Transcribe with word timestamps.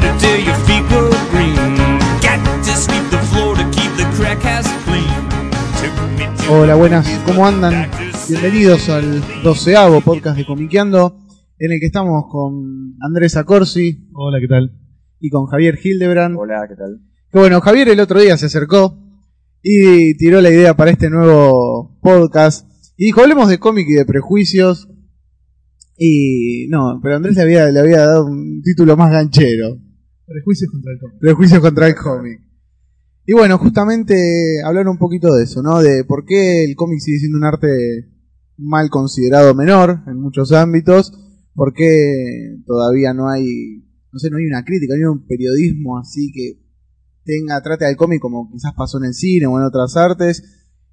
potato 0.00 0.18
till 0.18 0.44
your 0.44 0.54
feet 0.66 0.88
go 0.90 1.10
green. 1.30 1.54
Got 2.20 2.64
to 2.64 2.76
sweep 2.76 3.10
the 3.10 3.18
floor 3.30 3.56
to 3.56 3.64
keep 3.70 3.90
the 3.96 4.04
crack 4.16 4.44
ass 4.44 4.66
clean. 4.84 5.08
Took 5.80 5.94
me 6.18 6.26
to 6.36 6.52
Hola, 6.52 6.74
buenas, 6.74 7.08
¿cómo 7.26 7.46
andan? 7.46 7.90
Bienvenidos 8.28 8.88
al 8.88 9.22
doceavo 9.42 10.00
podcast 10.00 10.36
de 10.36 10.46
Comiqueando, 10.46 11.18
en 11.58 11.72
el 11.72 11.80
que 11.80 11.86
estamos 11.86 12.24
con 12.30 12.96
Andrés 13.00 13.36
Acorsi 13.36 14.08
Hola, 14.14 14.40
¿qué 14.40 14.48
tal? 14.48 14.72
y 15.20 15.30
con 15.30 15.46
Javier 15.46 15.78
Hildebrand. 15.82 16.36
Hola, 16.38 16.66
¿qué 16.68 16.76
tal? 16.76 17.00
Que 17.30 17.38
bueno, 17.38 17.60
Javier 17.60 17.88
el 17.88 18.00
otro 18.00 18.20
día 18.20 18.36
se 18.36 18.46
acercó 18.46 18.98
y 19.62 20.16
tiró 20.16 20.40
la 20.40 20.50
idea 20.50 20.74
para 20.74 20.90
este 20.90 21.08
nuevo 21.08 21.98
podcast. 22.02 22.68
Y 22.96 23.06
dijo, 23.06 23.22
hablemos 23.22 23.48
de 23.48 23.58
cómic 23.58 23.86
y 23.88 23.94
de 23.94 24.04
prejuicios. 24.04 24.88
Y 25.96 26.66
no, 26.68 27.00
pero 27.02 27.16
Andrés 27.16 27.36
le 27.36 27.42
había, 27.42 27.70
le 27.70 27.80
había 27.80 27.98
dado 27.98 28.26
un 28.26 28.62
título 28.62 28.96
más 28.96 29.10
ganchero. 29.10 29.78
Prejuicios 30.26 30.70
contra 30.70 30.92
el 30.92 30.98
cómic. 31.00 31.18
Prejuicios 31.20 31.60
contra 31.60 31.86
el 31.88 31.94
cómic. 31.94 32.40
Y 33.26 33.32
bueno, 33.32 33.56
justamente 33.58 34.62
hablar 34.64 34.86
un 34.88 34.98
poquito 34.98 35.34
de 35.34 35.44
eso, 35.44 35.62
¿no? 35.62 35.80
De 35.80 36.04
por 36.04 36.24
qué 36.26 36.64
el 36.64 36.74
cómic 36.76 37.00
sigue 37.00 37.18
siendo 37.18 37.38
un 37.38 37.44
arte 37.44 37.68
mal 38.56 38.90
considerado 38.90 39.54
menor 39.54 40.00
en 40.06 40.20
muchos 40.20 40.52
ámbitos, 40.52 41.12
por 41.54 41.72
qué 41.72 42.56
todavía 42.66 43.14
no 43.14 43.28
hay, 43.28 43.82
no 44.12 44.18
sé, 44.18 44.30
no 44.30 44.36
hay 44.36 44.44
una 44.46 44.64
crítica, 44.64 44.94
no 44.94 45.08
hay 45.10 45.16
un 45.18 45.26
periodismo 45.26 45.98
así 45.98 46.30
que 46.32 46.62
tenga, 47.24 47.62
trate 47.62 47.86
al 47.86 47.96
cómic 47.96 48.20
como 48.20 48.50
quizás 48.52 48.72
pasó 48.76 48.98
en 48.98 49.04
el 49.06 49.14
cine 49.14 49.46
o 49.46 49.58
en 49.58 49.64
otras 49.64 49.96
artes. 49.96 50.42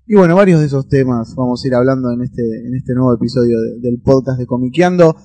Y 0.07 0.15
bueno, 0.15 0.35
varios 0.35 0.59
de 0.61 0.65
esos 0.67 0.87
temas 0.87 1.35
vamos 1.35 1.63
a 1.63 1.67
ir 1.67 1.75
hablando 1.75 2.11
en 2.11 2.21
este, 2.21 2.41
en 2.41 2.73
este 2.75 2.93
nuevo 2.93 3.13
episodio 3.13 3.59
de- 3.61 3.79
del 3.81 4.01
podcast 4.01 4.39
de 4.39 4.45
Comiqueando. 4.45 5.15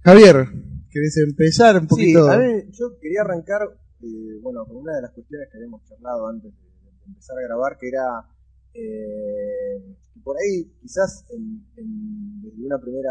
Javier, 0.00 0.48
¿querés 0.94 1.16
empezar 1.18 1.74
un 1.80 1.88
poquito? 1.88 2.24
Sí, 2.24 2.30
a 2.30 2.36
ver, 2.38 2.70
yo 2.70 2.96
quería 3.00 3.22
arrancar, 3.22 3.62
eh, 4.00 4.38
bueno, 4.40 4.64
con 4.64 4.76
una 4.76 4.94
de 4.94 5.02
las 5.02 5.10
cuestiones 5.10 5.48
que 5.50 5.58
habíamos 5.58 5.82
charlado 5.84 6.28
antes 6.28 6.52
de, 6.54 6.64
empezar 7.08 7.36
a 7.36 7.42
grabar, 7.42 7.76
que 7.76 7.88
era 7.88 8.06
eh, 8.72 9.82
por 10.22 10.36
ahí 10.38 10.64
quizás 10.80 11.26
en, 11.30 11.66
en- 11.76 12.40
desde 12.42 12.64
una 12.64 12.78
primera, 12.78 13.10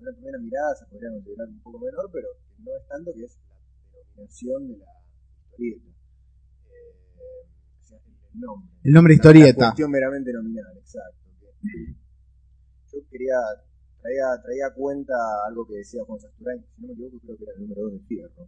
una 0.00 0.12
primera 0.12 0.38
mirada 0.38 0.76
se 0.76 0.84
podría 0.86 1.10
considerar 1.10 1.48
un 1.48 1.60
poco 1.62 1.78
menor, 1.80 2.10
pero 2.12 2.28
no 2.58 2.70
es 2.76 2.86
tanto 2.86 3.10
que 3.14 3.24
es 3.24 3.38
la 3.48 3.98
denominación 3.98 4.68
de 4.68 4.76
la 4.78 4.86
historieta. 5.50 5.88
Eh, 6.68 7.48
o 7.80 7.84
sea, 7.84 7.98
el, 8.34 8.40
nombre. 8.40 8.70
El 8.84 8.92
nombre 8.92 9.14
historieta. 9.14 9.58
Una 9.58 9.66
cuestión 9.68 9.90
meramente 9.90 10.32
nominal, 10.32 10.76
exacto. 10.78 11.24
Yo 12.92 12.98
quería, 13.10 13.34
traía, 14.04 14.28
traía 14.44 14.66
a 14.68 14.74
cuenta 14.74 15.14
algo 15.48 15.66
que 15.66 15.80
decía 15.80 16.04
Juan 16.04 16.20
Sasturain, 16.20 16.60
si 16.60 16.82
no 16.82 16.88
me 16.88 16.92
equivoco, 16.92 17.16
creo 17.24 17.36
que 17.38 17.44
era 17.44 17.52
el 17.56 17.60
número 17.64 17.82
2 17.88 17.92
de 17.92 18.00
Fierro, 18.06 18.44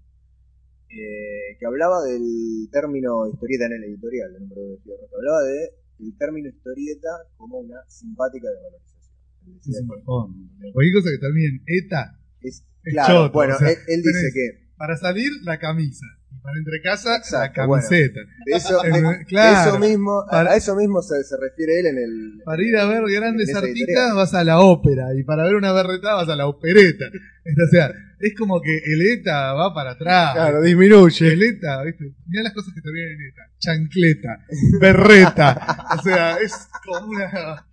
eh, 0.92 1.56
que 1.58 1.67
hablaba 1.67 2.05
del 2.05 2.68
término 2.70 3.27
historieta 3.27 3.66
en 3.66 3.72
el 3.72 3.84
editorial, 3.84 4.33
del 4.33 4.42
número 4.42 4.61
2 4.62 4.70
de 4.77 4.83
Fierro, 4.84 5.08
que 5.08 5.16
hablaba 5.16 5.40
de 5.42 5.58
el 5.98 6.18
término 6.18 6.48
historieta 6.48 7.08
como 7.36 7.58
una 7.58 7.80
simpática 7.89 8.48
desvalorización. 8.50 9.16
Él 9.46 9.55
decía 9.56 9.72
Es 9.77 9.80
un 9.80 9.89
bajón. 9.89 10.50
Cualquier 10.74 10.95
cosa 10.95 11.08
que 11.11 11.18
termine 11.18 11.48
en 11.48 11.62
ETA, 11.66 12.20
es- 12.42 12.64
es 12.84 12.92
claro, 12.92 13.14
choto, 13.24 13.33
bueno, 13.33 13.55
o 13.56 13.58
sea, 13.58 13.70
él, 13.70 13.78
él 13.89 14.02
dice 14.02 14.28
que 14.34 14.66
para 14.77 14.96
salir, 14.98 15.30
la 15.42 15.58
camisa. 15.58 16.05
Y 16.31 16.39
para 16.41 16.59
entre 16.59 16.81
casa, 16.83 17.20
la 17.33 17.53
camiseta. 17.53 18.20
eso, 18.47 18.81
claro. 19.29 19.70
eso 19.70 19.79
mismo, 19.79 20.25
Para- 20.31 20.53
a 20.53 20.57
eso 20.57 20.75
mismo 20.77 21.03
se, 21.03 21.23
se 21.25 21.37
refiere 21.41 21.81
él 21.81 21.87
en 21.87 21.98
el... 21.98 22.42
Para 22.45 22.63
ir 22.63 22.77
a 22.77 22.85
ver 22.87 23.03
grandes 23.09 23.55
artistas 23.55 23.87
editorial. 23.87 24.14
vas 24.17 24.35
a 24.35 24.45
la 24.45 24.61
ópera. 24.61 25.14
Y 25.17 25.25
para 25.25 25.45
ver 25.45 25.55
una 25.57 25.73
berretada 25.73 26.14
vas 26.17 26.29
a 26.29 26.37
la 26.37 26.47
opereta. 26.47 27.05
O 27.47 27.70
sea, 27.70 27.92
es 28.19 28.35
como 28.37 28.61
que 28.61 28.77
el 28.77 29.03
ETA 29.20 29.53
va 29.53 29.73
para 29.73 29.92
atrás. 29.92 30.35
Claro, 30.35 30.63
disminuye. 30.63 31.33
El 31.33 31.41
ETA, 31.45 31.81
¿viste? 31.85 32.13
Mirá 32.27 32.43
las 32.43 32.53
cosas 32.53 32.75
que 32.75 32.81
te 32.81 32.91
vienen 32.91 33.13
en 33.14 33.27
ETA. 33.29 33.43
Chancleta, 33.61 34.45
berreta. 34.81 35.87
o 35.97 36.03
sea, 36.03 36.39
es 36.39 36.53
como 36.85 37.07
una, 37.07 37.64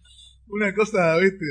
una 0.50 0.76
cosa, 0.76 1.18
¿viste? 1.18 1.44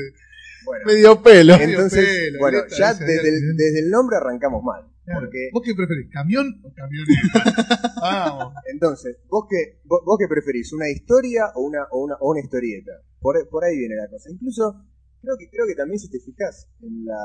Bueno, 0.63 0.85
Medio 0.85 1.21
pelo. 1.21 1.55
Entonces, 1.55 2.05
pelo, 2.07 2.39
bueno, 2.39 2.59
ya 2.77 2.93
desde 2.93 3.27
el, 3.27 3.57
desde 3.57 3.79
el 3.81 3.89
nombre 3.89 4.15
arrancamos 4.15 4.63
mal. 4.63 4.85
Claro. 5.03 5.21
Porque, 5.21 5.49
¿Vos 5.51 5.63
qué 5.65 5.75
preferís? 5.75 6.09
¿Camión 6.11 6.47
o 6.63 6.71
camioneta? 6.73 7.43
Vamos. 8.01 8.53
entonces, 8.71 9.17
¿vos 9.27 9.45
qué, 9.49 9.79
vos, 9.83 9.99
vos 10.05 10.17
qué 10.17 10.27
preferís? 10.27 10.71
¿Una 10.71 10.89
historia 10.89 11.51
o 11.55 11.61
una, 11.61 11.83
o 11.91 12.03
una, 12.03 12.15
o 12.19 12.31
una 12.31 12.39
historieta? 12.39 12.91
Por, 13.19 13.35
por 13.49 13.63
ahí 13.65 13.77
viene 13.77 13.95
la 13.95 14.07
cosa. 14.09 14.31
Incluso, 14.31 14.85
creo 15.21 15.35
que, 15.37 15.49
creo 15.49 15.67
que 15.67 15.75
también 15.75 15.99
si 15.99 16.09
te 16.09 16.19
fijas 16.19 16.69
en 16.81 17.05
la, 17.05 17.19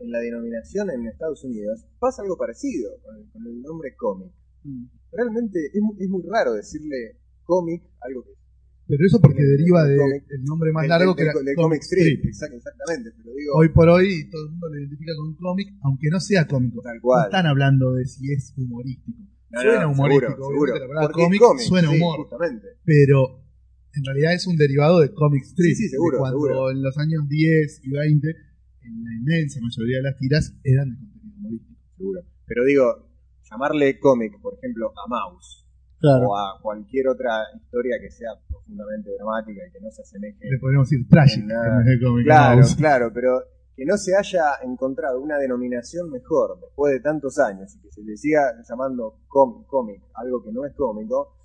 en 0.00 0.10
la 0.10 0.18
denominación 0.20 0.90
en 0.90 1.06
Estados 1.06 1.44
Unidos, 1.44 1.86
pasa 1.98 2.22
algo 2.22 2.36
parecido 2.36 2.90
con 3.02 3.16
el, 3.16 3.30
con 3.30 3.46
el 3.46 3.60
nombre 3.60 3.94
cómic. 3.96 4.32
Realmente 5.12 5.58
es, 5.72 5.82
es 5.98 6.08
muy 6.08 6.22
raro 6.26 6.54
decirle 6.54 7.20
cómic, 7.44 7.82
algo 8.00 8.24
que 8.24 8.39
Pero 8.90 9.06
eso 9.06 9.20
porque 9.20 9.42
deriva 9.44 9.84
del 9.86 10.42
nombre 10.44 10.72
más 10.72 10.88
largo 10.88 11.14
que 11.14 11.22
era 11.22 11.32
comic 11.32 11.54
comic 11.54 11.82
strip. 11.82 12.18
strip. 12.18 12.24
Exact- 12.26 12.54
exactamente, 12.54 13.10
pero 13.16 13.30
digo, 13.36 13.52
Hoy 13.54 13.68
por 13.70 13.88
hoy 13.88 14.28
todo 14.30 14.44
el 14.46 14.50
mundo 14.50 14.66
lo 14.68 14.78
identifica 14.80 15.12
con 15.16 15.34
cómic, 15.36 15.68
aunque 15.82 16.08
no 16.10 16.18
sea 16.18 16.46
cómico. 16.48 16.82
tal 16.82 16.96
No 16.96 17.02
cual. 17.02 17.24
están 17.26 17.46
hablando 17.46 17.94
de 17.94 18.04
si 18.06 18.32
es 18.32 18.52
humorístico. 18.56 19.18
No, 19.50 19.60
suena 19.62 19.82
no, 19.82 19.90
humorístico, 19.92 20.48
seguro, 20.50 20.74
la 20.74 20.86
palabra 20.88 21.58
suena 21.58 21.88
sí, 21.90 21.96
humor. 21.96 22.16
justamente. 22.20 22.66
Pero 22.84 23.44
en 23.94 24.04
realidad 24.04 24.34
es 24.34 24.46
un 24.46 24.56
derivado 24.56 25.00
de 25.00 25.12
comic 25.14 25.42
strip. 25.44 25.74
Sí, 25.76 25.84
sí, 25.84 25.88
seguro, 25.88 26.18
cuando 26.18 26.38
seguro. 26.40 26.70
en 26.70 26.82
los 26.82 26.96
años 26.98 27.28
10 27.28 27.80
y 27.84 27.90
20, 27.90 28.28
en 28.82 29.04
la 29.04 29.14
inmensa 29.14 29.60
mayoría 29.60 29.96
de 29.98 30.02
las 30.02 30.16
tiras 30.18 30.54
eran 30.64 30.90
de 30.90 30.96
contenido 30.98 31.36
humorístico. 31.38 31.80
seguro. 31.96 32.20
Pero 32.46 32.64
digo, 32.64 32.84
llamarle 33.50 33.98
cómic, 33.98 34.32
por 34.40 34.54
ejemplo, 34.54 34.92
a 34.96 35.08
Mouse 35.08 35.66
Claro. 35.98 36.28
o 36.30 36.36
a 36.38 36.58
cualquier 36.62 37.08
otra 37.08 37.42
historia 37.60 37.96
que 38.00 38.10
sea 38.10 38.30
profundamente 38.70 39.10
dramática 39.16 39.60
y 39.66 39.72
que 39.72 39.80
no 39.80 39.90
se 39.90 40.02
asemeje. 40.02 40.38
Le 40.40 40.58
podríamos 40.58 40.88
decir 40.88 41.06
cómic. 42.02 42.24
Claro, 42.24 42.56
mouse. 42.56 42.76
claro, 42.76 43.10
pero 43.12 43.42
que 43.76 43.84
no 43.84 43.96
se 43.96 44.16
haya 44.16 44.54
encontrado 44.62 45.20
una 45.20 45.38
denominación 45.38 46.10
mejor 46.10 46.58
después 46.60 46.92
de 46.92 47.00
tantos 47.00 47.38
años 47.38 47.74
y 47.76 47.80
que 47.80 47.90
se 47.90 48.02
le 48.02 48.16
siga 48.16 48.40
llamando 48.68 49.20
cómic, 49.28 50.02
algo 50.14 50.42
que 50.42 50.52
no 50.52 50.64
es 50.66 50.74
cómico, 50.74 51.36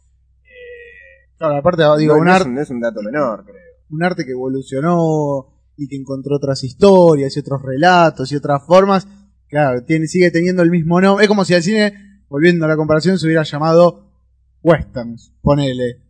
eh, 0.43 1.35
Claro, 1.37 1.57
aparte, 1.57 1.83
digo, 1.97 2.15
no, 2.15 2.21
un, 2.21 2.29
arte, 2.29 2.49
no 2.49 2.61
es 2.61 2.69
un 2.69 2.79
dato 2.79 3.01
menor, 3.01 3.43
creo. 3.43 3.55
un 3.89 4.03
arte 4.03 4.25
que 4.25 4.31
evolucionó 4.31 5.53
y 5.77 5.87
que 5.87 5.97
encontró 5.97 6.37
otras 6.37 6.63
historias 6.63 7.35
y 7.35 7.39
otros 7.39 7.61
relatos 7.61 8.31
y 8.31 8.35
otras 8.35 8.65
formas. 8.65 9.07
Claro, 9.47 9.83
tiene, 9.83 10.07
sigue 10.07 10.31
teniendo 10.31 10.63
el 10.63 10.71
mismo 10.71 11.01
nombre. 11.01 11.25
Es 11.25 11.27
como 11.27 11.43
si 11.43 11.53
al 11.53 11.61
cine, 11.61 11.93
volviendo 12.29 12.65
a 12.65 12.69
la 12.69 12.77
comparación, 12.77 13.19
se 13.19 13.25
hubiera 13.25 13.43
llamado 13.43 14.09
westerns, 14.63 15.33
ponele. 15.41 16.04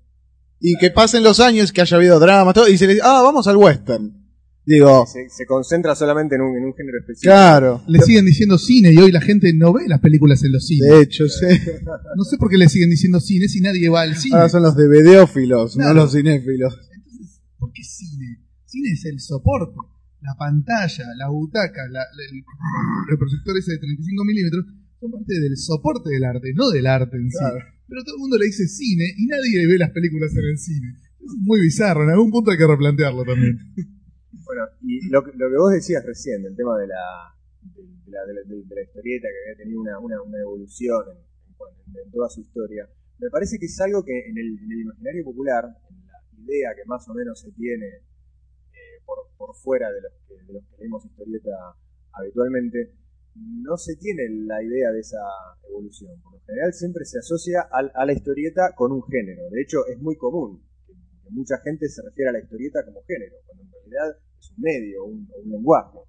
Y 0.60 0.76
que 0.78 0.90
pasen 0.92 1.24
los 1.24 1.40
años, 1.40 1.72
que 1.72 1.82
haya 1.82 1.98
habido 1.98 2.20
drama, 2.20 2.54
todo, 2.54 2.68
y 2.68 2.78
se 2.78 2.88
le 2.88 2.94
dice, 2.94 3.06
ah, 3.06 3.22
vamos 3.24 3.48
al 3.48 3.58
western. 3.58 4.22
Digo, 4.68 5.06
Se, 5.06 5.30
se 5.30 5.46
concentra 5.46 5.94
solamente 5.94 6.34
en 6.36 6.42
un, 6.42 6.58
en 6.58 6.64
un 6.66 6.74
género 6.74 6.98
específico. 7.00 7.30
claro. 7.32 7.84
Le 7.88 8.00
siguen 8.02 8.26
diciendo 8.26 8.58
cine 8.58 8.92
y 8.94 8.98
hoy 8.98 9.12
la 9.12 9.22
gente 9.22 9.54
no 9.54 9.72
ve 9.74 9.84
las 9.88 10.00
películas 10.00 10.44
en 10.44 10.54
los 10.54 10.66
cines. 10.66 10.90
De 10.90 11.02
hecho, 11.02 11.28
sí. 11.28 11.46
No 12.16 12.24
sé 12.24 12.38
por 12.38 12.50
qué 12.50 12.58
le 12.58 12.68
siguen 12.68 12.90
diciendo 12.90 13.20
cine 13.20 13.48
si 13.48 13.62
nadie 13.62 13.90
va 13.90 14.02
al 14.02 14.16
cine. 14.16 14.36
Ahora 14.38 14.50
son 14.50 14.64
los 14.64 14.76
DVDófilos, 14.76 15.74
Claro. 15.76 15.94
no 15.94 16.02
los 16.02 16.14
cinéfilos. 16.14 16.74
Entonces, 16.96 17.42
¿por 17.60 17.72
qué 17.74 17.84
cine? 17.84 18.40
Cine 18.66 18.90
es 18.92 19.06
el 19.06 19.20
soporte, 19.20 19.76
la 20.22 20.34
pantalla, 20.36 21.06
la 21.16 21.30
butaca, 21.30 21.84
la- 21.92 22.00
la- 22.00 22.26
el, 22.32 22.38
el 23.12 23.18
proyector 23.20 23.56
ese 23.60 23.74
de 23.74 23.78
35 23.78 24.26
milímetros, 24.26 24.66
son 25.06 25.12
parte 25.22 25.34
del 25.40 25.56
soporte 25.58 26.10
del 26.10 26.24
arte, 26.26 26.54
no 26.56 26.70
del 26.70 26.88
arte 26.88 27.16
en 27.18 27.30
sí. 27.30 27.38
Pero 27.88 28.04
todo 28.04 28.16
el 28.16 28.22
mundo 28.22 28.38
le 28.38 28.46
dice 28.48 28.68
cine 28.68 29.06
y 29.18 29.28
nadie 29.28 29.68
ve 29.68 29.78
las 29.78 29.92
películas 29.92 30.32
en 30.36 30.46
el 30.50 30.58
cine. 30.58 30.88
Es 31.22 31.34
muy 31.42 31.62
bizarro, 31.62 32.04
en 32.04 32.10
algún 32.10 32.32
punto 32.32 32.52
hay 32.52 32.58
que 32.58 32.68
replantearlo 32.68 33.24
también. 33.24 33.58
Bueno, 34.46 34.64
y 34.82 35.08
lo, 35.10 35.24
que- 35.24 35.32
lo 35.38 35.50
que 35.50 35.58
vos 35.58 35.72
decías 35.72 36.04
recién, 36.06 36.44
del 36.44 36.56
tema 36.56 36.78
de 36.78 36.88
la, 36.88 37.34
de, 37.62 37.82
de 37.82 38.12
la, 38.12 38.26
de 38.26 38.34
la- 38.34 38.44
de- 38.46 38.64
de 38.66 38.76
la 38.76 38.82
historieta 38.84 39.28
que 39.30 39.40
había 39.52 39.58
tenido 39.64 39.82
una, 39.82 39.98
una, 40.00 40.22
una 40.22 40.40
evolución 40.40 41.02
en, 41.10 41.18
en- 41.18 42.06
en 42.06 42.12
toda 42.12 42.30
su 42.30 42.42
historia, 42.42 42.88
me 43.20 43.30
parece 43.30 43.58
que 43.58 43.66
es 43.66 43.80
algo 43.82 44.04
que 44.04 44.14
en 44.30 44.38
el, 44.38 44.60
en 44.66 44.72
el 44.72 44.80
imaginario 44.82 45.24
popular, 45.24 45.66
en 45.90 46.06
la 46.06 46.44
idea 46.46 46.70
que 46.76 46.86
más 46.86 47.08
o 47.10 47.14
menos 47.14 47.40
se 47.42 47.52
tiene 47.54 47.86
eh, 47.88 49.02
por, 49.06 49.18
por 49.38 49.56
fuera 49.56 49.90
de 49.92 50.02
los, 50.02 50.12
que, 50.28 50.36
de 50.46 50.54
los 50.54 50.64
que 50.66 50.76
leemos 50.80 51.06
historieta 51.06 51.52
habitualmente, 52.14 52.92
no 53.36 53.76
se 53.78 53.96
tiene 53.98 54.24
la 54.48 54.64
idea 54.64 54.92
de 54.92 55.00
esa 55.00 55.20
evolución. 55.70 56.12
Por 56.24 56.34
lo 56.34 56.40
general 56.46 56.74
siempre 56.74 57.04
se 57.06 57.20
asocia 57.20 57.68
al- 57.72 57.92
a 57.94 58.06
la 58.06 58.14
historieta 58.14 58.74
con 58.76 58.92
un 58.92 59.04
género. 59.04 59.50
De 59.52 59.62
hecho, 59.62 59.86
es 59.88 60.00
muy 60.02 60.16
común 60.18 60.64
que, 60.88 60.94
que 60.94 61.30
mucha 61.32 61.58
gente 61.64 61.88
se 61.90 62.02
refiere 62.02 62.30
a 62.30 62.34
la 62.34 62.40
historieta 62.40 62.86
como 62.86 63.04
género, 63.04 63.36
cuando 63.46 63.64
en 63.64 63.72
realidad 63.72 64.18
es 64.40 64.52
un 64.52 64.62
medio, 64.64 65.06
un, 65.06 65.28
o 65.36 65.42
un 65.44 65.50
lenguaje. 65.52 66.00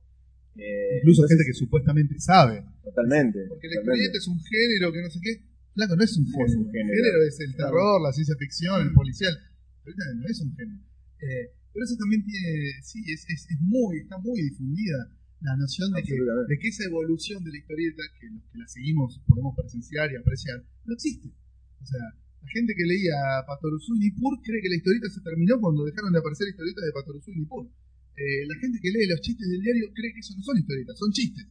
Eh, 0.57 0.99
Incluso 1.03 1.23
entonces, 1.23 1.37
gente 1.37 1.51
que 1.51 1.59
supuestamente 1.59 2.15
sabe. 2.21 2.65
Totalmente. 2.83 3.45
Porque 3.49 3.69
la 3.69 3.75
historieta 3.81 4.17
es 4.19 4.29
un 4.29 4.41
género 4.41 4.93
que 4.93 5.03
no 5.03 5.11
sé 5.11 5.19
qué. 5.23 5.33
Flaco, 5.75 5.97
no 5.97 6.05
es 6.05 6.17
un 6.17 6.25
género. 6.25 6.47
es 6.47 6.57
un 6.57 6.65
El 6.67 6.73
género. 6.73 6.95
género 6.97 7.19
es 7.29 7.41
el 7.41 7.53
terror, 7.57 8.01
la 8.01 8.13
ciencia 8.13 8.37
ficción, 8.39 8.81
el 8.81 8.93
policial. 8.95 9.35
Historieta 9.83 10.05
no 10.17 10.27
es 10.31 10.41
un 10.41 10.51
género. 10.57 10.81
Eh, 11.21 11.45
pero 11.75 11.85
eso 11.85 11.97
también 11.99 12.25
tiene, 12.25 12.73
sí, 12.83 13.05
es, 13.13 13.27
es, 13.29 13.51
es 13.51 13.59
muy, 13.61 13.99
está 14.01 14.17
muy 14.17 14.41
difundida 14.41 14.97
la 15.41 15.57
noción 15.57 15.93
de 15.93 16.03
que, 16.03 16.15
de 16.15 16.59
que 16.59 16.69
esa 16.69 16.85
evolución 16.85 17.45
de 17.45 17.51
la 17.51 17.59
historieta, 17.59 18.03
que 18.21 18.31
los 18.31 18.45
que 18.51 18.59
la 18.59 18.69
seguimos 18.69 19.21
podemos 19.27 19.55
presenciar 19.57 20.11
y 20.13 20.17
apreciar, 20.17 20.65
no 20.85 20.95
existe. 20.95 21.29
O 21.83 21.87
sea, 21.87 22.01
la 22.01 22.49
gente 22.49 22.75
que 22.75 22.87
leía 22.87 23.45
Patoruzú 23.47 23.97
y 23.97 24.07
Nippur 24.07 24.41
cree 24.43 24.63
que 24.63 24.69
la 24.69 24.77
historieta 24.77 25.09
se 25.11 25.21
terminó 25.21 25.61
cuando 25.61 25.85
dejaron 25.85 26.13
de 26.13 26.19
aparecer 26.19 26.49
historietas 26.49 26.85
de 26.85 26.93
Patoruzú 26.93 27.31
y 27.33 27.41
Nippur. 27.41 27.67
Eh, 28.17 28.47
la 28.49 28.57
gente 28.57 28.79
que 28.81 28.91
lee 28.91 29.07
los 29.07 29.21
chistes 29.21 29.47
del 29.49 29.61
diario 29.61 29.93
cree 29.93 30.13
que 30.13 30.21
eso 30.21 30.33
no 30.37 30.43
son 30.43 30.57
historietas, 30.57 30.99
son 30.99 31.13
chistes. 31.13 31.47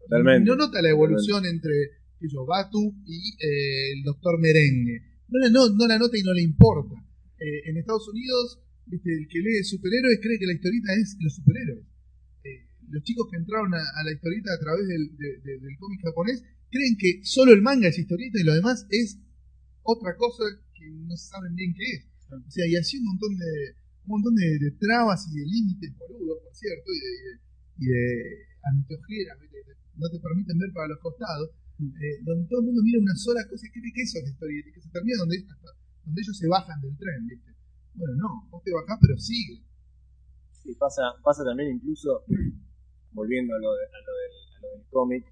Totalmente. 0.00 0.48
No 0.48 0.56
nota 0.56 0.82
la 0.82 0.90
evolución 0.90 1.46
entre 1.46 2.04
yo, 2.20 2.44
Batu 2.46 2.94
y 3.06 3.36
eh, 3.40 3.92
el 3.92 4.02
doctor 4.02 4.38
Merengue. 4.40 5.00
No 5.28 5.38
la, 5.38 5.48
no, 5.50 5.68
no 5.70 5.86
la 5.86 5.98
nota 5.98 6.16
y 6.18 6.22
no 6.22 6.32
le 6.32 6.42
importa. 6.42 6.94
Eh, 7.38 7.70
en 7.70 7.76
Estados 7.76 8.08
Unidos, 8.08 8.60
viste, 8.86 9.12
el 9.12 9.28
que 9.28 9.40
lee 9.40 9.64
superhéroes 9.64 10.20
cree 10.20 10.38
que 10.38 10.46
la 10.46 10.54
historieta 10.54 10.94
es 10.94 11.16
los 11.20 11.34
superhéroes. 11.34 11.84
Los 12.88 13.02
chicos 13.02 13.28
que 13.30 13.36
entraron 13.38 13.72
a, 13.74 13.78
a 13.78 14.04
la 14.04 14.12
historieta 14.12 14.52
a 14.54 14.58
través 14.60 14.86
del, 14.86 15.16
de- 15.16 15.38
de- 15.44 15.58
del 15.60 15.76
cómic 15.78 16.00
japonés 16.02 16.42
creen 16.70 16.96
que 16.98 17.20
solo 17.24 17.52
el 17.52 17.62
manga 17.62 17.88
es 17.88 17.98
historieta 17.98 18.40
y 18.40 18.44
lo 18.44 18.54
demás 18.54 18.86
es 18.90 19.18
otra 19.82 20.16
cosa 20.16 20.44
que 20.74 20.90
no 20.90 21.16
saben 21.16 21.54
bien 21.54 21.72
qué 21.74 21.84
es. 21.96 22.06
O 22.30 22.50
sea, 22.50 22.66
y 22.66 22.76
así 22.76 22.98
un 22.98 23.04
montón 23.06 23.36
de 23.36 23.76
un 24.06 24.10
montón 24.20 24.34
de, 24.34 24.58
de 24.58 24.70
trabas 24.72 25.24
y 25.32 25.38
de 25.38 25.46
límites 25.46 25.96
boludos, 25.96 26.38
por 26.44 26.54
cierto, 26.54 26.90
y 26.92 26.98
de, 27.00 27.40
y 27.78 27.86
de, 27.88 28.02
que 29.00 29.76
no 29.96 30.08
te 30.10 30.18
permiten 30.18 30.58
ver 30.58 30.72
para 30.72 30.88
los 30.88 30.98
costados, 31.00 31.50
eh, 31.80 32.20
donde 32.22 32.46
todo 32.48 32.60
el 32.60 32.66
mundo 32.66 32.82
mira 32.82 32.98
una 33.00 33.14
sola 33.16 33.40
cosa 33.48 33.66
y 33.66 33.70
cree 33.70 33.92
que 33.94 34.02
eso 34.02 34.18
es 34.18 34.24
la 34.24 34.30
historieta, 34.30 34.68
y 34.68 34.72
que 34.72 34.80
se 34.80 34.90
termina 34.90 35.18
donde, 35.18 35.36
hasta 35.38 35.68
donde 36.04 36.20
ellos 36.20 36.36
se 36.36 36.48
bajan 36.48 36.80
del 36.82 36.96
tren, 36.98 37.26
¿viste? 37.26 37.50
Bueno, 37.94 38.14
no, 38.16 38.48
vos 38.50 38.62
te 38.64 38.72
bajás, 38.72 38.98
pero 39.00 39.16
sigue. 39.18 39.62
Sí, 40.52 40.74
pasa, 40.74 41.02
pasa 41.22 41.44
también 41.44 41.76
incluso, 41.76 42.24
volviendo 43.14 43.54
a 43.54 43.58
lo, 43.58 43.72
de- 43.74 43.86
a 43.86 44.00
lo 44.04 44.12
del, 44.18 44.32
a 44.54 44.60
lo 44.60 44.68
del 44.76 44.84
cómic, 44.90 45.24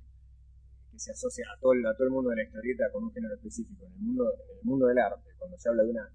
que 0.91 0.99
se 0.99 1.11
asocia 1.13 1.45
a 1.55 1.59
todo, 1.61 1.73
el, 1.73 1.85
a 1.87 1.95
todo 1.95 2.07
el 2.07 2.13
mundo 2.13 2.31
de 2.31 2.37
la 2.37 2.45
historieta 2.45 2.85
con 2.93 3.05
un 3.05 3.13
género 3.13 3.35
específico. 3.35 3.85
En 3.87 3.93
el 3.93 3.99
mundo, 4.01 4.25
en 4.33 4.59
el 4.59 4.65
mundo 4.65 4.87
del 4.87 4.99
arte, 4.99 5.31
cuando 5.39 5.59
se 5.59 5.69
habla 5.69 5.83
de 5.85 5.91
una 5.91 6.07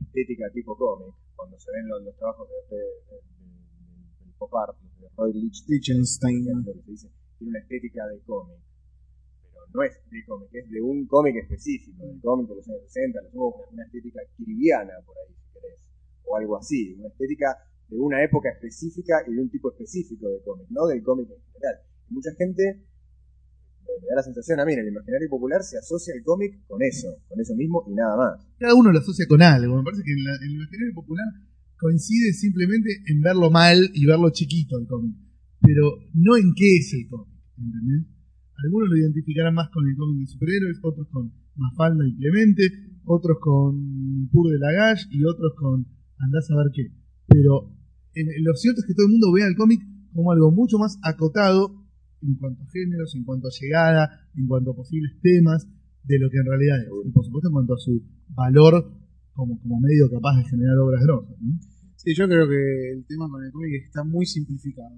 estética 0.00 0.50
tipo 0.52 0.76
cómic, 0.76 1.14
cuando 1.36 1.58
se 1.58 1.70
ven 1.72 1.88
los, 1.88 2.02
los 2.02 2.16
trabajos 2.16 2.48
de, 2.48 2.76
de- 2.76 2.82
de- 2.82 3.22
de- 3.22 4.24
del 4.24 4.34
pop 4.38 4.54
art, 4.56 4.76
de 5.00 5.08
Roy 5.16 5.32
Lich, 5.34 5.64
Lichtenstein. 5.68 6.44
lo 6.64 6.72
que 6.72 6.82
se 6.82 6.90
dice, 6.90 7.08
tiene 7.38 7.50
una 7.50 7.58
estética 7.60 8.06
de 8.08 8.20
cómic. 8.22 8.58
Pero 9.52 9.66
no 9.74 9.82
es 9.82 9.92
de 10.10 10.24
cómic, 10.26 10.48
es 10.54 10.70
de 10.70 10.80
un 10.80 11.06
cómic 11.06 11.36
específico, 11.36 12.06
del 12.06 12.20
cómic 12.20 12.48
de 12.48 12.54
los 12.56 12.68
años 12.68 12.82
60, 12.88 13.20
lo 13.22 13.30
sumo 13.30 13.54
una, 13.70 13.84
estética 13.84 14.20
kiribiana 14.36 14.92
por 15.04 15.14
ahí, 15.18 15.34
si 15.34 15.52
querés, 15.52 15.84
o 16.24 16.36
algo 16.36 16.56
así, 16.56 16.94
una 16.94 17.08
estética 17.08 17.54
de 17.92 18.00
una 18.00 18.24
época 18.24 18.48
específica 18.48 19.20
y 19.28 19.34
de 19.34 19.42
un 19.42 19.50
tipo 19.50 19.70
específico 19.70 20.28
de 20.28 20.40
cómic, 20.42 20.66
no 20.70 20.86
del 20.86 21.02
cómic 21.02 21.28
en 21.28 21.42
general. 21.52 21.76
Mucha 22.08 22.30
gente, 22.38 22.88
me, 23.84 24.08
da 24.08 24.16
la 24.16 24.22
sensación 24.22 24.60
a 24.60 24.64
mí, 24.64 24.72
el 24.72 24.88
imaginario 24.88 25.28
popular 25.28 25.62
se 25.62 25.76
asocia 25.76 26.14
el 26.16 26.24
cómic 26.24 26.64
con 26.66 26.80
eso, 26.82 27.08
con 27.28 27.38
eso 27.40 27.54
mismo 27.54 27.84
y 27.88 27.94
nada 27.94 28.16
más. 28.16 28.48
Cada 28.58 28.74
uno 28.74 28.90
lo 28.90 28.98
asocia 28.98 29.26
con 29.28 29.42
algo. 29.42 29.76
Me 29.76 29.84
parece 29.84 30.02
que 30.04 30.12
el 30.12 30.52
imaginario 30.52 30.94
popular 30.94 31.26
coincide 31.76 32.32
simplemente 32.32 33.02
en 33.06 33.20
verlo 33.20 33.50
mal 33.50 33.90
y 33.92 34.06
verlo 34.06 34.30
chiquito 34.30 34.78
el 34.78 34.86
cómic. 34.86 35.14
Pero 35.60 36.00
no 36.14 36.36
en 36.36 36.54
qué 36.56 36.76
es 36.78 36.94
el 36.94 37.08
cómic, 37.08 37.36
¿entendés? 37.58 38.08
Algunos 38.64 38.88
lo 38.88 38.96
identificarán 38.96 39.54
más 39.54 39.68
con 39.70 39.86
el 39.86 39.96
cómic 39.96 40.20
de 40.20 40.26
superhéroes, 40.32 40.78
otros 40.82 41.08
con 41.10 41.32
Mafalda 41.56 42.06
y 42.06 42.16
Clemente, 42.16 42.62
otros 43.04 43.36
con 43.40 44.20
Nippur 44.20 44.50
de 44.50 44.58
Lagash 44.58 45.06
y 45.10 45.24
otros 45.24 45.52
con 45.56 45.86
Andás 46.18 46.50
a 46.50 46.56
ver 46.56 46.70
qué. 46.72 46.92
Pero 47.26 47.81
lo 48.14 48.54
cierto 48.54 48.80
es 48.80 48.86
que 48.86 48.94
todo 48.94 49.06
el 49.06 49.12
mundo 49.12 49.32
ve 49.32 49.42
al 49.44 49.56
cómic 49.56 49.80
como 50.12 50.32
algo 50.32 50.50
mucho 50.50 50.78
más 50.78 50.98
acotado 51.02 51.82
en 52.22 52.36
cuanto 52.36 52.62
a 52.62 52.70
géneros, 52.70 53.14
en 53.14 53.24
cuanto 53.24 53.48
a 53.48 53.50
llegada, 53.50 54.28
en 54.36 54.46
cuanto 54.46 54.70
a 54.70 54.76
posibles 54.76 55.12
temas, 55.20 55.66
de 56.04 56.18
lo 56.18 56.30
que 56.30 56.38
en 56.38 56.46
realidad 56.46 56.82
es. 56.82 56.88
Y 57.06 57.10
por 57.10 57.24
supuesto 57.24 57.48
en 57.48 57.54
cuanto 57.54 57.74
a 57.74 57.78
su 57.78 58.02
valor 58.28 58.92
como, 59.32 59.58
como 59.60 59.80
medio 59.80 60.10
capaz 60.10 60.36
de 60.38 60.44
generar 60.44 60.78
obras 60.78 61.02
grosas. 61.02 61.36
¿no? 61.40 61.58
Sí, 61.96 62.14
yo 62.14 62.26
creo 62.26 62.48
que 62.48 62.92
el 62.92 63.06
tema 63.06 63.28
con 63.28 63.44
el 63.44 63.52
cómic 63.52 63.86
está 63.86 64.04
muy 64.04 64.26
simplificado. 64.26 64.94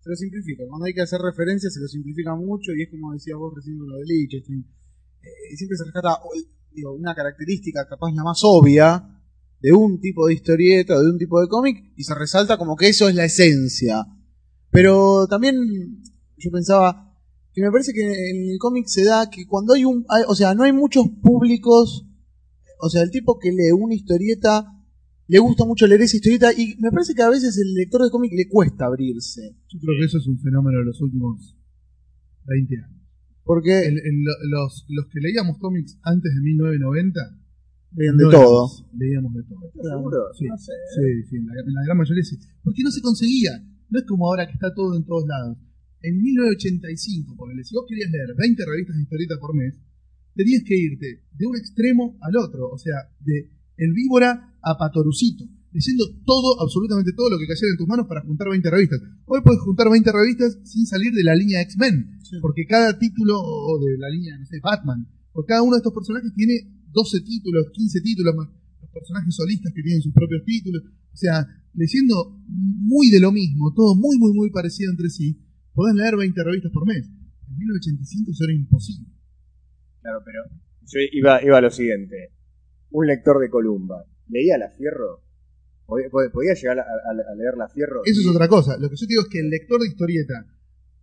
Se 0.00 0.10
lo 0.10 0.16
simplifica. 0.16 0.64
Cuando 0.68 0.86
hay 0.86 0.94
que 0.94 1.02
hacer 1.02 1.20
referencias 1.20 1.72
se 1.72 1.80
lo 1.80 1.88
simplifica 1.88 2.34
mucho 2.34 2.72
y 2.72 2.82
es 2.82 2.90
como 2.90 3.12
decías 3.12 3.38
vos 3.38 3.54
recién 3.54 3.78
con 3.78 3.88
lo 3.88 3.96
de 3.98 4.04
Lichtenstein. 4.06 4.64
Eh, 5.22 5.56
siempre 5.56 5.76
se 5.76 5.84
rescata 5.84 6.18
una 6.96 7.14
característica 7.14 7.86
capaz 7.88 8.12
la 8.12 8.24
más 8.24 8.40
obvia 8.42 9.13
de 9.64 9.72
un 9.72 9.98
tipo 9.98 10.26
de 10.26 10.34
historieta, 10.34 11.00
de 11.00 11.08
un 11.10 11.16
tipo 11.16 11.40
de 11.40 11.48
cómic 11.48 11.90
y 11.96 12.04
se 12.04 12.14
resalta 12.14 12.58
como 12.58 12.76
que 12.76 12.88
eso 12.88 13.08
es 13.08 13.14
la 13.14 13.24
esencia. 13.24 14.04
Pero 14.70 15.26
también 15.26 15.56
yo 16.36 16.50
pensaba 16.50 17.16
que 17.54 17.62
me 17.62 17.70
parece 17.70 17.94
que 17.94 18.02
en 18.02 18.50
el 18.50 18.58
cómic 18.58 18.86
se 18.88 19.04
da 19.04 19.30
que 19.30 19.46
cuando 19.46 19.72
hay 19.72 19.86
un... 19.86 20.04
hay- 20.10 20.24
o 20.28 20.34
sea, 20.34 20.54
no 20.54 20.64
hay 20.64 20.72
muchos 20.72 21.06
públicos... 21.22 22.04
O 22.78 22.90
sea, 22.90 23.00
el 23.02 23.10
tipo 23.10 23.38
que 23.38 23.52
lee 23.52 23.72
una 23.72 23.94
historieta 23.94 24.66
le 25.28 25.38
gusta 25.38 25.64
mucho 25.64 25.86
leer 25.86 26.02
esa 26.02 26.16
historieta 26.16 26.52
y 26.52 26.76
me 26.80 26.90
parece 26.90 27.14
que 27.14 27.22
a 27.22 27.30
veces 27.30 27.56
el 27.56 27.72
lector 27.72 28.02
de 28.02 28.10
cómic 28.10 28.32
le 28.36 28.46
cuesta 28.46 28.84
abrirse. 28.84 29.56
Yo 29.68 29.78
creo 29.80 29.94
que 29.98 30.04
eso 30.04 30.18
es 30.18 30.26
un 30.26 30.38
fenómeno 30.40 30.80
de 30.80 30.84
los 30.84 31.00
últimos 31.00 31.56
20 32.44 32.76
años. 32.84 33.00
Porque 33.44 33.78
El- 33.86 33.96
el- 33.98 34.24
los, 34.50 34.84
los 34.88 35.06
que 35.06 35.20
leíamos 35.20 35.56
cómics 35.58 35.98
antes 36.02 36.34
de 36.34 36.40
1990, 36.42 37.20
leen 37.94 38.16
de 38.16 38.24
no 38.24 38.30
todo. 38.30 38.70
leíamos 38.98 39.34
de 39.34 39.42
todo. 39.44 40.32
Sí, 40.34 40.44
No 40.46 40.58
sé. 40.58 40.72
sí, 40.94 41.22
sí, 41.30 41.36
en 41.36 41.46
la, 41.46 41.52
en 41.60 41.72
la 41.74 41.82
gran 41.84 41.96
mayoría 41.98 42.22
sí. 42.24 42.36
¿Por 42.62 42.74
qué 42.74 42.82
no 42.82 42.90
se 42.90 43.00
conseguía? 43.00 43.52
No 43.90 43.98
es 43.98 44.04
como 44.06 44.26
ahora 44.26 44.46
que 44.46 44.52
está 44.54 44.72
todo 44.74 44.96
en 44.96 45.04
todos 45.04 45.26
lados. 45.26 45.58
En 46.02 46.20
1985, 46.20 47.36
ponele, 47.36 47.64
si 47.64 47.74
vos 47.74 47.84
querías 47.88 48.10
leer 48.10 48.34
20 48.36 48.64
revistas 48.66 48.96
de 48.96 49.02
historieta 49.02 49.34
por 49.40 49.54
mes, 49.54 49.74
tenías 50.34 50.62
que 50.64 50.76
irte 50.76 51.24
de 51.32 51.46
un 51.46 51.56
extremo 51.56 52.18
al 52.20 52.36
otro, 52.36 52.68
o 52.68 52.78
sea, 52.78 52.94
de 53.20 53.50
El 53.78 53.92
Víbora 53.92 54.52
a 54.62 54.76
Patorucito, 54.76 55.44
leyendo 55.72 56.04
todo, 56.26 56.60
absolutamente 56.60 57.12
todo 57.16 57.30
lo 57.30 57.38
que 57.38 57.46
cayera 57.46 57.70
en 57.72 57.78
tus 57.78 57.88
manos 57.88 58.06
para 58.06 58.20
juntar 58.22 58.48
20 58.50 58.70
revistas. 58.70 59.00
Hoy 59.26 59.40
puedes 59.42 59.60
juntar 59.60 59.88
20 59.90 60.12
revistas 60.12 60.58
sin 60.64 60.86
salir 60.86 61.12
de 61.12 61.24
la 61.24 61.34
línea 61.34 61.62
X-Men, 61.62 62.18
porque 62.42 62.66
cada 62.66 62.98
título, 62.98 63.40
o 63.40 63.78
de 63.80 63.96
la 63.96 64.08
línea, 64.10 64.36
no 64.38 64.44
sé, 64.46 64.58
Batman, 64.62 65.08
porque 65.32 65.48
cada 65.48 65.62
uno 65.62 65.72
de 65.72 65.78
estos 65.78 65.94
personajes 65.94 66.32
tiene 66.34 66.54
12 66.94 67.20
títulos, 67.20 67.66
15 67.72 68.00
títulos 68.00 68.34
más 68.34 68.48
los 68.80 68.90
personajes 68.90 69.34
solistas 69.34 69.72
que 69.74 69.82
tienen 69.82 70.00
sus 70.00 70.14
propios 70.14 70.42
títulos. 70.44 70.82
O 71.12 71.16
sea, 71.16 71.46
leyendo 71.74 72.38
muy 72.48 73.10
de 73.10 73.20
lo 73.20 73.32
mismo, 73.32 73.72
todo 73.74 73.94
muy, 73.96 74.16
muy, 74.18 74.32
muy 74.32 74.50
parecido 74.50 74.90
entre 74.90 75.10
sí, 75.10 75.36
podés 75.74 75.94
leer 75.96 76.16
20 76.16 76.42
revistas 76.44 76.72
por 76.72 76.86
mes. 76.86 77.04
En 77.50 77.56
1985 77.58 78.30
eso 78.30 78.44
era 78.44 78.52
imposible. 78.54 79.08
Claro, 80.00 80.20
pero 80.24 80.40
yo 80.86 80.98
iba, 81.12 81.42
iba 81.42 81.58
a 81.58 81.60
lo 81.60 81.70
siguiente. 81.70 82.30
Un 82.90 83.06
lector 83.06 83.40
de 83.40 83.50
Columba, 83.50 84.04
¿leía 84.28 84.56
La 84.58 84.70
Fierro? 84.70 85.22
¿Podía, 85.86 86.08
podía 86.10 86.54
llegar 86.54 86.78
a, 86.78 86.82
a- 86.82 87.32
a 87.32 87.34
leer 87.34 87.56
La 87.58 87.68
Fierro? 87.68 88.02
Eso 88.04 88.20
es 88.20 88.26
otra 88.28 88.48
cosa. 88.48 88.76
Lo 88.78 88.88
que 88.88 88.96
yo 88.96 89.06
te 89.06 89.12
digo 89.12 89.22
es 89.22 89.28
que 89.28 89.40
el 89.40 89.50
lector 89.50 89.80
de 89.80 89.88
historieta, 89.88 90.46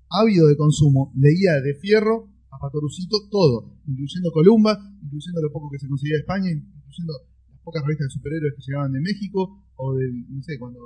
ávido 0.09 0.47
de 0.47 0.55
consumo, 0.57 1.13
leía 1.17 1.59
de 1.61 1.73
Fierro 1.75 2.29
a 2.51 2.59
Patorucito 2.59 3.15
todo, 3.31 3.79
incluyendo 3.87 4.29
Columba, 4.31 4.77
incluyendo 5.01 5.41
lo 5.41 5.51
poco 5.51 5.69
que 5.71 5.79
se 5.79 5.87
conseguía 5.87 6.15
de 6.15 6.21
España, 6.21 6.49
incluyendo 6.51 7.13
las 7.49 7.59
pocas 7.63 7.81
revistas 7.83 8.07
de 8.07 8.15
superhéroes 8.19 8.53
que 8.55 8.63
llegaban 8.67 8.91
de 8.91 8.99
México, 9.01 9.65
o 9.75 9.95
del, 9.95 10.11
no 10.29 10.41
sé, 10.43 10.59
cuando 10.59 10.79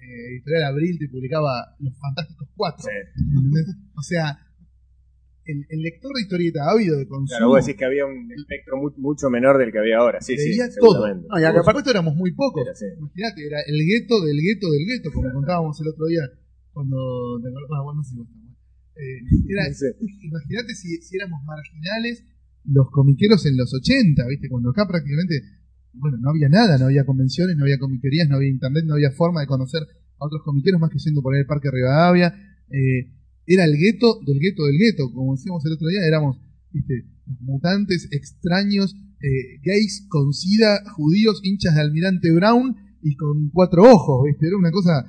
eh, 0.00 0.32
Editorial 0.36 0.64
Abril 0.72 0.98
te 0.98 1.08
publicaba 1.08 1.76
Los 1.80 1.94
Fantásticos 2.00 2.48
Cuatro. 2.56 2.84
Sí. 2.88 2.96
¿entendés? 3.36 3.66
O 3.94 4.02
sea, 4.02 4.38
el, 5.46 5.62
el 5.68 5.80
lector 5.80 6.10
de 6.16 6.22
historieta 6.22 6.58
ávido 6.72 6.98
de 6.98 7.06
consumo 7.06 7.38
Claro, 7.38 7.48
vos 7.54 7.64
decís 7.64 7.78
que 7.78 7.84
había 7.84 8.04
un 8.04 8.26
espectro 8.32 8.78
mu- 8.82 8.96
mucho 8.98 9.30
menor 9.30 9.58
del 9.58 9.70
que 9.70 9.78
había 9.78 9.98
ahora. 9.98 10.18
Sí, 10.20 10.34
sí, 10.36 10.50
leía 10.58 10.66
todo. 10.80 10.90
seguramente. 10.96 11.28
No, 11.30 11.38
y 11.38 11.44
acá 11.44 11.60
Por 11.62 11.64
supuesto 11.70 11.90
éramos 11.90 12.16
muy 12.16 12.32
pocos. 12.34 12.66
Era, 12.66 12.74
sí. 12.74 12.86
Imagínate, 12.98 13.46
era 13.46 13.58
el 13.62 13.78
gueto 13.86 14.18
del 14.26 14.38
gueto 14.42 14.66
del 14.72 14.84
gueto, 14.90 15.10
como 15.14 15.30
contábamos 15.32 15.78
el 15.80 15.86
otro 15.88 16.06
día 16.06 16.22
cuando 16.72 16.96
bueno, 17.38 17.94
no 17.94 18.02
sé 18.02 18.10
si 18.10 18.16
vos. 18.18 18.26
Eh. 18.96 19.20
Imagínate 20.22 20.74
si, 20.74 20.96
si 21.02 21.16
éramos 21.16 21.44
marginales 21.44 22.24
los 22.64 22.90
comiqueros 22.90 23.46
en 23.46 23.56
los 23.56 23.72
80, 23.72 24.26
¿viste? 24.28 24.48
Cuando 24.48 24.70
acá 24.70 24.86
prácticamente, 24.86 25.42
bueno, 25.92 26.18
no 26.18 26.30
había 26.30 26.48
nada, 26.48 26.78
no 26.78 26.86
había 26.86 27.04
convenciones, 27.04 27.56
no 27.56 27.64
había 27.64 27.78
comiquerías, 27.78 28.28
no 28.28 28.36
había 28.36 28.48
internet, 28.48 28.84
no 28.86 28.94
había 28.94 29.12
forma 29.12 29.40
de 29.40 29.46
conocer 29.46 29.82
a 29.82 30.24
otros 30.24 30.42
comiqueros 30.44 30.80
más 30.80 30.90
que 30.90 30.98
yendo 30.98 31.22
por 31.22 31.34
ahí 31.34 31.40
al 31.40 31.46
Parque 31.46 31.70
Rivadavia. 31.70 32.34
Eh, 32.70 33.12
era 33.46 33.64
el 33.64 33.76
gueto 33.76 34.20
del 34.26 34.40
gueto 34.40 34.64
del 34.66 34.78
gueto, 34.78 35.12
como 35.12 35.36
decíamos 35.36 35.64
el 35.64 35.72
otro 35.72 35.88
día, 35.88 36.06
éramos 36.06 36.40
¿viste? 36.72 37.04
los 37.26 37.40
mutantes 37.42 38.08
extraños, 38.10 38.96
eh, 39.20 39.60
gays 39.62 40.06
con 40.08 40.32
sida, 40.32 40.82
judíos, 40.96 41.40
hinchas 41.44 41.76
de 41.76 41.80
Almirante 41.80 42.32
Brown 42.32 42.76
y 43.02 43.14
con 43.14 43.50
cuatro 43.50 43.84
ojos, 43.84 44.24
¿viste? 44.26 44.48
era 44.48 44.56
una 44.56 44.72
cosa 44.72 45.06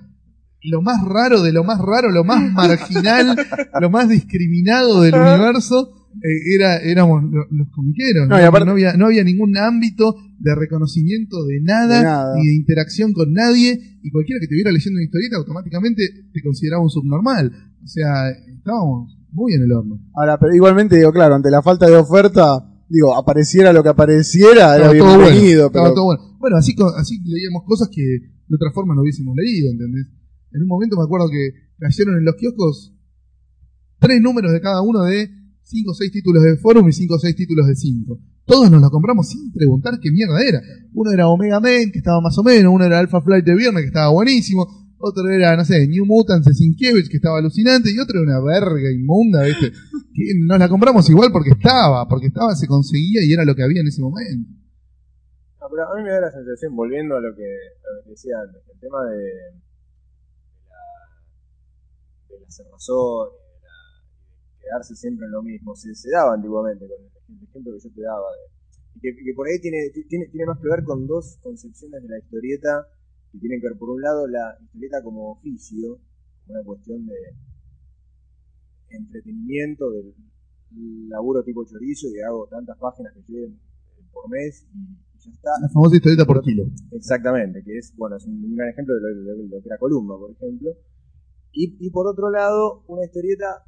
lo 0.63 0.81
más 0.81 1.03
raro 1.05 1.41
de 1.41 1.51
lo 1.53 1.63
más 1.63 1.79
raro, 1.79 2.09
lo 2.11 2.23
más 2.23 2.51
marginal, 2.51 3.35
lo 3.81 3.89
más 3.89 4.09
discriminado 4.09 5.01
del 5.01 5.15
universo. 5.15 5.93
eh, 6.23 6.55
era, 6.55 6.77
éramos 6.77 7.23
lo- 7.23 7.45
los 7.51 7.69
comiqueros. 7.69 8.27
No, 8.27 8.35
No, 8.35 8.41
y 8.41 8.45
aparte- 8.45 8.65
no 8.65 8.71
había, 8.71 8.93
no 8.93 9.05
había 9.05 9.23
ningún 9.23 9.55
ámbito 9.57 10.15
de 10.39 10.55
reconocimiento 10.55 11.45
de 11.45 11.61
nada, 11.61 11.97
De 11.99 12.03
nada. 12.03 12.35
ni 12.35 12.47
de 12.47 12.55
interacción 12.55 13.13
con 13.13 13.33
nadie, 13.33 13.99
y 14.01 14.09
cualquiera 14.11 14.39
que 14.39 14.47
te 14.47 14.55
viera 14.55 14.71
leyendo 14.71 14.97
una 14.97 15.03
historieta 15.05 15.37
automáticamente 15.37 16.03
te 16.33 16.41
consideraba 16.41 16.81
un 16.83 16.89
subnormal. 16.89 17.51
O 17.83 17.87
sea, 17.87 18.29
estábamos 18.31 19.15
muy 19.31 19.53
en 19.53 19.63
el 19.63 19.71
horno. 19.71 19.99
Ahora, 20.15 20.39
pero 20.39 20.55
igualmente 20.55 20.95
digo, 20.97 21.11
claro, 21.11 21.35
ante 21.35 21.51
la 21.51 21.61
falta 21.61 21.85
de 21.87 21.95
oferta, 21.95 22.65
digo, 22.89 23.15
apareciera 23.15 23.71
lo 23.71 23.83
que 23.83 23.89
apareciera, 23.89 24.75
era 24.75 24.91
Estaba 24.91 24.97
todo 24.97 25.07
bueno, 25.17 25.29
bienvenido, 25.29 25.71
pero 25.71 25.93
todo 25.93 26.05
bueno. 26.05 26.21
Bueno, 26.39 26.57
así, 26.57 26.75
así 26.97 27.19
leíamos 27.25 27.63
cosas 27.65 27.89
que 27.93 28.01
de 28.01 28.55
otra 28.55 28.71
forma 28.73 28.95
no 28.95 29.01
hubiésemos 29.01 29.35
leído, 29.35 29.69
¿entendés? 29.71 30.07
En 30.51 30.61
un 30.61 30.67
momento 30.67 30.97
me 30.97 31.03
acuerdo 31.03 31.29
que 31.29 31.51
cayeron 31.79 32.17
en 32.17 32.25
los 32.25 32.35
kioscos 32.35 32.93
tres 33.99 34.21
números 34.21 34.51
de 34.51 34.61
cada 34.61 34.81
uno 34.81 35.03
de 35.03 35.29
cinco 35.63 35.91
o 35.91 35.93
seis 35.93 36.11
títulos 36.11 36.43
de 36.43 36.57
Forum 36.57 36.87
y 36.87 36.93
cinco 36.93 37.15
o 37.15 37.19
seis 37.19 37.35
títulos 37.35 37.67
de 37.67 37.75
cinco. 37.75 38.19
Todos 38.45 38.71
nos 38.71 38.79
los 38.79 38.89
compramos 38.89 39.27
sin 39.27 39.51
preguntar 39.51 39.99
qué 40.01 40.09
mierda 40.09 40.41
era. 40.41 40.61
Uno 40.93 41.11
era 41.11 41.27
Omega 41.27 41.59
Man, 41.59 41.91
que 41.91 41.99
estaba 41.99 42.21
más 42.21 42.37
o 42.37 42.43
menos, 42.43 42.73
uno 42.73 42.85
era 42.85 42.99
Alpha 42.99 43.21
Flight 43.21 43.45
de 43.45 43.55
viernes, 43.55 43.81
que 43.81 43.87
estaba 43.87 44.09
buenísimo, 44.09 44.65
otro 44.99 45.29
era, 45.29 45.55
no 45.57 45.65
sé, 45.65 45.85
New 45.87 46.05
Mutants 46.05 46.47
de 46.47 46.53
Sienkiewicz, 46.53 47.09
que 47.09 47.17
estaba 47.17 47.39
alucinante, 47.39 47.91
y 47.91 47.99
otro 47.99 48.21
era 48.21 48.39
una 48.39 48.39
verga 48.39 48.91
inmunda, 48.91 49.43
¿viste? 49.43 49.71
Que 50.17 50.33
nos 50.47 50.57
la 50.57 50.67
compramos 50.67 51.07
igual 51.11 51.31
porque 51.31 51.51
estaba, 51.51 52.07
porque 52.07 52.27
estaba, 52.27 52.55
se 52.55 52.65
conseguía 52.65 53.21
y 53.23 53.33
era 53.33 53.45
lo 53.45 53.53
que 53.53 53.61
había 53.61 53.81
en 53.81 53.87
ese 53.87 54.01
momento. 54.01 54.49
No, 55.61 55.67
pero 55.69 55.91
a 55.91 55.95
mí 55.95 56.01
me 56.01 56.09
da 56.09 56.21
la 56.21 56.31
sensación, 56.31 56.75
volviendo 56.75 57.17
a 57.17 57.21
lo 57.21 57.35
que, 57.35 57.45
a 57.45 57.89
lo 57.97 58.03
que 58.03 58.09
decía 58.09 58.33
antes, 58.41 58.63
el 58.73 58.79
tema 58.79 58.97
de 59.11 59.29
la 62.47 62.51
cerrazón 62.51 63.29
la- 63.61 64.59
quedarse 64.61 64.95
siempre 64.95 65.25
en 65.25 65.31
lo 65.31 65.43
mismo, 65.43 65.75
se, 65.75 65.93
se 65.93 66.09
daba 66.09 66.33
antiguamente 66.33 66.87
con 66.87 67.03
el, 67.03 67.43
ejemplo 67.43 67.73
que 67.73 67.83
yo 67.83 67.93
te 67.93 68.01
daba. 68.01 68.27
de- 68.31 68.55
y 68.95 68.99
que, 68.99 69.15
que 69.15 69.33
por 69.35 69.47
ahí 69.47 69.59
tiene, 69.59 69.89
tiene, 70.09 70.25
tiene 70.27 70.45
más 70.47 70.57
que 70.59 70.69
ver 70.69 70.83
con 70.83 71.05
dos 71.05 71.37
concepciones 71.43 72.01
de 72.01 72.09
la 72.09 72.17
historieta 72.17 72.87
que 73.31 73.37
tienen 73.37 73.61
que 73.61 73.67
ver, 73.67 73.77
por 73.77 73.89
un 73.91 74.01
lado, 74.01 74.25
la 74.27 74.57
historieta 74.63 75.03
como 75.03 75.31
oficio, 75.33 75.99
como 76.45 76.55
una 76.57 76.63
cuestión 76.63 77.05
de 77.05 77.15
entretenimiento, 78.89 79.91
del 79.91 80.15
laburo 81.09 81.43
tipo 81.43 81.65
chorizo, 81.65 82.07
y 82.07 82.21
hago 82.21 82.47
tantas 82.47 82.77
páginas 82.79 83.13
que 83.13 83.21
lleguen 83.31 83.59
por 84.11 84.29
mes 84.29 84.65
y, 84.73 85.19
ya 85.19 85.31
está. 85.31 85.51
La 85.61 85.69
famosa 85.69 85.95
historieta 85.97 86.25
por 86.25 86.41
kilo. 86.41 86.63
Exactamente, 86.91 87.61
que 87.63 87.77
es, 87.77 87.93
bueno, 87.97 88.15
es 88.15 88.25
un, 88.25 88.43
un 88.43 88.55
gran 88.55 88.69
ejemplo 88.69 88.95
de 88.95 89.01
lo, 89.01 89.35
de 89.35 89.43
lo 89.47 89.61
que 89.61 89.67
era 89.67 89.77
Columba, 89.77 90.17
por 90.17 90.31
ejemplo. 90.31 90.71
Y, 91.57 91.75
y 91.81 91.89
por 91.89 92.05
otro 92.05 92.29
lado, 92.29 92.83
una 92.87 93.03
historieta 93.03 93.65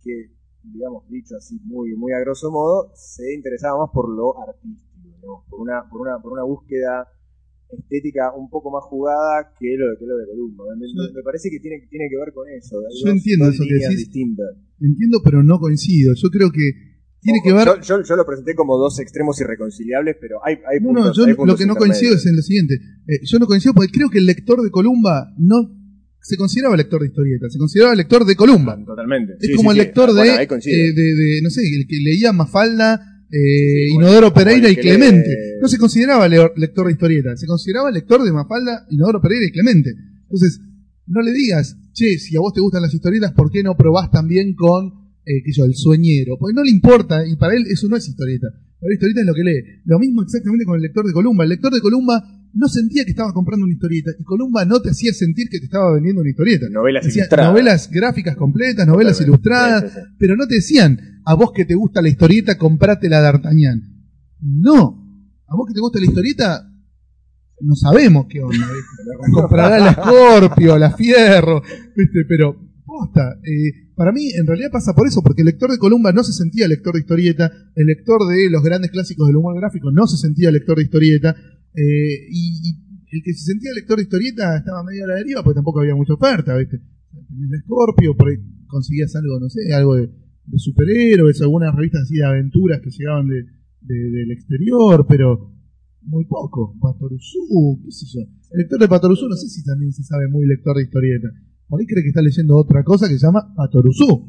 que, 0.00 0.32
digamos, 0.62 1.04
dicho 1.10 1.36
así 1.36 1.60
muy, 1.62 1.94
muy 1.94 2.12
a 2.12 2.20
grosso 2.20 2.50
modo, 2.50 2.92
se 2.94 3.34
interesaba 3.34 3.84
más 3.84 3.90
por 3.92 4.08
lo 4.08 4.32
artístico, 4.40 4.88
digamos, 5.04 5.44
por 5.50 5.60
una, 5.60 5.84
por 5.90 6.00
una, 6.00 6.16
por 6.22 6.32
una 6.32 6.44
búsqueda 6.44 7.06
estética 7.68 8.32
un 8.32 8.48
poco 8.48 8.70
más 8.70 8.84
jugada 8.88 9.52
que 9.58 9.76
lo, 9.76 9.84
que 9.98 10.06
lo 10.06 10.16
de 10.16 10.26
Columba. 10.32 10.64
Me, 10.80 11.22
parece 11.22 11.50
que 11.50 11.60
tiene, 11.60 11.84
tiene 11.90 12.08
que 12.08 12.16
ver 12.16 12.32
con 12.32 12.48
eso. 12.48 12.80
hay 12.80 13.04
Yo 13.04 13.10
entiendo 13.12 13.50
eso 13.52 13.64
que 13.68 13.74
decís. 13.74 14.08
distintas. 14.08 14.56
Entiendo, 14.80 15.20
pero 15.22 15.42
no 15.44 15.58
coincido. 15.58 16.14
Yo 16.16 16.28
creo 16.30 16.48
que 16.48 16.96
tiene 17.20 17.40
Ojo, 17.40 17.48
que 17.48 17.52
ver. 17.52 17.66
Yo, 17.84 18.00
yo, 18.00 18.02
yo 18.02 18.16
lo 18.16 18.24
presenté 18.24 18.54
como 18.54 18.78
dos 18.78 18.98
extremos 19.00 19.38
irreconciliables, 19.40 20.16
pero 20.20 20.40
hay, 20.44 20.56
hay 20.64 20.80
No, 20.80 20.92
no, 20.92 21.12
yo 21.12 21.24
hay 21.24 21.30
lo 21.32 21.36
puntos 21.36 21.58
que 21.58 21.66
no 21.66 21.76
coincido 21.76 22.14
es 22.14 22.24
en 22.24 22.36
lo 22.36 22.42
siguiente. 22.42 22.80
Eh, 23.08 23.20
yo 23.24 23.38
no 23.38 23.46
coincido 23.46 23.74
porque 23.74 23.92
creo 23.92 24.08
que 24.08 24.18
el 24.18 24.26
lector 24.26 24.62
de 24.62 24.70
Columba 24.70 25.34
no 25.36 25.83
se 26.24 26.36
consideraba 26.36 26.76
lector 26.76 27.00
de 27.02 27.08
historieta, 27.08 27.48
se 27.50 27.58
consideraba 27.58 27.94
lector 27.94 28.24
de 28.24 28.34
Columba. 28.34 28.82
Totalmente. 28.84 29.34
Es 29.40 29.48
Sí, 29.48 29.54
como 29.54 29.72
sí, 29.72 29.78
el 29.78 29.84
lector 29.84 30.08
Ah, 30.10 30.12
de, 30.14 30.18
bueno, 30.46 30.62
eh, 30.64 30.92
de, 30.92 31.14
de, 31.14 31.42
no 31.42 31.50
sé, 31.50 31.60
el 31.62 31.86
que 31.86 31.96
leía 32.00 32.32
Mafalda, 32.32 33.00
eh, 33.30 33.88
Inodoro 33.94 34.32
Pereira 34.32 34.68
y 34.70 34.74
que 34.76 34.80
Clemente. 34.82 35.30
No 35.60 35.68
se 35.68 35.78
consideraba 35.78 36.26
leo- 36.28 36.52
lector 36.56 36.86
de 36.86 36.92
historieta, 36.92 37.36
se 37.36 37.46
consideraba 37.46 37.90
lector 37.90 38.22
de 38.24 38.32
Mafalda, 38.32 38.86
Inodoro 38.90 39.20
Pereira 39.20 39.46
y 39.46 39.50
Clemente. 39.52 39.90
Entonces, 40.22 40.60
no 41.06 41.20
le 41.20 41.32
digas, 41.32 41.76
che, 41.92 42.18
si 42.18 42.36
a 42.36 42.40
vos 42.40 42.52
te 42.54 42.60
gustan 42.60 42.82
las 42.82 42.94
historietas, 42.94 43.32
¿por 43.32 43.50
qué 43.50 43.62
no 43.62 43.76
probás 43.76 44.10
también 44.10 44.54
con, 44.54 44.86
eh, 45.26 45.42
qué 45.44 45.52
sé 45.52 45.58
yo, 45.58 45.64
el 45.66 45.74
sueñero? 45.74 46.36
Porque 46.38 46.54
no 46.54 46.62
le 46.64 46.70
importa, 46.70 47.26
y 47.26 47.36
para 47.36 47.54
él 47.54 47.64
eso 47.70 47.88
no 47.88 47.96
es 47.96 48.08
historieta. 48.08 48.48
Para 48.80 48.88
él 48.90 48.94
historieta 48.94 49.20
es 49.20 49.26
lo 49.26 49.34
que 49.34 49.44
lee. 49.44 49.62
Lo 49.84 49.98
mismo 49.98 50.22
exactamente 50.22 50.64
con 50.64 50.76
el 50.76 50.82
lector 50.82 51.06
de 51.06 51.12
Columba. 51.12 51.44
El 51.44 51.50
lector 51.50 51.72
de 51.72 51.80
Columba 51.80 52.22
no 52.54 52.68
sentía 52.68 53.04
que 53.04 53.10
estaba 53.10 53.32
comprando 53.32 53.64
una 53.64 53.74
historieta, 53.74 54.10
y 54.18 54.22
Columba 54.22 54.64
no 54.64 54.80
te 54.80 54.90
hacía 54.90 55.12
sentir 55.12 55.48
que 55.50 55.58
te 55.58 55.64
estaba 55.66 55.92
vendiendo 55.92 56.20
una 56.20 56.30
historieta. 56.30 56.66
Novelas 56.70 57.04
Decía, 57.04 57.22
ilustradas. 57.22 57.50
novelas 57.52 57.90
gráficas 57.90 58.36
completas, 58.36 58.86
novelas 58.86 59.18
Totalmente. 59.18 59.46
ilustradas, 59.48 59.82
Sí, 59.82 59.88
sí, 59.98 60.06
sí. 60.08 60.16
pero 60.18 60.36
no 60.36 60.46
te 60.46 60.54
decían, 60.56 60.98
a 61.24 61.34
vos 61.34 61.50
que 61.54 61.64
te 61.64 61.74
gusta 61.74 62.00
la 62.02 62.08
historieta, 62.08 62.56
comprate 62.56 63.08
la 63.08 63.20
D'Artagnan. 63.20 63.82
No, 64.40 65.02
a 65.46 65.56
vos 65.56 65.66
que 65.68 65.74
te 65.74 65.80
gusta 65.80 65.98
la 65.98 66.06
historieta, 66.06 66.70
no 67.60 67.74
sabemos 67.74 68.26
qué 68.28 68.40
onda. 68.40 68.66
Comprará 69.32 69.78
la 69.78 69.92
Scorpio, 69.94 70.76
la 70.78 70.90
Fierro, 70.96 71.62
¿viste? 71.96 72.20
pero 72.28 72.56
posta. 72.84 73.36
eh, 73.42 73.90
para 73.96 74.10
mí, 74.12 74.28
en 74.32 74.46
realidad 74.46 74.70
pasa 74.72 74.92
por 74.92 75.06
eso, 75.06 75.22
porque 75.22 75.42
el 75.42 75.46
lector 75.46 75.70
de 75.70 75.78
Columba 75.78 76.12
no 76.12 76.24
se 76.24 76.32
sentía 76.32 76.66
lector 76.68 76.94
de 76.94 77.00
historieta, 77.00 77.50
el 77.76 77.86
lector 77.86 78.26
de 78.28 78.50
los 78.50 78.62
grandes 78.62 78.90
clásicos 78.90 79.26
del 79.28 79.36
humor 79.36 79.56
gráfico 79.56 79.90
no 79.92 80.06
se 80.08 80.16
sentía 80.16 80.50
lector 80.50 80.76
de 80.78 80.82
historieta, 80.84 81.34
eh, 81.74 82.26
y, 82.30 82.84
el 83.16 83.22
que 83.22 83.32
se 83.32 83.44
sentía 83.52 83.70
lector 83.74 83.96
de 83.96 84.02
historieta 84.04 84.56
estaba 84.56 84.82
medio 84.82 85.04
a 85.04 85.08
la 85.08 85.14
deriva, 85.14 85.42
porque 85.44 85.54
tampoco 85.56 85.80
había 85.80 85.94
mucha 85.94 86.14
oferta, 86.14 86.56
¿viste? 86.56 86.80
Tenías 87.28 87.60
Scorpio, 87.62 88.16
por 88.16 88.28
ahí 88.28 88.36
conseguías 88.66 89.14
algo, 89.14 89.38
no 89.38 89.48
sé, 89.48 89.72
algo 89.72 89.94
de, 89.94 90.08
de 90.46 90.58
superhéroes, 90.58 91.40
algunas 91.42 91.74
revistas 91.74 92.02
así 92.02 92.16
de 92.16 92.24
aventuras 92.24 92.80
que 92.80 92.90
llegaban 92.90 93.28
de, 93.28 93.44
de- 93.82 94.10
del 94.10 94.30
exterior, 94.32 95.06
pero 95.08 95.52
muy 96.02 96.24
poco. 96.24 96.76
Patoruzú, 96.80 97.80
qué 97.84 97.92
sé 97.92 98.06
yo. 98.12 98.20
El 98.50 98.58
lector 98.58 98.80
de 98.80 98.88
Patoruzú 98.88 99.28
no 99.28 99.36
sé 99.36 99.48
si 99.48 99.62
también 99.64 99.92
se 99.92 100.02
sabe 100.02 100.26
muy 100.28 100.46
lector 100.46 100.76
de 100.76 100.82
historieta. 100.82 101.28
Por 101.68 101.80
ahí 101.80 101.86
cree 101.86 102.02
que 102.02 102.08
está 102.08 102.20
leyendo 102.20 102.56
otra 102.56 102.82
cosa 102.82 103.08
que 103.08 103.14
se 103.18 103.24
llama 103.26 103.54
Patoruzú. 103.56 104.28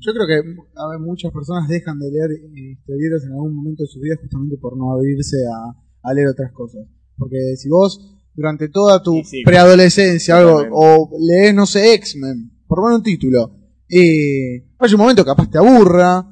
Yo 0.00 0.12
creo 0.12 0.26
que 0.26 0.34
a 0.76 0.88
ver, 0.88 0.98
muchas 1.00 1.32
personas 1.32 1.68
dejan 1.68 1.98
de 1.98 2.10
leer 2.10 2.30
eh, 2.32 2.72
historietas 2.72 3.24
en 3.24 3.32
algún 3.32 3.54
momento 3.54 3.82
de 3.82 3.88
su 3.88 4.00
vida 4.00 4.16
justamente 4.20 4.56
por 4.58 4.76
no 4.76 4.92
abrirse 4.92 5.36
a, 5.46 5.74
a 6.02 6.14
leer 6.14 6.28
otras 6.28 6.52
cosas. 6.52 6.86
Porque 7.16 7.56
si 7.56 7.68
vos 7.68 8.14
durante 8.34 8.68
toda 8.68 9.02
tu 9.02 9.14
Sí, 9.14 9.24
sí. 9.24 9.42
preadolescencia 9.44 10.38
algo, 10.38 10.62
o 10.72 11.10
lees, 11.20 11.52
no 11.54 11.66
sé, 11.66 11.94
X-Men, 11.94 12.52
por 12.68 12.78
poner 12.80 12.96
un 12.96 13.02
título, 13.02 13.56
eh, 13.88 14.64
hay 14.78 14.92
un 14.94 14.98
momento 14.98 15.24
que 15.24 15.28
capaz 15.30 15.50
te 15.50 15.58
aburra, 15.58 16.24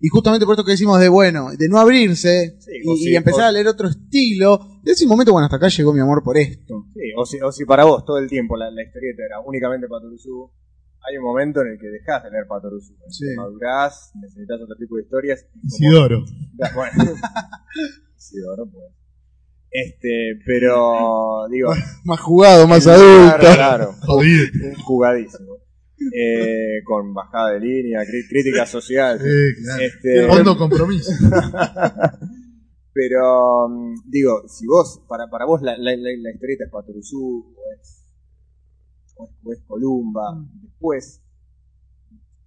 y 0.00 0.08
justamente 0.08 0.46
por 0.46 0.54
esto 0.54 0.64
que 0.64 0.72
decimos 0.72 0.98
de, 1.00 1.08
bueno, 1.08 1.48
de 1.56 1.68
no 1.68 1.78
abrirse 1.78 2.56
Sí, 2.60 2.70
y, 2.82 2.96
sí, 2.96 3.10
y 3.10 3.16
empezar 3.16 3.44
o- 3.44 3.48
a 3.48 3.52
leer 3.52 3.68
otro 3.68 3.88
estilo, 3.88 4.80
de 4.82 4.92
ese 4.92 5.06
momento, 5.06 5.32
bueno, 5.32 5.44
hasta 5.46 5.56
acá 5.56 5.68
llegó 5.68 5.92
mi 5.92 6.00
amor 6.00 6.22
por 6.22 6.36
esto. 6.38 6.86
Sí, 6.94 7.00
o 7.16 7.26
si, 7.26 7.40
o 7.40 7.52
si 7.52 7.64
para 7.66 7.84
vos 7.84 8.04
todo 8.06 8.18
el 8.18 8.28
tiempo 8.28 8.56
la, 8.56 8.70
la 8.70 8.82
historieta 8.82 9.22
era 9.26 9.40
únicamente 9.40 9.86
Patoruzú, 9.88 10.50
hay 11.06 11.16
un 11.18 11.24
momento 11.24 11.60
en 11.62 11.68
el 11.72 11.78
que 11.78 11.88
dejás 11.88 12.22
de 12.24 12.30
leer 12.30 12.46
Patoruzú. 12.48 12.94
Sí. 13.08 13.26
Madurás, 13.36 14.10
necesitas 14.20 14.60
otro 14.62 14.76
tipo 14.76 14.96
de 14.96 15.02
historias. 15.02 15.40
y 15.42 15.52
como- 15.52 15.66
Isidoro. 15.66 16.24
Bueno, 16.74 17.12
Isidoro, 18.16 18.66
pues. 18.70 18.84
Este, 19.70 20.38
pero, 20.46 21.46
digo. 21.50 21.70
Más 22.04 22.20
jugado, 22.20 22.68
más 22.68 22.84
claro, 22.84 23.02
adulto. 23.02 23.54
Claro, 23.54 23.92
Jodido. 24.06 24.44
jugadísimo. 24.84 25.54
Eh, 26.12 26.82
con 26.84 27.12
bajada 27.14 27.52
de 27.52 27.60
línea, 27.60 28.00
crí- 28.02 28.28
crítica 28.28 28.66
social. 28.66 29.18
Eh, 29.24 29.54
claro. 29.62 29.82
Este, 29.82 30.24
Hondo 30.26 30.56
compromiso. 30.56 31.10
Pero, 32.92 33.68
digo, 34.06 34.46
si 34.48 34.66
vos, 34.66 35.02
para, 35.08 35.26
para 35.28 35.46
vos 35.46 35.60
la, 35.62 35.76
la, 35.76 35.96
la, 35.96 36.10
la 36.16 36.30
historieta 36.32 36.64
es 36.64 36.70
Patoruzú 36.70 37.54
o 37.56 37.62
es, 37.80 38.03
o 39.16 39.30
Columba, 39.66 40.44
después, 40.62 41.22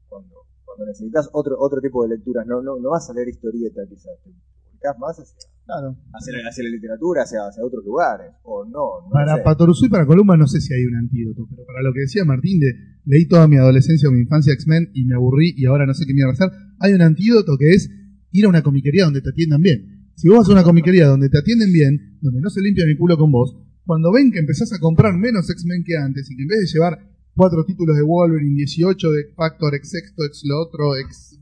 cuando, 0.07 0.35
cuando 0.65 0.85
necesitas 0.85 1.29
otro, 1.33 1.55
otro 1.59 1.79
tipo 1.81 2.03
de 2.03 2.15
lecturas, 2.15 2.45
no, 2.47 2.61
no, 2.61 2.77
no 2.79 2.89
vas 2.91 3.09
a 3.09 3.13
leer 3.13 3.29
historieta 3.29 3.81
quizás, 3.87 4.13
te 4.23 4.29
ubicás 4.29 4.97
más 4.99 5.17
hacia, 5.17 5.35
Claro. 5.65 5.97
hacia, 6.13 6.31
la, 6.33 6.47
hacia 6.49 6.63
la 6.63 6.69
literatura, 6.69 7.23
hacia, 7.23 7.39
hacia 7.45 7.63
otros 7.65 7.83
lugares, 7.83 8.31
o 8.43 8.63
no, 8.63 9.01
no 9.03 9.09
Para 9.11 9.35
sé. 9.35 9.41
Patoruzú 9.43 9.85
y 9.85 9.89
para 9.89 10.05
Columba 10.05 10.37
no 10.37 10.47
sé 10.47 10.61
si 10.61 10.73
hay 10.73 10.85
un 10.85 10.95
antídoto, 10.95 11.45
pero 11.49 11.65
para 11.65 11.81
lo 11.83 11.91
que 11.93 12.01
decía 12.01 12.23
Martín 12.23 12.59
de 12.59 12.71
leí 13.03 13.27
toda 13.27 13.47
mi 13.49 13.57
adolescencia 13.57 14.07
o 14.07 14.11
mi 14.13 14.19
infancia 14.21 14.53
X-Men 14.53 14.91
y 14.93 15.03
me 15.05 15.15
aburrí 15.15 15.53
y 15.57 15.65
ahora 15.65 15.85
no 15.85 15.93
sé 15.93 16.05
qué 16.05 16.13
mierda 16.13 16.31
hacer, 16.31 16.49
hay 16.79 16.93
un 16.93 17.01
antídoto 17.01 17.57
que 17.57 17.71
es 17.71 17.89
ir 18.31 18.45
a 18.45 18.49
una 18.49 18.61
comiquería 18.63 19.03
donde 19.05 19.21
te 19.21 19.29
atiendan 19.29 19.61
bien. 19.61 20.09
Si 20.15 20.29
vos 20.29 20.39
vas 20.39 20.49
a 20.49 20.53
una 20.53 20.63
comiquería 20.63 21.07
donde 21.07 21.27
te 21.29 21.37
atienden 21.37 21.71
bien, 21.73 22.17
donde 22.21 22.39
no 22.41 22.49
se 22.49 22.61
limpian 22.61 22.87
el 22.87 22.97
culo 22.97 23.17
con 23.17 23.31
vos, 23.31 23.57
cuando 23.87 24.11
ven 24.11 24.31
que 24.31 24.39
empezás 24.39 24.73
a 24.73 24.79
comprar 24.79 25.15
menos 25.15 25.49
X-Men 25.49 25.83
que 25.83 25.95
antes 25.95 26.29
y 26.29 26.35
que 26.35 26.43
en 26.43 26.47
vez 26.49 26.59
de 26.59 26.73
llevar 26.73 26.99
cuatro 27.33 27.63
títulos 27.65 27.95
de 27.95 28.03
Wolverine, 28.03 28.57
18 28.57 29.11
de 29.11 29.31
Factor, 29.33 29.73
ex 29.75 29.89
sexto, 29.89 30.25
ex 30.25 30.43
lo 30.43 30.61
otro, 30.61 30.95
ex 30.97 31.39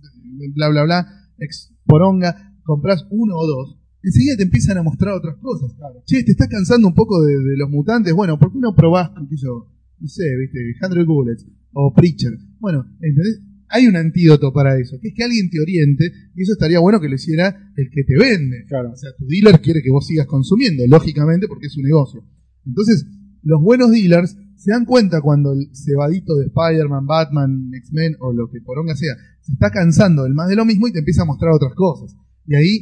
bla 0.53 0.69
bla 0.69 0.83
bla, 0.83 1.07
ex 1.39 1.73
poronga, 1.85 2.53
compras 2.63 3.07
uno 3.09 3.35
o 3.35 3.47
dos, 3.47 3.79
enseguida 4.03 4.37
te 4.37 4.43
empiezan 4.43 4.77
a 4.77 4.83
mostrar 4.83 5.15
otras 5.15 5.37
cosas. 5.37 5.75
Che, 6.05 6.23
te 6.23 6.31
estás 6.31 6.47
cansando 6.47 6.87
un 6.87 6.93
poco 6.93 7.23
de, 7.23 7.33
de 7.33 7.57
los 7.57 7.69
mutantes, 7.69 8.13
bueno, 8.13 8.37
¿por 8.37 8.53
qué 8.53 8.59
no 8.59 8.75
probás, 8.75 9.09
qué 9.27 9.37
sé 9.37 9.43
yo, 9.43 9.67
no 9.99 10.07
sé, 10.07 10.23
viste, 10.37 10.59
100 10.79 11.05
Bullets 11.05 11.47
o 11.73 11.93
Preacher? 11.93 12.37
Bueno, 12.59 12.85
¿entendés? 13.01 13.41
Hay 13.69 13.87
un 13.87 13.95
antídoto 13.95 14.53
para 14.53 14.79
eso, 14.79 14.97
que 15.01 15.09
es 15.09 15.13
que 15.15 15.23
alguien 15.23 15.49
te 15.49 15.59
oriente, 15.59 16.11
y 16.35 16.43
eso 16.43 16.53
estaría 16.53 16.79
bueno 16.79 16.99
que 16.99 17.09
lo 17.09 17.15
hiciera 17.15 17.71
el 17.75 17.89
que 17.89 18.03
te 18.03 18.17
vende. 18.17 18.65
Claro. 18.67 18.91
O 18.91 18.95
sea, 18.95 19.11
tu 19.17 19.25
dealer 19.25 19.59
quiere 19.61 19.81
que 19.81 19.91
vos 19.91 20.05
sigas 20.05 20.27
consumiendo, 20.27 20.85
lógicamente, 20.87 21.47
porque 21.47 21.67
es 21.67 21.77
un 21.77 21.83
negocio. 21.83 22.23
Entonces, 22.65 23.05
los 23.43 23.61
buenos 23.61 23.91
dealers 23.91 24.35
se 24.55 24.71
dan 24.71 24.85
cuenta 24.85 25.21
cuando 25.21 25.53
el 25.53 25.69
cebadito 25.73 26.35
de 26.35 26.47
Spider-Man, 26.47 27.05
Batman, 27.05 27.71
X-Men 27.73 28.15
o 28.19 28.33
lo 28.33 28.49
que 28.49 28.61
poronga 28.61 28.95
sea, 28.95 29.13
se 29.41 29.53
está 29.53 29.69
cansando 29.69 30.23
del 30.23 30.33
más 30.33 30.49
de 30.49 30.55
lo 30.55 30.65
mismo 30.65 30.87
y 30.87 30.91
te 30.91 30.99
empieza 30.99 31.23
a 31.23 31.25
mostrar 31.25 31.51
otras 31.53 31.73
cosas. 31.75 32.15
Y 32.47 32.55
ahí, 32.55 32.79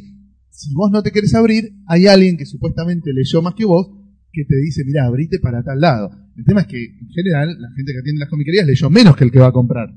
si 0.50 0.72
vos 0.72 0.90
no 0.90 1.02
te 1.02 1.10
querés 1.10 1.34
abrir, 1.34 1.72
hay 1.86 2.06
alguien 2.06 2.36
que 2.36 2.46
supuestamente 2.46 3.12
leyó 3.12 3.42
más 3.42 3.54
que 3.54 3.64
vos 3.64 3.88
que 4.32 4.44
te 4.44 4.56
dice, 4.56 4.82
mira, 4.84 5.04
abrite 5.04 5.38
para 5.38 5.62
tal 5.62 5.80
lado. 5.80 6.10
El 6.36 6.44
tema 6.44 6.62
es 6.62 6.66
que, 6.66 6.82
en 6.82 7.08
general, 7.10 7.56
la 7.60 7.70
gente 7.76 7.92
que 7.92 7.98
atiende 7.98 8.20
las 8.20 8.28
comiquerías 8.28 8.66
leyó 8.66 8.90
menos 8.90 9.16
que 9.16 9.24
el 9.24 9.30
que 9.30 9.38
va 9.38 9.48
a 9.48 9.52
comprar. 9.52 9.88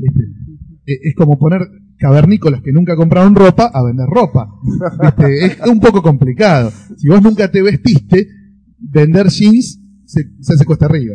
¿Viste? 0.00 0.22
Eh, 0.86 0.98
Es 1.02 1.14
como 1.14 1.38
poner 1.38 1.60
cavernícolas 1.98 2.62
que 2.62 2.72
nunca 2.72 2.96
compraron 2.96 3.34
ropa 3.34 3.70
a 3.72 3.84
vender 3.84 4.06
ropa. 4.06 4.48
¿Viste? 5.02 5.46
Es 5.64 5.68
un 5.68 5.80
poco 5.80 6.02
complicado. 6.02 6.72
Si 6.96 7.08
vos 7.08 7.22
nunca 7.22 7.50
te 7.50 7.62
vestiste, 7.62 8.28
vender 8.78 9.28
jeans 9.28 9.78
se, 10.06 10.22
se 10.40 10.54
hace 10.54 10.64
cuesta 10.64 10.86
arriba. 10.86 11.14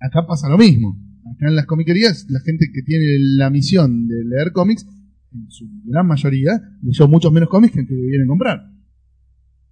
Acá 0.00 0.26
pasa 0.26 0.48
lo 0.48 0.58
mismo. 0.58 0.98
Acá 1.24 1.48
en 1.48 1.56
las 1.56 1.66
comiquerías, 1.66 2.26
la 2.28 2.40
gente 2.40 2.66
que 2.74 2.82
tiene 2.82 3.04
la 3.36 3.48
misión 3.50 4.08
de 4.08 4.24
leer 4.24 4.52
cómics, 4.52 4.84
en 5.32 5.50
su 5.50 5.66
gran 5.84 6.06
mayoría, 6.06 6.60
leyó 6.82 7.08
muchos 7.08 7.32
menos 7.32 7.48
cómics 7.48 7.72
que 7.72 7.80
el 7.80 7.86
que 7.86 7.94
vienen 7.94 8.26
a 8.26 8.28
comprar. 8.28 8.60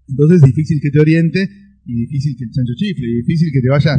Entonces 0.09 0.37
es 0.39 0.43
difícil 0.43 0.81
que 0.81 0.91
te 0.91 1.01
oriente 1.01 1.49
y 1.85 1.95
difícil 2.07 2.37
que 2.37 2.45
el 2.45 2.51
chancho 2.51 2.73
chifle 2.77 3.07
y 3.09 3.17
difícil 3.17 3.51
que 3.53 3.61
te 3.61 3.69
vaya 3.69 3.99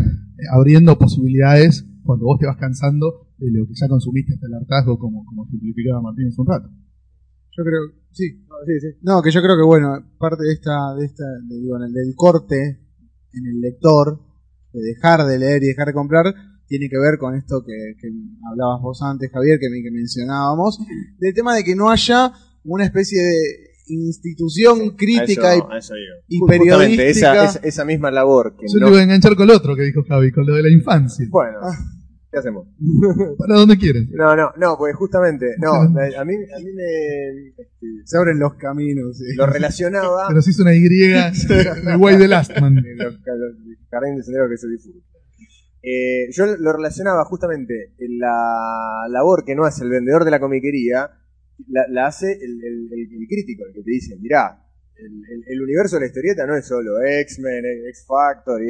abriendo 0.51 0.97
posibilidades 0.97 1.85
cuando 2.03 2.25
vos 2.25 2.39
te 2.39 2.47
vas 2.47 2.57
cansando 2.57 3.30
de 3.45 3.51
lo 3.59 3.65
que 3.65 3.73
ya 3.73 3.87
consumiste 3.87 4.33
hasta 4.35 4.47
el 4.47 4.53
hartazgo, 4.53 4.97
como, 4.99 5.25
como 5.25 5.45
ejemplificaba 5.47 6.01
Martín 6.01 6.27
hace 6.27 6.41
un 6.41 6.47
rato. 6.47 6.69
Yo 7.57 7.63
creo, 7.63 7.81
sí, 8.11 8.45
No, 9.01 9.21
que 9.21 9.31
yo 9.31 9.41
creo 9.41 9.57
que 9.57 9.65
bueno, 9.65 9.97
parte 10.17 10.43
de 10.43 10.53
esta, 10.53 10.93
de 10.97 11.05
esta, 11.05 11.23
de, 11.49 11.59
digo, 11.59 11.75
en 11.77 11.83
el 11.83 11.93
del 11.93 12.13
corte 12.15 12.79
en 13.33 13.45
el 13.47 13.59
lector, 13.61 14.19
de 14.73 14.81
dejar 14.81 15.25
de 15.25 15.39
leer 15.39 15.63
y 15.63 15.67
dejar 15.67 15.87
de 15.87 15.93
comprar, 15.93 16.25
tiene 16.67 16.87
que 16.89 16.97
ver 16.99 17.17
con 17.19 17.35
esto 17.35 17.63
que, 17.65 17.95
que 17.99 18.07
hablabas 18.49 18.81
vos 18.81 19.01
antes, 19.01 19.29
Javier, 19.31 19.57
que, 19.59 19.67
que 19.67 19.91
mencionábamos, 19.91 20.79
del 21.19 21.33
tema 21.33 21.55
de 21.55 21.63
que 21.63 21.75
no 21.75 21.89
haya 21.89 22.31
una 22.63 22.85
especie 22.85 23.21
de 23.21 23.35
institución 23.87 24.95
crítica 24.95 25.55
eso- 25.55 25.67
eso 25.77 25.93
y, 26.27 26.39
periodística. 26.47 27.09
esa, 27.09 27.45
esa, 27.45 27.59
esa 27.67 27.85
misma 27.85 28.11
labor 28.11 28.55
que 28.57 28.67
Yo 28.71 28.79
no- 28.79 28.85
te 28.85 28.91
voy 28.91 28.99
a 29.01 29.03
enganchar 29.03 29.35
con 29.35 29.47
lo 29.47 29.55
otro 29.55 29.75
que 29.75 29.83
dijo 29.83 30.03
Javi, 30.07 30.31
con 30.31 30.45
lo 30.45 30.55
de 30.55 30.63
la 30.63 30.69
infancia. 30.69 31.25
Bueno, 31.29 31.57
Ah. 31.61 31.75
¿Qué 32.31 32.39
hacemos? 32.39 32.67
¿Para 33.37 33.55
dónde 33.55 33.77
quieres? 33.77 34.03
No, 34.11 34.35
no, 34.35 34.51
no, 34.57 34.77
pues 34.77 34.95
justamente, 34.95 35.47
no, 35.59 35.71
a 35.81 35.87
mí, 35.87 35.95
a 36.15 36.23
mí 36.25 36.71
me 36.73 37.47
este, 37.49 37.87
Se 38.05 38.17
abren 38.17 38.39
los 38.39 38.55
caminos. 38.55 39.17
sí. 39.17 39.35
lo 39.35 39.45
relacionaba 39.45 40.25
Pero 40.29 40.41
se 40.41 40.51
hizo 40.51 40.63
una 40.63 40.73
Y 40.73 40.81
de 40.81 41.95
Way 41.97 42.17
the 42.17 42.27
Last 42.27 42.57
Man. 42.59 42.77
en 42.77 42.97
los, 42.97 43.13
los 43.15 43.55
jardines 43.89 44.17
de 44.17 44.23
sendero 44.23 44.49
que 44.49 44.57
se 44.57 44.67
disfruta. 44.67 45.05
Eh, 45.83 46.29
yo 46.31 46.45
lo 46.57 46.73
relacionaba 46.73 47.25
justamente 47.25 47.93
en 47.97 48.19
la 48.19 49.07
labor 49.09 49.43
que 49.43 49.55
no 49.55 49.65
hace 49.65 49.83
el 49.83 49.89
vendedor 49.89 50.23
de 50.25 50.31
la 50.31 50.39
comiquería, 50.39 51.09
la, 51.67 51.85
la 51.89 52.07
hace 52.07 52.31
el, 52.33 52.63
el- 52.63 52.89
el- 52.93 53.21
el 53.21 53.27
crítico, 53.27 53.65
el 53.65 53.73
que 53.73 53.81
te 53.83 53.89
dice, 53.91 54.15
mirá, 54.21 54.57
el, 54.95 55.61
universo 55.61 55.95
de 55.95 56.01
la 56.01 56.05
historieta 56.07 56.45
no 56.45 56.55
es 56.55 56.67
solo 56.67 57.01
X-Men, 57.01 57.65
X 57.89 58.05
Factor, 58.07 58.61
y 58.61 58.67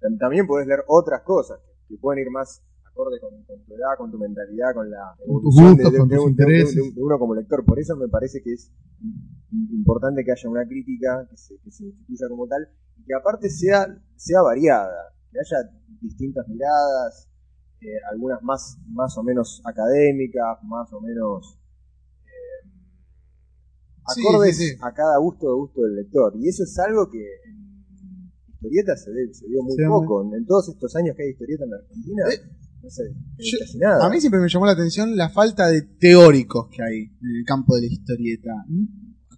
tam- 0.00 0.16
también 0.20 0.46
podés 0.46 0.68
leer 0.68 0.84
otras 0.86 1.22
cosas 1.22 1.58
que 1.88 1.96
pueden 2.00 2.22
ir 2.22 2.30
más 2.30 2.62
acorde 2.98 3.20
con, 3.20 3.30
con 3.44 3.64
tu 3.64 3.74
edad, 3.74 3.94
con 3.96 4.10
tu 4.10 4.18
mentalidad, 4.18 4.74
con 4.74 4.90
la 4.90 5.14
evolución 5.24 5.76
de, 5.76 5.84
de 5.84 5.90
de 5.90 6.18
un- 6.18 6.34
de 6.34 6.44
un- 6.80 6.94
de 6.94 7.02
uno 7.02 7.18
como 7.18 7.34
lector. 7.34 7.64
Por 7.64 7.78
eso 7.78 7.96
me 7.96 8.08
parece 8.08 8.42
que 8.42 8.52
es 8.52 8.72
importante 9.70 10.24
que 10.24 10.32
haya 10.32 10.50
una 10.50 10.66
crítica, 10.66 11.26
que 11.30 11.36
se, 11.36 11.58
que 11.62 11.70
se 11.70 11.84
instituya 11.84 12.28
como 12.28 12.46
tal, 12.48 12.68
y 12.96 13.04
que 13.04 13.14
aparte 13.14 13.48
sea, 13.50 13.86
sea 14.16 14.42
variada, 14.42 15.14
que 15.30 15.38
haya 15.38 15.70
distintas 16.00 16.46
miradas, 16.48 17.28
eh, 17.80 17.86
algunas 18.10 18.42
más, 18.42 18.78
más 18.88 19.16
o 19.16 19.22
menos 19.22 19.62
académicas, 19.64 20.58
más 20.64 20.92
o 20.92 21.00
menos 21.00 21.56
eh, 22.26 22.68
acordes 24.04 24.56
sí, 24.56 24.70
sí. 24.70 24.76
a 24.82 24.92
cada 24.92 25.18
gusto 25.18 25.46
de 25.46 25.54
gusto 25.54 25.82
del 25.82 25.94
lector. 25.96 26.32
Y 26.36 26.48
eso 26.48 26.64
es 26.64 26.76
algo 26.80 27.08
que 27.10 27.18
en 27.46 28.32
historietas 28.52 29.04
se, 29.04 29.12
ve- 29.12 29.32
se 29.32 29.46
vio 29.46 29.62
muy 29.62 29.76
poco. 29.86 30.22
En, 30.24 30.34
en 30.40 30.46
todos 30.46 30.68
estos 30.68 30.94
años 30.96 31.14
que 31.16 31.22
hay 31.22 31.30
historieta 31.30 31.64
en 31.64 31.70
la 31.70 31.76
Argentina, 31.76 32.24
no 32.82 32.90
sé, 32.90 33.02
yo- 33.38 33.58
casi 33.60 33.78
nada. 33.78 34.06
A 34.06 34.10
mí 34.10 34.20
siempre 34.20 34.40
me 34.40 34.48
llamó 34.48 34.66
la 34.66 34.72
atención 34.72 35.16
la 35.16 35.28
falta 35.30 35.68
de 35.68 35.82
teóricos 35.82 36.68
que 36.70 36.82
hay 36.82 36.98
en 37.02 37.36
el 37.38 37.44
campo 37.44 37.74
de 37.76 37.82
la 37.82 37.86
historieta. 37.92 38.50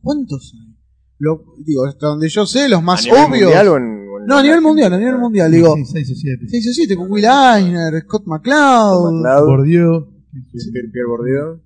¿Cuántos 0.03 0.53
hay? 0.55 0.75
Lo, 1.19 1.45
digo, 1.65 1.85
hasta 1.87 2.07
donde 2.07 2.29
yo 2.29 2.47
sé, 2.47 2.69
los 2.69 2.83
más 2.83 3.01
¿A 3.01 3.05
nivel 3.05 3.19
obvios. 3.25 3.41
mundial 3.43 3.69
o 3.69 3.77
en- 3.77 4.09
o 4.09 4.21
en 4.21 4.27
No, 4.27 4.37
a 4.39 4.43
nivel 4.43 4.61
mundial, 4.63 4.93
a 4.95 4.99
nivel 4.99 5.19
mundial. 5.19 5.53
Digo, 5.53 5.75
Sí, 5.77 5.85
seis 5.85 6.11
o 6.11 6.15
siete. 6.15 6.45
6 6.49 6.69
o 6.69 6.73
7, 6.73 6.97
con 6.97 7.11
Will 7.11 7.25
Eisner, 7.25 8.01
Scott 8.05 8.25
McCloud. 8.27 9.23
Bordieu. 9.47 10.07
Pierre. 10.93 11.61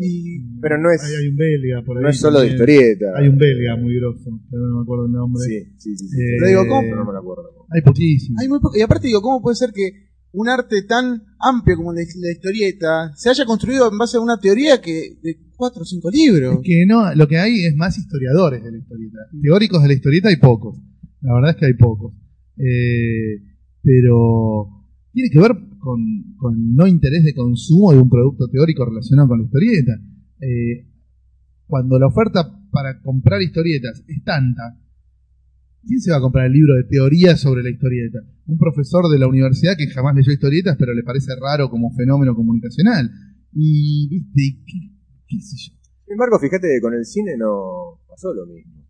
Y 0.00 0.60
Pero 0.60 0.78
no 0.78 0.90
es, 0.92 1.02
hay 1.02 1.26
un 1.28 1.36
belga 1.36 1.82
por 1.84 1.96
ahí. 1.98 2.04
no 2.04 2.08
es 2.08 2.20
solo 2.20 2.40
de 2.40 2.48
historieta. 2.48 3.06
Hay 3.16 3.28
un 3.28 3.36
belga 3.36 3.76
muy 3.76 3.96
grosso, 3.98 4.24
que 4.48 4.56
no 4.56 4.76
me 4.76 4.82
acuerdo 4.82 5.06
el 5.06 5.12
nombre. 5.12 5.42
Sí, 5.44 5.64
sí, 5.76 5.96
sí. 5.96 6.08
sí. 6.08 6.16
Eh, 6.20 6.36
Pero 6.38 6.48
digo, 6.48 6.62
¿cómo? 6.68 6.80
Pero 6.82 6.96
no 6.96 7.04
me 7.04 7.12
lo 7.12 7.18
acuerdo. 7.18 7.66
Hay 7.70 7.82
poquísimo. 7.82 8.36
hay 8.40 8.48
muy 8.48 8.60
poco. 8.60 8.78
Y 8.78 8.82
aparte 8.82 9.08
digo, 9.08 9.20
¿cómo 9.20 9.42
puede 9.42 9.56
ser 9.56 9.72
que 9.72 10.07
un 10.32 10.48
arte 10.48 10.82
tan 10.82 11.22
amplio 11.40 11.76
como 11.76 11.92
la, 11.92 12.00
la 12.00 12.32
historieta 12.32 13.12
se 13.16 13.30
haya 13.30 13.44
construido 13.44 13.90
en 13.90 13.98
base 13.98 14.16
a 14.16 14.20
una 14.20 14.38
teoría 14.38 14.80
que 14.80 15.18
de 15.22 15.38
4 15.56 15.82
o 15.82 15.84
5 15.84 16.10
libros? 16.10 16.54
Es 16.56 16.60
que 16.62 16.86
no, 16.86 17.14
lo 17.14 17.26
que 17.26 17.38
hay 17.38 17.66
es 17.66 17.74
más 17.76 17.98
historiadores 17.98 18.62
de 18.62 18.72
la 18.72 18.78
historieta. 18.78 19.18
Teóricos 19.42 19.82
de 19.82 19.88
la 19.88 19.94
historieta 19.94 20.28
hay 20.28 20.36
pocos. 20.36 20.78
La 21.20 21.34
verdad 21.34 21.50
es 21.50 21.56
que 21.56 21.66
hay 21.66 21.74
pocos. 21.74 22.14
Eh, 22.56 23.42
pero 23.82 24.86
tiene 25.12 25.30
que 25.30 25.40
ver 25.40 25.52
con, 25.78 26.34
con 26.36 26.74
no 26.74 26.86
interés 26.86 27.24
de 27.24 27.34
consumo 27.34 27.92
de 27.92 27.98
un 27.98 28.08
producto 28.08 28.48
teórico 28.48 28.84
relacionado 28.84 29.28
con 29.28 29.38
la 29.38 29.44
historieta. 29.44 29.92
Eh, 30.40 30.86
cuando 31.66 31.98
la 31.98 32.06
oferta 32.06 32.50
para 32.70 33.00
comprar 33.00 33.42
historietas 33.42 34.04
es 34.06 34.22
tanta, 34.24 34.78
¿quién 35.88 36.00
se 36.00 36.10
va 36.12 36.18
a 36.18 36.20
comprar 36.20 36.46
el 36.46 36.52
libro 36.52 36.74
de 36.74 36.84
teoría 36.84 37.36
sobre 37.36 37.62
la 37.62 37.70
historieta? 37.70 38.18
Un 38.46 38.58
profesor 38.58 39.08
de 39.10 39.18
la 39.18 39.26
universidad 39.26 39.72
que 39.76 39.86
jamás 39.88 40.14
leyó 40.14 40.30
historietas, 40.30 40.76
pero 40.78 40.92
le 40.94 41.02
parece 41.02 41.32
raro 41.40 41.70
como 41.70 41.90
fenómeno 41.96 42.34
comunicacional. 42.36 43.10
Y, 43.54 44.08
viste, 44.08 44.62
qué, 44.66 44.78
qué 45.26 45.40
sé 45.40 45.56
yo. 45.56 45.72
Sin 46.04 46.12
embargo, 46.12 46.38
fíjate 46.38 46.68
que 46.68 46.80
con 46.80 46.94
el 46.94 47.04
cine 47.04 47.36
no 47.38 48.00
pasó 48.08 48.32
lo 48.34 48.46
mismo. 48.46 48.84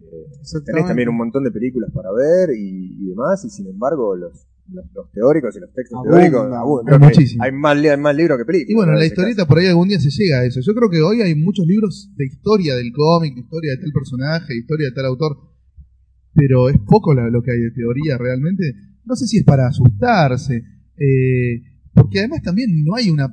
Eh, 0.00 0.26
tenés 0.66 0.86
también 0.86 1.08
un 1.08 1.16
montón 1.16 1.44
de 1.44 1.50
películas 1.50 1.90
para 1.94 2.08
ver 2.12 2.50
y, 2.56 2.96
y 3.00 3.08
demás, 3.08 3.44
y 3.44 3.50
sin 3.50 3.66
embargo, 3.68 4.14
los, 4.16 4.46
los, 4.68 4.84
los 4.94 5.10
teóricos 5.12 5.56
y 5.56 5.60
los 5.60 5.72
textos 5.72 5.96
Abundan. 5.98 6.20
teóricos 6.20 6.52
abundan. 6.52 6.94
Hay 6.94 6.98
Creo 6.98 7.08
que 7.08 7.14
muchísimo. 7.16 7.44
Hay 7.44 7.52
más, 7.52 7.76
li- 7.80 7.88
hay 7.88 7.96
más 7.96 8.14
libros 8.16 8.36
que 8.38 8.44
películas. 8.44 8.70
Y 8.70 8.74
bueno, 8.74 8.92
en 8.92 8.98
la 8.98 9.06
historieta 9.06 9.46
por 9.46 9.58
ahí 9.58 9.66
algún 9.68 9.88
día 9.88 10.00
se 10.00 10.10
llega 10.10 10.40
a 10.40 10.44
eso. 10.44 10.60
Yo 10.60 10.74
creo 10.74 10.90
que 10.90 11.00
hoy 11.00 11.22
hay 11.22 11.34
muchos 11.34 11.66
libros 11.66 12.10
de 12.16 12.26
historia 12.26 12.74
del 12.76 12.92
cómic, 12.92 13.34
de 13.34 13.40
historia 13.40 13.70
de 13.72 13.78
tal 13.78 13.92
personaje, 13.92 14.52
de 14.52 14.58
historia 14.60 14.88
de 14.88 14.92
tal 14.94 15.06
autor, 15.06 15.36
pero 16.34 16.68
es 16.68 16.76
poco 16.78 17.14
lo 17.14 17.42
que 17.42 17.52
hay 17.52 17.58
de 17.60 17.70
teoría 17.72 18.18
realmente. 18.18 18.64
No 19.04 19.14
sé 19.16 19.26
si 19.26 19.38
es 19.38 19.44
para 19.44 19.66
asustarse, 19.68 20.62
eh, 20.96 21.62
porque 21.94 22.20
además 22.20 22.42
también 22.42 22.84
no 22.84 22.94
hay 22.96 23.10
una, 23.10 23.24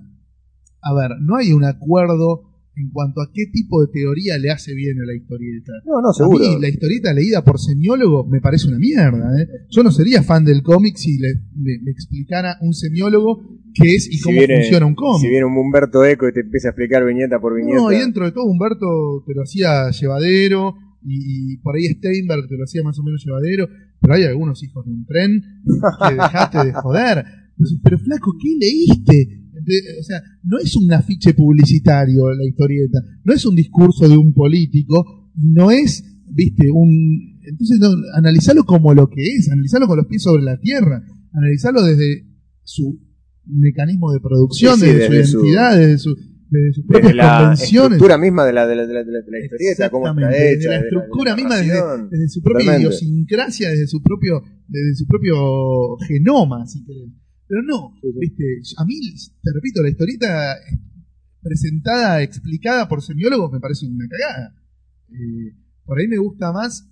a 0.81 0.93
ver, 0.93 1.11
no 1.21 1.35
hay 1.35 1.51
un 1.53 1.63
acuerdo 1.63 2.43
en 2.75 2.89
cuanto 2.91 3.19
a 3.21 3.29
qué 3.33 3.45
tipo 3.51 3.81
de 3.81 3.91
teoría 3.91 4.37
le 4.37 4.51
hace 4.51 4.73
bien 4.73 5.01
a 5.01 5.05
la 5.05 5.13
historieta. 5.13 5.73
No, 5.85 6.01
no, 6.01 6.09
A 6.09 6.13
seguro. 6.13 6.39
mí 6.39 6.61
la 6.61 6.69
historieta 6.69 7.13
leída 7.13 7.43
por 7.43 7.59
semiólogo 7.59 8.25
me 8.25 8.39
parece 8.39 8.69
una 8.69 8.77
mierda. 8.79 9.41
¿eh? 9.41 9.47
Yo 9.69 9.83
no 9.83 9.91
sería 9.91 10.23
fan 10.23 10.45
del 10.45 10.63
cómic 10.63 10.95
si 10.95 11.17
le, 11.17 11.27
le- 11.61 11.79
me 11.83 11.91
explicara 11.91 12.55
un 12.61 12.73
semiólogo 12.73 13.41
qué 13.73 13.95
es 13.95 14.07
y 14.07 14.17
Si 14.17 14.21
cómo 14.23 14.37
viene- 14.39 14.61
funciona 14.61 14.85
un 14.85 14.95
cómic. 14.95 15.21
Si 15.21 15.27
viene 15.27 15.43
un 15.45 15.57
Humberto 15.57 16.05
Eco 16.05 16.29
y 16.29 16.33
te 16.33 16.39
empieza 16.39 16.69
a 16.69 16.71
explicar 16.71 17.05
viñeta 17.05 17.39
por 17.41 17.53
viñeta. 17.53 17.75
No, 17.81 17.91
y 17.91 17.97
dentro 17.97 18.23
de 18.25 18.31
todo 18.31 18.45
Humberto 18.45 19.23
te 19.27 19.33
lo 19.35 19.41
hacía 19.43 19.89
llevadero 19.91 20.75
y, 21.03 21.53
y 21.53 21.57
por 21.57 21.75
ahí 21.75 21.85
Steinberg 21.85 22.47
te 22.47 22.57
lo 22.57 22.63
hacía 22.63 22.83
más 22.83 22.97
o 22.99 23.03
menos 23.03 23.23
llevadero, 23.25 23.67
pero 24.01 24.13
hay 24.13 24.23
algunos 24.23 24.61
hijos 24.63 24.85
de 24.85 24.91
un 24.91 25.05
tren 25.05 25.41
que 26.07 26.13
dejaste 26.15 26.65
de 26.65 26.73
joder. 26.73 27.25
Entonces, 27.51 27.79
Pero 27.83 27.99
flaco, 27.99 28.33
¿qué 28.41 28.55
leíste? 28.59 29.35
O 29.99 30.03
sea, 30.03 30.21
no 30.43 30.57
es 30.57 30.75
un 30.77 30.91
afiche 30.93 31.33
publicitario 31.33 32.29
la 32.33 32.45
historieta, 32.47 32.99
no 33.25 33.33
es 33.33 33.45
un 33.45 33.55
discurso 33.55 34.07
de 34.07 34.17
un 34.17 34.33
político, 34.33 35.29
no 35.35 35.69
es, 35.69 36.03
viste, 36.31 36.67
un... 36.73 37.39
Entonces, 37.43 37.79
no, 37.79 37.89
analizalo 38.15 38.63
como 38.63 38.93
lo 38.93 39.09
que 39.09 39.21
es, 39.21 39.49
analizalo 39.51 39.87
con 39.87 39.97
los 39.97 40.07
pies 40.07 40.23
sobre 40.23 40.43
la 40.43 40.57
tierra, 40.59 41.03
analizalo 41.33 41.83
desde 41.83 42.25
su 42.63 42.99
mecanismo 43.45 44.11
de 44.13 44.19
producción, 44.21 44.79
Sí, 44.79 44.85
sí, 44.85 44.91
desde, 44.93 45.09
desde 45.09 45.25
su 45.25 45.31
su- 45.31 45.45
identidad, 45.45 45.77
desde, 45.77 45.97
su, 45.97 46.15
desde 46.51 46.73
sus 46.73 46.87
Desde 46.87 47.13
la 47.13 47.53
estructura 47.53 48.17
misma 48.17 48.45
de 48.45 48.53
la, 48.53 48.65
de 48.67 48.75
la, 48.75 48.87
de 48.87 48.93
la, 48.93 49.03
de 49.03 49.11
la- 49.11 49.39
historieta, 49.39 49.89
cómo 49.89 50.07
está 50.07 50.29
hecha. 50.29 50.47
desde 50.55 50.67
la 50.69 50.79
estructura 50.79 51.35
de 51.35 51.41
misma, 51.41 51.55
desde, 51.57 52.07
desde 52.09 52.29
su 52.29 52.41
propia 52.41 52.59
Totalmente. 52.65 52.81
idiosincrasia, 52.87 53.69
desde 53.69 53.87
su 53.87 54.01
propio, 54.01 54.41
desde 54.67 54.95
su 54.95 55.05
propio 55.07 55.97
genoma, 56.07 56.65
si 56.65 56.83
querés. 56.85 57.09
Pero 57.47 57.61
no, 57.63 57.93
Sí, 58.01 58.73
a 58.77 58.85
mí, 58.85 58.95
te 59.41 59.51
repito, 59.53 59.81
la 59.81 59.89
historieta 59.89 60.55
presentada, 61.41 62.21
explicada 62.21 62.87
por 62.87 63.01
semiólogos 63.01 63.51
me 63.51 63.59
parece 63.59 63.85
una 63.87 64.07
cagada. 64.07 64.55
Eh, 65.09 65.55
por 65.85 65.99
ahí 65.99 66.07
me 66.07 66.17
gusta 66.17 66.51
más, 66.51 66.87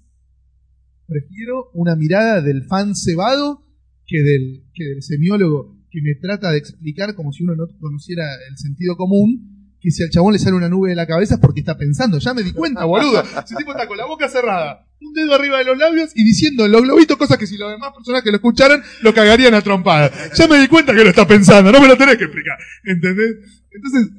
prefiero 1.06 1.70
una 1.74 1.96
mirada 1.96 2.41
del 2.41 2.63
fan 2.65 2.96
cebado 2.96 3.63
que 4.06 4.22
del, 4.24 4.65
que 4.74 4.84
del 4.86 5.04
semiólogo 5.04 5.77
que 5.98 6.02
me 6.04 6.16
trata 6.16 6.52
de 6.52 6.60
explicar 6.60 7.16
como 7.16 7.32
si 7.32 7.44
uno 7.44 7.56
no 7.56 7.68
conociera 7.80 8.24
el 8.50 8.58
sentido 8.58 8.96
común, 8.96 9.74
que 9.80 9.90
si 9.90 10.04
al 10.04 10.10
chabón 10.10 10.34
le 10.34 10.40
sale 10.40 10.56
una 10.56 10.70
nube 10.70 10.90
de 10.90 10.96
la 10.96 11.08
cabeza 11.08 11.36
es 11.36 11.40
porque 11.40 11.62
está 11.62 11.76
pensando. 11.78 12.20
Ya 12.20 12.34
me 12.36 12.44
di 12.44 12.52
cuenta, 12.52 12.86
boludo. 12.86 13.22
Ese 13.22 13.56
tipo 13.56 13.72
está 13.72 13.88
con 13.88 13.98
la 13.98 14.06
boca 14.06 14.30
cerrada, 14.30 14.86
un 15.02 15.14
dedo 15.14 15.34
arriba 15.34 15.58
de 15.58 15.64
los 15.66 15.78
labios 15.78 16.12
y 16.16 16.24
diciendo 16.24 16.66
en 16.66 16.72
los 16.72 16.84
globitos 16.84 17.18
cosas 17.18 17.38
que 17.38 17.48
si 17.48 17.58
las 17.58 17.72
demás 17.72 17.94
personas 17.96 18.22
que 18.22 18.30
lo 18.30 18.38
escucharan 18.38 18.82
lo 19.02 19.14
cagarían 19.14 19.56
a 19.56 19.62
trompadas. 19.62 20.12
Ya 20.38 20.48
me 20.48 20.60
di 20.60 20.68
cuenta 20.68 20.94
que 20.94 21.04
lo 21.04 21.10
está 21.10 21.28
pensando, 21.28 21.72
no 21.72 21.82
me 21.82 21.88
lo 21.88 21.98
tenés 21.98 22.18
que 22.18 22.26
explicar. 22.26 22.58
¿Entendés? 22.86 23.36
Entonces, 23.72 24.10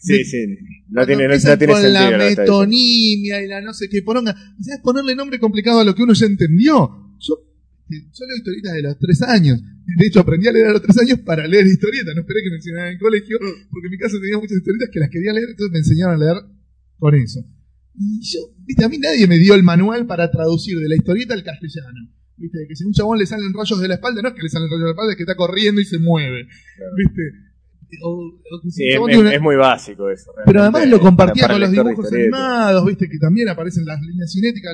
Sí, 0.00 0.22
sí. 0.24 0.46
No 0.88 1.06
cuando 1.06 1.06
tiene, 1.06 1.28
no, 1.28 1.34
no 1.34 1.58
tiene 1.58 1.72
con 1.72 1.82
sentido. 1.82 2.10
la 2.10 2.18
metonimia 2.18 3.42
y 3.42 3.46
la 3.48 3.62
no 3.62 3.72
sé 3.72 3.88
qué 3.88 4.02
poronga. 4.02 4.32
O 4.32 4.62
sea, 4.62 4.74
es 4.74 4.80
ponerle 4.82 5.14
nombre 5.16 5.38
complicado 5.38 5.80
a 5.80 5.84
lo 5.84 5.94
que 5.94 6.02
uno 6.02 6.12
ya 6.12 6.26
entendió. 6.26 6.90
Yo, 7.20 7.34
yo 7.88 8.26
leo 8.26 8.36
historietas 8.36 8.72
de 8.74 8.82
los 8.82 8.98
tres 8.98 9.22
años. 9.22 9.60
De 9.98 10.06
hecho, 10.06 10.20
aprendí 10.20 10.48
a 10.48 10.52
leer 10.52 10.66
a 10.66 10.72
los 10.72 10.82
tres 10.82 10.96
años 10.98 11.18
para 11.20 11.46
leer 11.46 11.66
historietas. 11.66 12.14
No 12.14 12.22
esperé 12.22 12.40
que 12.42 12.50
me 12.50 12.56
enseñaran 12.56 12.86
en 12.88 12.92
el 12.94 12.98
colegio, 12.98 13.38
porque 13.70 13.86
en 13.86 13.90
mi 13.90 13.98
casa 13.98 14.16
tenía 14.20 14.38
muchas 14.38 14.56
historietas 14.58 14.88
que 14.92 15.00
las 15.00 15.10
quería 15.10 15.32
leer, 15.32 15.50
entonces 15.50 15.72
me 15.72 15.78
enseñaron 15.78 16.14
a 16.14 16.18
leer 16.24 16.36
con 16.98 17.14
eso. 17.14 17.40
Y 17.96 18.20
yo, 18.22 18.40
viste, 18.66 18.84
a 18.84 18.88
mí 18.88 18.98
nadie 18.98 19.26
me 19.26 19.38
dio 19.38 19.54
el 19.54 19.62
manual 19.62 20.06
para 20.06 20.30
traducir 20.30 20.78
de 20.78 20.88
la 20.88 20.96
historieta 20.96 21.34
al 21.34 21.44
castellano. 21.44 22.10
Viste, 22.36 22.58
de 22.58 22.66
que 22.66 22.74
si 22.74 22.82
a 22.82 22.86
un 22.88 22.92
chabón 22.92 23.18
le 23.18 23.26
salen 23.26 23.52
rayos 23.54 23.78
de 23.80 23.86
la 23.88 23.94
espalda, 23.94 24.20
no 24.22 24.28
es 24.30 24.34
que 24.34 24.42
le 24.42 24.48
salen 24.48 24.68
rayos 24.68 24.80
de 24.80 24.86
la 24.86 24.90
espalda, 24.92 25.12
es 25.12 25.16
que 25.16 25.22
está 25.22 25.36
corriendo 25.36 25.80
y 25.80 25.84
se 25.84 25.98
mueve. 25.98 26.48
Viste. 26.96 27.22
O, 28.02 28.10
o 28.26 28.60
que 28.60 28.70
si 28.72 28.90
Sí, 28.90 28.96
un 28.98 29.08
es, 29.10 29.14
es- 29.14 29.14
tiene 29.14 29.20
una- 29.20 29.34
es 29.36 29.40
muy 29.40 29.54
básico 29.54 30.10
eso. 30.10 30.32
pero 30.44 30.62
además 30.62 30.88
lo 30.88 30.98
compartía 30.98 31.46
con 31.46 31.60
los 31.60 31.70
dibujos 31.70 32.12
animados, 32.12 32.84
viste, 32.86 33.08
que 33.08 33.18
también 33.18 33.48
aparecen 33.50 33.84
las 33.84 34.00
líneas 34.00 34.32
cinéticas, 34.32 34.72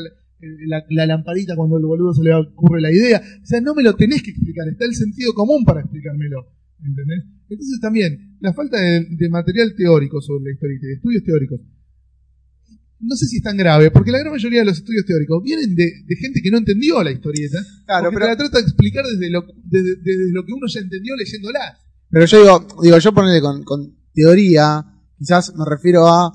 la, 0.66 0.84
la 0.90 1.06
lamparita 1.06 1.54
cuando 1.56 1.76
al 1.76 1.82
boludo 1.84 2.12
se 2.14 2.22
le 2.22 2.34
ocurre 2.34 2.80
la 2.80 2.92
idea. 2.92 3.20
O 3.42 3.46
sea, 3.46 3.60
no 3.60 3.74
me 3.74 3.82
lo 3.82 3.94
tenés 3.96 4.22
que 4.22 4.30
explicar, 4.30 4.66
está 4.68 4.84
el 4.84 4.94
sentido 4.94 5.32
común 5.34 5.64
para 5.64 5.80
explicármelo. 5.80 6.46
¿Entendés? 6.82 7.24
Entonces 7.50 7.78
también, 7.80 8.36
la 8.40 8.52
falta 8.54 8.80
de, 8.80 9.06
de 9.10 9.28
material 9.28 9.74
teórico 9.76 10.20
sobre 10.20 10.44
la 10.44 10.52
historieta, 10.52 10.86
de 10.86 10.92
estudios 10.94 11.24
teóricos, 11.24 11.60
no 13.00 13.16
sé 13.16 13.26
si 13.26 13.38
es 13.38 13.42
tan 13.42 13.56
grave, 13.56 13.90
porque 13.90 14.10
la 14.12 14.18
gran 14.18 14.32
mayoría 14.32 14.60
de 14.60 14.66
los 14.66 14.78
estudios 14.78 15.06
teóricos 15.06 15.42
vienen 15.42 15.74
de, 15.74 15.84
de 16.06 16.16
gente 16.16 16.40
que 16.42 16.50
no 16.50 16.58
entendió 16.58 17.02
la 17.02 17.10
historieta, 17.10 17.58
Claro, 17.86 18.10
pero- 18.12 18.26
te 18.26 18.30
la 18.30 18.36
trata 18.36 18.58
de 18.58 18.64
explicar 18.64 19.04
desde 19.04 19.30
lo, 19.30 19.44
desde, 19.64 19.96
desde 20.02 20.32
lo 20.32 20.44
que 20.44 20.52
uno 20.52 20.66
ya 20.68 20.80
entendió 20.80 21.16
leyéndola. 21.16 21.78
Pero 22.10 22.26
yo 22.26 22.42
digo, 22.42 22.66
digo, 22.82 22.98
yo 22.98 23.12
ponerle 23.14 23.40
con, 23.40 23.62
con 23.64 23.96
teoría, 24.12 24.84
quizás 25.18 25.54
me 25.56 25.64
refiero 25.68 26.08
a 26.08 26.32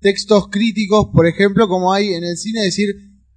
textos 0.00 0.48
críticos, 0.50 1.08
por 1.12 1.26
ejemplo, 1.26 1.66
como 1.66 1.92
hay 1.92 2.08
en 2.14 2.24
el 2.24 2.36
cine, 2.36 2.62
decir, 2.62 2.94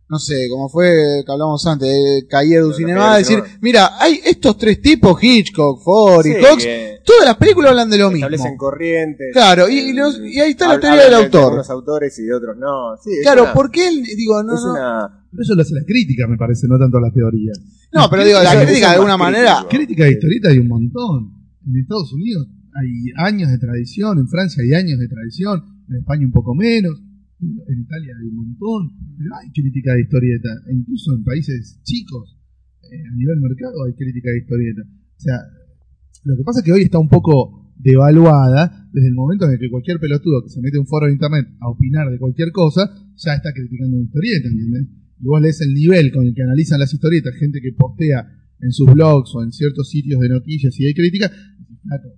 no 0.10 0.20
sé, 0.20 0.48
como 0.50 0.70
fue 0.70 0.90
que 1.26 1.32
hablamos 1.32 1.66
antes, 1.68 1.88
de 1.88 2.26
Cahiers 2.30 2.66
du 2.66 2.74
Cinema, 2.74 3.18
decir, 3.18 3.44
mira, 3.62 3.92
hay 4.00 4.20
estos 4.26 4.58
tres 4.58 4.82
tipos, 4.82 5.22
Hitchcock, 5.22 5.84
Ford 5.84 6.26
y 6.26 6.34
Sí, 6.34 6.38
Cox, 6.40 6.64
que 6.64 7.00
todas 7.04 7.26
las 7.26 7.36
películas 7.38 7.72
hablan 7.72 7.90
de 7.90 7.98
lo 7.98 8.10
mismo. 8.10 8.28
establecen 8.28 8.56
corrientes. 8.58 9.28
Claro, 9.34 9.68
y- 9.68 9.80
y 9.80 9.94
los- 9.94 10.20
y 10.20 10.40
ahí 10.40 10.52
está 10.52 10.68
la 10.70 10.80
teoría 10.80 11.04
del 11.04 11.14
hablan 11.14 11.20
de 11.20 11.26
autor. 11.26 11.44
algunos 11.44 11.70
autores 11.70 12.20
y 12.20 12.24
de 12.24 12.34
otros 12.34 12.56
no. 12.58 12.96
Sí, 13.04 13.12
Claro, 13.22 13.44
una- 13.44 13.54
¿por 13.54 13.70
qué 13.70 13.88
él, 13.90 14.04
digo, 14.16 14.42
no, 14.44 14.56
es 14.56 14.62
no, 14.62 14.72
una. 14.72 15.24
Pero 15.30 15.44
eso 15.44 15.56
lo 15.56 15.62
hace 15.62 15.74
la 15.76 15.84
crítica, 15.86 16.26
me 16.28 16.38
parece, 16.38 16.68
no 16.70 16.80
tanto 16.80 17.00
la 17.00 17.12
teoría. 17.12 17.52
no, 17.92 18.10
pero 18.10 18.24
digo, 18.24 18.40
la 18.42 18.64
crítica 18.64 18.90
de 18.90 18.96
alguna 18.96 19.18
manera, 19.18 19.56
crítico. 19.68 19.70
Crítica 19.70 20.04
de 20.06 20.12
historieta 20.12 20.50
hay 20.50 20.58
un 20.60 20.68
montón. 20.68 21.34
En 21.68 21.76
Estados 21.82 22.14
Unidos 22.14 22.48
hay 22.76 23.12
años 23.28 23.50
de 23.50 23.58
tradición, 23.58 24.20
en 24.20 24.28
Francia 24.30 24.64
hay 24.64 24.74
años 24.74 25.00
de 25.00 25.08
tradición, 25.10 25.64
en 25.90 25.98
España 25.98 26.26
un 26.26 26.32
poco 26.32 26.54
menos, 26.56 26.94
en 27.40 27.80
Italia 27.82 28.14
hay 28.20 28.28
un 28.28 28.36
montón, 28.36 28.92
pero 29.18 29.30
hay 29.36 29.52
crítica 29.52 29.94
de 29.94 30.02
historieta, 30.02 30.50
e 30.70 30.74
incluso 30.74 31.14
en 31.14 31.24
países 31.24 31.80
chicos, 31.84 32.38
eh, 32.84 33.02
a 33.12 33.16
nivel 33.16 33.40
mercado 33.42 33.84
hay 33.86 33.94
crítica 33.94 34.30
de 34.32 34.40
historieta. 34.40 34.82
O 34.82 35.20
sea, 35.20 35.38
lo 36.24 36.36
que 36.36 36.44
pasa 36.44 36.60
es 36.60 36.66
que 36.66 36.72
hoy 36.72 36.82
está 36.84 37.00
un 37.00 37.10
poco 37.10 37.74
devaluada 37.78 38.90
desde 38.92 39.10
el 39.10 39.14
momento 39.14 39.46
en 39.46 39.52
el 39.52 39.60
que 39.60 39.70
cualquier 39.70 40.00
pelotudo 40.00 40.42
que 40.44 40.50
se 40.50 40.62
mete 40.62 40.78
a 40.78 40.82
un 40.82 40.88
foro 40.88 41.06
de 41.06 41.14
internet 41.14 41.48
a 41.60 41.70
opinar 41.70 42.10
de 42.10 42.18
cualquier 42.18 42.52
cosa, 42.52 42.90
ya 43.16 43.34
está 43.34 43.54
criticando 43.54 43.98
una 43.98 44.06
historieta, 44.06 44.48
¿entendés? 44.50 44.88
Y 45.20 45.26
vos 45.26 45.42
lees 45.42 45.62
el 45.62 45.74
nivel 45.74 46.12
con 46.12 46.26
el 46.26 46.34
que 46.34 46.44
analizan 46.44 46.80
las 46.80 46.94
historietas, 46.94 47.36
gente 47.36 47.60
que 47.62 47.72
postea 47.74 48.26
en 48.60 48.72
sus 48.72 48.92
blogs 48.92 49.36
o 49.36 49.44
en 49.44 49.52
ciertos 49.52 49.90
sitios 49.90 50.20
de 50.20 50.30
noticias 50.30 50.80
y 50.80 50.86
hay 50.86 50.94
crítica, 50.94 51.30
decís, 51.30 51.80
flaco, 51.84 52.10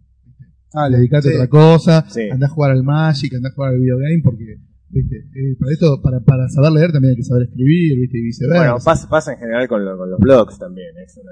Dale, 0.73 0.97
dedicate 0.97 1.29
sí. 1.29 1.33
a 1.33 1.37
otra 1.37 1.47
cosa, 1.49 2.05
Sí. 2.09 2.21
andá 2.31 2.45
a 2.45 2.49
jugar 2.49 2.71
al 2.71 2.83
Magic, 2.83 3.33
andá 3.33 3.49
a 3.49 3.51
jugar 3.53 3.73
al 3.73 3.79
videogame, 3.79 4.21
porque, 4.23 4.57
viste, 4.89 5.15
eh, 5.17 5.55
para 5.59 5.71
esto, 5.71 6.01
para, 6.01 6.19
para 6.21 6.47
saber 6.49 6.71
leer 6.71 6.91
también 6.91 7.11
hay 7.11 7.17
que 7.17 7.23
saber 7.23 7.43
escribir, 7.47 7.99
viste, 7.99 8.17
y 8.17 8.23
viceversa. 8.23 8.59
Bueno, 8.59 8.77
pasa, 8.83 9.09
pasa 9.09 9.33
en 9.33 9.39
general 9.39 9.67
con, 9.67 9.83
lo- 9.85 9.97
con 9.97 10.09
los 10.09 10.19
blogs 10.19 10.57
también. 10.59 10.89
Es 11.03 11.17
una. 11.17 11.31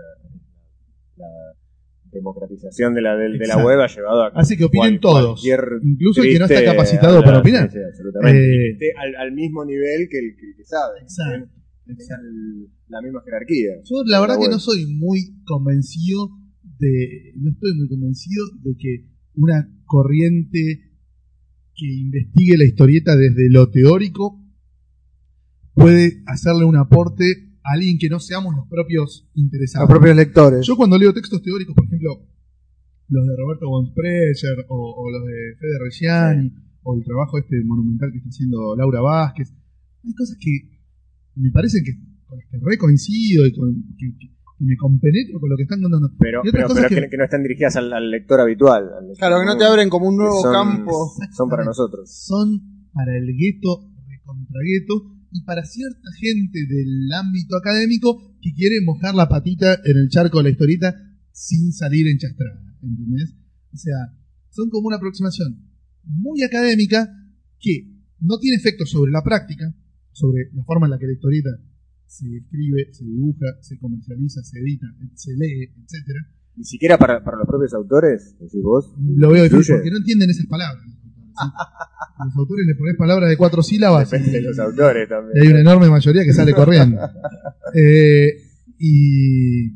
La 1.18 1.28
democratización 2.12 2.94
de 2.94 3.02
la, 3.02 3.16
de, 3.16 3.38
de 3.38 3.48
la 3.48 3.64
web 3.64 3.80
ha 3.82 3.88
llevado 3.88 4.24
a. 4.24 4.28
Así 4.36 4.56
que 4.58 4.66
opinen 4.66 4.98
cual- 5.00 5.02
todos, 5.02 5.44
incluso 5.84 6.22
el 6.24 6.32
que 6.34 6.40
no 6.40 6.46
está 6.46 6.64
capacitado 6.64 7.22
para 7.24 7.40
opinar. 7.40 7.70
Sí, 7.72 7.78
sí, 7.78 7.84
absolutamente. 7.88 8.40
Eh, 8.44 8.48
Que 8.48 8.72
esté 8.72 8.94
al, 8.98 9.16
al 9.16 9.32
mismo 9.34 9.66
nivel 9.66 10.08
que 10.10 10.20
el 10.20 10.36
que, 10.36 10.64
sabe. 10.64 11.02
Exacto, 11.02 11.50
el- 11.88 12.70
la 12.90 13.02
misma 13.02 13.22
jerarquía. 13.26 13.72
Yo 13.84 14.04
la 14.06 14.22
verdad 14.22 14.36
La 14.36 14.42
que 14.46 14.50
no 14.50 14.60
soy 14.60 14.86
muy 14.96 15.42
convencido 15.46 16.30
de, 16.80 17.34
no 17.36 17.50
estoy 17.52 17.74
muy 17.76 17.90
convencido 17.90 18.46
de 18.64 18.76
que 18.78 19.06
una 19.36 19.68
corriente 19.86 20.87
que 21.78 21.86
investigue 21.94 22.58
la 22.58 22.66
historieta 22.66 23.16
desde 23.16 23.50
lo 23.52 23.70
teórico 23.70 24.44
puede 25.74 26.24
hacerle 26.26 26.66
un 26.66 26.76
aporte 26.76 27.26
a 27.64 27.74
alguien 27.74 27.98
que 28.00 28.10
no 28.10 28.20
seamos 28.20 28.56
los 28.56 28.68
propios 28.68 29.30
interesados. 29.36 29.88
los 29.90 29.98
propios 29.98 30.16
lectores. 30.16 30.66
Yo 30.66 30.76
cuando 30.76 30.98
leo 30.98 31.14
textos 31.14 31.42
teóricos, 31.42 31.76
por 31.76 31.86
ejemplo, 31.86 32.26
los 33.10 33.26
de 33.28 33.36
Roberto 33.38 33.70
von 33.70 33.86
Sprecher 33.88 34.66
o, 34.70 34.96
o 34.98 35.12
los 35.12 35.24
de 35.26 35.56
Fede 35.60 35.80
Reggiani 35.84 36.52
o 36.84 36.98
el 36.98 37.04
trabajo 37.04 37.38
este 37.38 37.64
monumental 37.64 38.12
que 38.12 38.18
está 38.18 38.30
haciendo 38.30 38.76
Laura 38.76 39.02
Vázquez, 39.02 39.54
hay 40.04 40.14
cosas 40.16 40.38
que 40.40 40.80
me 41.36 41.52
parecen 41.52 41.84
que 41.84 41.94
con 42.26 42.38
las 42.40 42.48
que 42.50 42.58
re 42.62 42.78
coincido 42.78 43.46
y 43.46 43.54
con, 43.54 43.72
que, 43.98 44.18
que- 44.20 44.37
que 44.58 44.66
me 44.66 44.76
compenetro 44.76 45.40
con 45.40 45.50
lo 45.50 45.56
que 45.58 45.64
están 45.64 45.82
contando. 45.82 46.10
Pero, 46.20 46.42
Y 46.44 46.50
otras 46.50 46.54
pero, 46.54 46.68
cosas 46.68 46.84
pero 46.84 46.90
que, 46.90 47.02
que- 47.06 47.10
que 47.12 47.18
no 47.18 47.24
están 47.24 47.44
dirigidas 47.44 47.76
al, 47.76 47.94
al 47.94 48.10
lector 48.10 48.40
habitual. 48.42 48.84
al 48.98 49.08
lector 49.08 49.18
Claro, 49.18 49.40
que 49.40 49.46
no 49.46 49.58
te 49.58 49.66
abren 49.66 49.90
como 49.90 50.08
un 50.10 50.18
nuevo 50.18 50.42
son- 50.42 50.54
campo. 50.54 51.12
Son 51.36 51.50
para 51.50 51.64
nosotros. 51.64 52.10
Son 52.10 52.88
para 52.94 53.16
el 53.18 53.28
gueto, 53.38 53.94
recontra 54.08 54.60
gueto, 54.66 55.14
y 55.32 55.44
para 55.44 55.64
cierta 55.66 56.10
gente 56.20 56.60
del 56.68 57.12
ámbito 57.14 57.56
académico 57.58 58.36
que 58.42 58.54
quiere 58.54 58.78
mojar 58.84 59.14
la 59.14 59.28
patita 59.30 59.74
en 59.76 59.98
el 59.98 60.10
charco 60.10 60.38
de 60.40 60.44
la 60.46 60.50
historieta 60.50 60.96
sin 61.32 61.72
salir 61.74 62.08
enchastrada. 62.08 62.60
¿Entendés? 62.82 63.36
O 63.74 63.78
sea, 63.78 63.96
son 64.50 64.70
como 64.70 64.88
una 64.88 64.98
aproximación 64.98 65.70
muy 66.04 66.42
académica 66.42 67.08
que 67.60 67.92
no 68.22 68.40
tiene 68.40 68.56
efecto 68.58 68.86
sobre 68.86 69.12
la 69.12 69.22
práctica, 69.24 69.66
sobre 70.12 70.50
la 70.54 70.64
forma 70.64 70.88
en 70.88 70.92
la 70.92 70.98
que 70.98 71.06
la 71.06 71.14
historieta 71.14 71.50
se 72.08 72.26
escribe, 72.38 72.88
se 72.92 73.04
dibuja, 73.06 73.46
se 73.62 73.78
comercializa, 73.78 74.42
se 74.44 74.60
edita, 74.60 74.88
se 75.14 75.32
lee, 75.36 75.74
etcétera. 75.84 76.20
Ni 76.56 76.64
siquiera 76.64 76.98
para, 76.98 77.24
para 77.24 77.38
los 77.38 77.48
propios 77.48 77.74
autores, 77.74 78.36
decís 78.40 78.64
vos. 78.64 78.96
Lo 79.16 79.30
veo 79.30 79.44
difícil 79.44 79.76
porque 79.76 79.92
no 79.92 79.98
entienden 79.98 80.30
esas 80.30 80.48
palabras. 80.48 80.84
A 81.40 82.26
los 82.26 82.36
autores 82.36 82.66
les 82.66 82.76
pones 82.76 82.96
palabras 82.98 83.30
de 83.30 83.38
cuatro 83.38 83.62
sílabas 83.62 84.10
Depende 84.10 84.32
de 84.32 84.40
y, 84.40 84.44
los 84.46 84.58
autores 84.58 85.06
y 85.06 85.10
también. 85.10 85.40
hay 85.40 85.48
una 85.50 85.62
enorme 85.62 85.88
mayoría 85.90 86.24
que 86.24 86.34
sale 86.34 86.54
corriendo. 86.54 86.98
Eh, 87.76 88.30
y, 88.80 89.68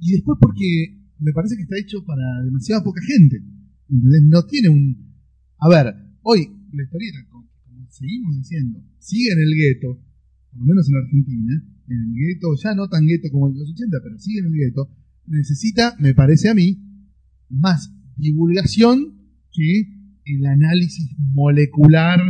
y 0.00 0.12
después 0.14 0.36
porque 0.40 0.98
me 1.20 1.32
parece 1.32 1.54
que 1.54 1.62
está 1.62 1.76
hecho 1.78 2.04
para 2.04 2.42
demasiada 2.44 2.82
poca 2.82 3.00
gente. 3.06 3.40
¿entendés? 3.88 4.22
No 4.24 4.44
tiene 4.46 4.68
un... 4.68 5.14
A 5.60 5.68
ver, 5.68 5.94
hoy 6.22 6.40
la 6.72 6.82
historieta, 6.82 7.18
como 7.30 7.48
seguimos 7.88 8.36
diciendo, 8.36 8.80
sigue 8.98 9.32
en 9.32 9.38
el 9.38 9.54
gueto, 9.54 10.02
por 10.50 10.60
lo 10.60 10.66
menos 10.66 10.88
en 10.88 10.96
Argentina, 10.96 11.62
en 11.88 11.96
el 11.96 12.14
gueto, 12.14 12.48
ya 12.62 12.74
no 12.74 12.88
tan 12.88 13.06
gueto 13.06 13.28
como 13.30 13.48
en 13.48 13.58
los 13.58 13.70
80, 13.70 13.98
pero 14.02 14.18
sigue 14.18 14.40
en 14.40 14.46
el 14.46 14.52
gueto, 14.52 14.90
necesita, 15.26 15.94
me 15.98 16.14
parece 16.14 16.48
a 16.48 16.54
mí, 16.54 16.78
más 17.48 17.92
divulgación 18.16 19.16
que 19.52 20.00
el 20.24 20.46
análisis 20.46 21.14
molecular, 21.18 22.20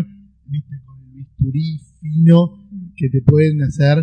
¿viste? 0.46 0.76
con 0.84 1.00
el 1.02 1.12
bisturí 1.12 1.80
fino 2.00 2.68
que 2.96 3.08
te 3.10 3.22
pueden 3.22 3.62
hacer, 3.62 3.98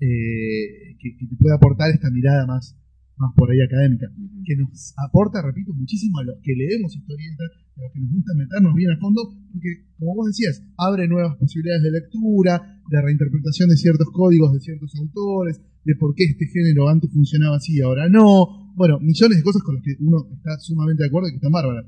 eh, 0.00 0.96
que, 0.98 1.16
que 1.16 1.26
te 1.26 1.36
puede 1.36 1.54
aportar 1.54 1.90
esta 1.90 2.10
mirada 2.10 2.46
más 2.46 2.79
más 3.20 3.32
por 3.36 3.52
ahí 3.52 3.60
académica, 3.60 4.08
que 4.44 4.56
nos 4.56 4.94
aporta, 4.96 5.44
repito, 5.44 5.74
muchísimo 5.74 6.18
a 6.18 6.24
los 6.24 6.36
que 6.42 6.56
leemos 6.56 6.96
historietas, 6.96 7.52
a 7.76 7.82
los 7.84 7.92
que 7.92 8.00
nos 8.00 8.10
gusta 8.16 8.32
meternos 8.34 8.74
bien 8.74 8.90
a 8.90 8.96
fondo, 8.96 9.20
porque, 9.52 9.92
como 9.98 10.16
vos 10.16 10.26
decías, 10.32 10.64
abre 10.78 11.06
nuevas 11.06 11.36
posibilidades 11.36 11.82
de 11.84 11.90
lectura, 11.92 12.80
de 12.88 13.02
reinterpretación 13.02 13.68
de 13.68 13.76
ciertos 13.76 14.08
códigos 14.10 14.54
de 14.54 14.60
ciertos 14.60 14.96
autores, 14.96 15.60
de 15.84 15.94
por 15.96 16.14
qué 16.14 16.24
este 16.24 16.46
género 16.46 16.88
antes 16.88 17.12
funcionaba 17.12 17.56
así 17.56 17.76
y 17.76 17.82
ahora 17.82 18.08
no. 18.08 18.72
Bueno, 18.74 18.98
millones 19.00 19.36
de 19.36 19.44
cosas 19.44 19.62
con 19.62 19.74
las 19.76 19.84
que 19.84 19.96
uno 20.00 20.26
está 20.32 20.58
sumamente 20.58 21.02
de 21.02 21.08
acuerdo 21.08 21.28
y 21.28 21.32
que 21.32 21.36
están 21.36 21.52
bárbaras. 21.52 21.84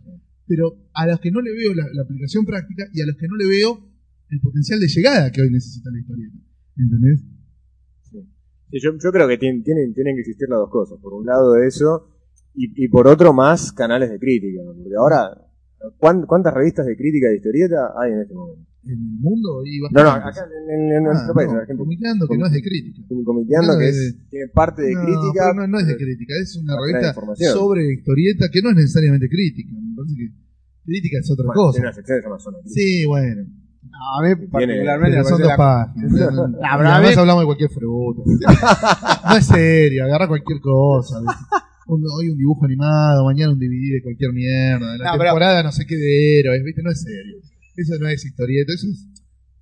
Pero 0.47 0.89
a 0.93 1.07
los 1.07 1.19
que 1.21 1.31
no 1.31 1.41
le 1.41 1.53
veo 1.53 1.73
la, 1.75 1.87
la 1.93 2.03
aplicación 2.03 2.45
práctica 2.45 2.85
y 2.93 3.01
a 3.01 3.07
los 3.07 3.17
que 3.17 3.27
no 3.27 3.37
le 3.37 3.49
veo 3.49 3.89
el 4.29 4.41
potencial 4.41 4.81
de 4.81 4.89
llegada 4.89 5.31
que 5.33 5.41
hoy 5.41 5.51
necesita 5.51 5.91
la 5.91 5.99
historieta. 5.99 6.39
¿Entendés? 6.77 7.25
Sí, 8.73 8.79
yo, 8.83 8.91
yo 8.99 9.13
creo 9.13 9.29
que 9.29 9.37
tienen, 9.39 9.63
tienen, 9.63 9.93
tienen 9.95 10.17
que 10.17 10.21
existir 10.23 10.49
las 10.49 10.59
dos 10.59 10.71
cosas. 10.71 10.99
Por 11.01 11.13
un 11.15 11.27
lado 11.27 11.55
eso, 11.57 12.09
y, 12.55 12.85
y 12.85 12.89
por 12.89 13.07
otro 13.07 13.33
más 13.33 13.71
canales 13.73 14.11
de 14.11 14.19
crítica. 14.19 14.63
Porque 14.65 14.97
ahora, 14.99 15.31
¿cuán- 15.99 16.27
¿cuántas 16.27 16.55
revistas 16.55 16.87
de 16.87 16.97
crítica 16.97 17.29
de 17.29 17.37
historieta 17.37 17.93
hay 18.01 18.13
en 18.13 18.21
este 18.23 18.35
momento? 18.35 18.67
En 18.85 18.91
el 18.99 18.99
mundo 19.21 19.63
y 19.65 19.79
No, 19.95 20.03
no, 20.03 20.11
acá 20.11 20.33
en, 20.43 20.75
en- 20.75 20.93
en 20.97 21.07
Ah, 21.07 21.13
nuestro 21.13 21.35
país, 21.35 21.49
no, 21.53 21.61
en. 21.63 21.77
Comiqueando, 21.79 22.27
que 22.27 22.37
no 22.37 22.47
es 22.47 22.53
de 22.53 22.63
crítica. 22.63 22.99
Comiqueando, 23.25 23.79
que 23.79 23.85
No, 23.85 23.91
es, 23.91 23.97
de- 24.19 24.25
tiene 24.29 24.49
parte 24.49 24.83
de 24.83 24.93
No, 24.95 25.01
crítica. 25.05 25.53
no, 25.55 25.67
no 25.69 25.79
es 25.79 25.87
de 25.87 25.97
crítica, 25.97 26.35
es 26.43 26.57
una 26.57 26.75
que 26.75 26.93
revista 26.93 27.15
sobre 27.53 27.93
historieta 27.93 28.49
que 28.51 28.61
no 28.61 28.71
es 28.71 28.77
necesariamente 28.77 29.29
crítica. 29.29 29.71
Me 29.71 29.95
parece 29.95 30.15
que 30.17 30.29
crítica 30.85 31.19
es 31.21 31.31
otra 31.31 31.45
Bueno, 31.47 31.61
cosa. 31.63 31.77
Tiene 31.77 31.87
una 31.87 31.95
sección 31.95 32.17
que 32.19 32.23
se 32.23 32.27
llama 32.27 32.41
Zona 32.41 32.59
Crítica. 32.59 32.75
Sí, 32.81 33.05
bueno. 33.07 33.43
No, 33.83 33.99
a 34.19 34.23
mí 34.29 34.47
particularmente 34.51 35.19
me 35.19 35.25
son 35.25 35.39
dos 35.41 35.49
la- 35.49 35.57
páginas. 35.57 36.13
No, 36.33 36.59
además 36.63 37.17
hablamos 37.17 37.43
de 37.43 37.47
cualquier 37.47 37.71
fruta. 37.71 38.23
no 39.29 39.37
es 39.37 39.47
serio, 39.47 40.05
agarra 40.05 40.29
cualquier 40.29 40.61
cosa. 40.61 41.19
Un- 41.87 42.05
hoy 42.17 42.31
un 42.31 42.39
dibujo 42.39 42.65
animado, 42.65 43.25
mañana 43.25 43.53
un 43.53 43.59
DVD 43.59 43.95
de 43.97 44.03
cualquier 44.03 44.33
mierda. 44.33 44.97
La 44.97 45.05
No, 45.05 45.13
pero- 45.19 45.25
temporada 45.25 45.63
no 45.63 45.73
sé 45.73 45.85
qué 45.87 45.97
de 45.97 46.41
héroes, 46.41 46.63
¿viste? 46.65 46.83
No 46.83 46.91
es 46.91 47.03
serio. 47.03 47.37
Eso 47.77 47.95
no 48.01 48.09
es 48.09 48.25
historieta, 48.25 48.73
eso 48.75 48.87
es. 48.87 49.07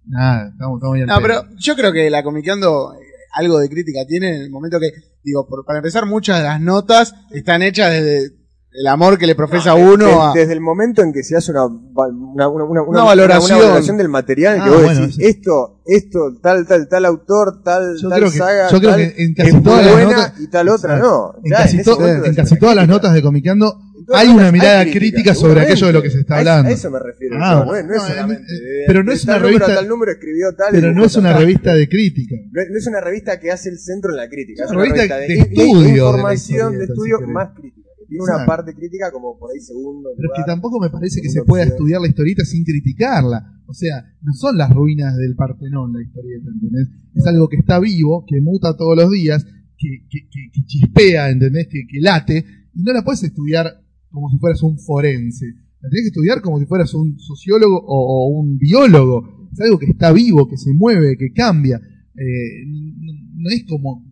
Nada, 0.07 0.49
estamos, 0.51 0.79
estamos 0.79 0.95
bien. 0.95 1.07
No, 1.07 1.21
pero 1.21 1.43
yo 1.57 1.77
creo 1.77 1.93
que 1.93 2.11
la 2.11 2.23
comiqueando 2.23 2.93
eh, 2.95 2.99
algo 3.37 3.59
de 3.59 3.69
crítica 3.69 4.01
tiene 4.07 4.37
en 4.37 4.43
el 4.43 4.51
momento 4.51 4.79
que, 4.81 4.91
digo, 5.23 5.47
por- 5.49 5.65
para 5.65 5.79
empezar, 5.79 6.07
muchas 6.07 6.39
de 6.39 6.45
las 6.45 6.61
notas 6.61 7.15
están 7.31 7.63
hechas 7.63 7.91
desde 7.93 8.31
el 8.73 8.87
amor 8.87 9.19
que 9.19 9.27
le 9.27 9.35
profesa 9.35 9.71
No, 9.77 9.93
uno 9.93 10.07
desde, 10.07 10.21
a... 10.21 10.33
desde 10.35 10.53
el 10.53 10.61
momento 10.61 11.03
en 11.03 11.13
que 11.13 11.23
se 11.25 11.37
hace 11.37 11.51
una, 11.51 11.67
una, 11.67 12.49
una, 12.49 12.65
una, 12.65 12.83
Una 12.83 13.03
valoración. 13.05 13.59
valoración 13.59 13.97
del 13.97 14.09
material, 14.09 14.57
en 14.59 14.63
que 14.63 14.69
Ah, 14.69 14.73
vos 14.73 14.83
bueno, 14.85 15.01
decís, 15.01 15.17
sí. 15.17 15.25
esto, 15.25 15.81
esto, 15.87 16.39
tal, 16.41 16.67
tal, 16.67 16.89
tal 16.89 17.05
autor, 17.05 17.63
tal, 17.65 17.97
Yo 18.01 18.09
tal 18.09 18.19
creo 18.21 18.31
que- 18.31 18.39
saga, 18.39 18.71
yo 18.71 18.79
creo 18.79 18.91
tal, 18.93 19.01
que 19.01 19.23
en 19.25 19.35
casi 19.35 19.61
todas 19.63 19.85
las 19.87 20.05
notas- 20.05 20.41
y 20.41 20.47
tal 20.47 20.69
otra 20.69 20.99
no. 20.99 21.35
En 21.45 21.51
Ya, 21.51 21.57
casi, 21.59 21.83
to- 21.83 22.07
en 22.25 22.35
casi 22.35 22.59
todas 22.59 22.77
las 22.77 22.87
notas 22.89 23.13
de 23.13 23.23
Comiqueando 23.23 23.77
hay 24.13 24.29
una 24.29 24.51
mirada 24.51 24.81
hay 24.81 24.91
crítica 24.93 25.35
sobre 25.35 25.61
aquello 25.61 25.87
de 25.89 25.93
lo 25.93 26.03
que 26.03 26.11
se 26.11 26.21
está 26.21 26.39
hablando. 26.39 26.69
A 26.69 26.73
eso 26.73 26.91
me 26.91 26.99
refiero. 27.01 27.37
Ah, 27.41 27.65
bueno, 27.67 27.89
no 27.89 27.95
es 27.97 28.03
no, 28.03 28.09
solamente. 28.09 28.43
eh, 28.43 28.57
de- 28.57 28.85
pero 28.87 29.03
no 29.05 29.11
de 29.11 29.17
es 29.17 29.25
una 29.25 29.35
número 29.39 29.49
revista- 29.59 29.75
tal 29.75 29.89
número 29.89 30.13
escribió 30.13 30.55
tal. 30.57 30.69
Pero 30.73 30.93
no 30.93 31.05
es 31.05 31.17
una 31.17 31.31
tal. 31.33 31.41
revista 31.41 31.75
de 31.75 31.89
crítica. 31.89 32.35
No 32.53 32.63
no 32.71 32.79
es 32.79 32.87
una 32.87 33.01
revista 33.01 33.39
que 33.41 33.51
hace 33.51 33.69
el 33.69 33.79
centro 33.79 34.11
en 34.11 34.17
la 34.17 34.29
crítica. 34.29 34.65
Es 34.65 34.71
Una 34.71 34.79
una 34.81 34.89
revista 34.95 35.17
revista 35.17 35.17
de 35.17 35.27
de, 35.27 35.61
estudio 35.61 35.83
de 35.83 35.89
información, 35.91 36.79
de 36.79 36.85
historieta, 36.85 36.93
estudio 36.93 37.21
más 37.29 37.49
crítica. 37.55 37.80
Tiene 38.11 38.25
una 38.27 38.43
Exacto. 38.43 38.51
parte 38.51 38.75
crítica 38.75 39.13
como 39.13 39.39
por 39.39 39.53
ahí 39.55 39.61
segundo. 39.61 40.11
Pero 40.17 40.29
es 40.35 40.37
que 40.43 40.47
tampoco 40.51 40.81
me 40.81 40.91
parece 40.91 41.23
que 41.23 41.31
se 41.31 41.45
pueda 41.45 41.63
opción. 41.63 41.77
estudiar 41.79 42.01
la 42.03 42.09
historieta 42.09 42.45
sin 42.45 42.65
criticarla. 42.65 43.39
O 43.67 43.73
sea, 43.73 44.03
no 44.21 44.33
son 44.35 44.59
las 44.59 44.69
ruinas 44.75 45.17
del 45.17 45.37
Partenón 45.37 45.93
la 45.93 46.03
historieta, 46.03 46.51
¿entendés? 46.53 46.89
Es 47.15 47.25
algo 47.27 47.49
que 47.49 47.57
está 47.59 47.79
vivo, 47.79 48.25
que 48.27 48.41
muta 48.41 48.77
todos 48.77 48.97
los 48.97 49.11
días, 49.13 49.47
que, 49.79 49.89
que, 50.11 50.29
que- 50.29 50.51
que 50.53 50.61
chispea, 50.67 51.31
¿entendés? 51.31 51.69
Que, 51.71 51.87
que 51.87 52.01
late, 52.01 52.45
y 52.75 52.83
no 52.83 52.93
la 52.93 53.05
puedes 53.05 53.23
estudiar 53.23 53.67
como 54.11 54.29
si 54.29 54.39
fueras 54.39 54.61
un 54.65 54.77
forense. 54.79 55.47
La 55.81 55.89
tenés 55.89 56.03
que 56.03 56.09
estudiar 56.09 56.43
como 56.43 56.59
si 56.59 56.67
fueras 56.67 56.93
un 56.95 57.17
sociólogo 57.19 57.77
o, 57.79 58.27
o 58.27 58.41
un 58.41 58.59
biólogo. 58.59 59.49
Es 59.53 59.61
algo 59.61 59.79
que 59.79 59.87
está 59.87 60.13
vivo, 60.13 60.49
que 60.49 60.57
se 60.59 60.75
mueve, 60.75 61.17
que 61.17 61.33
cambia. 61.33 61.77
Eh, 61.77 62.67
no, 62.67 63.13
no 63.37 63.51
es 63.51 63.65
como, 63.69 64.05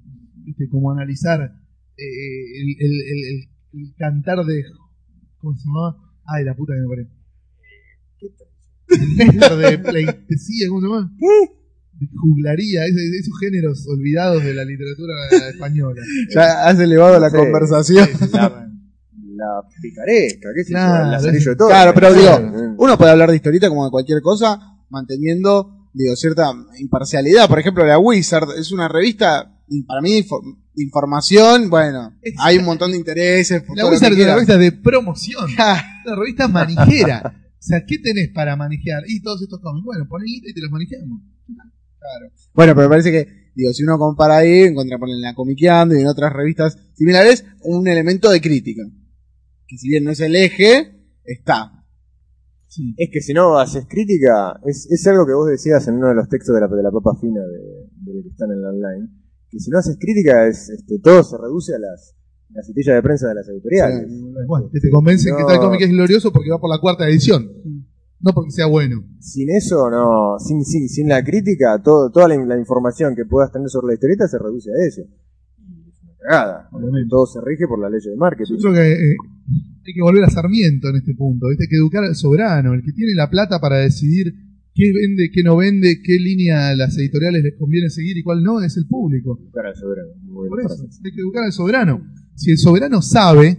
¿viste? 0.44 0.68
como 0.70 0.92
analizar 0.92 1.40
eh, 1.42 2.60
el, 2.62 2.68
el- 2.78 3.02
el- 3.10 3.48
el- 3.72 3.94
cantar 3.96 4.44
de 4.44 4.64
¿Cómo 5.38 5.54
se 5.56 5.64
llamaba? 5.66 5.96
Ay, 6.26 6.44
la 6.44 6.54
puta 6.54 6.72
que 6.74 6.80
me. 6.80 7.08
Néctar 9.16 9.56
de 9.56 9.78
pleitesía, 9.78 10.68
¿cómo 10.68 10.80
se 10.80 10.86
llama? 10.86 11.12
De 12.00 12.06
juglaría, 12.16 12.84
esos 12.86 13.38
géneros 13.40 13.86
olvidados 13.88 14.44
de 14.44 14.54
la 14.54 14.64
literatura 14.64 15.12
española. 15.50 16.00
Ya 16.34 16.66
has 16.68 16.78
elevado 16.78 17.18
la 17.20 17.30
Sí. 17.30 17.36
conversación. 17.36 18.08
La, 18.32 18.68
la 19.36 19.62
picaresca, 19.82 20.48
qué 20.54 20.64
sé 20.64 20.72
yo, 20.72 20.76
Claro, 20.78 21.28
el 21.28 21.44
de 21.44 21.56
todo. 21.56 21.68
Claro, 21.68 21.92
pero 21.94 22.14
digo, 22.14 22.74
uno 22.78 22.98
puede 22.98 23.10
hablar 23.12 23.30
de 23.30 23.36
historieta 23.36 23.68
como 23.68 23.84
de 23.84 23.90
cualquier 23.90 24.20
cosa, 24.22 24.58
manteniendo, 24.90 25.88
digo, 25.92 26.16
cierta 26.16 26.50
imparcialidad. 26.78 27.48
Por 27.48 27.58
ejemplo, 27.60 27.84
la 27.86 27.98
Wizard 27.98 28.48
es 28.58 28.72
una 28.72 28.88
revista, 28.88 29.54
y 29.68 29.82
para 29.82 30.00
mí, 30.00 30.24
de 30.78 30.84
información, 30.84 31.68
bueno, 31.70 32.12
Es- 32.22 32.34
hay 32.38 32.56
un 32.58 32.64
montón 32.64 32.92
de 32.92 32.96
intereses. 32.98 33.62
por 33.62 33.76
La 33.76 33.82
todo 33.82 33.90
lo 33.90 33.96
Wizard 33.96 34.14
que 34.14 34.20
es 34.22 34.26
una 34.26 34.34
quieras. 34.34 34.34
revista 34.48 34.58
de 34.58 34.72
promoción, 34.72 35.44
una 36.06 36.16
revista 36.16 36.48
manijera. 36.48 37.22
O 37.58 37.60
sea, 37.62 37.84
¿qué 37.86 37.98
tenés 37.98 38.30
para 38.32 38.56
manejar? 38.56 39.02
Y 39.08 39.20
todos 39.20 39.42
estos 39.42 39.60
cómics. 39.60 39.84
Bueno, 39.84 40.06
guita 40.24 40.48
y 40.50 40.54
te 40.54 40.60
los 40.60 40.70
manejamos. 40.70 41.20
Bueno, 42.54 42.74
pero 42.74 42.88
me 42.88 42.88
parece 42.88 43.10
que, 43.10 43.26
digo, 43.54 43.72
si 43.72 43.82
uno 43.82 43.98
compara 43.98 44.38
ahí, 44.38 44.62
encuentra 44.62 44.98
poner 44.98 45.16
en 45.16 45.22
la 45.22 45.34
Comiqueando 45.34 45.94
y 45.96 46.00
en 46.00 46.06
otras 46.06 46.32
revistas 46.32 46.76
similares, 46.94 47.44
un 47.62 47.86
elemento 47.88 48.30
de 48.30 48.40
crítica. 48.40 48.82
Que 49.66 49.76
si 49.76 49.88
bien 49.88 50.04
no 50.04 50.12
es 50.12 50.20
el 50.20 50.34
eje, 50.36 50.94
está. 51.24 51.72
Sí. 52.68 52.94
Es 52.96 53.08
que 53.12 53.20
si 53.20 53.32
no 53.32 53.58
haces 53.58 53.86
crítica, 53.88 54.58
es, 54.66 54.86
es 54.90 55.06
algo 55.06 55.26
que 55.26 55.32
vos 55.34 55.48
decías 55.48 55.86
en 55.88 55.94
uno 55.96 56.08
de 56.08 56.14
los 56.14 56.28
textos 56.28 56.54
de 56.54 56.60
la, 56.60 56.68
de 56.68 56.82
la 56.82 56.90
papa 56.90 57.18
fina 57.20 57.40
de, 57.40 58.12
de 58.12 58.14
lo 58.16 58.22
que 58.22 58.28
están 58.28 58.50
en 58.50 58.62
la 58.62 58.68
online, 58.70 59.08
que 59.50 59.58
si 59.58 59.70
no 59.70 59.78
haces 59.78 59.96
crítica, 59.98 60.46
es, 60.46 60.68
este, 60.68 60.98
todo 60.98 61.22
se 61.22 61.36
reduce 61.38 61.74
a 61.74 61.78
las, 61.78 62.14
las 62.50 62.66
citillas 62.66 62.96
de 62.96 63.02
prensa 63.02 63.28
de 63.28 63.34
las 63.34 63.48
editoriales. 63.48 64.08
Bueno, 64.46 64.68
que 64.72 64.80
te 64.80 64.90
convencen 64.90 65.36
que 65.36 65.44
tal 65.44 65.58
cómic 65.58 65.82
es 65.82 65.90
glorioso 65.90 66.32
porque 66.32 66.50
va 66.50 66.58
por 66.58 66.70
la 66.70 66.80
cuarta 66.80 67.08
edición. 67.08 67.50
No 68.20 68.32
porque 68.32 68.50
sea 68.50 68.66
bueno. 68.66 69.04
Sin 69.20 69.48
eso, 69.50 69.88
no, 69.90 70.38
sin, 70.38 70.64
sin, 70.64 70.88
sin 70.88 71.08
la 71.08 71.22
crítica, 71.22 71.80
todo, 71.82 72.10
toda 72.10 72.28
la, 72.28 72.36
la 72.36 72.58
información 72.58 73.14
que 73.14 73.24
puedas 73.24 73.52
tener 73.52 73.68
sobre 73.68 73.88
la 73.88 73.94
historieta 73.94 74.26
se 74.26 74.38
reduce 74.38 74.70
a 74.70 74.86
eso. 74.86 75.02
Es 75.02 76.02
una 76.02 76.12
cagada. 76.18 76.68
Obviamente. 76.72 77.08
Todo 77.08 77.26
se 77.26 77.40
rige 77.40 77.68
por 77.68 77.78
la 77.78 77.88
ley 77.88 78.00
de 78.04 78.16
marketing. 78.16 78.56
Yo 78.56 78.70
creo 78.70 78.74
que 78.74 78.92
eh, 78.92 79.16
hay 79.86 79.94
que 79.94 80.02
volver 80.02 80.24
a 80.24 80.30
Sarmiento 80.30 80.88
en 80.88 80.96
este 80.96 81.14
punto. 81.14 81.46
¿viste? 81.48 81.64
Hay 81.64 81.68
que 81.68 81.76
educar 81.76 82.02
al 82.04 82.16
soberano, 82.16 82.74
el 82.74 82.82
que 82.82 82.92
tiene 82.92 83.14
la 83.14 83.30
plata 83.30 83.60
para 83.60 83.78
decidir 83.78 84.34
qué 84.74 84.92
vende, 84.92 85.30
qué 85.32 85.42
no 85.42 85.56
vende, 85.56 86.00
qué 86.02 86.18
línea 86.18 86.70
a 86.70 86.76
las 86.76 86.96
editoriales 86.98 87.42
les 87.42 87.58
conviene 87.58 87.90
seguir 87.90 88.16
y 88.16 88.22
cuál 88.22 88.42
no, 88.42 88.60
es 88.60 88.76
el 88.76 88.86
público. 88.86 89.38
Cara 89.52 89.70
de 89.70 89.76
soberano, 89.76 90.12
Por 90.26 90.60
eso, 90.60 90.88
hay 91.04 91.12
que 91.12 91.20
educar 91.20 91.44
al 91.44 91.52
soberano. 91.52 92.06
Si 92.34 92.50
el 92.50 92.58
soberano 92.58 93.02
sabe, 93.02 93.58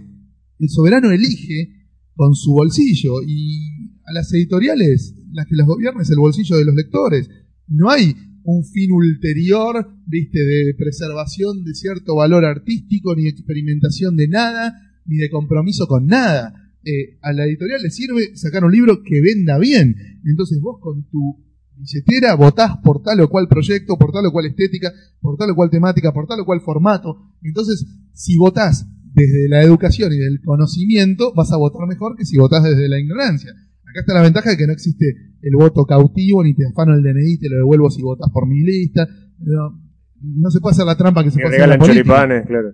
el 0.58 0.68
soberano 0.68 1.10
elige 1.10 1.80
con 2.14 2.34
su 2.34 2.52
bolsillo 2.52 3.22
y 3.26 3.90
a 4.04 4.12
las 4.12 4.32
editoriales, 4.32 5.14
las 5.32 5.46
que 5.46 5.56
las 5.56 5.66
gobierna 5.66 6.02
es 6.02 6.10
el 6.10 6.18
bolsillo 6.18 6.56
de 6.56 6.64
los 6.64 6.74
lectores. 6.74 7.28
No 7.66 7.90
hay 7.90 8.14
un 8.44 8.64
fin 8.64 8.90
ulterior, 8.92 9.88
viste, 10.06 10.38
de 10.38 10.74
preservación 10.76 11.64
de 11.64 11.74
cierto 11.74 12.16
valor 12.16 12.44
artístico, 12.44 13.14
ni 13.14 13.24
de 13.24 13.30
experimentación 13.30 14.16
de 14.16 14.28
nada, 14.28 14.74
ni 15.06 15.16
de 15.16 15.30
compromiso 15.30 15.86
con 15.86 16.06
nada. 16.06 16.54
Eh, 16.84 17.18
a 17.20 17.32
la 17.32 17.44
editorial 17.44 17.82
le 17.82 17.90
sirve 17.90 18.36
sacar 18.36 18.64
un 18.64 18.72
libro 18.72 19.02
que 19.02 19.20
venda 19.20 19.58
bien. 19.58 19.96
Entonces 20.24 20.60
vos 20.60 20.78
con 20.80 21.08
tu 21.10 21.44
billetera 21.76 22.34
votás 22.34 22.78
por 22.82 23.02
tal 23.02 23.20
o 23.20 23.28
cual 23.28 23.48
proyecto, 23.48 23.98
por 23.98 24.12
tal 24.12 24.26
o 24.26 24.32
cual 24.32 24.46
estética, 24.46 24.92
por 25.20 25.36
tal 25.36 25.50
o 25.50 25.54
cual 25.54 25.70
temática, 25.70 26.12
por 26.12 26.26
tal 26.26 26.40
o 26.40 26.44
cual 26.44 26.60
formato. 26.60 27.34
Entonces, 27.42 27.86
si 28.12 28.36
votás 28.36 28.86
desde 29.12 29.48
la 29.48 29.62
educación 29.62 30.12
y 30.12 30.18
del 30.18 30.40
conocimiento, 30.42 31.32
vas 31.34 31.52
a 31.52 31.56
votar 31.56 31.86
mejor 31.88 32.16
que 32.16 32.24
si 32.24 32.36
votás 32.36 32.62
desde 32.62 32.88
la 32.88 32.98
ignorancia. 32.98 33.50
Acá 33.50 34.00
está 34.00 34.14
la 34.14 34.22
ventaja 34.22 34.50
de 34.50 34.56
que 34.56 34.66
no 34.66 34.72
existe 34.72 35.06
el 35.42 35.56
voto 35.56 35.84
cautivo, 35.84 36.44
ni 36.44 36.54
te 36.54 36.66
afano 36.66 36.94
el 36.94 37.02
DNI, 37.02 37.38
te 37.38 37.48
lo 37.48 37.56
devuelvo 37.56 37.90
si 37.90 38.02
votás 38.02 38.30
por 38.32 38.46
mi 38.46 38.60
lista. 38.62 39.08
No, 39.38 39.80
no 40.20 40.50
se 40.50 40.60
puede 40.60 40.74
hacer 40.74 40.86
la 40.86 40.96
trampa 40.96 41.24
que 41.24 41.30
se 41.30 41.40
puede 41.40 41.56
hacer 41.56 41.60
la 41.60 41.74
regalan 41.74 41.88
choripanes, 41.88 42.46
claro. 42.46 42.68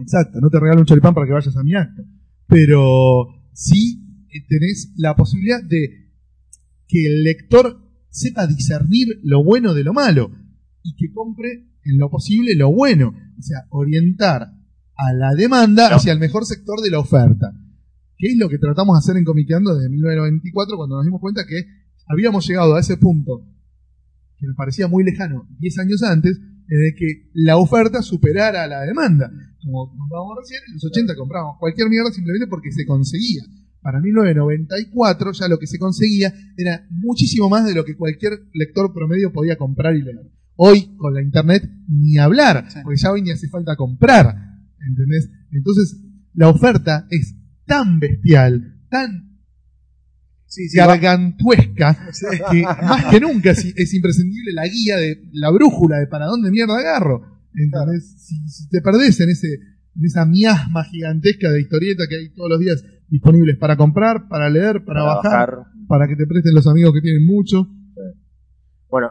Exacto, 0.00 0.40
no 0.40 0.48
te 0.48 0.58
regalo 0.58 0.80
un 0.80 0.86
choripán 0.86 1.12
para 1.12 1.26
que 1.26 1.32
vayas 1.32 1.56
a 1.56 1.62
mi 1.62 1.74
acto. 1.74 2.02
Pero 2.52 3.28
sí 3.54 4.26
eh, 4.28 4.44
tenés 4.48 4.92
la 4.96 5.16
posibilidad 5.16 5.62
de 5.62 6.10
que 6.86 7.06
el 7.06 7.24
lector 7.24 7.80
sepa 8.10 8.46
discernir 8.46 9.08
lo 9.22 9.42
bueno 9.42 9.72
de 9.72 9.84
lo 9.84 9.94
malo 9.94 10.30
y 10.82 10.94
que 10.96 11.12
compre 11.12 11.66
en 11.84 11.98
lo 11.98 12.10
posible 12.10 12.54
lo 12.54 12.70
bueno. 12.70 13.14
O 13.38 13.42
sea, 13.42 13.66
orientar 13.70 14.42
a 14.96 15.12
la 15.14 15.34
demanda 15.34 15.88
No. 15.88 15.96
hacia 15.96 16.12
el 16.12 16.18
mejor 16.18 16.44
sector 16.44 16.80
de 16.80 16.90
la 16.90 16.98
oferta. 16.98 17.52
Que 18.18 18.28
es 18.28 18.36
lo 18.36 18.48
que 18.48 18.58
tratamos 18.58 18.94
de 18.96 18.98
hacer 18.98 19.16
en 19.16 19.24
Comiqueando 19.24 19.74
desde 19.74 19.88
1994 19.88 20.76
cuando 20.76 20.96
nos 20.96 21.04
dimos 21.04 21.20
cuenta 21.20 21.46
que 21.46 21.64
habíamos 22.06 22.46
llegado 22.46 22.74
a 22.76 22.80
ese 22.80 22.96
punto 22.98 23.48
que 24.42 24.46
nos 24.46 24.56
parecía 24.56 24.88
muy 24.88 25.04
lejano 25.04 25.46
10 25.60 25.78
años 25.78 26.02
antes, 26.02 26.36
el 26.68 26.94
que 26.96 27.30
la 27.32 27.56
oferta 27.56 28.02
superara 28.02 28.64
a 28.64 28.66
la 28.66 28.80
demanda. 28.82 29.30
Como 29.64 29.96
contábamos 29.96 30.36
recién, 30.40 30.60
en 30.68 30.74
los 30.74 30.84
80 30.84 31.14
comprábamos 31.16 31.56
cualquier 31.58 31.88
mierda 31.88 32.10
simplemente 32.10 32.46
porque 32.48 32.72
se 32.72 32.84
conseguía. 32.86 33.42
Para 33.80 34.00
1994 34.00 35.32
ya 35.32 35.48
lo 35.48 35.58
que 35.58 35.66
se 35.66 35.78
conseguía 35.78 36.32
era 36.56 36.86
muchísimo 36.90 37.48
más 37.48 37.64
de 37.64 37.74
lo 37.74 37.84
que 37.84 37.96
cualquier 37.96 38.32
lector 38.54 38.92
promedio 38.92 39.32
podía 39.32 39.56
comprar 39.56 39.96
y 39.96 40.02
leer. 40.02 40.30
Hoy, 40.56 40.94
con 40.96 41.14
la 41.14 41.22
internet, 41.22 41.68
ni 41.88 42.18
hablar, 42.18 42.66
Sí. 42.70 42.78
porque 42.82 42.98
ya 43.00 43.10
hoy 43.10 43.22
ni 43.22 43.30
hace 43.30 43.48
falta 43.48 43.74
comprar. 43.74 44.36
¿Entendés? 44.86 45.30
Entonces, 45.50 45.96
la 46.34 46.48
oferta 46.48 47.06
es 47.10 47.34
tan 47.66 47.98
bestial, 47.98 48.80
tan 48.90 49.30
Sí, 50.46 50.68
sí, 50.68 50.76
va- 50.78 50.86
gargantuesca, 50.88 52.08
que 52.50 52.62
más 52.62 53.06
que 53.06 53.20
nunca 53.20 53.52
es, 53.52 53.64
es 53.74 53.94
imprescindible 53.94 54.52
la 54.52 54.66
guía 54.68 54.98
de 54.98 55.30
la 55.32 55.50
brújula 55.50 55.98
de 55.98 56.06
para 56.08 56.26
dónde 56.26 56.50
mierda 56.50 56.76
agarro. 56.78 57.31
¿Entendés? 57.54 58.14
Si, 58.26 58.48
si 58.48 58.68
te 58.68 58.80
perdés 58.80 59.20
en 59.20 59.30
ese 59.30 59.48
en 59.94 60.04
esa 60.06 60.24
miasma 60.24 60.84
gigantesca 60.84 61.50
de 61.50 61.60
historieta 61.60 62.04
que 62.08 62.16
hay 62.16 62.32
todos 62.34 62.48
los 62.48 62.58
días 62.60 62.82
disponibles 63.08 63.58
para 63.58 63.76
comprar, 63.76 64.26
para 64.28 64.48
leer, 64.48 64.84
para, 64.86 65.02
bajar, 65.16 65.50
para 65.86 66.08
que 66.08 66.16
te 66.16 66.26
presten 66.26 66.54
los 66.54 66.66
amigos 66.66 66.94
que 66.94 67.02
tienen 67.02 67.26
mucho. 67.26 67.68
Bueno, 68.88 69.10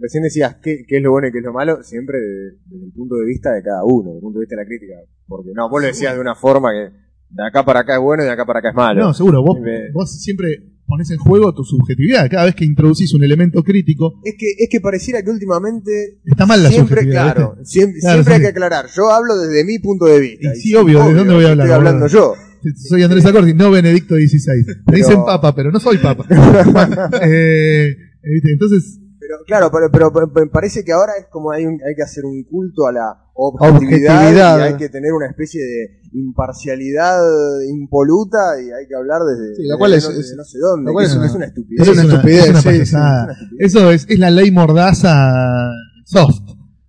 recién 0.00 0.22
decías 0.24 0.56
qué, 0.62 0.84
qué 0.86 0.96
es 0.96 1.02
lo 1.02 1.12
bueno 1.12 1.28
y 1.28 1.32
qué 1.32 1.38
es 1.38 1.44
lo 1.44 1.52
malo, 1.52 1.82
siempre 1.82 2.18
de- 2.18 2.58
desde 2.66 2.86
el 2.86 2.92
punto 2.92 3.16
de 3.16 3.24
vista 3.26 3.52
de 3.52 3.62
cada 3.62 3.84
uno, 3.84 4.06
desde 4.10 4.16
el 4.18 4.22
punto 4.22 4.38
de 4.40 4.42
vista 4.44 4.56
de 4.56 4.62
la 4.62 4.66
crítica. 4.68 4.94
Porque 5.26 5.50
no, 5.54 5.68
vos 5.68 5.80
lo 5.80 5.86
decías 5.88 6.14
de 6.14 6.20
una 6.20 6.34
forma 6.34 6.70
que 6.72 6.90
de 7.30 7.46
acá 7.46 7.64
para 7.64 7.80
acá 7.80 7.94
es 7.94 8.00
bueno 8.02 8.22
y 8.22 8.26
de 8.26 8.32
acá 8.32 8.44
para 8.46 8.58
acá 8.60 8.70
es 8.70 8.74
malo. 8.74 9.00
No, 9.00 9.14
seguro, 9.14 9.42
vos, 9.42 9.60
Me- 9.60 9.90
vos 9.92 10.10
siempre 10.20 10.72
pones 10.86 11.10
en 11.10 11.18
juego 11.18 11.52
tu 11.54 11.64
subjetividad. 11.64 12.28
Cada 12.30 12.44
vez 12.46 12.54
que 12.54 12.64
introducís 12.64 13.12
un 13.14 13.22
elemento 13.24 13.62
crítico, 13.62 14.20
Es 14.24 14.34
que, 14.38 14.46
es 14.58 14.68
que 14.70 14.80
pareciera 14.80 15.22
que 15.22 15.30
últimamente 15.30 16.18
está 16.24 16.46
mal 16.46 16.62
la 16.62 16.68
siempre, 16.70 16.96
subjetividad. 17.02 17.34
claro, 17.34 17.54
¿viste? 17.58 17.64
siempre, 17.72 18.00
Claro, 18.00 18.14
siempre 18.16 18.34
hay 18.34 18.40
que 18.40 18.46
aclarar. 18.48 18.86
Yo 18.94 19.10
hablo 19.10 19.36
desde 19.36 19.64
mi 19.64 19.78
punto 19.78 20.06
de 20.06 20.20
vista. 20.20 20.50
Y 20.54 20.60
sí, 20.60 20.74
obvio, 20.74 21.04
¿de 21.04 21.14
dónde 21.14 21.34
voy 21.34 21.44
a 21.44 21.50
hablar, 21.50 21.66
Estoy 21.66 21.76
hablando 21.76 22.06
yo. 22.06 22.34
Soy 22.88 23.02
Andrés 23.02 23.24
Acordi, 23.26 23.54
no 23.54 23.70
Benedicto 23.70 24.14
XVI. 24.16 24.64
Me 24.66 24.74
Pero- 24.86 24.96
dicen 24.98 25.24
papa, 25.24 25.54
pero 25.54 25.70
no 25.70 25.78
soy 25.78 25.98
papa. 25.98 26.24
Eh, 27.22 27.96
¿viste? 28.22 28.52
Entonces, 28.52 28.98
Pero 29.20 29.36
claro, 29.46 29.70
pero, 29.72 29.90
pero, 29.92 30.12
pero 30.12 30.46
me 30.46 30.50
parece 30.50 30.84
que 30.84 30.92
ahora 30.92 31.12
es 31.18 31.26
como 31.30 31.50
hay, 31.52 31.64
un- 31.66 31.80
hay 31.86 31.94
que 31.96 32.02
hacer 32.02 32.24
un 32.24 32.42
culto 32.44 32.86
a 32.86 32.92
la 32.92 33.14
objetividad, 33.38 34.16
Objetividad. 34.16 34.58
y 34.58 34.62
hay 34.62 34.76
que 34.76 34.88
tener 34.88 35.12
una 35.12 35.26
especie 35.26 35.60
de 35.62 36.00
imparcialidad 36.12 37.18
impoluta 37.68 38.38
y 38.60 38.70
hay 38.70 38.86
que 38.88 38.94
hablar 38.94 39.20
desde, 39.28 39.54
Sí, 39.56 39.62
lo 39.62 39.68
desde 39.68 39.78
cual 39.78 39.92
es- 39.94 40.04
no, 40.04 40.10
es- 40.10 40.16
desde 40.16 40.36
no 40.36 40.44
sé 40.44 40.58
dónde. 40.58 40.86
lo 40.86 40.92
cual 40.92 41.04
que 41.04 41.10
es 41.10 41.16
una- 41.16 41.26
es 41.26 41.34
una 41.34 41.44
estupidez. 41.46 41.82
es 41.82 41.88
una 41.92 42.02
estupidez, 42.02 42.44
es 42.44 42.50
una 42.50 42.60
sí, 42.60 42.68
payasada. 42.68 43.24
sí, 43.24 43.30
es 43.30 43.36
una 43.36 43.42
estupidez. 43.44 43.66
Eso 43.74 43.90
es, 43.90 44.06
es 44.08 44.18
la 44.18 44.30
ley 44.30 44.50
mordaza 44.50 45.12
soft. 46.04 46.40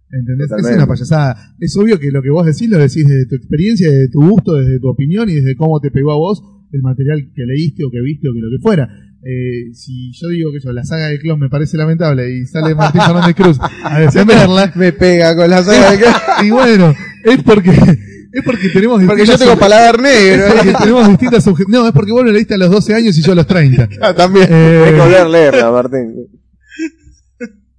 ¿Entendés? 0.10 0.48
Totalmente. 0.48 0.72
Es 0.72 0.78
una 0.78 0.88
payasada. 0.88 1.36
Es 1.60 1.76
obvio 1.78 2.00
que 2.00 2.12
lo 2.12 2.22
que 2.22 2.30
vos 2.30 2.46
decís 2.46 2.70
lo 2.70 2.78
decís 2.78 3.06
desde 3.08 3.26
tu 3.28 3.36
experiencia, 3.36 3.92
desde 3.92 4.10
tu 4.10 4.22
gusto, 4.30 4.54
desde 4.56 4.80
tu 4.80 4.88
opinión 4.90 5.30
y 5.30 5.36
desde 5.36 5.56
cómo 5.58 5.80
te 5.82 5.92
pegó 5.92 6.12
a 6.14 6.16
vos 6.18 6.42
el 6.72 6.82
material 6.82 7.32
que 7.36 7.44
leíste 7.44 7.84
o 7.84 7.92
que 7.92 8.00
viste 8.02 8.30
o 8.30 8.34
que 8.34 8.40
lo 8.40 8.48
que 8.50 8.62
fuera. 8.62 8.88
Eh, 9.30 9.74
si 9.74 10.14
yo 10.14 10.30
digo 10.30 10.52
que 10.54 10.60
yo, 10.64 10.72
la 10.72 10.86
saga 10.86 11.08
de 11.08 11.20
Clon 11.20 11.38
me 11.38 11.50
parece 11.50 11.76
lamentable 11.76 12.32
y 12.34 12.46
sale 12.46 12.74
Martín 12.76 13.02
Fernández 13.02 13.36
Cruz 13.36 13.58
a 13.84 14.00
defenderla, 14.00 14.72
me 14.76 14.94
pega 14.94 15.36
con 15.36 15.50
la 15.50 15.62
saga 15.64 15.92
de 15.92 15.98
que- 15.98 16.46
y 16.46 16.50
bueno, 16.52 16.94
es 17.26 17.44
porque, 17.44 17.72
es 17.72 18.44
porque 18.46 18.70
tenemos 18.70 19.04
Porque 19.04 19.26
yo 19.26 19.38
tengo 19.38 19.58
paladar 19.58 20.00
negro. 20.00 20.46
es 20.48 20.54
porque 20.54 20.74
tenemos 20.80 21.10
distintas 21.10 21.46
No, 21.68 21.86
es 21.88 21.92
porque 21.92 22.12
vos 22.14 22.24
lo 22.24 22.32
leíste 22.32 22.54
a 22.54 22.58
los 22.58 22.72
12 22.72 22.94
años 22.94 23.18
y 23.18 23.22
yo 23.22 23.34
a 23.34 23.36
los 23.36 23.48
30. 23.48 23.90
Ah, 24.02 24.14
también. 24.14 24.48
Eh, 24.50 24.84
Hay 24.86 24.94
que 24.94 25.00
volver 25.02 25.18
a 25.22 25.28
leerla, 25.28 25.72
Martín. 25.72 26.14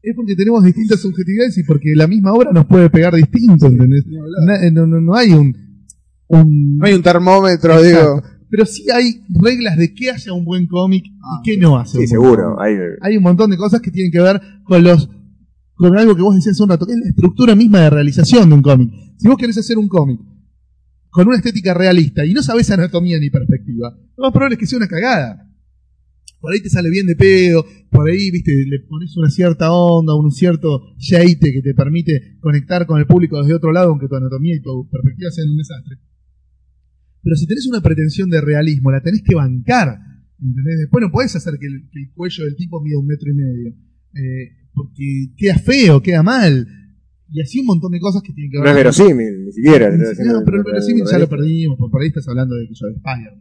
es 0.03 0.15
porque 0.15 0.37
tenemos 0.37 0.63
distintas 0.65 1.01
subjetividades 1.01 1.57
y 1.57 1.63
porque 1.65 1.93
la 1.95 2.07
misma 2.07 2.33
obra 2.35 2.53
nos 2.53 2.67
puede 2.67 2.91
pegar 2.91 3.15
distinto, 3.15 3.69
¿entendés? 3.69 4.05
Na- 4.45 4.71
No, 4.71 4.87
no, 4.87 5.01
no 5.01 5.15
hay 5.15 5.33
un, 5.33 5.55
un- 6.29 6.77
No 6.77 6.87
hay 6.87 6.93
un 6.93 7.03
termómetro, 7.03 7.79
Exacto. 7.83 7.87
digo. 7.89 8.23
Pero 8.51 8.65
sí 8.67 8.87
hay 8.91 9.23
reglas 9.29 9.77
de 9.77 9.93
qué 9.95 10.11
hace 10.11 10.31
un 10.31 10.45
buen 10.45 10.67
cómic 10.67 11.05
y 11.07 11.43
qué 11.45 11.59
no 11.59 11.79
hace 11.79 11.93
Sí, 11.93 11.97
un 11.99 12.01
buen 12.01 12.09
seguro. 12.31 12.55
cómic. 12.57 12.61
Hay, 13.03 13.11
Hay 13.13 13.17
un 13.17 13.23
montón 13.23 13.51
de 13.51 13.57
cosas 13.57 13.81
que 13.81 13.91
tienen 13.91 14.11
que 14.13 14.21
ver 14.21 14.41
con 14.65 14.83
los 14.83 15.09
con 15.75 15.97
algo 15.97 16.17
que 16.17 16.23
vos 16.23 16.35
decías 16.35 16.55
hace 16.57 16.63
un 16.65 16.71
rato, 16.71 16.87
que 16.87 16.93
es 16.93 16.99
la 16.99 17.09
estructura 17.09 17.55
misma 17.55 17.81
de 17.83 17.91
realización 17.91 18.49
de 18.49 18.55
un 18.57 18.63
cómic. 18.63 18.91
Si 19.17 19.29
vos 19.29 19.37
querés 19.37 19.59
hacer 19.59 19.79
un 19.79 19.87
cómic 19.87 20.19
con 21.11 21.27
una 21.29 21.37
estética 21.37 21.73
realista 21.73 22.27
y 22.27 22.33
no 22.35 22.43
sabés 22.43 22.69
anatomía 22.71 23.19
ni 23.21 23.31
perspectiva, 23.31 23.97
lo 24.17 24.25
más 24.25 24.33
probable 24.33 24.55
es 24.55 24.59
que 24.61 24.67
sea 24.67 24.79
una 24.79 24.89
cagada. 24.89 25.45
Por 26.41 26.53
ahí 26.53 26.61
te 26.61 26.69
sale 26.71 26.89
bien 26.91 27.07
de 27.07 27.17
pedo, 27.17 27.65
por 27.91 28.09
ahí, 28.09 28.31
viste, 28.31 28.53
le 28.69 28.81
pones 28.89 29.17
una 29.17 29.29
cierta 29.31 29.73
onda, 29.73 30.15
un 30.15 30.31
cierto 30.31 30.83
shade 30.99 31.39
que 31.39 31.63
te 31.63 31.75
permite 31.75 32.39
conectar 32.41 32.87
con 32.87 32.99
el 32.99 33.07
público 33.07 33.39
desde 33.41 33.55
otro 33.55 33.73
lado, 33.73 33.91
aunque 33.91 34.07
tu 34.09 34.15
anatomía 34.17 34.55
y 34.57 34.61
tu 34.63 34.89
perspectiva 34.89 35.31
sean 35.31 35.49
un 35.51 35.57
desastre. 35.59 35.97
Pero 37.23 37.37
si 37.37 37.47
tenés 37.47 37.67
una 37.67 37.81
pretensión 37.81 38.31
de 38.31 38.41
realismo, 38.41 38.91
la 38.91 39.03
tenés 39.03 39.23
que 39.23 39.35
bancar. 39.35 39.99
¿entendés? 40.41 40.79
Después 40.79 41.03
no 41.03 41.11
podés 41.11 41.35
hacer 41.37 41.55
que 41.61 41.67
el, 41.67 41.89
que 41.91 41.99
el 42.01 42.11
cuello 42.13 42.45
del 42.45 42.57
tipo 42.57 42.81
mida 42.81 42.99
un 42.99 43.07
metro 43.07 43.31
y 43.31 43.35
medio. 43.35 43.75
eh, 44.15 44.55
porque 44.73 45.33
queda 45.37 45.57
feo, 45.59 46.01
queda 46.01 46.23
mal. 46.23 46.67
Y 47.31 47.41
así 47.43 47.59
un 47.61 47.67
montón 47.67 47.91
de 47.93 47.99
cosas 48.01 48.23
que 48.23 48.33
tienen 48.33 48.51
que 48.53 48.59
ver 48.59 48.65
no 48.65 48.71
es 48.71 48.77
verosímil, 48.77 49.45
ni 49.45 49.53
siquiera. 49.53 49.91
no, 49.91 49.97
Estoy 49.97 50.13
haciendo- 50.13 50.45
pero 50.45 50.59
el 50.59 50.65
verosímil 50.65 51.05
ya 51.11 51.19
lo 51.19 51.29
perdimos, 51.29 51.77
por 51.79 51.91
por 51.91 52.01
ahí 52.01 52.09
estás 52.09 52.29
hablando 52.29 52.55
de 52.55 52.69
que 52.69 52.75
yo 52.75 52.87
de 52.87 52.95
Spider. 52.95 53.33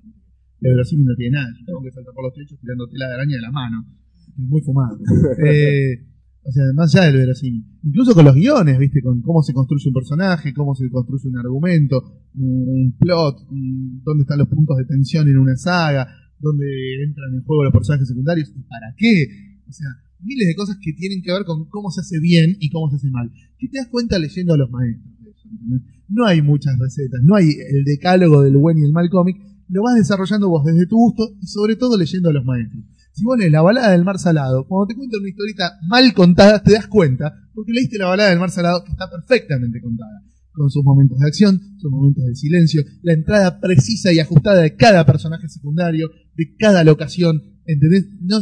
El 0.61 0.71
verosímil 0.73 1.05
no 1.05 1.15
tiene 1.15 1.37
nada, 1.37 1.47
yo 1.59 1.65
tengo 1.65 1.83
que 1.83 1.91
saltar 1.91 2.13
por 2.15 2.23
los 2.25 2.33
techos 2.33 2.59
tirando 2.59 2.87
tela 2.89 3.07
de 3.07 3.13
araña 3.13 3.35
de 3.35 3.41
la 3.41 3.51
mano. 3.51 3.85
Es 4.17 4.33
muy 4.39 4.61
fumado. 4.61 4.97
Eh, 5.45 6.03
o 6.47 6.51
sea, 6.51 6.63
más 6.75 6.95
allá 6.95 7.07
del 7.07 7.17
verosímil. 7.17 7.65
Incluso 7.83 8.13
con 8.13 8.23
los 8.23 8.33
guiones, 8.35 8.79
¿viste? 8.79 9.01
Con 9.01 9.21
cómo 9.21 9.43
se 9.43 9.53
construye 9.53 9.89
un 9.89 9.93
personaje, 9.93 10.53
cómo 10.53 10.75
se 10.75 10.89
construye 10.89 11.27
un 11.27 11.37
argumento, 11.37 12.01
un, 12.35 12.95
plot, 12.97 13.35
un- 13.51 14.01
dónde 14.03 14.21
están 14.21 14.39
los 14.39 14.47
puntos 14.47 14.77
de 14.77 14.85
tensión 14.85 15.27
en 15.27 15.37
una 15.37 15.57
saga, 15.57 16.07
dónde 16.39 16.65
entran 17.03 17.33
en 17.33 17.43
juego 17.43 17.63
los 17.65 17.73
personajes 17.73 18.07
secundarios 18.07 18.49
y 18.55 18.61
para 18.63 18.93
qué. 18.95 19.27
O 19.67 19.71
sea, 19.73 19.87
miles 20.21 20.47
de 20.47 20.55
cosas 20.55 20.77
que 20.81 20.93
tienen 20.93 21.21
que 21.21 21.33
ver 21.33 21.43
con 21.43 21.67
cómo 21.69 21.91
se 21.91 21.99
hace 22.01 22.19
bien 22.19 22.55
y 22.59 22.69
cómo 22.69 22.89
se 22.89 22.95
hace 22.95 23.11
mal. 23.11 23.29
¿Qué 23.57 23.67
te 23.67 23.79
das 23.79 23.87
cuenta 23.89 24.17
leyendo 24.17 24.53
a 24.53 24.57
los 24.57 24.69
maestros? 24.71 25.13
¿entendés? 25.51 25.81
No 26.07 26.25
hay 26.25 26.41
muchas 26.41 26.79
recetas, 26.79 27.21
no 27.23 27.35
hay 27.35 27.47
el 27.49 27.83
decálogo 27.83 28.41
del 28.41 28.55
buen 28.55 28.77
y 28.77 28.83
el 28.85 28.93
mal 28.93 29.09
cómic, 29.09 29.35
lo 29.67 29.83
vas 29.83 29.95
desarrollando 29.95 30.47
vos 30.47 30.63
desde 30.63 30.85
tu 30.87 30.95
gusto 30.95 31.23
y 31.41 31.47
sobre 31.47 31.75
todo 31.75 31.97
leyendo 31.97 32.29
a 32.29 32.33
los 32.33 32.45
maestros. 32.45 32.83
Si 33.17 33.23
vos 33.23 33.35
lees 33.35 33.51
la 33.51 33.63
balada 33.63 33.93
del 33.93 34.05
mar 34.05 34.19
salado, 34.19 34.67
cuando 34.67 34.85
te 34.85 34.95
cuentan 34.95 35.21
una 35.21 35.29
historieta 35.29 35.71
mal 35.87 36.13
contada, 36.13 36.61
te 36.61 36.73
das 36.73 36.85
cuenta, 36.85 37.33
porque 37.55 37.71
leíste 37.71 37.97
la 37.97 38.05
balada 38.05 38.29
del 38.29 38.37
mar 38.37 38.51
salado 38.51 38.83
que 38.83 38.91
está 38.91 39.09
perfectamente 39.09 39.81
contada, 39.81 40.21
con 40.51 40.69
sus 40.69 40.83
momentos 40.83 41.17
de 41.17 41.25
acción, 41.25 41.59
sus 41.79 41.89
momentos 41.89 42.23
de 42.23 42.35
silencio, 42.35 42.83
la 43.01 43.13
entrada 43.13 43.59
precisa 43.59 44.13
y 44.13 44.19
ajustada 44.19 44.61
de 44.61 44.75
cada 44.75 45.03
personaje 45.03 45.49
secundario, 45.49 46.11
de 46.35 46.55
cada 46.59 46.83
locación, 46.83 47.41
¿entendés? 47.65 48.05
No, 48.21 48.37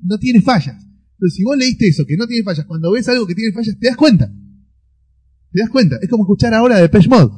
no 0.00 0.16
tiene 0.16 0.40
fallas. 0.40 0.82
Entonces, 1.12 1.36
si 1.36 1.44
vos 1.44 1.58
leíste 1.58 1.86
eso, 1.86 2.06
que 2.06 2.16
no 2.16 2.26
tiene 2.26 2.44
fallas, 2.44 2.64
cuando 2.64 2.92
ves 2.92 3.06
algo 3.10 3.26
que 3.26 3.34
tiene 3.34 3.52
fallas, 3.52 3.78
te 3.78 3.88
das 3.88 3.96
cuenta. 3.98 4.26
Te 5.52 5.60
das 5.60 5.68
cuenta. 5.68 5.98
Es 6.00 6.08
como 6.08 6.24
escuchar 6.24 6.54
ahora 6.54 6.78
de 6.78 6.88
Mode. 7.10 7.30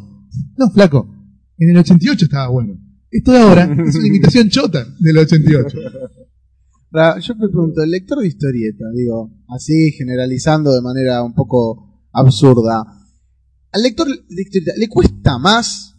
No, 0.57 0.71
flaco. 0.73 1.13
En 1.57 1.71
el 1.71 1.79
88 1.79 2.27
estaba 2.27 2.47
bueno. 2.47 2.79
Esto 3.11 3.33
de 3.33 3.39
ahora 3.39 3.65
es 3.65 3.97
una 3.97 4.07
imitación 4.07 4.49
chota 4.51 4.87
del 5.01 5.19
88. 5.19 5.79
Yo 6.91 7.35
me 7.35 7.49
pregunto, 7.49 7.83
el 7.83 7.91
lector 7.91 8.19
de 8.19 8.29
historieta, 8.29 8.85
digo, 8.95 9.31
así 9.49 9.93
generalizando 9.93 10.73
de 10.73 10.81
manera 10.81 11.23
un 11.23 11.35
poco 11.35 12.03
absurda, 12.13 12.83
al 13.73 13.83
lector 13.83 14.09
de 14.09 14.43
historieta, 14.43 14.73
¿le 14.77 14.89
cuesta 14.89 15.39
más 15.39 15.97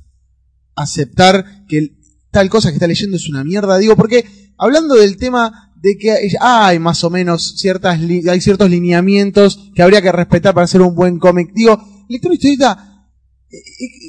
aceptar 0.76 1.66
que 1.68 1.96
tal 2.32 2.50
cosa 2.50 2.70
que 2.70 2.76
está 2.76 2.88
leyendo 2.88 3.18
es 3.18 3.30
una 3.30 3.44
mierda? 3.44 3.78
Digo, 3.78 3.96
porque 3.96 4.26
hablando 4.58 4.96
del 4.96 5.18
tema 5.18 5.74
de 5.80 5.96
que 5.98 6.12
hay- 6.42 6.80
más 6.80 7.04
o 7.04 7.10
menos 7.12 7.56
ciertas 7.60 8.00
hay 8.00 8.42
ciertos 8.42 8.70
lineamientos 8.70 9.72
que 9.76 9.84
habría 9.84 10.02
que 10.02 10.12
respetar 10.12 10.54
para 10.56 10.66
hacer 10.66 10.82
un 10.82 10.96
buen 10.96 11.20
cómic, 11.20 11.52
digo, 11.54 11.74
el 11.74 12.14
lector 12.14 12.32
de 12.32 12.36
historieta 12.36 12.99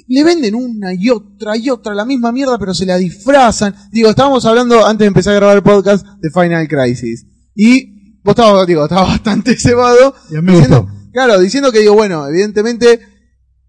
le 0.08 0.24
venden 0.24 0.54
una 0.54 0.92
y 0.92 1.08
otra 1.08 1.56
y 1.56 1.70
otra 1.70 1.94
la 1.94 2.04
misma 2.04 2.32
mierda, 2.32 2.58
pero 2.58 2.74
se 2.74 2.86
la 2.86 2.96
disfrazan. 2.96 3.74
Digo, 3.90 4.10
estábamos 4.10 4.44
hablando 4.44 4.84
antes 4.84 5.04
de 5.04 5.08
empezar 5.08 5.32
a 5.32 5.36
grabar 5.36 5.56
el 5.56 5.62
podcast 5.62 6.06
de 6.20 6.30
Final 6.30 6.68
Crisis. 6.68 7.26
Y 7.54 8.20
vos 8.22 8.32
estabas, 8.32 8.66
digo, 8.66 8.84
estabas 8.84 9.08
bastante 9.08 9.56
cebado. 9.56 10.14
Diciendo, 10.28 10.88
claro, 11.12 11.38
diciendo 11.40 11.72
que 11.72 11.80
digo, 11.80 11.94
bueno, 11.94 12.26
evidentemente 12.26 13.00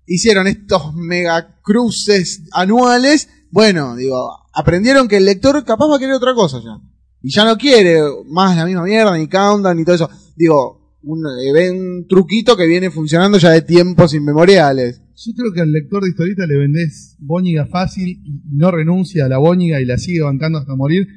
hicieron 0.05 0.47
estos 0.47 0.93
mega 0.93 1.59
cruces 1.61 2.43
anuales. 2.51 3.29
Bueno, 3.49 3.95
digo, 3.95 4.29
aprendieron 4.53 5.07
que 5.07 5.17
el 5.17 5.25
lector 5.25 5.63
capaz 5.63 5.87
va 5.87 5.95
a 5.95 5.99
querer 5.99 6.15
otra 6.15 6.33
cosa 6.33 6.59
ya. 6.59 6.79
Y 7.23 7.31
ya 7.31 7.45
no 7.45 7.57
quiere 7.57 8.01
más 8.27 8.57
la 8.57 8.65
misma 8.65 8.83
mierda, 8.83 9.15
ni 9.15 9.27
countdown, 9.27 9.77
ni 9.77 9.85
todo 9.85 9.95
eso. 9.95 10.09
Digo, 10.35 10.97
un, 11.03 11.23
ven 11.53 11.79
un 11.79 12.07
truquito 12.07 12.57
que 12.57 12.65
viene 12.65 12.89
funcionando 12.89 13.37
ya 13.37 13.51
de 13.51 13.61
tiempos 13.61 14.13
inmemoriales. 14.13 15.00
Yo 15.23 15.33
creo 15.35 15.53
que 15.53 15.61
al 15.61 15.71
lector 15.71 16.03
de 16.03 16.09
historieta 16.09 16.45
le 16.47 16.57
vendés 16.57 17.15
bóñiga 17.19 17.67
fácil 17.67 18.07
y 18.23 18.41
no 18.51 18.71
renuncia 18.71 19.25
a 19.25 19.29
la 19.29 19.37
bóñiga 19.37 19.79
y 19.81 19.85
la 19.85 19.97
sigue 19.97 20.21
bancando 20.21 20.57
hasta 20.57 20.75
morir. 20.75 21.07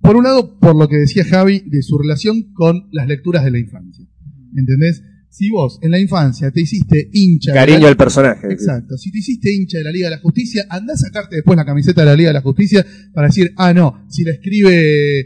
Por 0.00 0.16
un 0.16 0.24
lado, 0.24 0.58
por 0.58 0.74
lo 0.76 0.88
que 0.88 0.96
decía 0.96 1.24
Javi 1.24 1.62
de 1.66 1.82
su 1.82 1.98
relación 1.98 2.52
con 2.54 2.88
las 2.92 3.06
lecturas 3.06 3.44
de 3.44 3.50
la 3.50 3.58
infancia. 3.58 4.04
¿Entendés? 4.56 5.02
Si 5.30 5.48
vos 5.50 5.78
en 5.82 5.90
la 5.92 5.98
infancia 5.98 6.50
te 6.50 6.60
hiciste 6.60 7.08
hincha. 7.12 7.52
de 7.52 7.58
Cariño 7.58 7.80
la- 7.80 7.88
al 7.88 7.96
personaje. 7.96 8.52
Exacto. 8.52 8.96
Si 8.96 9.10
te 9.10 9.18
hiciste 9.18 9.52
hincha 9.54 9.78
de 9.78 9.84
la 9.84 9.92
Liga 9.92 10.08
de 10.08 10.16
la 10.16 10.20
Justicia, 10.22 10.64
andá 10.68 10.94
a 10.94 10.96
sacarte 10.96 11.36
después 11.36 11.56
la 11.56 11.64
camiseta 11.64 12.02
de 12.02 12.06
la 12.06 12.16
Liga 12.16 12.30
de 12.30 12.34
la 12.34 12.42
Justicia 12.42 12.84
para 13.14 13.28
decir, 13.28 13.52
ah, 13.56 13.72
no, 13.72 14.04
si 14.08 14.24
la 14.24 14.32
escribe 14.32 15.20
eh, 15.20 15.24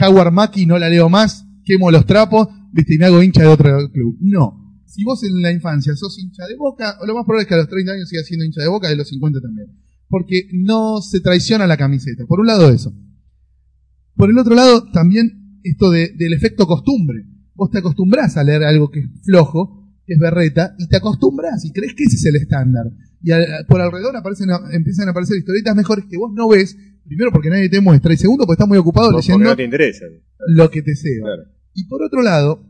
Howard 0.00 0.32
Mackie 0.32 0.66
no 0.66 0.78
la 0.78 0.88
leo 0.88 1.08
más, 1.08 1.44
quemo 1.64 1.90
los 1.90 2.06
trapos, 2.06 2.48
viste, 2.72 2.94
y 2.94 2.98
me 2.98 3.06
hago 3.06 3.22
hincha 3.22 3.42
de 3.42 3.48
otro 3.48 3.90
club. 3.92 4.16
No. 4.20 4.61
Si 4.94 5.04
vos 5.04 5.22
en 5.24 5.40
la 5.40 5.50
infancia 5.50 5.94
sos 5.96 6.18
hincha 6.18 6.46
de 6.46 6.56
boca, 6.56 6.96
lo 7.06 7.14
más 7.14 7.24
probable 7.24 7.42
es 7.44 7.48
que 7.48 7.54
a 7.54 7.58
los 7.58 7.68
30 7.68 7.92
años 7.92 8.08
sigas 8.08 8.26
siendo 8.26 8.44
hincha 8.44 8.60
de 8.60 8.68
boca 8.68 8.90
y 8.90 8.92
a 8.92 8.96
los 8.96 9.08
50 9.08 9.40
también. 9.40 9.68
Porque 10.08 10.48
no 10.52 11.00
se 11.00 11.20
traiciona 11.20 11.66
la 11.66 11.78
camiseta. 11.78 12.26
Por 12.26 12.40
un 12.40 12.46
lado 12.46 12.68
eso. 12.70 12.92
Por 14.16 14.28
el 14.30 14.38
otro 14.38 14.54
lado, 14.54 14.90
también 14.92 15.58
esto 15.64 15.90
de- 15.90 16.12
del 16.16 16.34
efecto 16.34 16.66
costumbre. 16.66 17.24
Vos 17.54 17.70
te 17.70 17.78
acostumbrás 17.78 18.36
a 18.36 18.44
leer 18.44 18.64
algo 18.64 18.90
que 18.90 19.00
es 19.00 19.06
flojo, 19.24 19.88
que 20.06 20.14
es 20.14 20.20
berreta, 20.20 20.74
y 20.78 20.88
te 20.88 20.96
acostumbras 20.96 21.64
y 21.64 21.72
crees 21.72 21.94
que 21.94 22.04
ese 22.04 22.16
es 22.16 22.24
el 22.26 22.36
estándar. 22.36 22.84
Y 23.22 23.30
por 23.68 23.80
alrededor 23.80 24.16
aparecen, 24.16 24.48
empiezan 24.72 25.08
a 25.08 25.12
aparecer 25.12 25.38
historietas 25.38 25.74
mejores 25.76 26.04
que 26.10 26.18
vos 26.18 26.32
no 26.34 26.48
ves, 26.48 26.76
primero 27.06 27.30
porque 27.32 27.48
nadie 27.50 27.68
te 27.70 27.80
muestra, 27.80 28.12
y 28.12 28.16
segundo 28.18 28.44
porque 28.44 28.54
estás 28.56 28.68
muy 28.68 28.78
ocupado 28.78 29.10
Porque 29.12 29.28
leyendo 29.28 29.50
no 29.50 29.56
te 29.56 29.64
interesa. 29.64 30.04
lo 30.48 30.70
que 30.70 30.82
te 30.82 30.94
sea. 30.96 31.22
Claro. 31.22 31.42
Y 31.74 31.84
por 31.86 32.02
otro 32.02 32.20
lado, 32.20 32.66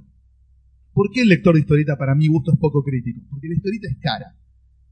¿por 0.92 1.10
qué 1.12 1.22
el 1.22 1.28
lector 1.28 1.54
de 1.54 1.60
historieta 1.60 1.96
para 1.96 2.14
mi 2.14 2.28
gusto 2.28 2.52
es 2.52 2.58
poco 2.58 2.82
crítico? 2.82 3.20
Porque 3.30 3.48
la 3.48 3.54
historieta 3.54 3.88
es 3.88 3.96
cara. 4.00 4.36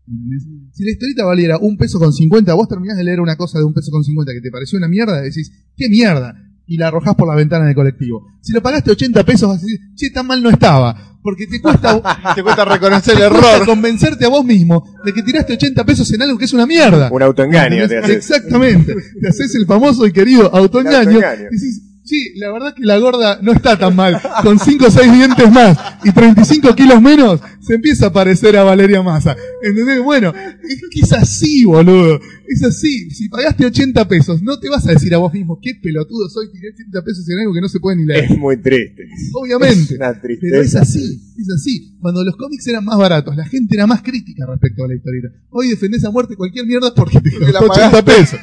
¿Entendés? 0.09 0.43
Si 0.73 0.85
la 0.85 0.91
historieta 0.91 1.25
valiera 1.25 1.59
un 1.59 1.77
peso 1.77 1.99
con 1.99 2.13
50, 2.13 2.53
vos 2.55 2.69
terminás 2.69 2.97
de 2.97 3.05
leer 3.05 3.21
una 3.21 3.37
cosa 3.37 3.59
de 3.59 3.65
un 3.65 3.75
peso 3.75 3.91
con 3.91 4.03
50 4.03 4.33
que 4.33 4.41
te 4.41 4.51
pareció 4.51 4.79
una 4.79 4.89
mierda, 4.89 5.21
decís, 5.21 5.53
¿qué 5.77 5.89
mierda? 5.89 6.35
Y 6.67 6.77
la 6.77 6.89
arrojás 6.89 7.15
por 7.17 7.29
la 7.29 7.35
ventana 7.35 7.67
del 7.67 7.75
colectivo. 7.75 8.27
Si 8.41 8.53
lo 8.53 8.63
pagaste 8.63 8.93
80 8.93 9.25
pesos, 9.25 9.49
vas 9.49 9.59
a 9.59 9.61
decir, 9.61 9.79
che, 9.95 10.11
tan 10.11 10.27
mal 10.27 10.43
no 10.43 10.51
estaba. 10.51 11.19
Porque 11.23 11.47
te 11.47 11.61
cuesta, 11.61 12.01
Te 12.35 12.43
cuesta 12.43 12.65
reconocer 12.77 13.15
el 13.15 13.23
te 13.23 13.29
cuesta 13.29 13.57
error. 13.57 13.67
convencerte 13.67 14.25
a 14.25 14.29
vos 14.29 14.45
mismo 14.45 14.85
de 15.05 15.13
que 15.13 15.23
tiraste 15.23 15.53
80 15.53 15.85
pesos 15.85 16.11
en 16.13 16.23
algo 16.23 16.39
que 16.39 16.45
es 16.47 16.53
una 16.53 16.67
mierda. 16.67 17.11
Un 17.13 17.23
autoengaño 17.23 17.87
te 17.89 17.99
haces. 17.99 18.17
Exactamente. 18.17 18.95
Te 19.21 19.29
haces 19.29 19.55
el 19.57 19.67
famoso 19.67 20.07
y 20.07 20.13
querido 20.13 20.53
autoengaño. 20.55 21.17
Autoengaño. 21.17 21.51
Decís, 21.51 21.90
sí, 22.11 22.33
la 22.35 22.51
verdad 22.53 22.75
que 22.75 22.85
la 22.85 22.99
gorda 22.99 23.39
no 23.41 23.53
está 23.53 23.79
tan 23.79 23.95
mal. 23.95 24.21
Con 24.43 24.59
5 24.59 24.87
o 24.87 24.91
6 24.91 25.13
dientes 25.13 25.51
más 25.53 25.79
y 26.05 26.11
35 26.11 26.75
kilos 26.75 27.01
menos, 27.01 27.41
se 27.61 27.75
empieza 27.75 28.07
a 28.07 28.13
parecer 28.13 28.57
a 28.57 28.65
Valeria 28.65 29.01
Massa. 29.03 29.37
¿Entendés? 29.63 30.03
Bueno, 30.03 30.33
es 30.35 30.81
que 30.91 31.01
es 31.01 31.13
así, 31.13 31.65
boludo. 31.65 32.21
Es 32.49 32.65
así. 32.65 33.11
Si 33.11 33.29
pagaste 33.29 33.65
80 33.65 34.09
pesos, 34.09 34.43
no 34.43 34.59
te 34.59 34.69
vas 34.69 34.87
a 34.89 34.93
decir 34.93 35.15
a 35.15 35.19
vos 35.19 35.33
mismo, 35.33 35.61
qué 35.63 35.75
pelotudo 35.81 36.29
soy, 36.29 36.51
tiré 36.51 36.71
80 36.75 37.05
pesos 37.05 37.29
en 37.29 37.39
algo 37.39 37.55
que 37.55 37.61
no 37.61 37.69
se 37.69 37.79
puede 37.79 37.97
ni 37.99 38.07
leer. 38.07 38.25
Es 38.25 38.37
muy 38.37 38.57
triste. 38.57 39.05
Obviamente. 39.35 39.95
Es 39.95 40.01
una 40.01 40.21
Pero 40.21 40.61
es 40.61 40.75
así, 40.75 41.33
es 41.39 41.51
así. 41.55 41.97
Cuando 42.01 42.25
los 42.25 42.37
cómics 42.37 42.67
eran 42.67 42.85
más 42.85 42.99
baratos, 42.99 43.37
la 43.37 43.47
gente 43.47 43.77
era 43.77 43.87
más 43.87 44.03
crítica 44.03 44.47
respecto 44.47 44.85
a 44.85 44.89
la 44.89 44.97
historieta. 44.97 45.29
Hoy 45.51 45.69
defendés 45.69 46.05
a 46.05 46.11
muerte 46.11 46.35
cualquier 46.35 46.67
mierda 46.67 46.93
porque 46.93 47.21
te 47.21 47.31
Porque 47.31 47.53
la 47.53 47.61
costó 47.61 47.81
80 47.81 48.05
pesos. 48.05 48.41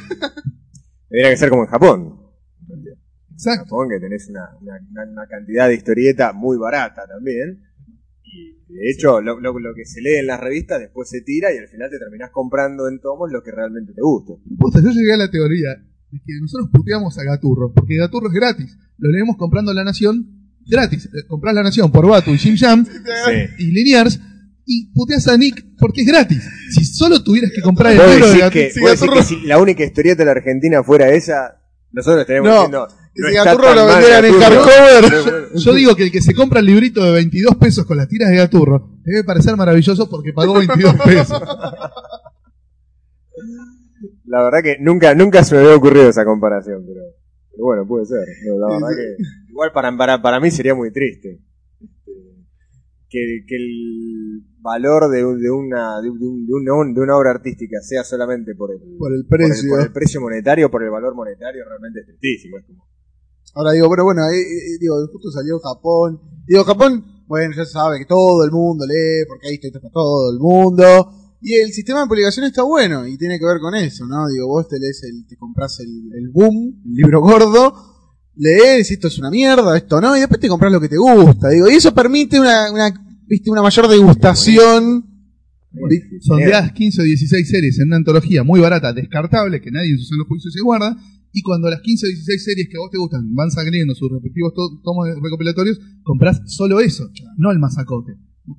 Tendría 1.10 1.30
que 1.30 1.36
ser 1.36 1.50
como 1.50 1.64
en 1.64 1.68
Japón. 1.68 2.17
Exacto. 3.38 3.64
Japón, 3.66 3.88
que 3.90 4.00
tenés 4.00 4.28
una, 4.28 4.50
una- 4.60 5.26
cantidad 5.28 5.68
de 5.68 5.74
historieta 5.74 6.32
muy 6.32 6.56
barata 6.58 7.06
también. 7.06 7.62
Y 8.24 8.74
de 8.74 8.90
hecho, 8.90 9.20
lo, 9.20 9.40
lo- 9.40 9.58
lo 9.58 9.74
que 9.74 9.84
se 9.84 10.00
lee 10.02 10.16
en 10.16 10.26
las 10.26 10.40
revistas 10.40 10.80
después 10.80 11.08
se 11.08 11.22
tira 11.22 11.52
y 11.54 11.58
al 11.58 11.68
final 11.68 11.88
te 11.90 11.98
terminás 11.98 12.30
comprando 12.30 12.88
en 12.88 13.00
tomos 13.00 13.30
lo 13.32 13.42
que 13.42 13.50
realmente 13.52 13.92
te 13.94 14.02
gusta. 14.02 14.34
Posta, 14.58 14.80
yo 14.82 14.90
llegué 14.90 15.14
a 15.14 15.16
la 15.16 15.30
teoría 15.30 15.68
de 16.10 16.18
que 16.18 16.32
nosotros 16.40 16.68
puteamos 16.72 17.16
a 17.18 17.22
Gaturro, 17.24 17.72
porque 17.72 17.96
Gaturro 17.96 18.28
es 18.28 18.34
gratis. 18.34 18.76
Lo 18.98 19.10
leemos 19.10 19.36
comprando 19.36 19.72
La 19.72 19.84
Nación 19.84 20.26
gratis. 20.66 21.06
Eh, 21.06 21.26
Comprás 21.28 21.54
La 21.54 21.62
Nación 21.62 21.90
por 21.92 22.06
Batu 22.08 22.30
y 22.32 22.38
Jim 22.38 22.56
Jam 22.58 22.84
Sí. 22.84 23.32
y 23.58 23.70
Linears 23.72 24.20
y 24.66 24.92
puteas 24.92 25.26
a 25.28 25.36
Nick 25.38 25.64
porque 25.78 26.02
es 26.02 26.06
gratis. 26.08 26.42
Si 26.70 26.84
solo 26.84 27.22
tuvieras 27.22 27.50
que 27.54 27.62
comprar 27.62 27.92
el 27.92 27.98
libro 27.98 28.26
de 28.26 28.32
decís, 28.32 28.40
Gat- 28.42 28.52
que, 28.52 28.70
sí, 28.70 28.80
Gaturro- 28.80 29.14
que 29.14 29.22
si 29.22 29.40
la 29.46 29.58
única 29.58 29.84
historieta 29.84 30.18
de 30.22 30.24
la 30.26 30.32
Argentina 30.32 30.82
fuera 30.82 31.08
esa, 31.10 31.62
nosotros 31.92 32.20
estaríamos 32.22 32.48
No, 32.50 32.54
diciendo. 32.56 32.88
Si 33.30 33.36
está 33.36 33.44
Gaturro 33.44 33.74
lo 33.74 33.86
vendieran 33.86 34.24
en 34.24 34.38
Gaturro". 34.40 34.62
hardcover. 34.64 35.48
Yo 35.54 35.74
digo 35.74 35.96
que 35.96 36.02
el 36.04 36.12
que 36.12 36.20
se 36.22 36.34
compra 36.34 36.60
el 36.60 36.66
librito 36.66 37.02
de 37.04 37.12
22 37.12 37.56
pesos 37.56 37.84
con 37.86 37.96
las 37.96 38.08
tiras 38.08 38.30
de 38.30 38.36
Gaturro 38.36 38.90
debe 39.04 39.24
parecer 39.24 39.56
maravilloso 39.56 40.08
porque 40.08 40.32
pagó 40.32 40.54
22 40.54 40.94
pesos. 41.04 41.40
La 44.24 44.42
verdad 44.44 44.58
que 44.62 44.76
nunca, 44.80 45.14
nunca 45.14 45.42
se 45.44 45.54
me 45.54 45.62
había 45.62 45.76
ocurrido 45.76 46.08
esa 46.08 46.24
comparación, 46.24 46.84
pero, 46.86 47.00
pero 47.50 47.64
bueno, 47.64 47.86
puede 47.86 48.06
ser. 48.06 48.20
No, 48.46 48.58
La 48.58 48.74
verdad 48.74 48.88
que 48.96 49.16
igual 49.50 49.72
para, 49.72 49.96
para, 49.96 50.20
para 50.22 50.40
mí 50.40 50.50
sería 50.50 50.74
muy 50.74 50.92
triste. 50.92 51.40
Este, 51.80 52.12
Que, 53.08 53.44
que 53.46 53.56
el 53.56 54.42
valor 54.60 55.08
de, 55.10 55.24
un- 55.24 55.40
de 55.40 55.50
una, 55.50 56.00
de, 56.02 56.10
un- 56.10 56.18
de 56.46 56.52
un- 56.72 56.94
de 56.94 57.00
una, 57.00 57.16
obra 57.16 57.30
artística 57.30 57.80
sea 57.80 58.04
solamente 58.04 58.54
por 58.54 58.70
el, 58.72 58.78
Por 58.98 59.14
el 59.14 59.24
por 59.26 59.40
el- 59.40 59.48
precio. 59.48 59.70
por 59.70 59.80
el 59.80 59.92
precio 59.92 60.20
monetario, 60.20 60.70
por 60.70 60.82
el 60.84 60.90
valor 60.90 61.14
monetario, 61.14 61.64
realmente 61.66 62.00
es 62.00 62.06
tristísimo. 62.06 62.58
Es 62.58 62.66
como, 62.66 62.84
Ahora 63.54 63.72
digo, 63.72 63.88
pero 63.90 64.04
bueno, 64.04 64.22
eh, 64.28 64.78
digo, 64.80 64.94
justo 65.12 65.30
salió 65.30 65.58
Japón. 65.58 66.20
Digo, 66.46 66.64
Japón, 66.64 67.04
bueno, 67.26 67.54
ya 67.56 67.64
sabe 67.64 67.98
que 67.98 68.06
todo 68.06 68.44
el 68.44 68.50
mundo 68.50 68.86
lee, 68.86 69.26
porque 69.28 69.48
ahí 69.48 69.58
está 69.60 69.80
para 69.80 69.92
todo 69.92 70.32
el 70.32 70.38
mundo. 70.38 70.84
Y 71.40 71.54
el 71.54 71.72
sistema 71.72 72.00
de 72.00 72.08
publicación 72.08 72.46
está 72.46 72.62
bueno, 72.62 73.06
y 73.06 73.16
tiene 73.16 73.38
que 73.38 73.44
ver 73.44 73.60
con 73.60 73.74
eso, 73.74 74.06
¿no? 74.06 74.28
Digo, 74.28 74.48
vos 74.48 74.66
te 74.68 74.78
lees 74.80 75.02
el, 75.04 75.26
te 75.26 75.36
compras 75.36 75.78
el, 75.80 76.10
el 76.18 76.30
boom, 76.30 76.82
el 76.84 76.92
libro 76.94 77.20
gordo, 77.20 77.74
lees, 78.34 78.90
esto 78.90 79.08
es 79.08 79.18
una 79.18 79.30
mierda, 79.30 79.76
esto 79.76 80.00
no, 80.00 80.16
y 80.16 80.20
después 80.20 80.40
te 80.40 80.48
compras 80.48 80.72
lo 80.72 80.80
que 80.80 80.88
te 80.88 80.96
gusta. 80.96 81.48
Digo, 81.50 81.68
y 81.68 81.74
eso 81.74 81.94
permite 81.94 82.40
una, 82.40 82.72
una, 82.72 82.92
viste, 83.26 83.50
una 83.50 83.62
mayor 83.62 83.88
degustación. 83.88 85.04
Sondeás 86.22 86.72
15 86.72 87.02
o 87.02 87.04
16 87.04 87.48
series 87.48 87.78
en 87.78 87.88
una 87.88 87.96
antología 87.96 88.42
muy 88.42 88.58
barata, 88.58 88.92
descartable, 88.92 89.60
que 89.60 89.70
nadie 89.70 89.92
en 89.92 89.98
su 89.98 90.06
sano 90.06 90.24
juicio 90.26 90.50
se 90.50 90.60
guarda, 90.60 90.96
y 91.32 91.42
cuando 91.42 91.68
las 91.70 91.80
15 91.80 92.06
o 92.06 92.08
16 92.08 92.44
series 92.44 92.68
que 92.68 92.76
a 92.76 92.80
vos 92.80 92.90
te 92.90 92.98
gustan 92.98 93.34
van 93.34 93.50
saliendo 93.50 93.94
sus 93.94 94.10
respectivos 94.10 94.54
to- 94.54 94.80
tomos 94.82 95.08
recopilatorios, 95.22 95.78
comprás 96.02 96.40
solo 96.46 96.80
eso, 96.80 97.08
no 97.36 97.50
el 97.50 97.58
masacote. 97.58 98.14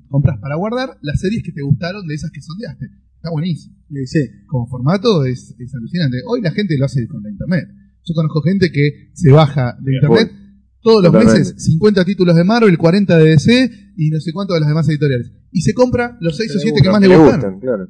Comprás 0.08 0.38
para 0.40 0.54
guardar 0.56 0.98
las 1.02 1.20
series 1.20 1.42
que 1.42 1.52
te 1.52 1.62
gustaron 1.62 2.06
de 2.06 2.14
esas 2.14 2.30
que 2.30 2.40
sondeaste. 2.40 2.86
Está 3.16 3.30
buenísimo. 3.30 3.74
Sí. 4.06 4.20
Como 4.46 4.66
formato 4.68 5.24
es, 5.24 5.54
es 5.58 5.74
alucinante. 5.74 6.18
Hoy 6.26 6.40
la 6.40 6.52
gente 6.52 6.78
lo 6.78 6.84
hace 6.86 7.06
con 7.08 7.22
la 7.22 7.30
internet. 7.30 7.68
Yo 8.04 8.14
conozco 8.14 8.40
gente 8.42 8.70
que 8.72 9.10
se 9.14 9.30
baja 9.32 9.76
de 9.82 9.94
internet 9.94 10.32
todos 10.80 11.02
los 11.02 11.12
Totalmente. 11.12 11.40
meses 11.40 11.62
50 11.64 12.04
títulos 12.06 12.34
de 12.36 12.44
Marvel, 12.44 12.78
40 12.78 13.18
de 13.18 13.24
DC 13.30 13.70
y 13.96 14.08
no 14.10 14.20
sé 14.20 14.32
cuánto 14.32 14.54
de 14.54 14.60
las 14.60 14.68
demás 14.68 14.88
editoriales. 14.88 15.30
Y 15.52 15.60
se 15.62 15.74
compra 15.74 16.16
los 16.20 16.36
6 16.36 16.50
o 16.52 16.54
le 16.54 16.60
7 16.60 16.80
que 16.82 16.88
más 16.90 17.00
le 17.02 17.08
le 17.08 17.16
gustan. 17.18 17.40
gustan, 17.40 17.60
claro. 17.60 17.88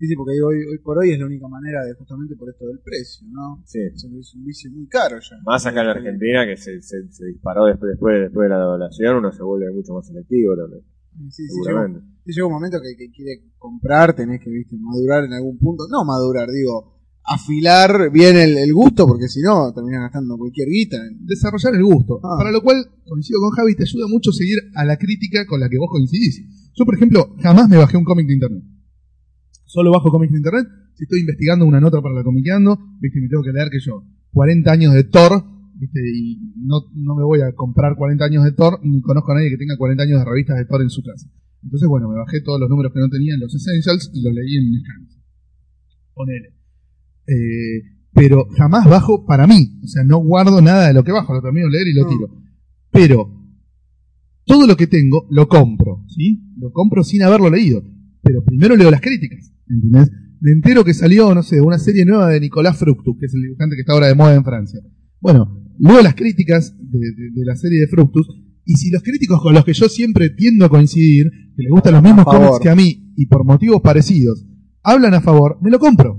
Sí, 0.00 0.06
sí, 0.08 0.16
porque 0.16 0.32
hoy, 0.40 0.56
hoy 0.64 0.78
por 0.78 0.96
hoy 0.96 1.12
es 1.12 1.18
la 1.20 1.26
única 1.26 1.46
manera 1.46 1.84
de, 1.84 1.92
justamente 1.92 2.34
por 2.34 2.48
esto 2.48 2.64
del 2.66 2.80
precio, 2.80 3.28
¿no? 3.28 3.60
Sí. 3.66 3.80
O 3.84 3.98
sea, 3.98 4.08
es 4.18 4.34
un 4.34 4.44
vicio 4.46 4.70
muy 4.72 4.88
caro 4.88 5.20
ya. 5.20 5.36
Más 5.44 5.66
acá 5.66 5.80
en 5.82 5.86
la 5.88 5.92
Argentina, 5.92 6.46
que 6.46 6.56
se, 6.56 6.80
se, 6.80 7.06
se 7.12 7.26
disparó 7.26 7.66
después, 7.66 7.90
después, 7.92 8.18
después 8.18 8.46
de 8.46 8.48
la 8.48 8.60
devaluación, 8.64 9.16
uno 9.16 9.30
se 9.30 9.42
vuelve 9.42 9.70
mucho 9.72 9.92
más 9.92 10.06
selectivo 10.06 10.56
también, 10.56 10.80
Sí, 11.28 11.42
sí, 11.44 11.52
llega, 11.52 11.64
seguramente. 11.84 12.00
sí, 12.24 12.32
llega 12.32 12.46
un 12.46 12.52
momento 12.54 12.78
que, 12.80 12.96
que 12.96 13.10
quiere 13.12 13.44
comprar, 13.58 14.16
tenés 14.16 14.40
que 14.40 14.48
viste, 14.48 14.74
madurar 14.80 15.24
en 15.24 15.34
algún 15.34 15.58
punto. 15.58 15.84
No 15.90 16.02
madurar, 16.02 16.48
digo, 16.48 16.96
afilar 17.24 18.10
bien 18.10 18.36
el, 18.36 18.56
el 18.56 18.72
gusto, 18.72 19.06
porque 19.06 19.28
si 19.28 19.42
no, 19.42 19.70
terminás 19.74 20.00
gastando 20.08 20.38
cualquier 20.38 20.68
guita. 20.68 20.96
Desarrollar 21.20 21.74
el 21.74 21.84
gusto. 21.84 22.20
Ah. 22.24 22.36
Para 22.38 22.52
lo 22.52 22.62
cual, 22.62 22.76
coincido 23.04 23.38
con 23.40 23.50
Javi, 23.50 23.74
te 23.76 23.82
ayuda 23.84 24.06
mucho 24.08 24.32
seguir 24.32 24.56
a 24.74 24.84
la 24.86 24.96
crítica 24.96 25.44
con 25.46 25.60
la 25.60 25.68
que 25.68 25.76
vos 25.76 25.90
coincidís. 25.90 26.40
Yo, 26.74 26.86
por 26.86 26.94
ejemplo, 26.94 27.36
jamás 27.42 27.68
me 27.68 27.76
bajé 27.76 27.98
un 27.98 28.04
cómic 28.04 28.26
de 28.26 28.32
internet. 28.32 28.64
Solo 29.70 29.92
bajo 29.92 30.10
cómics 30.10 30.32
de 30.32 30.38
internet 30.38 30.66
si 31.00 31.04
estoy 31.04 31.20
investigando 31.20 31.64
una 31.64 31.80
nota 31.80 32.02
para 32.02 32.14
la 32.14 32.22
comiqueando, 32.24 32.76
viste, 33.00 33.20
me 33.22 33.28
tengo 33.28 33.42
que 33.42 33.52
leer 33.52 33.70
que 33.70 33.78
yo, 33.80 34.04
40 34.32 34.70
años 34.70 34.92
de 34.92 35.04
Thor, 35.04 35.32
viste, 35.78 36.00
y 36.14 36.52
no, 36.56 36.76
no 36.94 37.14
me 37.14 37.24
voy 37.24 37.40
a 37.40 37.54
comprar 37.54 37.96
40 37.96 38.22
años 38.24 38.44
de 38.44 38.52
Thor, 38.52 38.80
ni 38.82 39.00
conozco 39.00 39.32
a 39.32 39.36
nadie 39.36 39.48
que 39.48 39.56
tenga 39.56 39.78
40 39.78 40.02
años 40.02 40.18
de 40.18 40.24
revistas 40.26 40.58
de 40.58 40.66
Thor 40.66 40.82
en 40.82 40.90
su 40.90 41.02
casa. 41.02 41.30
Entonces, 41.62 41.88
bueno, 41.88 42.08
me 42.08 42.16
bajé 42.18 42.42
todos 42.42 42.60
los 42.60 42.68
números 42.68 42.92
que 42.92 43.00
no 43.00 43.08
tenía 43.08 43.32
en 43.32 43.40
los 43.40 43.54
Essentials 43.54 44.10
y 44.12 44.22
los 44.22 44.34
leí 44.34 44.56
en 44.56 44.66
un 44.66 44.80
scan. 44.80 45.08
Ponele. 46.14 46.48
Eh, 47.26 47.82
pero 48.12 48.48
jamás 48.58 48.88
bajo 48.90 49.24
para 49.24 49.46
mí. 49.46 49.80
O 49.82 49.86
sea, 49.86 50.04
no 50.04 50.18
guardo 50.18 50.60
nada 50.60 50.88
de 50.88 50.94
lo 50.94 51.04
que 51.04 51.12
bajo, 51.12 51.32
lo 51.32 51.40
termino 51.40 51.66
de 51.66 51.72
leer 51.72 51.88
y 51.88 51.94
lo 51.94 52.02
No. 52.02 52.08
tiro. 52.08 52.42
Pero 52.90 53.30
todo 54.44 54.66
lo 54.66 54.76
que 54.76 54.86
tengo 54.86 55.26
lo 55.30 55.48
compro, 55.48 56.04
¿sí? 56.08 56.42
Lo 56.58 56.72
compro 56.72 57.04
sin 57.04 57.22
haberlo 57.22 57.48
leído. 57.48 57.82
Pero 58.22 58.44
primero 58.44 58.76
leo 58.76 58.90
las 58.90 59.00
críticas, 59.00 59.50
¿entendés? 59.70 60.10
Me 60.40 60.52
entero 60.52 60.84
que 60.84 60.94
salió, 60.94 61.34
no 61.34 61.42
sé, 61.42 61.60
una 61.60 61.78
serie 61.78 62.04
nueva 62.04 62.28
de 62.28 62.40
Nicolás 62.40 62.76
Fructus, 62.78 63.16
que 63.18 63.26
es 63.26 63.34
el 63.34 63.42
dibujante 63.42 63.76
que 63.76 63.80
está 63.82 63.92
ahora 63.92 64.06
de 64.08 64.14
moda 64.14 64.34
en 64.34 64.44
Francia. 64.44 64.80
Bueno, 65.20 65.62
leo 65.78 66.02
las 66.02 66.14
críticas 66.14 66.74
de, 66.78 66.98
de- 66.98 67.30
de 67.34 67.44
la 67.44 67.56
serie 67.56 67.80
de 67.80 67.86
Fructus, 67.88 68.26
y 68.64 68.74
si 68.74 68.90
los 68.90 69.02
críticos 69.02 69.40
con 69.42 69.52
los 69.54 69.64
que 69.64 69.72
yo 69.74 69.88
siempre 69.88 70.30
tiendo 70.30 70.64
a 70.64 70.68
coincidir, 70.68 71.26
que 71.56 71.62
les 71.62 71.70
gustan 71.70 71.94
los 71.94 72.02
mismos 72.02 72.24
cómics 72.24 72.58
que 72.62 72.68
a 72.70 72.76
mí, 72.76 73.12
y 73.16 73.26
por 73.26 73.44
motivos 73.44 73.80
parecidos, 73.82 74.46
hablan 74.82 75.14
a 75.14 75.20
favor, 75.20 75.58
me 75.62 75.70
lo 75.70 75.78
compro. 75.78 76.18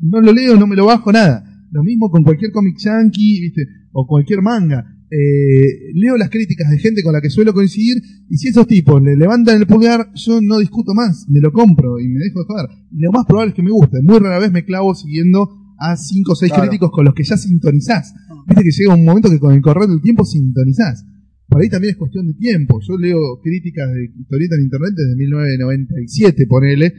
No 0.00 0.20
lo 0.20 0.32
leo, 0.32 0.56
no 0.58 0.66
me 0.66 0.76
lo 0.76 0.86
bajo, 0.86 1.10
nada. 1.12 1.42
Lo 1.70 1.82
mismo 1.82 2.10
con 2.10 2.22
cualquier 2.22 2.52
cómic 2.52 2.76
yankee, 2.78 3.40
¿viste? 3.40 3.62
O 3.92 4.06
cualquier 4.06 4.42
manga. 4.42 4.84
Eh, 5.10 5.92
leo 5.94 6.16
las 6.16 6.30
críticas 6.30 6.70
de 6.70 6.78
gente 6.78 7.02
con 7.02 7.12
la 7.12 7.20
que 7.20 7.30
suelo 7.30 7.52
coincidir 7.52 8.02
y 8.28 8.36
si 8.38 8.48
esos 8.48 8.66
tipos 8.66 9.02
le 9.02 9.16
levantan 9.16 9.56
el 9.60 9.66
pulgar, 9.66 10.10
yo 10.14 10.40
no 10.40 10.58
discuto 10.58 10.94
más, 10.94 11.26
me 11.28 11.40
lo 11.40 11.52
compro 11.52 12.00
y 12.00 12.08
me 12.08 12.18
dejo 12.20 12.40
de 12.40 12.46
joder. 12.46 12.66
Lo 12.92 13.12
más 13.12 13.24
probable 13.26 13.50
es 13.50 13.54
que 13.54 13.62
me 13.62 13.70
guste. 13.70 14.02
Muy 14.02 14.18
rara 14.18 14.38
vez 14.38 14.50
me 14.52 14.64
clavo 14.64 14.94
siguiendo 14.94 15.48
a 15.78 15.96
cinco 15.96 16.32
o 16.32 16.36
seis 16.36 16.50
Claro. 16.52 16.68
críticos 16.68 16.90
con 16.92 17.04
los 17.04 17.14
que 17.14 17.24
ya 17.24 17.36
sintonizás. 17.36 18.14
Viste 18.46 18.62
que 18.62 18.70
llega 18.70 18.94
un 18.94 19.04
momento 19.04 19.30
que 19.30 19.38
con 19.38 19.52
el 19.54 19.60
correr 19.60 19.88
del 19.88 20.00
tiempo 20.00 20.24
sintonizás. 20.24 21.04
Por 21.48 21.60
ahí 21.62 21.68
también 21.68 21.92
es 21.92 21.96
cuestión 21.98 22.26
de 22.26 22.34
tiempo. 22.34 22.80
Yo 22.80 22.96
leo 22.96 23.18
críticas 23.42 23.88
de 23.92 24.04
historieta 24.18 24.56
en 24.56 24.62
internet 24.62 24.92
desde 24.96 25.14
1997, 25.16 26.46
ponele, 26.48 26.92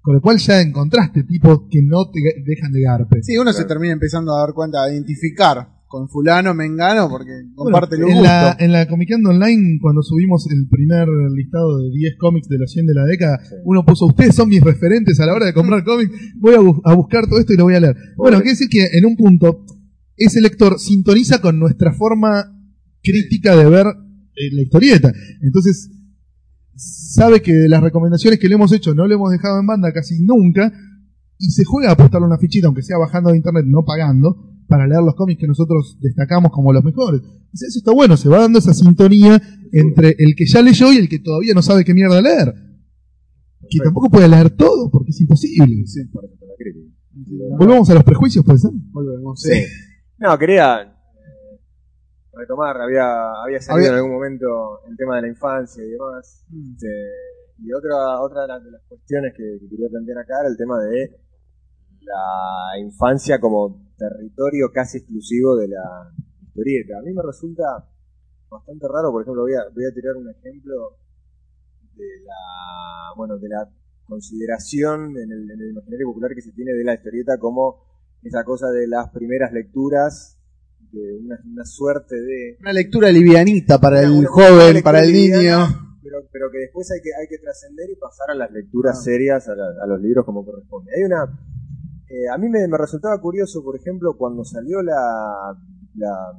con 0.00 0.14
lo 0.14 0.20
cual 0.20 0.38
ya 0.38 0.60
encontraste 0.60 1.24
tipos 1.24 1.62
que 1.70 1.80
no 1.82 2.10
te 2.10 2.20
dejan 2.44 2.72
de 2.72 2.80
garpe. 2.82 3.22
Sí, 3.22 3.36
uno 3.36 3.52
se 3.52 3.64
termina 3.64 3.92
empezando 3.92 4.34
a 4.34 4.40
dar 4.40 4.52
cuenta, 4.54 4.82
a 4.82 4.92
identificar 4.92 5.68
con 5.94 6.08
fulano, 6.08 6.54
mengano, 6.54 7.08
porque 7.08 7.30
comparte 7.54 7.96
Bueno, 7.96 8.16
en 8.16 8.22
la, 8.24 8.42
gustos. 8.48 8.64
en 8.64 8.72
la 8.72 8.88
Comiqueando 8.88 9.30
Online, 9.30 9.78
cuando 9.80 10.02
subimos 10.02 10.44
el 10.50 10.66
primer 10.68 11.06
listado 11.32 11.78
de 11.78 11.90
10 11.90 12.14
cómics 12.18 12.48
de 12.48 12.58
los 12.58 12.70
100 12.72 12.86
de 12.86 12.94
la 12.94 13.04
década, 13.04 13.38
uno 13.64 13.84
puso, 13.84 14.06
ustedes 14.06 14.34
son 14.34 14.48
mis 14.48 14.60
referentes 14.60 15.20
a 15.20 15.26
la 15.26 15.34
hora 15.34 15.46
de 15.46 15.54
comprar 15.54 15.84
cómics, 15.84 16.10
voy 16.40 16.54
a, 16.54 16.58
bu- 16.58 16.80
a 16.84 16.94
buscar 16.94 17.26
todo 17.28 17.38
esto 17.38 17.52
y 17.52 17.56
lo 17.56 17.64
voy 17.64 17.74
a 17.76 17.80
leer. 17.80 17.96
Bueno, 18.16 18.38
quiere 18.38 18.50
decir 18.50 18.68
que 18.68 18.86
en 18.98 19.04
un 19.06 19.14
punto, 19.16 19.64
ese 20.16 20.40
lector 20.40 20.78
sintoniza 20.80 21.40
con 21.40 21.58
nuestra 21.60 21.92
forma 21.92 22.44
crítica 23.02 23.54
de 23.56 23.68
ver 23.68 23.86
eh, 23.86 24.50
la 24.52 24.62
historieta. 24.62 25.12
Entonces, 25.42 25.90
sabe 26.76 27.40
que 27.40 27.52
de 27.52 27.68
las 27.68 27.82
recomendaciones 27.82 28.38
que 28.40 28.48
le 28.48 28.56
hemos 28.56 28.72
hecho 28.72 28.94
no 28.94 29.06
le 29.06 29.14
hemos 29.14 29.30
dejado 29.30 29.60
en 29.60 29.66
banda 29.66 29.92
casi 29.92 30.20
nunca, 30.24 30.72
y 31.38 31.50
se 31.50 31.64
juega 31.64 31.90
a 31.90 31.92
apostarle 31.92 32.26
una 32.26 32.38
fichita, 32.38 32.66
aunque 32.68 32.82
sea 32.82 32.96
bajando 32.98 33.30
de 33.30 33.36
internet, 33.36 33.64
no 33.66 33.84
pagando, 33.84 34.53
para 34.68 34.86
leer 34.86 35.02
los 35.02 35.14
cómics 35.14 35.40
que 35.40 35.46
nosotros 35.46 35.98
destacamos 36.00 36.50
como 36.52 36.72
los 36.72 36.82
mejores. 36.84 37.20
O 37.20 37.56
sea, 37.56 37.68
eso 37.68 37.78
está 37.78 37.92
bueno, 37.92 38.16
se 38.16 38.28
va 38.28 38.40
dando 38.40 38.58
esa 38.58 38.74
sintonía 38.74 39.40
entre 39.72 40.14
el 40.18 40.34
que 40.36 40.46
ya 40.46 40.62
leyó 40.62 40.92
y 40.92 40.96
el 40.98 41.08
que 41.08 41.18
todavía 41.20 41.54
no 41.54 41.62
sabe 41.62 41.84
qué 41.84 41.94
mierda 41.94 42.20
leer. 42.20 42.54
Que 43.70 43.78
tampoco 43.82 44.10
puede 44.10 44.28
leer 44.28 44.50
todo, 44.50 44.90
porque 44.90 45.10
es 45.10 45.20
imposible. 45.20 45.82
Eso 45.84 46.00
está 46.02 46.20
la 46.20 46.54
crítica. 46.58 46.94
Volvamos 47.58 47.88
a 47.90 47.94
los 47.94 48.04
prejuicios, 48.04 48.44
pues. 48.44 48.64
¿eh? 48.64 48.68
Volvemos, 48.92 49.40
Sí. 49.40 49.50
sí. 49.54 49.64
No, 50.18 50.36
quería 50.38 50.82
eh, 50.82 50.88
retomar, 52.32 52.76
había, 52.80 53.06
había 53.44 53.60
salido 53.60 53.76
Había- 53.88 53.88
en 53.90 53.94
algún 53.96 54.12
momento 54.12 54.46
el 54.88 54.96
tema 54.96 55.16
de 55.16 55.22
la 55.22 55.28
infancia 55.28 55.82
y 55.84 55.88
demás. 55.90 56.44
Mm. 56.48 56.72
Este, 56.72 56.88
y 57.62 57.72
otra, 57.72 58.20
otra 58.20 58.42
de 58.42 58.48
las, 58.48 58.64
de 58.64 58.70
las 58.72 58.82
cuestiones 58.88 59.32
que, 59.36 59.44
que 59.60 59.68
quería 59.70 59.88
plantear 59.88 60.18
acá 60.18 60.34
era 60.40 60.48
el 60.50 60.56
tema 60.56 60.78
de 60.82 61.10
la 62.02 62.78
infancia 62.80 63.40
como 63.40 63.83
territorio 63.96 64.70
casi 64.72 64.98
exclusivo 64.98 65.56
de 65.56 65.68
la 65.68 66.10
historieta. 66.46 66.98
A 66.98 67.02
mí 67.02 67.12
me 67.12 67.22
resulta 67.22 67.64
bastante 68.50 68.86
raro, 68.88 69.10
por 69.12 69.22
ejemplo, 69.22 69.42
voy 69.42 69.54
a, 69.54 69.62
voy 69.74 69.84
a 69.84 69.92
tirar 69.94 70.16
un 70.16 70.28
ejemplo 70.30 70.96
de 71.96 72.04
la, 72.24 73.14
bueno, 73.16 73.38
de 73.38 73.48
la 73.48 73.68
consideración 74.06 75.16
en 75.16 75.30
el, 75.32 75.50
en 75.50 75.60
el 75.60 75.70
imaginario 75.70 76.06
popular 76.08 76.32
que 76.34 76.42
se 76.42 76.52
tiene 76.52 76.72
de 76.72 76.84
la 76.84 76.94
historieta 76.94 77.38
como 77.38 77.82
esa 78.22 78.44
cosa 78.44 78.68
de 78.68 78.86
las 78.86 79.10
primeras 79.10 79.52
lecturas, 79.52 80.38
de 80.92 81.18
una, 81.18 81.38
una 81.44 81.64
suerte 81.64 82.14
de 82.14 82.56
Una 82.60 82.72
lectura 82.72 83.10
livianita 83.10 83.80
para 83.80 84.00
el 84.02 84.10
una- 84.12 84.28
joven, 84.28 84.82
para 84.82 85.02
el 85.02 85.12
liviana, 85.12 85.66
niño. 85.68 85.98
pero, 86.02 86.18
pero 86.32 86.50
que 86.50 86.58
después 86.58 86.90
hay 86.92 87.00
que, 87.02 87.10
hay 87.20 87.26
que 87.28 87.38
trascender 87.38 87.90
y 87.90 87.96
pasar 87.96 88.30
a 88.30 88.34
las 88.34 88.50
lecturas 88.52 88.98
Ah. 88.98 89.02
serias, 89.02 89.48
a, 89.48 89.54
la- 89.56 89.82
a 89.82 89.86
los 89.86 90.00
libros 90.00 90.24
como 90.24 90.44
corresponde. 90.44 90.92
Hay 90.96 91.02
una, 91.02 91.26
eh, 92.08 92.28
a 92.32 92.38
mí 92.38 92.48
me, 92.48 92.66
resultaba 92.78 93.20
curioso, 93.20 93.62
por 93.62 93.76
ejemplo, 93.76 94.16
cuando 94.16 94.44
salió 94.44 94.82
la, 94.82 95.56
la 95.96 96.32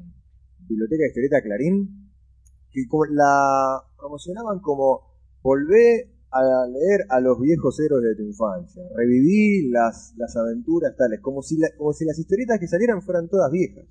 biblioteca 0.67 1.01
de 1.01 1.07
historieta 1.07 1.41
Clarín, 1.41 2.11
que 2.71 2.83
la 3.11 3.81
promocionaban 3.97 4.59
como 4.59 5.01
volvé 5.41 6.11
a 6.31 6.67
leer 6.67 7.05
a 7.09 7.21
los 7.21 7.39
viejos 7.39 7.79
héroes 7.79 8.03
de 8.03 8.15
tu 8.15 8.23
infancia, 8.23 8.83
reviví 8.95 9.69
las, 9.69 10.13
las 10.17 10.35
aventuras 10.35 10.95
tales, 10.97 11.21
como 11.21 11.41
si, 11.41 11.57
la- 11.57 11.69
como 11.77 11.93
si 11.93 12.03
las 12.05 12.19
historietas 12.19 12.59
que 12.59 12.67
salieran 12.67 13.01
fueran 13.01 13.29
todas 13.29 13.49
viejas. 13.51 13.85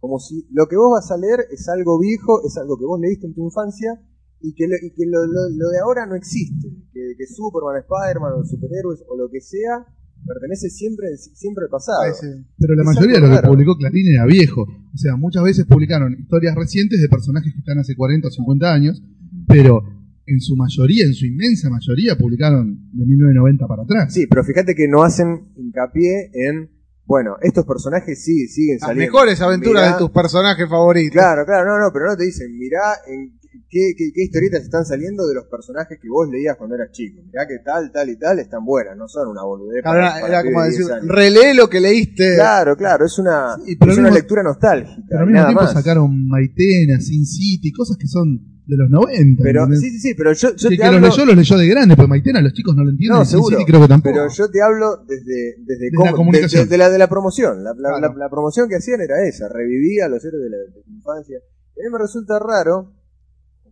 Como 0.00 0.18
si 0.18 0.48
lo 0.50 0.66
que 0.66 0.76
vos 0.76 0.90
vas 0.92 1.10
a 1.12 1.16
leer 1.18 1.46
es 1.52 1.68
algo 1.68 2.00
viejo, 2.00 2.44
es 2.44 2.56
algo 2.56 2.76
que 2.78 2.86
vos 2.86 2.98
leíste 2.98 3.26
en 3.26 3.34
tu 3.34 3.44
infancia 3.44 4.00
y 4.40 4.54
que 4.54 4.66
lo, 4.66 4.74
y 4.76 4.90
que 4.92 5.04
lo, 5.06 5.26
lo- 5.26 5.48
lo 5.54 5.68
de 5.68 5.78
ahora 5.78 6.06
no 6.06 6.16
existe. 6.16 6.68
Que, 6.92 7.14
Superman, 7.26 7.76
Spider-Man 7.82 8.32
o 8.32 8.44
superhéroes 8.44 9.04
o 9.08 9.16
lo 9.16 9.28
que 9.30 9.40
sea 9.40 9.86
pertenece 10.26 10.70
siempre, 10.70 11.08
siempre 11.16 11.64
al 11.64 11.70
pasado. 11.70 12.00
Sí, 12.14 12.26
sí. 12.26 12.44
Pero 12.58 12.74
la 12.74 12.82
Es 12.82 12.86
mayoría 12.86 13.16
de 13.16 13.20
lo 13.22 13.28
que 13.28 13.36
raro. 13.40 13.48
publicó 13.50 13.76
Clarín 13.76 14.06
era 14.14 14.26
viejo. 14.26 14.62
O 14.62 14.96
sea, 14.98 15.16
muchas 15.16 15.42
veces 15.44 15.66
publicaron 15.66 16.12
historias 16.18 16.54
recientes 16.54 17.00
de 17.00 17.08
personajes 17.08 17.52
que 17.52 17.58
están 17.60 17.78
hace 17.78 17.94
40 17.94 18.28
o 18.28 18.30
50 18.30 18.72
años, 18.72 19.02
pero 19.48 19.82
en 20.26 20.40
su 20.40 20.54
mayoría, 20.56 21.04
en 21.04 21.14
su 21.14 21.26
inmensa 21.26 21.68
mayoría, 21.70 22.16
publicaron 22.16 22.88
de 22.92 23.04
1990 23.06 23.66
para 23.66 23.82
atrás. 23.82 24.14
Sí, 24.14 24.26
pero 24.28 24.44
fíjate 24.44 24.74
que 24.74 24.86
no 24.86 25.02
hacen 25.02 25.48
hincapié 25.56 26.30
en, 26.34 26.70
bueno, 27.04 27.34
estos 27.42 27.64
personajes 27.66 28.22
sí 28.22 28.46
siguen 28.46 28.76
Las 28.80 28.88
saliendo. 28.90 29.12
mejores 29.12 29.40
aventuras 29.40 29.82
Mirá- 29.82 29.92
de 29.94 29.98
tus 29.98 30.10
personajes 30.10 30.68
favoritos. 30.68 31.12
Claro, 31.14 31.44
claro, 31.44 31.66
no, 31.70 31.84
no, 31.84 31.90
pero 31.92 32.06
no 32.06 32.16
te 32.16 32.24
dicen, 32.26 32.56
mirá 32.56 32.94
en 33.08 33.39
qué, 33.68 33.92
qué, 33.96 34.10
qué 34.14 34.22
historietas 34.24 34.62
están 34.62 34.84
saliendo 34.84 35.26
de 35.26 35.34
los 35.34 35.44
personajes 35.46 35.98
que 36.00 36.08
vos 36.08 36.28
leías 36.30 36.56
cuando 36.56 36.76
eras 36.76 36.90
chico. 36.92 37.20
Mirá 37.24 37.46
que 37.46 37.58
tal, 37.64 37.90
tal 37.92 38.08
y 38.10 38.16
tal 38.18 38.38
están 38.38 38.64
buenas, 38.64 38.96
no 38.96 39.08
son 39.08 39.28
una 39.28 39.42
boludez. 39.42 39.82
Claro, 39.82 39.98
para- 40.00 40.10
era, 40.18 40.20
para 40.20 40.32
era 40.32 40.42
pibes 40.42 40.52
como 40.54 40.62
de 40.64 40.70
decir, 40.70 40.84
10 40.86 40.96
años. 40.96 41.08
relee 41.08 41.54
lo 41.54 41.68
que 41.68 41.80
leíste. 41.80 42.34
Claro, 42.36 42.76
claro, 42.76 43.06
es 43.06 43.18
una, 43.18 43.56
Sí, 43.64 43.76
pero 43.76 43.92
es 43.92 43.98
una 43.98 44.10
lectura 44.10 44.42
nostálgica. 44.42 45.02
Pero 45.08 45.20
al 45.20 45.26
mismo 45.26 45.36
nada 45.38 45.48
tiempo 45.48 45.62
más. 45.64 45.72
sacaron 45.72 46.28
Maitena, 46.28 47.00
Sin 47.00 47.26
City, 47.26 47.72
cosas 47.72 47.96
que 47.96 48.06
son 48.06 48.38
de 48.66 48.76
los 48.76 48.88
90. 48.88 49.42
Pero, 49.42 49.66
sí, 49.74 49.90
sí, 49.90 49.98
sí, 49.98 50.14
pero 50.14 50.32
yo, 50.32 50.54
te 50.54 50.76
que 50.76 50.84
hablo, 50.84 51.00
los 51.00 51.10
leyó, 51.16 51.26
los 51.26 51.36
leyó 51.36 51.58
de 51.58 51.66
grande, 51.66 51.96
pues 51.96 52.06
Maitena 52.08 52.40
los 52.40 52.52
chicos 52.52 52.76
no 52.76 52.84
lo 52.84 52.90
entienden. 52.90 53.18
No, 53.18 53.24
seguro. 53.24 53.58
City 53.58 53.68
creo 53.68 53.80
que 53.82 53.88
tampoco. 53.88 54.14
pero 54.14 54.28
yo 54.32 54.48
te 54.48 54.62
hablo 54.62 54.98
desde, 55.08 55.56
desde, 55.66 55.84
De 55.86 55.90
cómo- 55.96 56.06
la 56.06 56.12
comunicación. 56.12 56.64
de- 56.64 56.70
de 56.70 56.78
la, 56.78 56.88
de 56.88 56.98
la 56.98 57.08
promoción. 57.08 57.64
La, 57.64 57.70
la- 57.70 57.98
Claro. 57.98 58.00
la- 58.00 58.14
la 58.14 58.30
promoción 58.30 58.68
que 58.68 58.76
hacían 58.76 59.00
era 59.00 59.26
esa, 59.26 59.48
revivía 59.48 60.06
a 60.06 60.08
los 60.08 60.24
héroes 60.24 60.44
de, 60.44 60.50
la, 60.50 60.56
de 60.58 60.82
infancia. 60.94 61.38
A 61.38 61.82
mí 61.82 61.90
me 61.92 61.98
resulta 61.98 62.38
raro, 62.38 62.92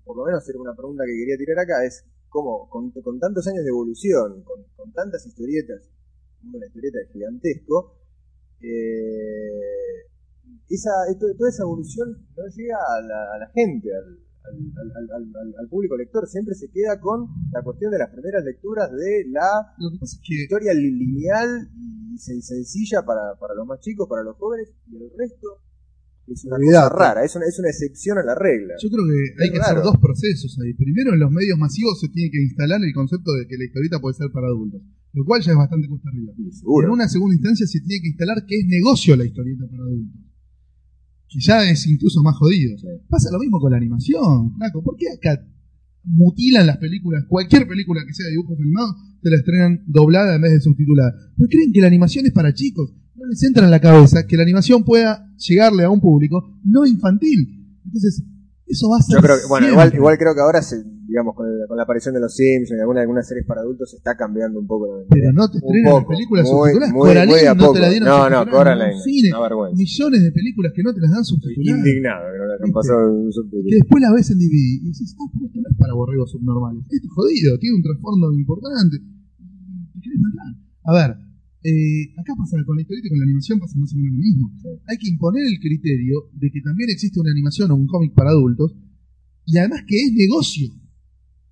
por 0.08 0.16
lo 0.16 0.24
menos 0.24 0.48
era 0.48 0.58
una 0.58 0.74
pregunta 0.74 1.04
que 1.04 1.12
quería 1.12 1.36
tirar 1.36 1.58
acá, 1.60 1.84
es 1.84 2.04
cómo 2.32 2.68
con, 2.72 2.90
con 2.90 3.20
tantos 3.20 3.46
años 3.46 3.62
de 3.62 3.68
evolución, 3.68 4.42
con, 4.42 4.64
con 4.74 4.90
tantas 4.92 5.24
historietas, 5.26 5.84
una 6.42 6.66
historieta 6.66 6.98
es 7.04 7.12
gigantesco, 7.12 7.76
eh, 8.60 10.08
esa, 10.68 10.90
toda 11.20 11.48
esa 11.50 11.62
evolución 11.62 12.08
no 12.36 12.42
llega 12.56 12.76
a 12.76 13.00
la, 13.02 13.34
a 13.34 13.38
la 13.38 13.48
gente, 13.52 13.88
al, 13.94 14.18
al- 15.58 15.68
público 15.68 15.96
lector, 15.96 16.26
siempre 16.26 16.54
se 16.54 16.70
queda 16.70 16.98
con 17.00 17.28
la 17.52 17.62
cuestión 17.62 17.90
de 17.92 17.98
las 17.98 18.08
primeras 18.10 18.42
lecturas 18.44 18.90
de 18.90 19.26
la 19.28 19.74
es 20.02 20.20
que 20.26 20.34
historia 20.44 20.72
li- 20.72 20.90
lineal 20.90 21.68
y 21.76 22.16
sen- 22.16 22.40
sencilla 22.40 23.04
para, 23.04 23.36
para 23.38 23.54
los 23.54 23.66
más 23.66 23.80
chicos, 23.80 24.08
para 24.08 24.22
los 24.22 24.36
jóvenes, 24.38 24.72
y 24.86 24.96
el 24.96 25.10
resto 25.16 25.60
es 26.32 26.44
una 26.44 26.56
Olvidate. 26.56 26.88
cosa 26.90 26.98
rara, 26.98 27.24
es 27.24 27.34
una, 27.36 27.46
es 27.46 27.58
una 27.58 27.68
excepción 27.68 28.18
a 28.18 28.22
la 28.24 28.34
regla. 28.34 28.74
Yo 28.82 28.88
creo 28.90 29.04
que 29.06 29.18
hay 29.42 29.48
Es 29.48 29.52
que 29.52 29.58
raro. 29.58 29.70
hacer 29.80 29.84
dos 29.84 29.96
procesos 30.00 30.58
ahí. 30.62 30.74
Primero, 30.74 31.12
en 31.14 31.20
los 31.20 31.30
medios 31.30 31.58
masivos 31.58 31.98
se 32.00 32.08
tiene 32.08 32.30
que 32.30 32.42
instalar 32.42 32.80
el 32.82 32.92
concepto 32.94 33.32
de 33.34 33.46
que 33.46 33.56
la 33.56 33.64
historieta 33.64 34.00
puede 34.00 34.14
ser 34.14 34.30
para 34.32 34.46
adultos, 34.48 34.82
lo 35.12 35.24
cual 35.24 35.42
ya 35.42 35.52
es 35.52 35.58
bastante 35.58 35.88
cuesta 35.88 36.08
arriba. 36.10 36.32
Sí, 36.36 36.62
en 36.84 36.90
una 36.90 37.08
segunda 37.08 37.34
instancia 37.34 37.66
se 37.66 37.80
tiene 37.80 38.00
que 38.02 38.08
instalar 38.08 38.44
que 38.46 38.56
es 38.58 38.66
negocio 38.66 39.16
la 39.16 39.24
historieta 39.24 39.64
para 39.70 39.82
adultos. 39.82 40.20
Que 41.28 41.40
ya 41.40 41.70
es 41.70 41.86
incluso 41.86 42.22
más 42.22 42.36
jodido. 42.36 42.74
Pasa 43.08 43.28
lo 43.30 43.38
mismo 43.38 43.60
con 43.60 43.70
la 43.70 43.76
animación, 43.76 44.54
flaco. 44.56 44.82
¿Por 44.82 44.96
qué 44.96 45.06
acá 45.12 45.44
mutilan 46.04 46.66
las 46.66 46.78
películas? 46.78 47.24
Cualquier 47.28 47.68
película 47.68 48.00
que 48.06 48.14
sea 48.14 48.24
de 48.26 48.32
dibujos 48.32 48.58
animados, 48.58 48.94
te 49.20 49.30
la 49.30 49.36
estrenan 49.36 49.82
doblada 49.86 50.36
en 50.36 50.40
vez 50.42 50.52
de 50.52 50.60
subtitulada. 50.60 51.12
¿No 51.36 51.46
creen 51.48 51.72
que 51.72 51.80
la 51.80 51.86
animación 51.88 52.24
es 52.26 52.32
para 52.32 52.54
chicos? 52.54 52.94
No 53.18 53.26
les 53.26 53.42
entra 53.42 53.64
en 53.64 53.70
la 53.70 53.80
cabeza 53.80 54.26
que 54.26 54.36
la 54.36 54.42
animación 54.44 54.84
pueda 54.84 55.26
llegarle 55.36 55.84
a 55.84 55.90
un 55.90 56.00
público 56.00 56.58
no 56.64 56.86
infantil. 56.86 57.76
Entonces, 57.84 58.22
eso 58.66 58.88
va 58.90 58.98
a 58.98 59.02
ser. 59.02 59.16
Yo 59.16 59.22
creo 59.22 59.36
que, 59.36 59.46
bueno, 59.48 59.68
igual, 59.68 59.92
igual 59.94 60.18
creo 60.18 60.34
que 60.34 60.40
ahora, 60.40 60.60
se, 60.62 60.76
digamos, 61.08 61.34
con, 61.34 61.48
el- 61.48 61.66
con 61.66 61.76
la 61.78 61.82
aparición 61.84 62.12
de 62.14 62.20
los 62.20 62.36
Simpsons 62.36 62.76
y 62.76 62.80
alguna- 62.80 63.00
algunas 63.00 63.26
series 63.26 63.46
para 63.46 63.62
adultos, 63.62 63.90
se 63.90 63.96
está 63.96 64.14
cambiando 64.14 64.60
un 64.60 64.66
poco 64.68 64.86
la 64.86 65.06
Pero 65.08 65.32
no 65.32 65.48
te 65.50 65.56
estrenan 65.58 65.94
las 65.94 66.04
películas 66.04 66.44
muy- 66.44 66.52
subtituladas. 66.68 66.92
muy- 66.94 67.08
Coraline 67.08 67.32
muy 67.32 67.40
de 67.40 67.48
a 67.48 67.54
no 67.54 67.72
te 67.72 67.80
la 67.80 67.88
dieron 67.90 68.08
No, 68.08 68.30
no, 68.30 68.42
en 68.42 68.48
Coraline, 68.50 69.00
cine. 69.02 69.28
Millones 69.74 70.20
de 70.22 70.32
películas 70.32 70.72
que 70.76 70.82
no 70.84 70.92
te 70.94 71.00
las 71.00 71.10
dan 71.10 71.24
subtituladas. 71.24 71.78
indignado 71.80 72.22
que 72.28 72.38
no 72.38 72.44
hayan 72.44 72.72
pasado 72.76 73.02
un 73.14 73.32
subtítulo. 73.32 73.64
que 73.72 73.76
después 73.82 74.00
la 74.04 74.12
ves 74.12 74.30
en 74.30 74.38
DVD 74.38 74.68
y 74.84 74.86
dices, 74.92 75.16
ah, 75.18 75.26
pero 75.32 75.46
esto 75.48 75.58
no 75.64 75.68
es 75.72 75.76
para 75.80 75.92
borregos 75.94 76.30
subnormales. 76.30 76.84
Esto 76.92 77.06
es 77.08 77.12
jodido, 77.16 77.58
tiene 77.58 77.74
un 77.74 77.82
trasfondo 77.82 78.30
importante. 78.36 78.96
¿Te 79.00 79.98
querés 80.04 80.20
matar? 80.20 80.50
A 80.84 80.92
ver, 80.92 81.10
eh, 81.68 82.14
acá 82.16 82.32
pasa 82.36 82.56
con 82.64 82.76
la 82.76 82.82
historieta 82.82 83.06
y 83.06 83.10
con 83.10 83.18
la 83.18 83.24
animación 83.24 83.58
pasa 83.60 83.78
más 83.78 83.92
o 83.92 83.96
menos 83.96 84.12
lo 84.12 84.18
mismo. 84.18 84.52
Hay 84.86 84.96
que 84.98 85.08
imponer 85.08 85.44
el 85.44 85.58
criterio 85.60 86.30
de 86.32 86.50
que 86.50 86.60
también 86.60 86.88
existe 86.90 87.20
una 87.20 87.30
animación 87.30 87.70
o 87.70 87.76
un 87.76 87.86
cómic 87.86 88.14
para 88.14 88.30
adultos 88.30 88.74
y 89.44 89.56
además 89.58 89.82
que 89.86 89.96
es 89.96 90.12
negocio. 90.12 90.68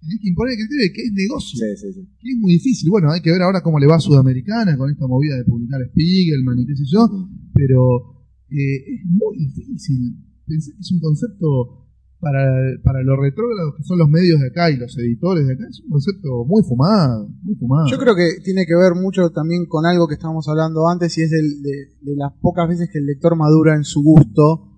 Tenés 0.01 0.21
que 0.21 0.29
imponer 0.29 0.53
el 0.53 0.59
criterio 0.65 0.85
de 0.85 0.93
que 0.93 1.03
es 1.03 1.13
negocio. 1.13 1.59
Sí, 1.59 1.71
sí, 1.77 1.93
sí. 1.93 2.03
que 2.21 2.31
es 2.31 2.39
muy 2.39 2.53
difícil. 2.55 2.91
Bueno, 2.91 3.11
hay 3.11 3.21
que 3.21 3.33
ver 3.33 3.43
ahora 3.43 3.63
cómo 3.63 3.79
le 3.79 3.87
va 3.87 3.97
a 3.97 4.01
Sudamericana 4.01 4.77
con 4.77 4.91
esta 4.91 5.07
movida 5.07 5.37
de 5.37 5.45
publicar 5.45 5.81
Spiegelman 5.91 6.59
y 6.61 6.67
qué 6.67 6.77
sé 6.77 6.85
yo, 6.87 7.09
pero 7.53 8.27
eh, 8.51 8.95
es 8.95 9.05
muy 9.05 9.39
difícil 9.39 10.27
pensé 10.47 10.73
que 10.73 10.81
es 10.81 10.93
un 10.93 11.01
concepto 11.01 11.86
para, 12.21 12.41
para 12.83 13.03
los 13.03 13.19
retrógrados 13.21 13.75
que 13.77 13.83
son 13.85 13.99
los 13.99 14.09
medios 14.09 14.41
de 14.41 14.49
acá 14.49 14.71
y 14.71 14.77
los 14.77 14.97
editores 14.99 15.47
de 15.47 15.53
acá, 15.55 15.65
es 15.69 15.81
un 15.85 15.91
concepto 15.91 16.45
muy 16.47 16.63
fumado, 16.65 17.29
muy 17.43 17.55
fumado. 17.57 17.87
Yo 17.91 17.99
creo 17.99 18.15
que 18.17 18.41
tiene 18.43 18.65
que 18.67 18.75
ver 18.75 18.95
mucho 18.95 19.31
también 19.31 19.67
con 19.67 19.85
algo 19.87 20.09
que 20.09 20.15
estábamos 20.15 20.49
hablando 20.49 20.89
antes 20.89 21.17
y 21.19 21.23
es 21.23 21.31
del- 21.31 21.63
de, 21.63 21.71
de 22.01 22.17
las 22.17 22.33
pocas 22.41 22.69
veces 22.69 22.89
que 22.93 22.99
el 22.99 23.07
lector 23.07 23.37
madura 23.37 23.75
en 23.77 23.85
su 23.85 24.03
gusto 24.03 24.73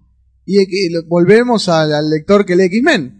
y 0.45 0.57
de 0.57 0.67
que 0.67 0.89
volvemos 1.09 1.69
al, 1.69 1.93
al 1.95 2.11
lector 2.11 2.45
que 2.45 2.57
lee 2.57 2.65
X-Men. 2.65 3.15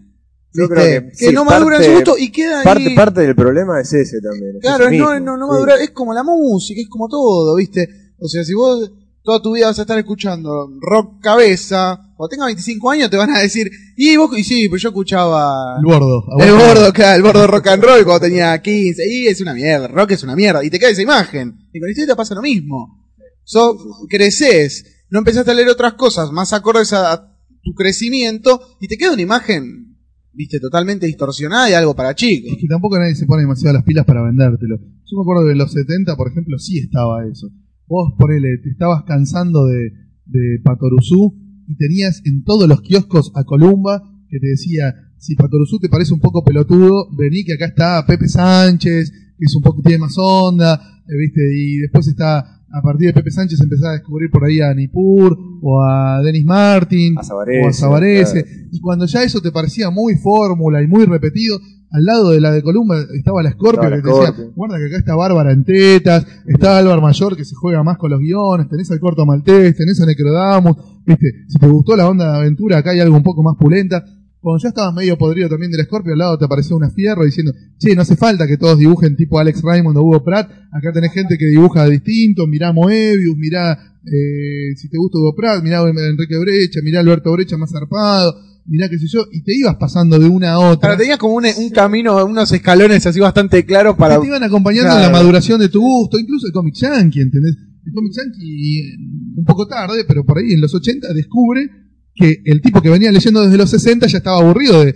Yo 0.51 0.63
¿viste? 0.63 0.73
creo 0.75 1.01
que 1.09 1.15
sí, 1.15 1.31
no 1.33 1.45
madura 1.45 1.77
en 1.77 1.83
su 1.83 1.91
gusto 1.93 2.15
y 2.17 2.31
queda 2.31 2.59
ahí. 2.59 2.65
Parte, 2.65 2.93
parte 2.95 3.21
del 3.21 3.35
problema 3.35 3.79
es 3.79 3.93
ese 3.93 4.19
también. 4.19 4.55
es 4.55 4.61
Claro, 4.61 4.85
ese 4.85 4.95
es 4.95 4.99
no, 4.99 5.11
mismo, 5.11 5.25
no, 5.25 5.37
no 5.37 5.45
sí. 5.45 5.51
madura, 5.53 5.75
es 5.81 5.91
como 5.91 6.13
la 6.13 6.23
música, 6.23 6.81
es 6.81 6.89
como 6.89 7.07
todo, 7.07 7.55
¿viste? 7.55 7.87
O 8.17 8.27
sea, 8.27 8.43
si 8.43 8.53
vos 8.55 8.91
toda 9.29 9.43
tu 9.43 9.53
vida 9.53 9.67
vas 9.67 9.77
a 9.77 9.83
estar 9.83 9.99
escuchando 9.99 10.71
rock 10.81 11.21
cabeza, 11.21 12.01
cuando 12.17 12.29
tengas 12.29 12.47
25 12.47 12.89
años 12.89 13.11
te 13.11 13.17
van 13.17 13.29
a 13.29 13.37
decir, 13.37 13.69
y 13.95 14.17
vos, 14.17 14.35
y 14.35 14.43
sí, 14.43 14.67
pues 14.67 14.81
yo 14.81 14.89
escuchaba 14.89 15.77
el 15.77 15.85
bordo. 15.85 16.23
el 16.39 16.51
bordo, 16.51 16.91
claro, 16.91 17.15
el 17.15 17.21
bordo 17.21 17.45
rock 17.45 17.67
and 17.67 17.83
roll 17.83 18.03
cuando 18.05 18.21
tenía 18.21 18.59
15, 18.59 19.03
y 19.07 19.27
es 19.27 19.39
una 19.39 19.53
mierda, 19.53 19.87
rock 19.87 20.13
es 20.13 20.23
una 20.23 20.35
mierda, 20.35 20.65
y 20.65 20.71
te 20.71 20.79
queda 20.79 20.89
esa 20.89 21.03
imagen. 21.03 21.59
Y 21.71 21.79
con 21.79 21.85
la 21.85 21.91
historia 21.91 22.15
te 22.15 22.17
pasa 22.17 22.33
lo 22.33 22.41
mismo. 22.41 23.07
So, 23.43 23.77
creces, 24.09 25.05
no 25.11 25.19
empezaste 25.19 25.51
a 25.51 25.53
leer 25.53 25.69
otras 25.69 25.93
cosas 25.93 26.31
más 26.31 26.51
acordes 26.51 26.91
a, 26.93 27.13
a 27.13 27.37
tu 27.61 27.73
crecimiento, 27.75 28.59
y 28.81 28.87
te 28.87 28.97
queda 28.97 29.13
una 29.13 29.21
imagen, 29.21 29.95
viste, 30.33 30.59
totalmente 30.59 31.05
distorsionada 31.05 31.69
y 31.69 31.73
algo 31.73 31.95
para 31.95 32.15
chicos. 32.15 32.53
Es 32.53 32.57
que 32.59 32.67
tampoco 32.67 32.97
nadie 32.97 33.13
se 33.13 33.27
pone 33.27 33.43
demasiado 33.43 33.75
las 33.75 33.83
pilas 33.83 34.05
para 34.07 34.23
vendértelo. 34.23 34.77
Yo 34.79 35.17
me 35.17 35.21
acuerdo 35.21 35.45
que 35.45 35.51
en 35.51 35.59
los 35.59 35.71
70, 35.71 36.15
por 36.15 36.31
ejemplo, 36.31 36.57
sí 36.57 36.79
estaba 36.79 37.27
eso. 37.31 37.51
Vos, 37.89 38.13
ponele, 38.17 38.59
te 38.63 38.69
estabas 38.69 39.03
cansando 39.03 39.65
de, 39.65 39.91
de 40.25 40.59
Patoruzú 40.63 41.35
y 41.67 41.75
tenías 41.75 42.21
en 42.23 42.43
todos 42.43 42.69
los 42.69 42.81
kioscos 42.81 43.31
a 43.35 43.43
Columba 43.43 44.03
que 44.29 44.39
te 44.39 44.47
decía, 44.47 44.93
si 45.17 45.35
Patoruzú 45.35 45.79
te 45.79 45.89
parece 45.89 46.13
un 46.13 46.19
poco 46.19 46.43
pelotudo, 46.43 47.09
vení 47.17 47.43
que 47.43 47.53
acá 47.53 47.65
está 47.65 48.05
Pepe 48.05 48.27
Sánchez, 48.27 49.11
que 49.11 49.45
es 49.45 49.55
un 49.55 49.61
poco, 49.61 49.81
tiene 49.81 49.97
más 49.97 50.15
onda, 50.17 50.75
eh, 51.07 51.17
¿viste? 51.17 51.41
Y 51.51 51.77
después 51.79 52.07
está, 52.07 52.39
a 52.39 52.81
partir 52.83 53.07
de 53.07 53.13
Pepe 53.13 53.31
Sánchez 53.31 53.59
empezás 53.59 53.87
a 53.87 53.93
descubrir 53.93 54.29
por 54.29 54.45
ahí 54.45 54.61
a 54.61 54.73
Nipur, 54.73 55.37
o 55.61 55.83
a 55.83 56.21
Denis 56.21 56.45
Martin, 56.45 57.17
A 57.17 57.23
Sabarese, 57.23 57.65
o 57.65 57.67
a 57.69 57.73
Sabarese. 57.73 58.43
claro. 58.43 58.67
Y 58.71 58.79
cuando 58.79 59.05
ya 59.07 59.23
eso 59.23 59.41
te 59.41 59.51
parecía 59.51 59.89
muy 59.89 60.15
fórmula 60.15 60.81
y 60.83 60.87
muy 60.87 61.05
repetido, 61.05 61.59
al 61.91 62.05
lado 62.05 62.29
de 62.29 62.39
la 62.39 62.51
de 62.51 62.61
Columba 62.61 62.97
estaba 63.17 63.41
la 63.41 63.51
Scorpio 63.51 63.83
Estaba 63.83 63.95
que 63.95 64.01
te 64.01 64.09
decía, 64.09 64.51
guarda 64.55 64.77
que 64.77 64.85
acá 64.85 64.97
está 64.97 65.15
Bárbara 65.15 65.51
en 65.51 65.63
tetas, 65.63 66.25
está 66.45 66.77
Álvaro 66.77 67.01
Mayor 67.01 67.35
que 67.35 67.45
se 67.45 67.55
juega 67.55 67.83
más 67.83 67.97
con 67.97 68.11
los 68.11 68.19
guiones, 68.19 68.69
tenés 68.69 68.91
al 68.91 68.99
Corto 68.99 69.25
Maltés, 69.25 69.75
tenés 69.75 69.99
a 70.01 70.05
Necrodamus, 70.05 70.77
viste, 71.05 71.45
si 71.47 71.57
te 71.57 71.67
gustó 71.67 71.95
la 71.95 72.07
onda 72.07 72.31
de 72.31 72.37
aventura, 72.37 72.77
acá 72.77 72.91
hay 72.91 72.99
algo 72.99 73.17
un 73.17 73.23
poco 73.23 73.43
más 73.43 73.55
pulenta. 73.57 74.03
Cuando 74.41 74.63
ya 74.63 74.69
estabas 74.69 74.93
medio 74.93 75.17
podrido 75.17 75.49
también 75.49 75.69
del 75.69 75.83
Scorpio, 75.85 76.13
al 76.13 76.19
lado 76.19 76.37
te 76.37 76.45
aparecía 76.45 76.73
una 76.73 76.89
fierro 76.89 77.25
diciendo, 77.25 77.51
che, 77.77 77.93
no 77.93 78.03
hace 78.03 78.15
falta 78.15 78.47
que 78.47 78.55
todos 78.55 78.77
dibujen 78.77 79.17
tipo 79.17 79.37
Alex 79.37 79.61
Raymond 79.61 79.97
o 79.97 80.01
Hugo 80.01 80.23
Pratt, 80.23 80.49
acá 80.71 80.93
tenés 80.93 81.11
gente 81.11 81.37
que 81.37 81.45
dibuja 81.45 81.85
distinto, 81.87 82.47
mirá 82.47 82.71
Moebius, 82.71 83.35
mirá, 83.35 83.73
eh, 84.05 84.75
si 84.77 84.87
te 84.89 84.97
gusta 84.97 85.17
Hugo 85.17 85.35
Pratt, 85.35 85.61
mirá 85.61 85.81
Enrique 85.81 86.37
Brecha, 86.37 86.79
mirá 86.81 87.01
Alberto 87.01 87.33
Brecha 87.33 87.57
más 87.57 87.71
zarpado, 87.71 88.33
mirá 88.69 88.87
qué 88.89 88.97
sé 88.99 89.07
yo, 89.07 89.21
y 89.31 89.41
te 89.43 89.55
ibas 89.57 89.75
pasando 89.77 90.17
de 90.19 90.27
una 90.29 90.51
a 90.53 90.59
otra. 90.59 90.89
Claro, 90.89 90.97
tenías 90.99 91.17
como 91.17 91.33
un, 91.35 91.45
un 91.45 91.69
camino, 91.71 92.23
unos 92.25 92.51
escalones 92.51 93.05
así 93.05 93.19
bastante 93.19 93.65
claros 93.65 93.95
para... 93.97 94.15
que 94.15 94.21
te 94.21 94.27
iban 94.27 94.43
acompañando 94.43 94.89
en 94.95 95.01
la 95.01 95.07
maduración 95.19 95.59
de 95.59 95.69
tu 95.69 95.81
gusto, 95.81 96.17
incluso 96.19 96.47
el 96.47 96.53
Comic 96.53 96.75
Yankee, 96.75 97.19
¿entendés? 97.21 97.55
El 97.85 97.93
Comic 97.93 98.13
Yankee, 98.15 98.79
eh, 98.79 98.97
un 99.37 99.43
poco 99.45 99.67
tarde, 99.67 100.03
pero 100.07 100.23
por 100.23 100.37
ahí 100.37 100.53
en 100.53 100.61
los 100.61 100.73
80 100.75 101.11
descubre 101.13 101.67
que 102.13 102.41
el 102.45 102.61
tipo 102.61 102.81
que 102.81 102.89
venía 102.89 103.11
leyendo 103.11 103.41
desde 103.41 103.57
los 103.57 103.69
60 103.69 104.05
ya 104.07 104.17
estaba 104.19 104.39
aburrido 104.39 104.83
de 104.85 104.93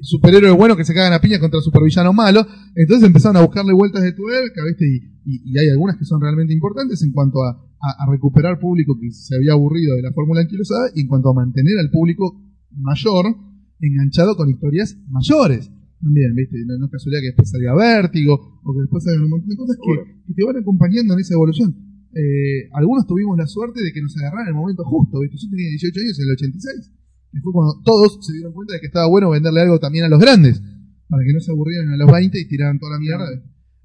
superhéroes 0.00 0.54
buenos 0.56 0.76
que 0.76 0.84
se 0.84 0.94
cagan 0.94 1.12
a 1.12 1.20
piña 1.20 1.38
contra 1.40 1.60
supervillanos 1.60 2.14
malos, 2.14 2.46
entonces 2.76 3.06
empezaron 3.06 3.36
a 3.36 3.42
buscarle 3.42 3.72
vueltas 3.72 4.02
de 4.02 4.12
tuerca, 4.12 4.62
¿viste? 4.66 4.86
Y, 4.86 4.96
y- 5.24 5.42
y 5.52 5.58
hay 5.58 5.68
algunas 5.70 5.96
que 5.96 6.04
son 6.04 6.20
realmente 6.20 6.54
importantes 6.54 7.02
en 7.02 7.12
cuanto 7.12 7.42
a, 7.42 7.50
a- 7.50 8.04
a 8.04 8.10
recuperar 8.10 8.58
público 8.60 8.96
que 9.00 9.10
se 9.10 9.34
había 9.36 9.52
aburrido 9.52 9.94
de 9.96 10.02
la 10.02 10.12
fórmula 10.12 10.40
anquilosada 10.40 10.90
y 10.94 11.00
en 11.02 11.08
cuanto 11.08 11.30
a 11.30 11.34
mantener 11.34 11.78
al 11.80 11.90
público 11.90 12.40
mayor 12.70 13.36
enganchado 13.80 14.36
con 14.36 14.50
historias 14.50 14.96
mayores. 15.08 15.70
También, 16.00 16.34
¿viste? 16.34 16.58
No, 16.64 16.86
es 16.86 16.90
casualidad 16.92 17.20
que 17.22 17.26
después 17.28 17.50
salga 17.50 17.74
Vértigo 17.74 18.60
o 18.62 18.74
que 18.74 18.80
después 18.82 19.02
salgan 19.02 19.24
un 19.24 19.30
montón 19.30 19.48
de 19.48 19.56
cosas 19.56 19.76
que, 19.76 20.22
que 20.26 20.34
te 20.34 20.44
van 20.44 20.56
acompañando 20.56 21.14
en 21.14 21.20
esa 21.20 21.34
evolución. 21.34 21.74
Eh, 22.14 22.70
algunos 22.72 23.06
tuvimos 23.06 23.36
la 23.36 23.46
suerte 23.46 23.82
de 23.82 23.92
que 23.92 24.00
nos 24.00 24.16
agarraran 24.16 24.48
en 24.48 24.54
el 24.54 24.60
momento 24.60 24.84
justo, 24.84 25.20
¿viste? 25.20 25.36
Yo 25.36 25.50
tenía 25.50 25.68
18 25.68 26.00
años 26.00 26.18
en 26.18 26.24
el 26.24 26.32
86. 26.32 26.92
Y 27.32 27.38
fue 27.40 27.52
cuando 27.52 27.82
todos 27.84 28.18
se 28.24 28.32
dieron 28.32 28.52
cuenta 28.52 28.74
de 28.74 28.80
que 28.80 28.86
estaba 28.86 29.08
bueno 29.08 29.30
venderle 29.30 29.60
algo 29.60 29.78
también 29.78 30.04
a 30.04 30.08
los 30.08 30.20
grandes, 30.20 30.62
para 31.08 31.22
que 31.24 31.32
no 31.32 31.40
se 31.40 31.52
aburrieran 31.52 31.92
a 31.92 31.96
los 31.96 32.10
20 32.10 32.40
y 32.40 32.48
tiraran 32.48 32.78
toda 32.78 32.92
la 32.92 33.00
mierda. 33.00 33.28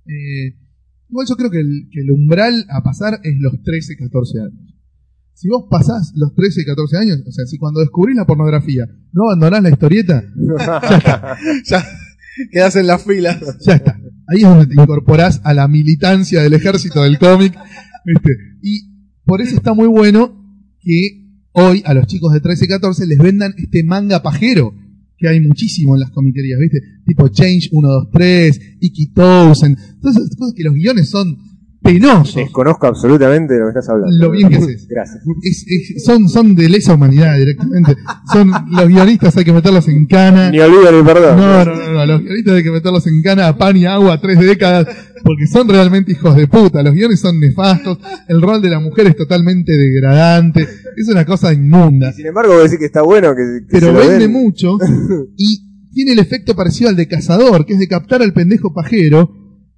Eh, 0.08 0.56
igual 1.10 1.28
yo 1.28 1.36
creo 1.36 1.52
que 1.52 1.60
el, 1.60 1.90
que 1.92 2.00
el 2.02 2.12
umbral 2.12 2.66
a 2.70 2.82
pasar 2.82 3.20
es 3.24 3.36
los 3.40 3.62
13, 3.62 3.98
14 3.98 4.40
años. 4.40 4.63
Si 5.34 5.50
vos 5.50 5.66
pasás 5.70 6.14
los 6.16 6.34
13, 6.36 6.66
14 6.66 6.98
años, 6.98 7.20
o 7.28 7.32
sea, 7.32 7.46
si 7.46 7.58
cuando 7.58 7.80
descubrís 7.80 8.16
la 8.16 8.26
pornografía 8.26 8.88
no 9.12 9.26
abandonás 9.26 9.64
la 9.64 9.70
historieta, 9.72 10.24
ya 11.66 11.86
quedas 12.52 12.76
en 12.76 12.88
las 12.88 13.04
filas. 13.04 13.40
ya 13.66 13.76
está. 13.76 14.00
Ahí 14.28 14.44
es 14.44 14.44
donde 14.44 14.68
te 14.68 14.82
incorporás 14.82 15.42
a 15.44 15.54
la 15.54 15.68
militancia 15.68 16.42
del 16.42 16.54
ejército 16.54 17.04
del 17.04 17.20
cómic. 17.20 17.58
¿viste? 18.06 18.32
Y 18.62 18.94
por 19.26 19.42
eso 19.42 19.56
está 19.56 19.74
muy 19.74 19.88
bueno 19.88 20.40
que 20.80 21.24
hoy 21.54 21.84
a 21.86 21.94
los 21.94 22.08
chicos 22.08 22.34
de 22.34 22.42
13 22.42 22.66
y 22.66 22.68
14 22.68 23.08
les 23.08 23.18
vendan 23.18 23.54
este 23.58 23.84
manga 23.84 24.22
pajero, 24.22 24.74
que 25.18 25.28
hay 25.30 25.40
muchísimo 25.40 25.96
en 25.96 26.02
las 26.02 26.12
comiquerías, 26.12 26.60
¿viste? 26.60 26.80
Tipo 27.06 27.28
Change 27.30 27.70
123, 27.70 28.78
Iki 28.82 29.14
Towson, 29.14 29.78
todas 30.02 30.18
esas 30.18 30.36
cosas 30.36 30.54
que 30.56 30.64
los 30.64 30.74
guiones 30.74 31.10
son 31.10 31.38
penosos. 31.84 32.36
Desconozco 32.36 32.88
absolutamente 32.88 33.54
de 33.54 33.60
lo 33.60 33.66
que 33.68 33.70
estás 33.72 33.90
hablando. 33.90 34.18
Lo 34.18 34.32
bien 34.32 34.50
que 34.50 34.56
haces. 34.56 34.88
Gracias. 34.90 35.22
Es- 35.44 35.66
es- 35.68 36.04
son, 36.04 36.30
son 36.30 36.56
de 36.56 36.70
lesa 36.70 36.94
humanidad 36.96 37.38
directamente. 37.38 37.96
Son 38.32 38.52
los 38.72 38.88
guionistas 38.88 39.36
hay 39.38 39.44
que 39.46 39.54
meterlos 39.54 39.88
en 39.90 40.06
cana. 40.08 40.50
Ni 40.50 40.60
olvido 40.60 40.92
ni 40.92 41.04
perdón. 41.06 41.38
No, 41.38 41.66
no, 41.66 41.76
no, 41.76 41.92
no, 41.94 42.06
los 42.06 42.22
guionistas 42.24 42.54
hay 42.56 42.64
que 42.64 42.72
meterlos 42.72 43.06
en 43.08 43.22
cana 43.22 43.48
a 43.50 43.58
pan 43.58 43.78
y 43.78 43.86
agua 43.86 44.20
tres 44.22 44.40
décadas, 44.40 44.88
porque 45.24 45.46
son 45.48 45.68
realmente 45.70 46.12
hijos 46.14 46.36
de 46.36 46.48
puta, 46.48 46.82
los 46.84 46.94
guiones 46.94 47.20
son 47.20 47.40
nefastos, 47.40 47.98
el 48.28 48.42
rol 48.42 48.62
de 48.62 48.70
la 48.70 48.80
mujer 48.80 49.08
es 49.08 49.16
totalmente 49.16 49.72
degradante, 49.76 50.62
es 50.98 51.08
una 51.10 51.26
cosa 51.26 51.54
inmunda, 51.54 52.12
Sin 52.14 52.26
embargo, 52.26 52.52
voy 52.54 52.62
a 52.62 52.64
decir 52.64 52.80
que 52.80 52.86
está 52.86 53.02
bueno 53.02 53.34
que, 53.36 53.66
que 53.66 53.72
pero 53.72 53.88
se 53.88 53.94
lo 53.94 54.00
vende 54.00 54.20
den. 54.20 54.32
mucho 54.32 54.78
y 55.38 55.90
tiene 55.94 56.14
el 56.14 56.20
efecto 56.20 56.56
parecido 56.56 56.90
al 56.90 56.96
de 56.96 57.08
cazador, 57.08 57.66
que 57.66 57.74
es 57.74 57.80
de 57.80 57.88
captar 57.88 58.22
al 58.22 58.34
pendejo 58.34 58.74
pajero 58.74 59.32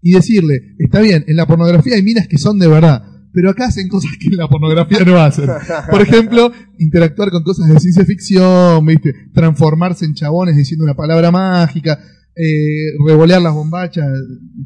y 0.05 0.11
decirle, 0.11 0.75
está 0.77 1.01
bien, 1.01 1.25
en 1.27 1.35
la 1.35 1.47
pornografía 1.47 1.95
hay 1.95 2.03
minas 2.03 2.27
que 2.27 2.37
son 2.37 2.59
de 2.59 2.67
verdad, 2.67 3.01
pero 3.33 3.49
acá 3.49 3.65
hacen 3.65 3.89
cosas 3.89 4.11
que 4.19 4.27
en 4.27 4.37
la 4.37 4.47
pornografía 4.47 4.99
no 5.03 5.17
hacen. 5.19 5.49
Por 5.89 5.99
ejemplo, 5.99 6.51
interactuar 6.77 7.31
con 7.31 7.41
cosas 7.41 7.67
de 7.67 7.79
ciencia 7.79 8.05
ficción, 8.05 8.85
¿viste? 8.85 9.15
transformarse 9.33 10.05
en 10.05 10.13
chabones 10.13 10.55
diciendo 10.55 10.83
una 10.83 10.93
palabra 10.93 11.31
mágica, 11.31 11.97
eh, 12.35 12.91
revolear 13.07 13.41
las 13.41 13.55
bombachas. 13.55 14.05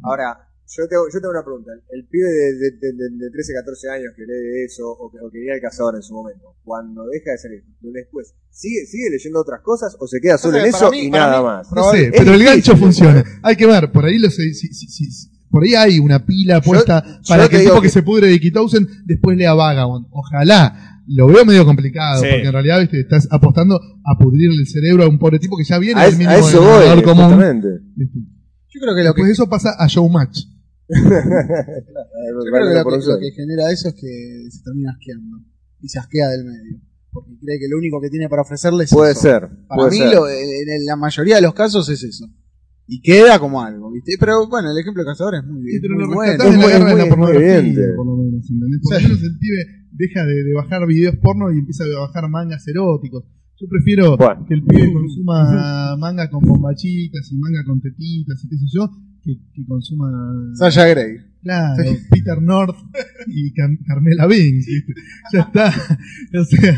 Ahora, 0.03 0.48
yo 0.69 0.87
tengo, 0.87 1.03
yo 1.11 1.17
tengo 1.19 1.31
una 1.33 1.43
pregunta. 1.43 1.71
El 1.89 2.05
pibe 2.07 2.29
de, 2.29 2.53
de, 2.61 2.69
de, 2.77 2.89
de- 2.93 3.17
de 3.25 3.29
13, 3.31 3.53
14 3.53 3.89
años 3.89 4.13
que 4.15 4.21
lee 4.23 4.65
eso, 4.65 4.85
o 4.87 5.09
que, 5.11 5.17
o 5.19 5.29
que 5.31 5.39
leía 5.39 5.55
El 5.55 5.61
Cazador 5.61 5.95
en 5.95 6.03
su 6.03 6.13
momento, 6.13 6.55
cuando 6.63 7.05
deja 7.07 7.31
de 7.31 7.37
ser 7.37 7.51
eso, 7.53 7.65
después, 7.81 8.35
¿sigue, 8.51 8.85
¿sigue 8.85 9.09
leyendo 9.09 9.39
otras 9.41 9.61
cosas 9.61 9.97
o 9.99 10.07
se 10.07 10.21
queda 10.21 10.37
solo 10.37 10.53
sea, 10.53 10.63
en 10.63 10.69
eso 10.69 10.91
mí- 10.91 11.05
y 11.05 11.09
nada 11.11 11.39
mí- 11.39 11.45
más? 11.45 11.71
No 11.73 11.91
sé, 11.91 12.05
Es 12.05 12.11
pero 12.17 12.33
el 12.33 12.43
gancho 12.43 12.77
funciona. 12.77 13.23
Hay 13.41 13.55
que 13.55 13.65
ver, 13.65 13.91
por 13.91 14.05
ahí, 14.05 14.19
los, 14.19 14.35
si- 14.35 14.53
si- 14.53 14.73
si- 14.73 14.87
si- 14.87 15.29
por 15.49 15.63
ahí 15.63 15.73
hay 15.73 15.97
una 15.99 16.23
pila 16.25 16.61
puesta 16.61 17.03
para 17.27 17.43
yo 17.45 17.49
que 17.49 17.55
el 17.57 17.63
tipo 17.63 17.75
que, 17.81 17.87
que- 17.87 17.89
se 17.89 18.03
pudre 18.03 18.27
de 18.27 18.39
Kitausen 18.39 18.87
después 19.05 19.35
lea 19.37 19.53
Vagabond. 19.55 20.05
Ojalá. 20.11 20.85
Lo 21.11 21.25
veo 21.25 21.43
medio 21.43 21.65
complicado, 21.65 22.21
Sí. 22.21 22.27
porque 22.29 22.45
en 22.45 22.53
realidad 22.53 22.79
¿viste? 22.81 22.99
estás 22.99 23.27
apostando 23.31 23.79
a 24.05 24.15
pudrirle 24.19 24.61
el 24.61 24.67
cerebro 24.67 25.03
a 25.03 25.09
un 25.09 25.17
pobre 25.17 25.39
tipo 25.39 25.57
que 25.57 25.63
ya 25.63 25.79
viene 25.79 25.99
A, 25.99 26.03
del 26.03 26.13
es- 26.13 26.19
mínimo 26.19 26.35
a 26.35 26.37
eso 26.37 26.61
voy, 26.61 27.01
común. 27.03 27.31
Yo 28.71 28.79
creo 28.79 28.95
que 28.95 29.03
lo 29.03 29.13
que, 29.15 29.31
eso 29.31 29.49
pasa 29.49 29.71
a 29.79 29.87
Showmatch. 29.87 30.37
Yo 30.89 31.09
creo 31.09 32.43
que 32.43 32.51
Vale, 32.51 32.73
lo 32.75 32.83
que- 32.99 33.05
lo 33.07 33.19
que 33.19 33.31
genera 33.31 33.71
eso 33.71 33.89
es 33.89 33.93
que 33.95 34.47
se 34.49 34.63
termina 34.63 34.91
asqueando 34.91 35.37
y 35.81 35.87
se 35.89 35.99
asquea 35.99 36.29
del 36.29 36.45
medio. 36.45 36.81
Porque 37.11 37.31
cree 37.41 37.59
que 37.59 37.67
lo 37.69 37.77
único 37.77 37.99
que 38.01 38.09
tiene 38.09 38.29
para 38.29 38.43
ofrecerle 38.43 38.83
es 38.83 38.91
Puede 38.91 39.11
eso. 39.13 39.21
ser. 39.21 39.41
Para 39.67 39.77
puede 39.77 39.91
mí, 39.91 39.97
ser. 39.97 40.13
lo- 40.13 40.29
en, 40.29 40.69
en 40.69 40.85
la 40.85 40.95
mayoría 40.95 41.35
de 41.37 41.41
los 41.41 41.53
casos 41.53 41.87
es 41.89 42.03
eso. 42.03 42.25
Y 42.87 43.01
queda 43.01 43.37
como 43.39 43.61
algo, 43.61 43.91
¿viste? 43.91 44.13
Pero 44.19 44.47
bueno, 44.47 44.71
el 44.71 44.77
ejemplo 44.79 45.03
de 45.03 45.07
Cazador 45.09 45.35
es 45.35 45.43
muy, 45.43 45.61
Sí, 45.71 45.79
pero 45.79 45.93
muy 45.95 46.03
lo 46.05 46.13
bueno. 46.15 46.43
Es 46.43 46.55
muy- 46.55 46.71
de 46.71 46.79
muy- 46.79 47.95
por 47.95 48.05
lo 48.05 48.15
menos, 48.17 48.49
¿entendés? 48.49 48.79
Por 48.81 48.93
lo 48.93 49.07
menos 49.09 49.23
el 49.23 49.37
pibe 49.37 49.65
deja 49.91 50.25
de, 50.25 50.43
de 50.43 50.53
bajar 50.53 50.87
videos 50.87 51.15
porno 51.21 51.51
y 51.51 51.59
empieza 51.59 51.83
a 51.83 51.99
bajar 52.07 52.29
mangas 52.29 52.67
eróticos. 52.67 53.25
Yo 53.59 53.67
prefiero 53.69 54.15
Bueno. 54.17 54.45
que 54.47 54.53
el 54.53 54.63
pibe 54.63 54.91
consuma 54.93 55.95
manga 55.97 56.29
con 56.29 56.41
bombachitas 56.41 57.31
y 57.31 57.37
manga 57.37 57.63
con 57.65 57.81
tetitas 57.81 58.43
y 58.43 58.49
qué 58.49 58.57
sé 58.57 58.65
yo, 58.73 58.89
que, 59.23 59.35
que 59.53 59.65
consuma... 59.67 60.09
Sasha 60.55 60.85
Grey. 60.87 61.17
Claro, 61.41 61.83
Peter 62.09 62.41
North 62.41 62.75
y 63.27 63.53
Cam- 63.53 63.79
Carmela 63.85 64.27
Bing. 64.27 64.57
¿viste? 64.57 64.93
Ya 65.33 65.39
está. 65.41 65.73
O 66.39 66.43
sea, 66.45 66.71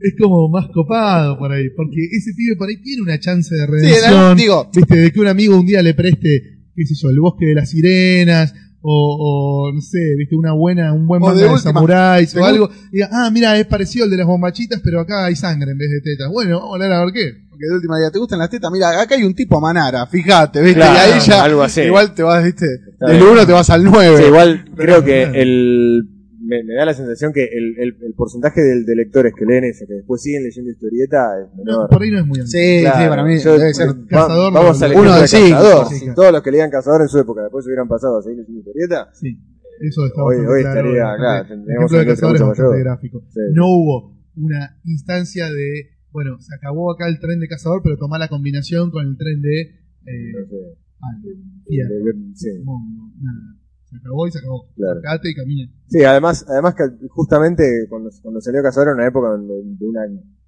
es 0.00 0.14
como 0.20 0.48
más 0.48 0.66
copado 0.72 1.38
por 1.38 1.52
ahí. 1.52 1.68
Porque 1.76 1.96
ese 2.10 2.32
pibe 2.34 2.56
por 2.56 2.68
ahí 2.68 2.76
tiene 2.82 3.02
una 3.02 3.18
chance 3.18 3.54
de 3.54 3.64
Sí, 3.66 3.70
redención. 3.70 4.12
era- 4.14 4.34
digo, 4.34 4.70
¿Viste? 4.74 4.96
De 4.96 5.12
que 5.12 5.20
un 5.20 5.26
amigo 5.28 5.58
un 5.58 5.66
día 5.66 5.82
le 5.82 5.94
preste, 5.94 6.42
qué 6.74 6.86
sé 6.86 6.94
yo, 6.94 7.10
el 7.10 7.20
bosque 7.20 7.46
de 7.46 7.54
las 7.54 7.70
sirenas. 7.70 8.54
O, 8.84 9.68
o, 9.68 9.72
no 9.72 9.80
sé, 9.80 9.98
viste, 10.18 10.34
una 10.34 10.52
buena, 10.52 10.92
un 10.92 11.06
buen 11.06 11.22
manga 11.22 11.40
de 11.40 11.48
de, 11.48 11.58
samuráis 11.58 12.34
o 12.34 12.44
algo. 12.44 12.68
Y 12.90 12.96
diga, 12.96 13.10
ah, 13.12 13.30
mira, 13.30 13.56
es 13.56 13.66
parecido 13.66 14.04
al 14.04 14.10
de 14.10 14.16
las 14.16 14.26
bombachitas, 14.26 14.80
pero 14.82 15.00
acá 15.00 15.26
hay 15.26 15.36
sangre 15.36 15.70
en 15.70 15.78
vez 15.78 15.88
de 15.88 16.00
tetas. 16.00 16.28
Bueno, 16.32 16.58
vamos 16.58 16.72
a 16.72 16.74
hablar 16.74 16.92
a 16.92 17.04
ver 17.04 17.14
qué. 17.14 17.32
porque 17.48 17.64
de 17.68 17.74
última 17.76 17.98
día, 17.98 18.10
¿te 18.10 18.18
gustan 18.18 18.40
las 18.40 18.50
tetas? 18.50 18.72
Mira, 18.72 19.00
acá 19.00 19.14
hay 19.14 19.22
un 19.22 19.34
tipo 19.34 19.56
a 19.56 19.60
Manara, 19.60 20.04
fíjate, 20.06 20.60
¿viste? 20.60 20.80
Claro, 20.80 20.94
y 20.94 21.12
ahí 21.12 21.20
ya, 21.20 21.44
algo 21.44 21.62
así. 21.62 21.82
igual 21.82 22.12
te 22.12 22.24
vas, 22.24 22.42
¿viste? 22.44 22.66
Está 22.92 23.06
Del 23.06 23.18
bien. 23.18 23.30
1 23.30 23.46
te 23.46 23.52
vas 23.52 23.70
al 23.70 23.84
9. 23.84 24.16
Sí, 24.18 24.24
igual 24.24 24.64
creo 24.76 25.04
que 25.04 25.22
claro. 25.22 25.38
el. 25.38 26.08
Me, 26.44 26.64
me 26.64 26.74
da 26.74 26.84
la 26.84 26.92
sensación 26.94 27.32
que 27.32 27.44
el, 27.44 27.78
el, 27.78 27.96
el 28.02 28.14
porcentaje 28.14 28.60
de, 28.60 28.94
lectores 28.96 29.32
que 29.34 29.44
leen 29.46 29.64
eso, 29.64 29.84
que 29.86 29.94
después 29.94 30.20
siguen 30.22 30.42
leyendo 30.42 30.70
historieta, 30.70 31.38
es 31.40 31.48
No, 31.56 31.64
menor. 31.64 31.88
por 31.90 32.02
ahí 32.02 32.10
no 32.10 32.18
es 32.20 32.26
muy 32.26 32.38
alto. 32.40 32.50
Sí, 32.50 32.80
Claro, 32.82 32.98
sí, 33.02 33.08
para 33.08 33.24
mí 33.24 33.38
yo- 33.38 33.58
debe 33.58 33.74
ser. 33.74 33.88
va- 33.88 34.06
Cazador, 34.08 34.52
vamos 34.52 34.80
no, 34.80 34.86
al 34.86 34.92
uno 34.92 35.14
de 35.14 35.20
Cazador. 35.20 35.86
sí, 35.86 36.00
claro. 36.00 36.14
todos 36.14 36.32
los 36.32 36.42
que 36.42 36.50
leían 36.50 36.70
Cazador 36.70 37.02
en 37.02 37.08
su 37.08 37.18
época 37.18 37.42
después 37.42 37.64
hubieran 37.66 37.86
pasado 37.88 38.18
a 38.18 38.22
seguir 38.22 38.38
leyendo 38.38 38.58
historieta, 38.58 39.08
Sí, 39.14 39.38
eso 39.80 40.06
está 40.06 40.22
Hoy- 40.22 40.36
hoy 40.36 40.62
claro. 40.62 40.68
estaría, 40.68 41.04
bastante- 41.04 41.22
claro, 41.22 41.42
el 41.42 41.48
tendríamos 41.48 41.92
ejemplo 41.92 41.98
de 41.98 42.02
una 42.02 42.02
industria 42.02 42.12
cazadores 42.14 42.40
es 42.40 42.46
bastante 42.48 42.80
gráfico. 42.82 43.16
Sí. 43.30 43.40
No 43.54 43.64
hubo 43.68 43.94
una 44.36 44.60
instancia 44.84 45.46
de, 45.46 45.68
bueno, 46.10 46.40
se 46.40 46.54
acabó 46.54 46.92
acá 46.92 47.08
el 47.08 47.18
tren 47.20 47.38
de 47.40 47.48
cazador, 47.48 47.82
pero 47.84 47.96
tomá 47.98 48.18
la 48.18 48.28
combinación 48.28 48.90
con 48.90 49.06
el 49.06 49.16
tren 49.16 49.40
de 49.42 49.60
eh, 49.62 50.32
no 50.34 50.46
sé, 50.48 50.56
algo, 50.98 51.28
de- 51.28 51.64
fierro, 51.66 51.94
de- 52.04 52.34
sí. 52.34 52.48
mongo, 52.64 53.12
nada. 53.20 53.61
Se 53.92 53.98
acabó 53.98 54.26
y 54.26 54.30
se 54.32 54.38
acabó. 54.38 54.66
Claro. 54.74 54.98
Acate 55.00 55.30
y 55.30 55.34
camina. 55.34 55.70
Sí, 55.86 56.02
además, 56.02 56.44
además 56.48 56.74
que 56.74 56.84
justamente 57.08 57.62
cuando, 57.90 58.10
cuando 58.22 58.40
salió 58.40 58.62
Cazador 58.62 58.88
era 58.88 58.94
una 58.96 59.06
época 59.06 59.28
donde, 59.28 59.54
de 59.78 59.86
una 59.86 60.00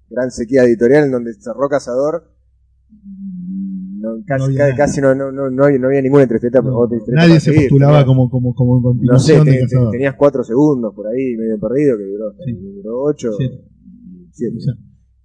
gran 0.09 0.31
sequía 0.31 0.63
editorial 0.63 1.05
en 1.05 1.11
donde 1.11 1.33
cerró 1.35 1.69
Cazador, 1.69 2.31
mm, 2.89 3.99
no, 4.01 4.09
casi, 4.25 4.43
había 4.59 4.75
casi 4.75 5.01
no, 5.01 5.15
no, 5.15 5.31
no, 5.31 5.49
no 5.49 5.65
había, 5.65 5.79
no 5.79 5.87
había 5.87 6.01
ninguna 6.01 6.23
entrevista 6.23 6.61
No, 6.61 6.87
nadie 7.13 7.39
se 7.39 7.51
seguir. 7.51 7.69
postulaba 7.69 8.05
como, 8.05 8.29
como, 8.29 8.53
como 8.53 8.75
No 8.81 9.19
sé, 9.19 9.35
continuación 9.37 9.45
de 9.45 9.51
te- 9.51 9.59
cazador. 9.61 9.91
tenías 9.91 10.15
cuatro 10.15 10.43
segundos 10.43 10.93
por 10.95 11.07
ahí, 11.07 11.35
medio 11.37 11.59
perdido, 11.59 11.97
que 11.97 12.03
duró, 12.03 12.33
Sí. 12.43 12.51
duró 12.53 13.01
ocho, 13.03 13.31
Siete. 13.37 13.55
y 13.55 14.27
siete, 14.31 14.57
O 14.57 14.61
sea, 14.61 14.73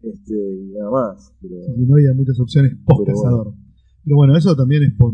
este, 0.03 0.35
y 0.35 0.73
nada 0.73 0.91
más. 0.91 1.33
Pero, 1.41 1.55
y 1.77 1.87
no 1.87 1.95
había 1.95 2.13
muchas 2.15 2.39
opciones 2.41 2.73
post 2.87 3.07
cazador. 3.07 3.55
Pero 4.05 4.17
bueno, 4.17 4.37
eso 4.37 4.57
también 4.57 4.83
es 4.85 4.93
por 4.99 5.13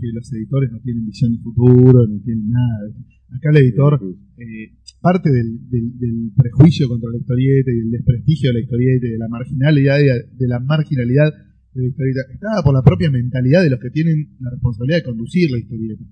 porque 0.00 0.12
los 0.14 0.32
editores 0.32 0.72
no 0.72 0.80
tienen 0.80 1.04
visión 1.06 1.32
de 1.32 1.38
futuro, 1.38 2.06
ni 2.08 2.20
tienen 2.20 2.48
nada. 2.50 2.88
Acá 3.36 3.50
el 3.50 3.56
editor 3.58 4.00
eh, 4.38 4.78
parte 5.00 5.30
del, 5.30 5.68
del- 5.70 5.98
del 5.98 6.32
prejuicio 6.36 6.88
contra 6.88 7.10
la 7.10 7.18
historieta 7.18 7.70
y 7.70 7.76
del 7.76 7.90
desprestigio 7.90 8.50
de 8.50 8.54
la 8.54 8.60
historieta 8.64 9.06
y 9.06 9.10
de 9.10 9.18
la 9.18 9.28
marginalidad 9.28 9.98
de 9.98 10.48
la 10.48 10.58
marginalidad 10.60 11.32
de 11.74 11.80
la 11.82 11.88
historieta 11.88 12.20
está 12.32 12.48
por 12.64 12.74
la 12.74 12.82
propia 12.82 13.10
mentalidad 13.10 13.62
de 13.62 13.70
los 13.70 13.78
que 13.78 13.90
tienen 13.90 14.34
la 14.40 14.50
responsabilidad 14.50 14.98
de 14.98 15.04
conducir 15.04 15.50
la 15.50 15.58
historieta 15.58 16.02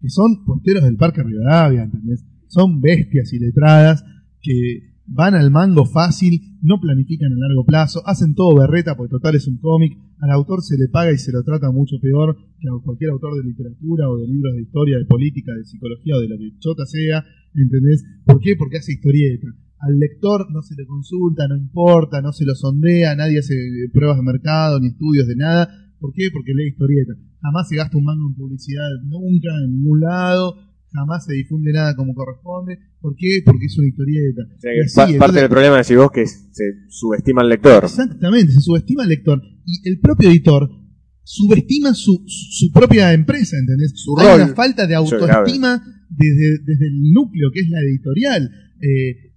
que 0.00 0.08
son 0.08 0.44
posteros 0.44 0.84
del 0.84 0.96
Parque 0.96 1.22
Rivadavia 1.24 1.82
¿entendés? 1.82 2.24
son 2.46 2.80
bestias 2.80 3.32
iletradas 3.32 4.04
que 4.40 4.94
van 5.06 5.34
al 5.34 5.50
mango 5.50 5.84
fácil 5.84 6.58
no 6.62 6.78
planifican 6.80 7.32
a 7.32 7.48
largo 7.48 7.64
plazo 7.66 8.02
hacen 8.06 8.34
todo 8.36 8.60
berreta 8.60 8.96
porque 8.96 9.10
total 9.10 9.34
es 9.34 9.48
un 9.48 9.58
cómic 9.58 9.98
al 10.20 10.30
autor 10.30 10.62
se 10.62 10.76
le 10.76 10.88
paga 10.88 11.12
y 11.12 11.18
se 11.18 11.32
lo 11.32 11.42
trata 11.42 11.70
mucho 11.70 11.96
peor 12.00 12.36
que 12.58 12.68
a 12.68 12.82
cualquier 12.82 13.10
autor 13.10 13.36
de 13.36 13.48
literatura 13.48 14.10
o 14.10 14.18
de 14.18 14.26
libros 14.26 14.54
de 14.54 14.62
historia, 14.62 14.98
de 14.98 15.06
política, 15.06 15.52
de 15.54 15.64
psicología 15.64 16.16
o 16.16 16.20
de 16.20 16.28
lo 16.28 16.38
que 16.38 16.58
chota 16.58 16.84
sea, 16.86 17.24
¿entendés? 17.54 18.04
¿Por 18.24 18.40
qué? 18.40 18.56
Porque 18.58 18.78
hace 18.78 18.92
historieta. 18.92 19.46
Al 19.78 19.98
lector 19.98 20.50
no 20.50 20.60
se 20.62 20.74
le 20.74 20.86
consulta, 20.86 21.46
no 21.46 21.56
importa, 21.56 22.20
no 22.20 22.32
se 22.32 22.44
lo 22.44 22.54
sondea, 22.54 23.14
nadie 23.14 23.38
hace 23.38 23.54
pruebas 23.92 24.16
de 24.16 24.24
mercado 24.24 24.80
ni 24.80 24.88
estudios 24.88 25.28
de 25.28 25.36
nada. 25.36 25.68
¿Por 26.00 26.12
qué? 26.12 26.30
Porque 26.32 26.52
lee 26.54 26.70
historieta. 26.70 27.14
Jamás 27.40 27.68
se 27.68 27.76
gasta 27.76 27.96
un 27.96 28.04
mango 28.04 28.28
en 28.28 28.34
publicidad, 28.34 28.88
nunca, 29.04 29.50
en 29.64 29.72
ningún 29.72 30.00
lado. 30.00 30.56
Jamás 30.92 31.24
se 31.26 31.34
difunde 31.34 31.72
nada 31.72 31.94
como 31.96 32.14
corresponde. 32.14 32.78
¿Por 33.00 33.14
qué? 33.16 33.40
Porque 33.44 33.66
es 33.66 33.78
una 33.78 33.88
historieta. 33.88 34.42
o 34.56 34.60
sea, 34.60 34.70
así, 34.72 34.94
pa- 34.96 35.02
entonces- 35.02 35.18
parte 35.18 35.40
del 35.40 35.48
problema, 35.50 35.76
decís 35.78 35.96
vos, 35.96 36.10
que 36.10 36.26
se 36.26 36.64
subestima 36.88 37.42
al 37.42 37.48
lector. 37.50 37.84
Exactamente, 37.84 38.52
se 38.52 38.60
subestima 38.60 39.02
al 39.02 39.08
lector. 39.10 39.40
Y 39.66 39.88
el 39.88 40.00
propio 40.00 40.30
editor 40.30 40.68
subestima 41.22 41.92
su, 41.94 42.24
su 42.26 42.72
propia 42.72 43.12
empresa, 43.12 43.56
¿entendés? 43.58 43.92
Su 43.96 44.18
Hay 44.18 44.26
rol. 44.26 44.40
una 44.46 44.54
falta 44.54 44.86
de 44.86 44.94
autoestima 44.94 45.82
desde, 46.08 46.58
desde 46.64 46.86
el 46.86 47.12
núcleo, 47.12 47.50
que 47.52 47.60
es 47.60 47.68
la 47.68 47.80
editorial. 47.80 48.50
Eh, 48.80 49.27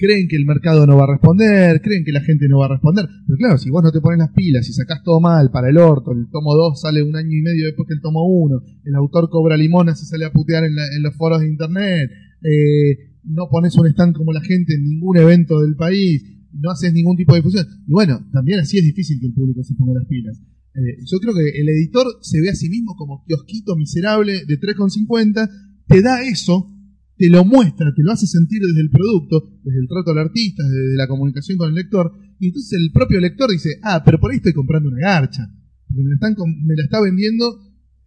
creen 0.00 0.26
que 0.28 0.36
el 0.36 0.46
mercado 0.46 0.86
no 0.86 0.96
va 0.96 1.04
a 1.04 1.12
responder, 1.12 1.80
creen 1.82 2.02
que 2.04 2.12
la 2.12 2.22
gente 2.22 2.48
no 2.48 2.58
va 2.60 2.66
a 2.66 2.70
responder. 2.70 3.04
Pero 3.26 3.36
claro, 3.36 3.58
si 3.58 3.68
vos 3.70 3.82
no 3.84 3.92
te 3.92 4.00
pones 4.00 4.18
las 4.18 4.32
pilas 4.32 4.66
y 4.68 4.72
sacás 4.72 5.02
todo 5.04 5.20
mal 5.20 5.50
para 5.52 5.68
el 5.68 5.76
orto, 5.76 6.12
el 6.12 6.26
tomo 6.32 6.54
2 6.54 6.80
sale 6.80 7.02
un 7.02 7.14
año 7.14 7.30
y 7.36 7.42
medio 7.42 7.66
después 7.66 7.86
que 7.86 7.94
el 7.94 8.00
tomo 8.00 8.24
1, 8.26 8.62
el 8.86 8.94
autor 8.94 9.28
cobra 9.28 9.56
limonas 9.56 10.02
y 10.02 10.06
sale 10.06 10.24
a 10.24 10.32
putear 10.32 10.64
en, 10.64 10.74
la- 10.74 10.88
en 10.96 11.02
los 11.02 11.14
foros 11.14 11.40
de 11.40 11.48
internet, 11.48 12.10
eh, 12.42 13.20
no 13.24 13.48
pones 13.50 13.76
un 13.76 13.86
stand 13.86 14.16
como 14.16 14.32
la 14.32 14.40
gente 14.40 14.74
en 14.74 14.84
ningún 14.84 15.18
evento 15.18 15.60
del 15.60 15.76
país, 15.76 16.24
no 16.52 16.70
haces 16.70 16.92
ningún 16.92 17.16
tipo 17.16 17.34
de 17.34 17.40
difusión. 17.40 17.66
Y 17.86 17.92
bueno, 17.92 18.26
también 18.32 18.60
así 18.60 18.78
es 18.78 18.84
difícil 18.84 19.20
que 19.20 19.26
el 19.26 19.34
público 19.34 19.62
se 19.62 19.74
ponga 19.74 20.00
las 20.00 20.08
pilas. 20.08 20.40
Eh, 20.74 21.02
yo 21.04 21.18
creo 21.18 21.34
que 21.34 21.60
el 21.60 21.68
editor 21.68 22.06
se 22.22 22.40
ve 22.40 22.48
a 22.48 22.54
sí 22.54 22.68
mismo 22.70 22.94
como 22.96 23.22
kiosquito 23.26 23.76
miserable 23.76 24.44
de 24.46 24.58
3,50, 24.58 25.48
te 25.86 26.00
da 26.02 26.22
eso, 26.22 26.70
te 27.20 27.28
lo 27.28 27.44
muestra, 27.44 27.92
te 27.94 28.02
lo 28.02 28.12
hace 28.12 28.26
sentir 28.26 28.62
desde 28.64 28.80
el 28.80 28.88
producto, 28.88 29.44
desde 29.62 29.78
el 29.80 29.88
trato 29.88 30.12
al 30.12 30.24
artista, 30.24 30.62
desde 30.64 30.96
la 30.96 31.06
comunicación 31.06 31.58
con 31.58 31.68
el 31.68 31.74
lector, 31.74 32.10
y 32.38 32.46
entonces 32.48 32.80
el 32.80 32.90
propio 32.92 33.20
lector 33.20 33.50
dice, 33.50 33.76
ah, 33.84 34.00
pero 34.02 34.18
por 34.18 34.30
ahí 34.30 34.38
estoy 34.38 34.54
comprando 34.54 34.88
una 34.88 35.00
garcha, 35.04 35.44
porque 35.86 36.02
me 36.02 36.08
la, 36.08 36.14
están, 36.14 36.32
me 36.64 36.74
la 36.74 36.82
está 36.84 36.98
vendiendo 37.02 37.44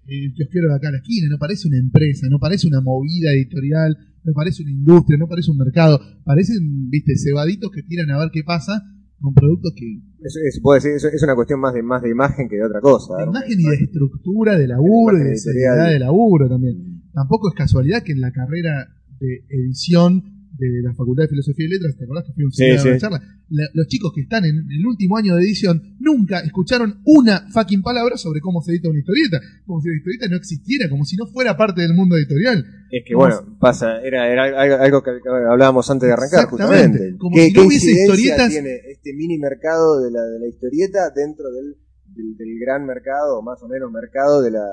el 0.08 0.34
kiosquero 0.34 0.68
de 0.70 0.76
acá 0.76 0.90
a 0.90 0.94
la 0.94 0.98
esquina, 0.98 1.28
no 1.30 1.38
parece 1.38 1.68
una 1.68 1.78
empresa, 1.78 2.26
no 2.28 2.40
parece 2.40 2.68
una 2.68 2.82
movida 2.82 3.32
editorial, 3.32 3.96
no 4.24 4.34
parece 4.34 4.64
una 4.64 4.72
industria, 4.72 5.18
no 5.20 5.28
parece 5.28 5.52
un 5.52 5.58
mercado, 5.58 6.02
parecen, 6.26 6.90
viste, 6.90 7.14
cebaditos 7.16 7.70
que 7.72 7.84
tiran 7.84 8.10
a 8.10 8.18
ver 8.18 8.30
qué 8.34 8.42
pasa 8.44 8.82
con 9.20 9.34
productos 9.36 9.74
que 9.78 9.86
Es, 10.26 10.36
es- 10.36 10.60
puedo 10.60 10.76
decir, 10.76 10.92
es, 10.98 11.04
es 11.06 11.22
una 11.24 11.36
cuestión 11.36 11.60
más 11.60 11.74
de, 11.76 11.84
más 11.84 12.02
de 12.02 12.10
imagen 12.10 12.50
que 12.50 12.56
de 12.58 12.66
otra 12.66 12.82
cosa. 12.82 13.14
de 13.20 13.24
imagen 13.30 13.60
y 13.60 13.64
de 13.64 13.76
estructura 13.86 14.58
de 14.58 14.68
laburo 14.68 15.16
de 15.18 15.22
editorial. 15.32 15.38
seriedad 15.38 15.90
de 15.92 16.00
laburo 16.00 16.50
también. 16.50 17.04
Tampoco 17.14 17.50
es 17.50 17.56
casualidad 17.56 18.02
que 18.04 18.12
en 18.14 18.22
la 18.22 18.32
carrera 18.32 18.88
de 19.20 19.44
edición 19.50 20.24
de 20.58 20.82
la 20.84 20.94
Facultad 20.94 21.24
de 21.24 21.30
Filosofía 21.30 21.66
y 21.66 21.70
Letras, 21.70 21.98
¿te 21.98 22.04
acordás 22.04 22.26
que 22.26 22.34
fuimos 22.34 22.56
Sí, 22.56 22.70
a 22.70 22.74
una 22.82 22.94
sí. 22.94 23.00
charla? 23.00 23.22
La- 23.50 23.68
los 23.74 23.88
chicos 23.88 24.12
que 24.14 24.22
están 24.22 24.46
en 24.46 24.66
el 24.72 24.86
último 24.86 25.18
año 25.18 25.36
de 25.36 25.44
edición 25.44 25.96
nunca 26.00 26.40
escucharon 26.40 27.02
una 27.06 27.48
fucking 27.52 27.82
palabra 27.82 28.18
sobre 28.18 28.40
cómo 28.40 28.62
se 28.62 28.72
edita 28.72 28.90
una 28.90 29.00
historieta, 29.00 29.40
como 29.66 29.82
si 29.82 29.90
la 29.90 29.96
historieta 29.98 30.28
no 30.30 30.38
existiera, 30.38 30.90
como 30.90 31.06
si 31.06 31.16
no 31.18 31.26
fuera 31.28 31.58
parte 31.58 31.82
del 31.82 31.94
mundo 31.94 32.16
editorial. 32.18 32.64
Es 32.92 33.04
que 33.06 33.16
bueno, 33.16 33.58
pasa, 33.60 34.00
era, 34.02 34.32
era 34.32 34.44
algo, 34.62 34.76
algo 34.76 35.04
que 35.04 35.12
hablábamos 35.50 35.90
antes 35.90 36.08
de 36.08 36.14
arrancar, 36.14 36.44
Exactamente. 36.46 36.88
justamente. 36.98 37.18
Como 37.18 37.36
¿Qué, 37.36 37.46
si 37.48 37.54
no 37.54 37.62
qué 37.62 37.68
hubiese 37.68 37.92
historietas- 37.92 38.50
tiene 38.50 38.76
este 38.92 39.14
mini 39.16 39.38
mercado 39.40 40.02
de 40.02 40.12
la, 40.12 40.22
de 40.24 40.40
la 40.40 40.48
historieta 40.48 41.10
dentro 41.16 41.52
del, 41.52 41.76
del, 42.16 42.38
del 42.38 42.60
gran 42.60 42.86
mercado, 42.86 43.40
o 43.40 43.42
más 43.42 43.62
o 43.64 43.68
menos 43.68 43.92
mercado 43.92 44.42
de 44.44 44.52
la 44.52 44.66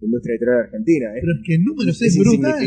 industria 0.00 0.34
editorial 0.34 0.60
argentina? 0.66 1.06
Es, 1.14 1.20
Pero 1.22 1.32
es 1.32 1.42
que 1.44 1.54
en 1.54 1.64
números 1.64 2.02
es, 2.02 2.08
es 2.08 2.18
brutal. 2.18 2.62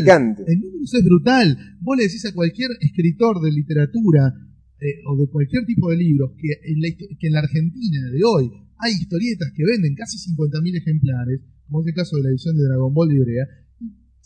En 0.46 0.60
números 0.60 0.94
es 0.94 1.04
brutal. 1.04 1.46
Vos 1.80 1.96
le 1.96 2.04
decís 2.04 2.24
a 2.26 2.34
cualquier 2.34 2.70
escritor 2.80 3.40
de 3.40 3.50
literatura 3.52 4.34
eh, 4.80 5.04
o 5.06 5.16
de 5.16 5.28
cualquier 5.30 5.64
tipo 5.66 5.90
de 5.90 5.96
libros 5.96 6.32
que 6.40 6.48
en, 6.64 6.80
la, 6.80 6.88
que 6.96 7.26
en 7.26 7.32
la 7.32 7.40
Argentina 7.40 8.10
de 8.10 8.20
hoy 8.24 8.50
hay 8.80 8.92
historietas 8.92 9.52
que 9.54 9.64
venden 9.64 9.94
casi 9.94 10.16
50.000 10.32 10.78
ejemplares, 10.80 11.40
como 11.68 11.82
es 11.82 11.88
el 11.88 11.94
caso 11.94 12.16
de 12.16 12.22
la 12.24 12.30
edición 12.30 12.56
de 12.56 12.64
Dragon 12.64 12.92
Ball 12.94 13.08
de 13.08 13.14
Ibrea, 13.16 13.46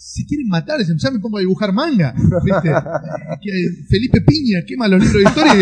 se 0.06 0.24
quieren 0.26 0.48
matar, 0.48 0.78
dicen, 0.78 0.98
ya 0.98 1.10
me 1.10 1.18
pongo 1.18 1.38
a 1.38 1.40
dibujar 1.40 1.72
manga. 1.72 2.14
¿viste? 2.44 2.70
Felipe 3.88 4.20
Piña 4.20 4.60
quema 4.66 4.86
los 4.88 5.00
libros 5.02 5.22
de 5.22 5.28
historia 5.28 5.54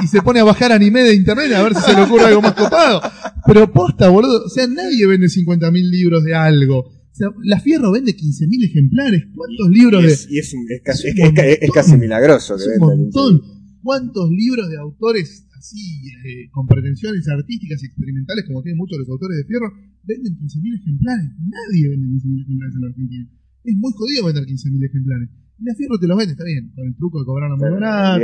y, 0.00 0.04
y 0.04 0.08
se 0.08 0.22
pone 0.22 0.40
a 0.40 0.44
bajar 0.44 0.72
anime 0.72 1.02
de 1.02 1.14
internet 1.14 1.52
a 1.52 1.62
ver 1.62 1.74
si 1.74 1.82
se 1.82 1.94
le 1.94 2.02
ocurre 2.02 2.24
algo 2.26 2.42
más 2.42 2.54
copado. 2.54 3.00
Pero 3.46 3.70
posta, 3.72 4.08
boludo. 4.08 4.44
O 4.46 4.48
sea, 4.48 4.66
nadie 4.66 5.06
vende 5.06 5.26
50.000 5.26 5.70
libros 5.90 6.24
de 6.24 6.34
algo. 6.34 6.78
O 6.80 7.14
sea, 7.18 7.28
la 7.44 7.60
Fierro 7.60 7.92
vende 7.92 8.16
15.000 8.16 8.64
ejemplares. 8.70 9.24
¿Cuántos 9.34 9.68
libros 9.70 10.02
y 10.02 10.06
de.? 10.06 10.12
es, 10.12 10.26
y 10.30 10.38
es, 10.38 10.54
un- 10.54 10.66
es 10.70 10.82
casi, 10.82 11.08
es 11.08 11.14
un 11.14 11.20
es 11.20 11.58
montón. 11.60 11.70
casi 11.74 11.96
milagroso 11.96 12.56
que 12.56 12.64
un 12.80 12.86
montón. 13.02 13.42
¿Cuántos 13.82 14.30
libros 14.30 14.68
de 14.70 14.76
autores 14.78 15.46
así, 15.58 15.78
eh, 16.24 16.48
con 16.52 16.66
pretensiones 16.66 17.26
artísticas 17.28 17.82
y 17.82 17.86
experimentales, 17.86 18.44
como 18.46 18.62
tienen 18.62 18.78
muchos 18.78 18.96
de 18.96 19.00
los 19.04 19.08
autores 19.10 19.36
de 19.38 19.44
Fierro, 19.44 19.72
venden 20.04 20.34
15.000 20.38 20.80
ejemplares? 20.80 21.26
Nadie 21.42 21.88
vende 21.90 22.06
15.000 22.16 22.42
ejemplares 22.44 22.74
en 22.74 22.80
la 22.82 22.88
Argentina. 22.88 23.26
Es 23.64 23.76
muy 23.76 23.92
jodido 23.92 24.26
vender 24.26 24.44
15.000 24.44 24.86
ejemplares. 24.86 25.28
Y 25.58 25.64
la 25.64 25.74
Fierro 25.74 25.98
te 25.98 26.06
los 26.06 26.16
vende, 26.16 26.32
está 26.32 26.44
bien, 26.44 26.70
con 26.74 26.86
el 26.86 26.96
truco 26.96 27.18
de 27.20 27.26
cobrarla 27.26 27.56
muy 27.56 27.70
barata. 27.70 28.18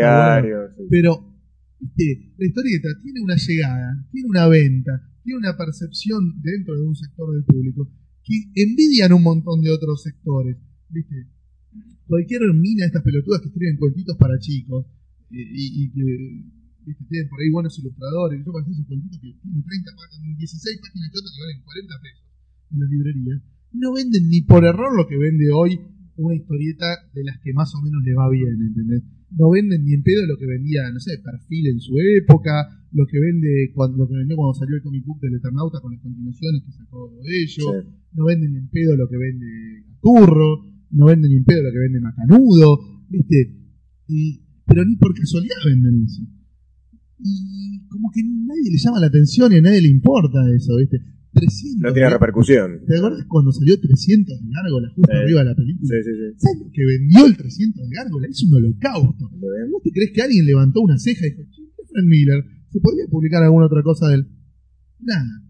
sí. 0.76 0.82
pero 0.88 1.34
viste, 1.80 2.32
la 2.38 2.46
historieta 2.46 2.88
tiene 3.02 3.20
una 3.20 3.36
llegada, 3.36 4.08
tiene 4.12 4.28
una 4.28 4.48
venta, 4.48 4.92
tiene 5.22 5.38
una 5.38 5.56
percepción 5.56 6.40
dentro 6.40 6.74
de 6.76 6.82
un 6.82 6.94
sector 6.94 7.34
del 7.34 7.44
público 7.44 7.90
que 8.22 8.62
envidian 8.62 9.12
un 9.12 9.22
montón 9.22 9.60
de 9.60 9.70
otros 9.70 10.02
sectores. 10.02 10.56
¿Viste? 10.88 11.28
Cualquier 12.06 12.42
mina 12.54 12.84
de 12.84 12.86
estas 12.86 13.02
pelotudas 13.02 13.40
que 13.40 13.48
escriben 13.48 13.78
cuentitos 13.78 14.16
para 14.16 14.38
chicos 14.38 14.86
eh, 15.30 15.36
y, 15.36 15.84
y 15.84 15.90
que 15.90 16.04
¿viste? 16.86 17.04
tienen 17.08 17.28
por 17.28 17.40
ahí 17.40 17.50
buenos 17.50 17.76
ilustradores. 17.78 18.44
Yo 18.44 18.52
pasé 18.52 18.70
esos 18.70 18.86
cuentitos 18.86 19.18
que 19.18 19.32
tienen 19.42 19.64
30 19.64 19.90
páginas, 19.96 20.38
16 20.38 20.80
páginas 20.80 21.10
de 21.10 21.18
que 21.18 21.42
valen 21.42 21.62
40 21.64 21.94
pesos 22.00 22.24
en 22.70 22.80
las 22.80 22.90
librerías. 22.90 23.42
No 23.74 23.92
venden 23.92 24.28
ni 24.28 24.42
por 24.42 24.64
error 24.64 24.96
lo 24.96 25.06
que 25.06 25.16
vende 25.18 25.50
hoy 25.52 25.78
una 26.16 26.34
historieta 26.36 26.86
de 27.12 27.24
las 27.24 27.40
que 27.42 27.52
más 27.52 27.74
o 27.74 27.82
menos 27.82 28.02
le 28.04 28.14
va 28.14 28.30
bien, 28.30 28.54
¿entendés? 28.60 29.02
No 29.36 29.50
venden 29.50 29.84
ni 29.84 29.94
en 29.94 30.02
pedo 30.02 30.24
lo 30.26 30.38
que 30.38 30.46
vendía, 30.46 30.82
no 30.92 31.00
sé, 31.00 31.18
Perfil 31.18 31.66
en 31.66 31.80
su 31.80 31.94
época, 32.22 32.70
lo 32.92 33.04
que 33.06 33.18
vende 33.18 33.72
cuando, 33.74 33.98
lo 33.98 34.06
que 34.08 34.14
vendió 34.14 34.36
cuando 34.36 34.54
salió 34.54 34.76
el 34.76 34.82
comic 34.82 35.04
book 35.04 35.18
del 35.20 35.34
Eternauta 35.34 35.80
con 35.80 35.92
las 35.92 36.00
continuaciones 36.02 36.62
que 36.64 36.70
sacó 36.72 37.10
de 37.20 37.42
ellos, 37.42 37.84
no 38.12 38.24
venden 38.26 38.52
ni 38.52 38.58
en 38.58 38.68
pedo 38.70 38.96
lo 38.96 39.08
que 39.08 39.16
vende 39.16 39.46
Turro, 40.00 40.70
no 40.90 41.06
venden 41.06 41.30
ni 41.32 41.36
en 41.38 41.44
pedo 41.44 41.64
lo 41.64 41.72
que 41.72 41.78
vende 41.78 42.00
Macanudo, 42.00 42.78
¿viste? 43.08 43.58
Y- 44.06 44.40
pero 44.66 44.84
ni 44.84 44.94
por 44.96 45.12
casualidad 45.14 45.56
venden 45.66 46.04
eso. 46.04 46.22
Y 47.18 47.86
como 47.88 48.10
que 48.14 48.22
nadie 48.22 48.70
le 48.70 48.78
llama 48.78 49.00
la 49.00 49.06
atención 49.06 49.52
y 49.52 49.56
a 49.56 49.62
nadie 49.62 49.80
le 49.82 49.88
importa 49.88 50.38
eso, 50.54 50.76
¿viste? 50.76 50.98
300. 51.34 51.82
No 51.82 51.92
tiene 51.92 52.10
repercusión. 52.10 52.80
¿Te 52.86 52.96
acuerdas 52.96 53.26
cuando 53.28 53.52
salió 53.52 53.78
300 53.80 54.40
de 54.40 54.46
Gárgola 54.50 54.88
justo 54.94 55.10
Sí. 55.12 55.18
arriba 55.18 55.40
de 55.40 55.46
la 55.50 55.54
película? 55.54 55.88
Sí, 55.90 55.96
sí, 56.04 56.10
sí. 56.14 56.26
¿Sabes 56.38 56.58
lo 56.64 56.70
que 56.72 56.84
vendió 56.86 57.26
el 57.26 57.36
300 57.36 57.88
de 57.88 57.94
Gárgola? 57.94 58.26
Es 58.30 58.42
un 58.44 58.54
holocausto. 58.54 59.24
¿Vos 59.70 59.82
te 59.82 59.90
crees 59.90 60.10
que 60.14 60.22
alguien 60.22 60.46
levantó 60.46 60.80
una 60.80 60.96
ceja 60.98 61.26
y 61.26 61.30
dijo, 61.30 61.42
"Che, 61.50 61.62
Frank 61.90 62.06
Miller, 62.06 62.44
¿se 62.70 62.80
podría 62.80 63.04
publicar 63.10 63.42
alguna 63.42 63.66
otra 63.66 63.82
cosa 63.82 64.08
de 64.08 64.14
él? 64.16 64.28
Nada. 65.00 65.42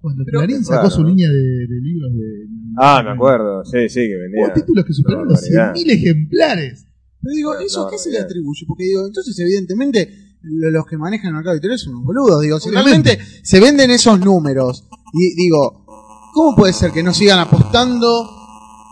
Cuando 0.00 0.24
Pero 0.24 0.38
Clarín 0.40 0.58
qué 0.58 0.64
sacó 0.64 0.90
su 0.90 1.02
¿no? 1.02 1.08
línea 1.10 1.28
de, 1.30 1.66
de 1.68 1.80
libros 1.80 2.12
de... 2.12 2.48
Ah, 2.76 3.02
me 3.04 3.10
acuerdo. 3.10 3.64
Sí, 3.64 3.88
sí, 3.88 4.00
que 4.00 4.16
vendía. 4.16 4.46
Hubo 4.46 4.52
títulos 4.54 4.84
que 4.84 4.92
superaron 4.92 5.28
los 5.28 5.40
barbaridad. 5.40 5.74
100.000 5.74 5.90
ejemplares. 5.92 6.86
Pero 7.22 7.34
digo, 7.36 7.54
¿eso 7.60 7.84
no, 7.84 7.90
qué 7.90 7.98
se 7.98 8.10
le 8.10 8.18
atribuye? 8.18 8.64
Porque 8.66 8.82
digo, 8.84 9.06
entonces 9.06 9.38
evidentemente 9.38 10.08
lo- 10.42 10.70
los 10.72 10.86
que 10.86 10.96
manejan 10.98 11.28
el 11.28 11.34
mercado 11.34 11.54
editorial 11.54 11.78
son 11.78 11.94
unos 11.94 12.04
boludos. 12.06 12.42
Digo, 12.42 12.58
si 12.58 12.70
realmente 12.70 13.16
se 13.44 13.60
venden 13.60 13.92
esos 13.92 14.18
números 14.18 14.88
y 15.12 15.34
digo, 15.34 15.84
¿cómo 16.32 16.54
puede 16.56 16.72
ser 16.72 16.92
que 16.92 17.02
no 17.02 17.12
sigan 17.12 17.38
apostando? 17.40 18.30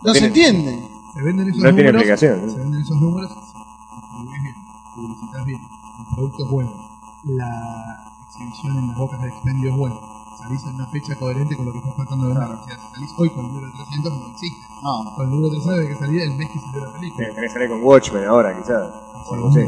No 0.03 0.13
se 0.13 0.25
entiende. 0.25 0.79
Se 1.15 1.21
venden 1.23 1.49
esos 1.49 1.61
No 1.63 1.73
tiene 1.75 1.91
números. 1.91 2.09
explicación. 2.11 2.49
Se 2.51 2.57
venden 2.59 2.81
esos 2.81 2.97
números. 2.97 3.29
Distribuís 3.31 4.41
bien, 4.43 4.55
publicitas 4.95 5.45
bien, 5.45 5.59
el 5.61 6.15
producto 6.15 6.43
es 6.45 6.51
bueno, 6.51 6.71
la 7.25 8.13
exhibición 8.27 8.77
en 8.77 8.87
las 8.89 8.97
bocas 8.97 9.21
del 9.21 9.29
expendio 9.31 9.69
es 9.71 9.77
buena. 9.77 9.95
Salís 10.39 10.63
en 10.63 10.75
una 10.75 10.87
fecha 10.87 11.15
coherente 11.15 11.55
con 11.55 11.65
lo 11.67 11.71
que 11.73 11.77
estás 11.79 11.95
tratando 11.95 12.27
de 12.27 12.33
vender. 12.33 12.49
O 12.57 12.65
sea, 12.65 12.75
si 12.75 12.93
salís 12.95 13.11
hoy 13.17 13.29
con 13.29 13.45
el 13.45 13.51
número 13.53 13.73
300 13.73 14.13
no 14.13 14.27
existe. 14.31 14.61
No. 14.81 15.15
Con 15.15 15.25
el 15.25 15.31
número 15.31 15.49
300 15.51 15.79
hay 15.79 15.87
que 15.87 15.99
salir 15.99 16.21
el 16.21 16.33
mes 16.35 16.49
que 16.49 16.59
salió 16.59 16.85
la 16.85 16.93
película. 16.93 17.27
Tenés 17.27 17.41
que 17.41 17.49
salir 17.49 17.69
con 17.69 17.83
Watchmen 17.83 18.25
ahora, 18.25 18.57
quizás. 18.57 18.89
Sí. 19.53 19.59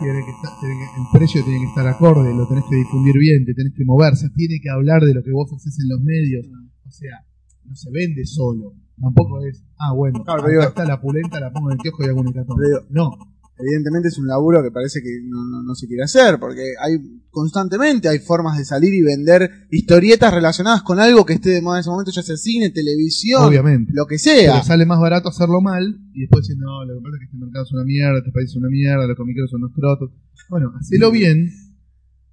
Tiene 0.00 0.24
que 0.24 0.30
estar- 0.30 0.58
tiene 0.60 0.74
que- 0.78 1.00
el 1.00 1.06
precio 1.12 1.44
tiene 1.44 1.60
que 1.60 1.66
estar 1.68 1.86
acorde, 1.86 2.34
lo 2.34 2.46
tenés 2.48 2.64
que 2.68 2.76
difundir 2.76 3.14
bien, 3.18 3.44
te 3.44 3.54
tenés 3.54 3.72
que 3.76 3.84
mover, 3.84 4.16
se 4.16 4.28
tiene 4.30 4.58
que 4.62 4.70
hablar 4.70 5.02
de 5.02 5.14
lo 5.14 5.22
que 5.22 5.32
vos 5.32 5.52
haces 5.52 5.76
en 5.82 5.88
los 5.88 6.00
medios. 6.02 6.46
O 6.86 6.90
sea, 6.90 7.24
no 7.64 7.74
se 7.74 7.90
vende 7.90 8.24
solo. 8.24 8.74
Tampoco 8.98 9.44
es, 9.44 9.62
ah, 9.78 9.92
bueno, 9.92 10.24
Claro, 10.24 10.40
acá 10.40 10.46
pero 10.46 10.58
digo- 10.60 10.68
está 10.70 10.84
la 10.86 11.00
pulenta, 11.00 11.38
la 11.40 11.52
pongo 11.52 11.70
en 11.70 11.74
el 11.76 11.82
kiosco 11.82 12.04
y 12.04 12.08
hago 12.08 12.20
un 12.20 12.28
hecatón. 12.28 12.56
No, 12.90 13.10
Evidentemente 13.58 14.08
es 14.08 14.18
un 14.18 14.26
laburo 14.26 14.62
que 14.62 14.70
parece 14.70 15.00
que 15.00 15.08
no, 15.24 15.42
no- 15.46 15.62
no 15.62 15.74
se 15.74 15.86
quiere 15.86 16.02
hacer, 16.02 16.38
porque 16.38 16.74
hay 16.78 16.98
constantemente 17.30 18.08
hay 18.08 18.18
formas 18.18 18.58
de 18.58 18.64
salir 18.66 18.92
y 18.92 19.00
vender 19.02 19.66
historietas 19.70 20.32
relacionadas 20.34 20.82
con 20.82 21.00
algo 21.00 21.24
que 21.24 21.34
esté 21.34 21.50
de 21.50 21.62
moda 21.62 21.78
en 21.78 21.80
ese 21.80 21.90
momento, 21.90 22.10
ya 22.10 22.22
sea 22.22 22.36
cine, 22.36 22.68
televisión, 22.70 23.42
obviamente. 23.44 23.92
lo 23.94 24.06
que 24.06 24.18
sea. 24.18 24.52
Pero 24.52 24.64
sale 24.64 24.84
más 24.84 25.00
barato 25.00 25.30
hacerlo 25.30 25.60
mal 25.62 25.98
y 26.12 26.20
después 26.20 26.46
decir, 26.46 26.60
no, 26.60 26.84
lo 26.84 26.94
que 26.96 27.00
pasa 27.02 27.16
es 27.16 27.20
que 27.20 27.24
este 27.24 27.36
mercado 27.38 27.64
es 27.64 27.72
una 27.72 27.84
mierda, 27.84 28.18
este 28.18 28.32
país 28.32 28.50
es 28.50 28.56
una 28.56 28.68
mierda, 28.68 29.06
los 29.06 29.16
comiqueros 29.16 29.50
son 29.50 29.62
unos 29.62 29.74
crotos. 29.74 30.10
Bueno, 30.50 30.72
hacelo 30.78 31.10
bien 31.10 31.48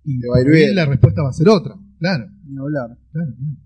y 0.03 0.19
Te 0.19 0.27
va 0.27 0.37
a 0.37 0.41
ir 0.41 0.47
bien. 0.51 0.75
la 0.75 0.85
respuesta 0.85 1.21
va 1.23 1.29
a 1.29 1.33
ser 1.33 1.47
otra. 1.47 1.75
Claro, 1.99 2.25
Ni 2.45 2.57
hablar. 2.59 2.97
claro, 3.13 3.31
claro. 3.37 3.57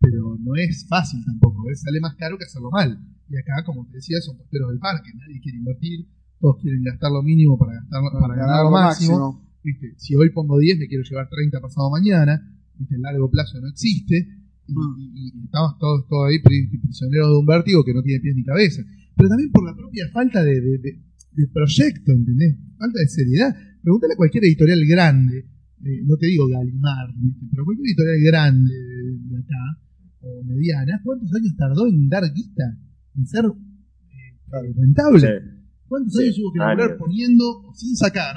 Pero 0.00 0.36
no 0.40 0.54
es 0.56 0.86
fácil 0.88 1.24
tampoco, 1.24 1.64
¿ves? 1.66 1.82
sale 1.82 2.00
más 2.00 2.14
caro 2.16 2.38
que 2.38 2.44
hacerlo 2.44 2.70
mal. 2.70 2.98
Y 3.28 3.36
acá, 3.36 3.62
como 3.64 3.86
te 3.86 3.96
decía, 3.98 4.16
son 4.20 4.36
posteros 4.38 4.70
del 4.70 4.78
parque, 4.80 5.10
nadie 5.14 5.40
quiere 5.40 5.58
invertir, 5.58 6.08
todos 6.40 6.56
quieren 6.60 6.82
gastar 6.82 7.12
lo 7.12 7.22
mínimo 7.22 7.58
para, 7.58 7.74
gastar, 7.74 8.00
para 8.20 8.34
ganar 8.34 8.64
lo 8.64 8.70
máximo. 8.70 9.44
¿viste? 9.62 9.94
Si 9.98 10.14
hoy 10.16 10.30
pongo 10.30 10.58
10, 10.58 10.78
me 10.78 10.88
quiero 10.88 11.04
llevar 11.04 11.28
30 11.28 11.60
pasado 11.60 11.90
mañana. 11.90 12.40
¿viste? 12.78 12.94
El 12.96 13.02
largo 13.02 13.30
plazo 13.30 13.60
no 13.60 13.68
existe. 13.68 14.26
Y, 14.66 14.72
Mm. 14.72 14.96
y- 14.98 15.40
y 15.40 15.44
estamos 15.44 15.76
todos, 15.78 16.06
todos 16.08 16.28
ahí 16.30 16.38
pri- 16.40 16.68
prisioneros 16.80 17.28
de 17.30 17.36
un 17.38 17.46
vértigo 17.46 17.84
que 17.84 17.92
no 17.92 18.02
tiene 18.02 18.20
pies 18.20 18.34
ni 18.36 18.44
cabeza. 18.44 18.82
Pero 19.16 19.28
también 19.28 19.50
por 19.52 19.64
la 19.66 19.76
propia 19.76 20.08
falta 20.12 20.42
de, 20.44 20.60
de- 20.60 20.78
de- 20.78 21.02
de 21.32 21.46
proyecto, 21.48 22.12
¿entendés? 22.12 22.56
Falta 22.78 22.98
de 23.00 23.08
seriedad. 23.08 23.54
Pregúntale 23.82 24.14
a 24.14 24.16
cualquier 24.16 24.44
editorial 24.44 24.80
grande, 24.86 25.38
eh, 25.84 26.02
no 26.04 26.16
te 26.16 26.26
digo 26.26 26.46
Galimar, 26.48 27.12
¿viste? 27.16 27.46
pero 27.50 27.64
cualquier 27.64 27.86
editorial 27.88 28.18
grande 28.24 28.72
de, 28.74 29.18
de 29.28 29.36
acá, 29.38 29.80
o 30.22 30.44
mediana, 30.44 31.00
¿cuántos 31.04 31.32
años 31.34 31.54
tardó 31.56 31.86
en 31.88 32.08
dar 32.08 32.24
guita? 32.32 32.78
En 33.16 33.26
ser 33.26 33.44
eh, 33.46 34.72
rentable. 34.76 35.20
Sí. 35.20 35.59
¿Cuántos 35.90 36.14
Sí, 36.14 36.22
años 36.22 36.38
hubo 36.38 36.52
que 36.52 36.58
laburar 36.60 36.96
poniendo 36.96 37.44
o 37.66 37.74
sin 37.74 37.96
sacar 37.96 38.36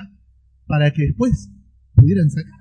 para 0.66 0.90
que 0.92 1.04
después 1.04 1.52
pudieran 1.94 2.30
sacar? 2.32 2.60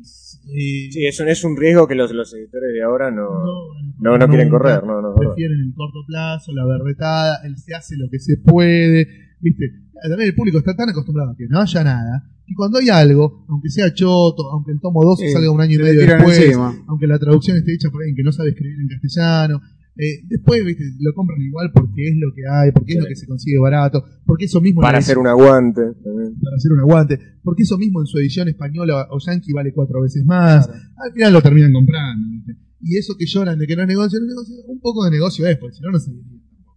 Sí, 0.00 0.88
es 1.06 1.18
un, 1.20 1.28
es 1.28 1.42
un 1.44 1.56
riesgo 1.56 1.86
que 1.88 1.94
los, 1.96 2.12
los 2.12 2.32
editores 2.34 2.72
de 2.72 2.82
ahora 2.82 3.10
no, 3.10 3.26
no, 3.44 3.54
no, 4.00 4.18
no 4.18 4.28
quieren 4.28 4.48
correr. 4.50 4.84
No. 4.84 5.14
Prefieren 5.16 5.58
el 5.60 5.74
corto 5.74 5.98
plazo, 6.06 6.52
la 6.52 6.64
berretada, 6.64 7.40
el 7.44 7.56
se 7.58 7.74
hace 7.74 7.96
lo 7.96 8.06
que 8.10 8.18
se 8.20 8.36
puede, 8.38 9.06
¿viste? 9.40 9.64
También 10.00 10.28
el 10.30 10.34
público 10.34 10.58
está 10.58 10.74
tan 10.76 10.88
acostumbrado 10.90 11.32
a 11.32 11.36
que 11.36 11.46
no 11.48 11.60
haya 11.60 11.84
nada, 11.84 12.24
y 12.46 12.54
cuando 12.54 12.78
hay 12.78 12.88
algo, 12.88 13.44
aunque 13.48 13.68
sea 13.68 13.92
choto, 13.94 14.50
aunque 14.52 14.72
el 14.72 14.80
tomo 14.80 15.02
2 15.04 15.18
Sí, 15.20 15.30
salga 15.30 15.50
un 15.50 15.60
año 15.60 15.74
y 15.74 15.82
medio 15.82 16.00
después, 16.06 16.38
encima. 16.38 16.74
aunque 16.88 17.06
la 17.06 17.18
traducción 17.18 17.56
esté 17.56 17.74
hecha 17.74 17.88
por 17.90 18.00
alguien 18.02 18.16
que 18.16 18.24
no 18.24 18.32
sabe 18.32 18.50
escribir 18.50 18.78
en 18.80 18.88
castellano, 18.88 19.60
eh, 19.96 20.22
después 20.26 20.64
¿viste? 20.64 20.84
lo 21.00 21.12
compran 21.14 21.40
igual 21.42 21.70
porque 21.72 22.08
es 22.08 22.16
lo 22.16 22.32
que 22.34 22.42
hay, 22.48 22.72
porque 22.72 22.94
es 22.94 23.00
lo 23.00 23.06
que 23.06 23.16
se 23.16 23.26
consigue 23.26 23.58
barato, 23.58 24.04
porque 24.24 24.46
eso 24.46 24.60
mismo 24.60 24.80
Para 24.80 24.98
hacer 24.98 25.18
un 25.18 25.26
aguante. 25.26 25.82
también. 26.02 26.34
para 26.40 26.56
hacer 26.56 26.72
un 26.72 26.80
aguante, 26.80 27.18
porque 27.42 27.62
eso 27.64 27.76
mismo 27.78 28.00
en 28.00 28.06
su 28.06 28.18
edición 28.18 28.48
española 28.48 29.06
o 29.10 29.18
yankee 29.18 29.52
vale 29.52 29.72
cuatro 29.72 30.00
veces 30.00 30.24
más, 30.24 30.68
al 30.68 31.12
final 31.12 31.32
lo 31.32 31.42
terminan 31.42 31.72
comprando, 31.72 32.26
¿viste? 32.30 32.56
y 32.80 32.96
eso 32.96 33.14
que 33.16 33.26
lloran 33.26 33.58
de 33.58 33.66
que 33.66 33.76
no 33.76 33.82
es 33.82 33.88
negocio, 33.88 34.18
no 34.18 34.24
es 34.26 34.30
negocio, 34.30 34.54
un 34.66 34.80
poco 34.80 35.04
de 35.04 35.10
negocio 35.12 35.46
es, 35.46 35.56
porque 35.58 35.76
si 35.76 35.82
no, 35.82 35.90
no 35.90 35.98
se 36.00 36.10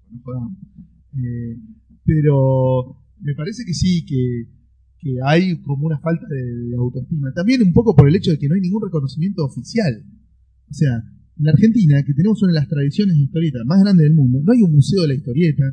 tampoco. 0.09 0.51
Eh, 1.17 1.57
pero 2.03 3.01
me 3.21 3.33
parece 3.33 3.63
que 3.65 3.73
sí, 3.73 4.05
que, 4.05 4.51
que 4.99 5.15
hay 5.25 5.61
como 5.61 5.87
una 5.87 5.97
falta 5.99 6.27
de, 6.29 6.69
de 6.69 6.75
autoestima, 6.75 7.33
también 7.33 7.61
un 7.63 7.73
poco 7.73 7.95
por 7.95 8.07
el 8.07 8.15
hecho 8.15 8.31
de 8.31 8.37
que 8.37 8.47
no 8.47 8.55
hay 8.55 8.61
ningún 8.61 8.83
reconocimiento 8.83 9.43
oficial, 9.45 10.03
o 10.69 10.73
sea, 10.73 11.03
en 11.37 11.43
la 11.45 11.51
Argentina, 11.51 12.03
que 12.03 12.13
tenemos 12.13 12.41
una 12.43 12.53
de 12.53 12.59
las 12.59 12.67
tradiciones 12.69 13.15
de 13.17 13.23
historieta 13.23 13.59
más 13.65 13.81
grandes 13.81 14.03
del 14.05 14.13
mundo, 14.15 14.39
no 14.43 14.51
hay 14.53 14.61
un 14.61 14.71
museo 14.73 15.01
de 15.03 15.07
la 15.09 15.13
historieta, 15.15 15.63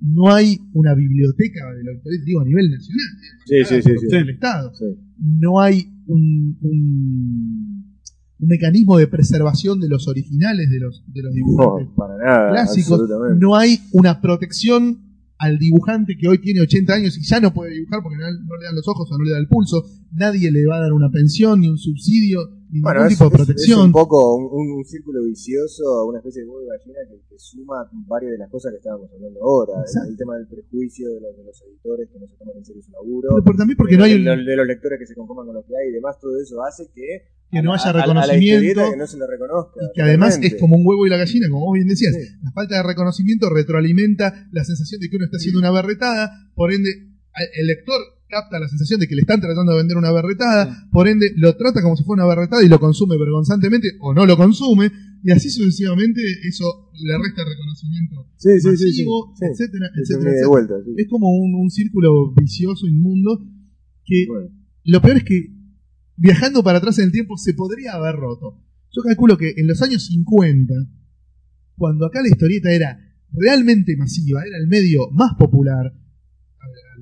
no 0.00 0.32
hay 0.32 0.58
una 0.74 0.94
biblioteca 0.94 1.60
de 1.76 1.84
la 1.84 1.92
historieta, 1.92 2.24
digo, 2.24 2.40
a 2.40 2.44
nivel 2.44 2.70
nacional, 2.70 3.06
Sí, 3.46 3.64
sí, 3.82 4.06
del 4.10 4.30
Estado. 4.30 4.72
No 5.18 5.60
hay 5.60 5.84
un, 6.06 6.56
un, 6.60 7.94
un 8.38 8.48
mecanismo 8.48 8.96
de 8.98 9.08
preservación 9.08 9.80
de 9.80 9.88
los 9.88 10.06
originales 10.08 10.70
de 10.70 10.78
los, 10.80 11.04
de 11.12 11.22
los 11.22 11.34
dibujantes 11.34 11.88
No, 11.88 11.94
para 11.94 12.16
nada. 12.18 12.50
clásicos. 12.52 13.00
No 13.38 13.56
hay 13.56 13.78
una 13.92 14.20
protección 14.20 15.00
al 15.38 15.58
dibujante 15.58 16.16
que 16.16 16.28
hoy 16.28 16.38
tiene 16.38 16.60
80 16.62 16.94
años 16.94 17.16
y 17.18 17.22
ya 17.22 17.40
no 17.40 17.52
puede 17.54 17.72
dibujar 17.74 18.00
porque 18.02 18.18
no, 18.18 18.24
no 18.26 18.56
le 18.56 18.64
dan 18.64 18.74
los 18.74 18.86
ojos 18.88 19.08
o 19.10 19.18
no 19.18 19.24
le 19.24 19.30
da 19.32 19.38
el 19.38 19.46
pulso. 19.48 19.84
Nadie 20.12 20.50
le 20.50 20.66
va 20.66 20.76
a 20.78 20.80
dar 20.80 20.92
una 20.92 21.10
pensión, 21.10 21.60
ni 21.60 21.68
un 21.68 21.78
subsidio, 21.78 22.40
ni 22.70 22.80
Bueno, 22.80 23.00
ningún 23.00 23.12
es, 23.12 23.18
tipo 23.18 23.28
de 23.30 23.34
es- 23.34 23.40
es 23.40 23.46
protección. 23.46 23.80
un 23.86 23.92
poco 23.92 24.36
un, 24.36 24.44
un- 24.50 24.72
un 24.78 24.84
círculo 24.84 25.24
vicioso, 25.24 26.06
una 26.06 26.18
especie 26.18 26.42
de 26.42 26.48
huevo 26.48 26.60
de 26.60 26.68
gallina 26.76 26.98
que, 27.08 27.16
que 27.28 27.38
suma 27.38 27.88
varias 28.06 28.32
de 28.32 28.38
las 28.38 28.50
cosas 28.50 28.72
que 28.72 28.78
estábamos 28.78 29.08
hablando 29.12 29.40
ahora. 29.42 29.72
El, 29.82 30.10
el 30.12 30.16
tema 30.16 30.36
del 30.36 30.46
prejuicio 30.48 31.08
de 31.14 31.20
los, 31.20 31.36
de 31.36 31.44
los 31.44 31.56
editores 31.62 32.08
que 32.12 32.18
no 32.20 32.26
se 32.28 32.36
toman 32.36 32.56
en 32.58 32.64
serio 32.64 32.82
su 32.82 32.92
laburo. 32.92 33.28
Pero 33.32 33.44
por- 33.44 33.56
también 33.56 33.76
porque 33.76 33.96
no 33.96 34.04
hay 34.04 34.22
de, 34.22 34.30
un- 34.30 34.44
de 34.44 34.56
los 34.56 34.66
lectores 34.66 34.98
que 34.98 35.06
se 35.06 35.14
conforman 35.14 35.46
con 35.46 35.54
lo 35.56 35.64
que 35.64 35.72
hay 35.76 35.88
y 35.90 35.92
demás, 35.92 36.16
todo 36.20 36.36
eso 36.40 36.62
hace 36.62 36.90
que, 36.94 37.32
que 37.50 37.62
no 37.62 37.72
haya 37.72 37.84
a- 37.84 37.88
a- 37.88 37.90
a 37.90 37.94
la 37.94 38.02
reconocimiento. 38.04 38.90
que 38.92 38.96
no 38.96 39.06
se 39.06 39.16
le 39.18 39.26
reconozca. 39.26 39.80
y 39.80 39.92
que 39.94 40.02
además 40.02 40.28
totalmente. 40.36 40.56
es 40.56 40.60
como 40.60 40.76
un 40.76 40.82
huevo 40.86 41.06
y 41.06 41.10
la 41.10 41.16
gallina, 41.16 41.48
como 41.48 41.66
vos 41.66 41.74
bien 41.74 41.88
decías. 41.88 42.14
Sí. 42.14 42.20
La 42.44 42.52
falta 42.52 42.76
de 42.76 42.82
reconocimiento 42.82 43.48
retroalimenta 43.48 44.48
la 44.52 44.64
sensación 44.64 45.00
de 45.00 45.08
que 45.08 45.16
uno 45.16 45.24
está 45.24 45.38
haciendo 45.38 45.58
una 45.60 45.70
berretada, 45.70 46.30
por 46.54 46.72
ende, 46.72 46.90
el 47.54 47.66
lector 47.66 47.96
capta 48.28 48.58
la 48.60 48.68
sensación 48.68 49.00
de 49.00 49.06
que 49.08 49.14
le 49.14 49.22
están 49.22 49.40
tratando 49.40 49.72
de 49.72 49.78
vender 49.78 49.96
una 49.96 50.12
berretada, 50.12 50.88
por 50.92 51.08
ende 51.08 51.32
lo 51.36 51.56
trata 51.56 51.82
como 51.82 51.96
si 51.96 52.04
fuera 52.04 52.24
una 52.24 52.34
berretada 52.34 52.62
y 52.62 52.68
lo 52.68 52.78
consume 52.78 53.16
vergonzantemente 53.18 53.88
o 54.00 54.12
no 54.14 54.26
lo 54.26 54.36
consume, 54.36 54.90
y 55.24 55.30
así 55.32 55.50
sucesivamente 55.50 56.20
eso 56.46 56.90
le 56.92 57.18
resta 57.18 57.42
reconocimiento 57.44 58.30
Sí, 58.36 58.50
sí, 58.60 58.68
masivo, 58.68 59.34
etcétera, 59.40 59.86
etcétera, 59.96 60.30
etcétera. 60.30 60.48
vuelta. 60.48 60.74
Es 60.96 61.08
como 61.08 61.28
un, 61.30 61.54
un 61.54 61.70
círculo 61.70 62.32
vicioso, 62.34 62.86
inmundo, 62.86 63.44
que 64.04 64.26
Bueno. 64.28 64.48
lo 64.84 65.02
peor 65.02 65.16
es 65.16 65.24
que 65.24 65.46
viajando 66.16 66.62
para 66.62 66.78
atrás 66.78 66.98
en 66.98 67.06
el 67.06 67.12
tiempo 67.12 67.36
se 67.36 67.54
podría 67.54 67.94
haber 67.94 68.14
roto. 68.16 68.62
Yo 68.94 69.02
calculo 69.02 69.36
que 69.36 69.54
en 69.56 69.66
los 69.66 69.82
años 69.82 70.06
50, 70.06 70.72
cuando 71.76 72.06
acá 72.06 72.22
la 72.22 72.28
historieta 72.28 72.72
era 72.72 72.98
realmente 73.32 73.96
masiva, 73.96 74.42
era 74.46 74.56
el 74.58 74.66
medio 74.68 75.10
más 75.12 75.34
popular, 75.38 75.92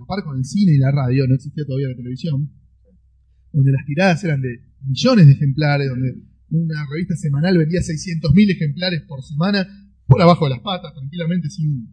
a 0.09 0.13
a 0.13 0.17
la 0.17 0.23
par 0.23 0.25
con 0.25 0.39
el 0.39 0.45
cine 0.45 0.73
y 0.73 0.79
la 0.79 0.91
radio, 0.91 1.27
no 1.27 1.35
existía 1.35 1.65
todavía 1.65 1.89
la 1.89 1.97
televisión, 1.97 2.51
donde 3.53 3.73
las 3.73 3.85
tiradas 3.87 4.23
eran 4.25 4.41
de 4.41 4.61
millones 4.87 5.27
de 5.27 5.33
ejemplares, 5.33 5.89
donde 5.89 6.23
una 6.51 6.87
revista 6.91 7.17
semanal 7.17 7.59
vendía 7.59 7.81
600.000 7.81 8.51
ejemplares 8.51 9.03
por 9.03 9.23
semana, 9.23 9.67
por 10.07 10.23
abajo 10.23 10.45
de 10.45 10.51
las 10.51 10.61
patas, 10.61 10.95
tranquilamente, 10.95 11.51
sin 11.51 11.93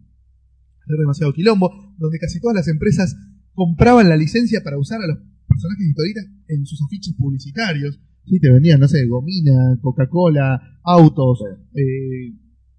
hacer 0.84 0.98
demasiado 0.98 1.34
quilombo, 1.34 1.96
donde 1.98 2.20
casi 2.20 2.40
todas 2.40 2.56
las 2.56 2.68
empresas 2.68 3.16
compraban 3.54 4.10
la 4.10 4.18
licencia 4.18 4.62
para 4.64 4.78
usar 4.78 5.02
a 5.02 5.08
los 5.08 5.18
personajes 5.48 5.86
de 5.86 5.90
historietas 5.90 6.26
en 6.48 6.66
sus 6.66 6.82
afiches 6.84 7.16
publicitarios. 7.16 8.00
Sí, 8.26 8.40
te 8.40 8.52
vendían, 8.52 8.80
no 8.80 8.88
sé, 8.88 9.06
gomina, 9.08 9.78
Coca-Cola, 9.82 10.80
autos, 10.84 11.40
eh, 11.76 12.34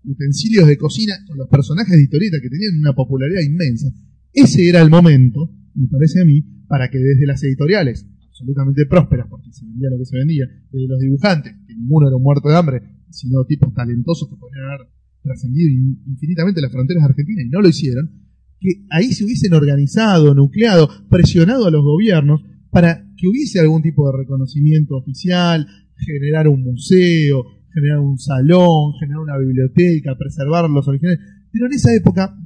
utensilios 0.05 0.67
de 0.67 0.77
cocina 0.77 1.15
con 1.27 1.39
los 1.39 1.49
personajes 1.49 1.97
de 1.97 2.03
historieta 2.03 2.39
que 2.41 2.49
tenían 2.49 2.79
una 2.79 2.95
popularidad 2.95 3.43
inmensa. 3.43 3.89
Ese 4.35 4.69
era 4.69 4.83
el 4.83 4.91
momento, 4.91 5.51
me 5.75 5.87
parece 5.89 6.21
a 6.21 6.25
mí, 6.25 6.43
para 6.67 6.91
que 6.91 6.99
desde 6.99 7.27
las 7.27 7.43
editoriales, 7.45 8.07
absolutamente 8.29 8.85
prósperas, 8.87 9.29
porque 9.31 9.53
se 9.53 9.65
vendía 9.65 9.91
lo 9.91 9.99
que 9.99 10.05
se 10.07 10.19
vendía, 10.19 10.45
desde 10.73 10.89
los 10.89 10.99
dibujantes, 10.99 11.53
que 11.67 11.75
ninguno 11.77 12.09
era 12.09 12.17
un 12.17 12.23
muerto 12.23 12.49
de 12.49 12.57
hambre, 12.57 12.83
sino 13.11 13.45
tipos 13.45 13.73
talentosos 13.73 14.29
que 14.29 14.37
podrían 14.37 14.67
haber 14.67 14.89
trascendido 15.23 15.71
in- 15.71 16.03
infinitamente 16.07 16.61
las 16.61 16.73
fronteras 16.73 17.05
argentinas 17.05 17.45
y 17.47 17.49
no 17.49 17.61
lo 17.63 17.69
hicieron, 17.69 18.11
que 18.59 18.85
ahí 18.91 19.13
se 19.13 19.25
hubiesen 19.25 19.55
organizado, 19.55 20.35
nucleado, 20.35 20.89
presionado 21.09 21.67
a 21.67 21.71
los 21.71 21.83
gobiernos 21.83 22.43
para 22.71 23.07
que 23.17 23.29
hubiese 23.29 23.61
algún 23.61 23.83
tipo 23.83 24.11
de 24.11 24.19
reconocimiento 24.19 24.97
oficial, 24.97 25.67
generar 25.97 26.49
un 26.49 26.65
museo, 26.65 27.45
generar 27.73 28.01
un 28.01 28.19
salón, 28.19 28.95
generar 28.99 29.21
una 29.21 29.39
biblioteca, 29.39 30.17
preservar 30.19 30.69
los 30.69 30.89
originales. 30.89 31.21
Pero 31.53 31.67
en 31.67 31.73
esa 31.73 31.95
época, 31.95 32.37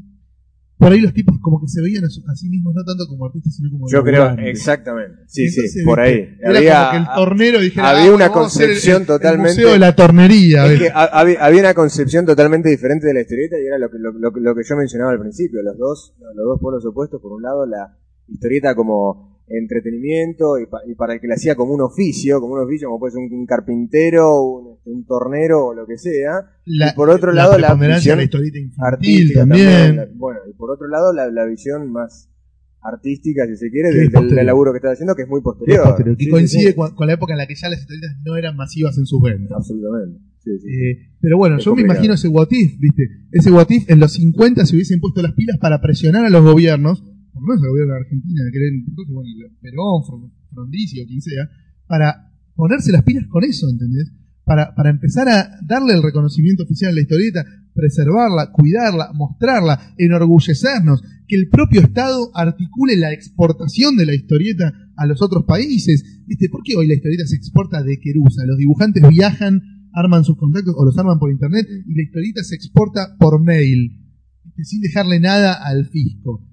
por 0.79 0.93
ahí 0.93 1.01
los 1.01 1.13
tipos 1.13 1.37
como 1.41 1.61
que 1.61 1.69
se 1.69 1.83
veían 1.83 2.05
a, 2.05 2.09
su- 2.09 2.23
a 2.29 2.35
sí 2.37 2.49
mismos 2.49 2.73
no 2.75 2.85
tanto 2.85 3.07
como 3.09 3.27
artistas, 3.27 3.55
sino 3.57 3.71
como 3.71 3.89
Yo 3.91 4.03
creo, 4.05 4.31
exactamente. 4.39 5.17
Sí, 5.27 5.47
Entonces, 5.47 5.73
sí, 5.73 5.85
por 5.85 6.01
ahí. 6.01 6.37
Era 6.41 6.59
Había, 6.59 6.79
como 6.79 6.91
que 6.91 6.97
el 6.99 7.15
tornero 7.17 7.61
dijera, 7.61 7.91
había 7.91 8.11
"Ah, 8.11 8.15
una 8.15 8.27
el- 8.27 8.33
concepción 8.33 9.01
el 9.03 9.07
totalmente- 9.07 9.55
museo 9.61 9.73
de 9.73 9.79
la 9.79 9.97
tornería. 9.97 10.65
Es 10.65 10.71
¿ves? 10.71 10.79
que 10.81 10.89
ha- 10.91 11.05
había, 11.05 11.45
había 11.45 11.61
una 11.61 11.75
concepción 11.75 12.27
totalmente 12.27 12.69
diferente 12.69 13.07
de 13.09 13.15
la 13.15 13.21
historieta 13.23 13.57
y 13.61 13.67
era 13.67 13.79
lo 13.79 13.91
que, 13.91 13.99
lo, 13.99 14.13
lo- 14.13 14.31
lo 14.31 14.55
que 14.55 14.63
yo 14.65 14.77
mencionaba 14.77 15.11
al 15.13 15.21
principio, 15.21 15.63
los 15.63 15.77
dos, 15.77 16.15
los 16.35 16.47
dos 16.47 16.61
polos 16.61 16.85
opuestos, 16.87 17.21
por 17.21 17.33
un 17.33 17.43
lado 17.43 17.67
la 17.67 17.97
historieta 18.29 18.75
como 18.75 19.38
entretenimiento 19.51 20.59
y, 20.59 20.67
pa- 20.67 20.83
y 20.87 20.95
para 20.95 21.15
el 21.15 21.21
que 21.21 21.27
la 21.29 21.35
hacía 21.35 21.55
como 21.55 21.73
un 21.75 21.81
oficio, 21.81 22.41
como 22.41 22.55
un 22.55 22.61
oficio, 22.61 22.89
como 22.89 22.99
puede 23.01 23.13
ser 23.13 23.21
un, 23.23 23.33
un 23.33 23.47
carpintero, 23.47 24.43
un, 24.43 24.75
este, 24.77 24.91
un 24.91 25.05
tornero 25.07 25.67
o 25.67 25.75
lo 25.75 25.87
que 25.87 25.99
sea, 25.99 26.33
La- 26.65 26.91
y 26.91 26.95
por 26.95 27.11
otro 27.11 27.33
lado 27.33 27.59
la 27.59 27.75
de 27.75 27.89
la 27.89 27.95
visión 27.97 28.21
historieta 28.21 28.59
infantil 28.59 29.11
artística 29.11 29.41
también. 29.41 29.67
también. 29.69 29.97
la- 29.97 30.07
bueno, 30.15 30.41
y 30.49 30.53
por 30.55 30.71
otro 30.71 30.89
lado 30.89 31.13
la, 31.13 31.45
visión 31.47 31.91
más 31.93 32.31
artística, 32.81 33.47
si 33.47 33.57
se 33.57 33.71
quiere, 33.71 33.91
del, 33.93 34.07
es 34.07 34.13
del- 34.35 34.47
laburo 34.47 34.73
que 34.73 34.79
está 34.79 34.91
haciendo, 34.93 35.15
que 35.15 35.23
es 35.23 35.29
muy 35.29 35.39
es 35.39 35.45
posterior. 35.45 35.85
posterior, 35.85 36.17
que 36.17 36.25
Sí, 36.25 36.31
coincide 36.31 36.69
sí. 36.71 36.75
Con, 36.75 36.95
con 36.95 37.07
la 37.07 37.15
época 37.15 37.33
en 37.35 37.39
la 37.39 37.47
que 37.47 37.55
ya 37.55 37.69
las 37.69 37.81
historietas 37.81 38.17
no 38.25 38.37
eran 38.37 38.57
masivas 38.57 38.97
en 38.99 39.07
sus 39.07 39.21
ventas. 39.21 39.57
Absolutamente. 39.57 40.21
Sí, 40.39 40.51
sí. 40.61 40.69
Eh, 40.69 41.11
pero 41.21 41.37
bueno, 41.37 41.57
Es 41.59 41.65
yo 41.65 41.75
me 41.75 41.83
imagino 41.83 42.15
ese 42.15 42.29
what 42.29 42.47
if, 42.51 42.79
¿viste? 42.79 43.03
Ese 43.33 43.51
what 43.51 43.67
if 43.71 43.91
en 43.91 43.99
los 43.99 44.13
50 44.13 44.65
se 44.65 44.77
hubiesen 44.77 45.01
puesto 45.01 45.21
las 45.21 45.33
pilas 45.33 45.59
para 45.59 45.81
presionar 45.81 46.25
a 46.25 46.31
los 46.31 46.43
gobiernos, 46.45 47.03
por 47.39 47.49
lo 47.49 47.55
menos 47.55 47.65
el 47.65 47.71
gobierno 47.71 47.95
de 47.95 48.01
Argentina, 48.01 48.43
que 48.53 48.59
era 48.59 48.67
entonces, 48.75 49.15
bueno, 49.15 49.31
Perón, 49.63 50.03
Fron- 50.05 50.33
Frondizi 50.51 51.01
o 51.01 51.07
quien 51.07 51.23
sea, 51.23 51.49
para 51.87 52.33
ponerse 52.55 52.91
las 52.93 53.03
pilas 53.03 53.25
con 53.29 53.45
eso, 53.45 53.69
¿entendés? 53.71 54.11
Para, 54.45 54.75
para 54.75 54.91
empezar 54.91 55.29
a 55.29 55.49
darle 55.67 55.95
el 55.95 56.03
reconocimiento 56.03 56.65
oficial 56.65 56.91
a 56.91 56.95
la 56.95 57.01
historieta, 57.03 57.45
preservarla, 57.75 58.51
cuidarla, 58.51 59.13
mostrarla, 59.15 59.95
enorgullecernos, 59.99 61.03
que 61.29 61.37
el 61.37 61.49
propio 61.49 61.81
Estado 61.83 62.31
articule 62.35 62.97
la 62.97 63.13
exportación 63.13 63.97
de 63.97 64.07
la 64.07 64.15
historieta 64.15 64.73
a 64.97 65.07
los 65.07 65.21
otros 65.23 65.45
países. 65.45 66.23
¿Viste? 66.27 66.49
¿Por 66.49 66.63
qué 66.65 66.77
hoy 66.77 66.89
la 66.89 66.95
historieta 66.95 67.27
se 67.27 67.37
exporta 67.37 67.83
de 67.83 67.99
Querusa? 68.01 68.45
Los 68.47 68.57
dibujantes 68.59 69.03
viajan, 69.09 69.61
arman 69.93 70.25
sus 70.25 70.37
contactos 70.39 70.75
o 70.77 70.85
los 70.85 70.97
arman 70.99 71.19
por 71.19 71.31
internet 71.31 71.67
y 71.87 71.95
la 71.95 72.03
historieta 72.03 72.43
se 72.43 72.55
exporta 72.55 73.17
por 73.19 73.43
mail, 73.45 74.03
¿viste? 74.45 74.65
sin 74.65 74.81
dejarle 74.81 75.21
nada 75.21 75.53
al 75.53 75.87
fisco. 75.87 76.45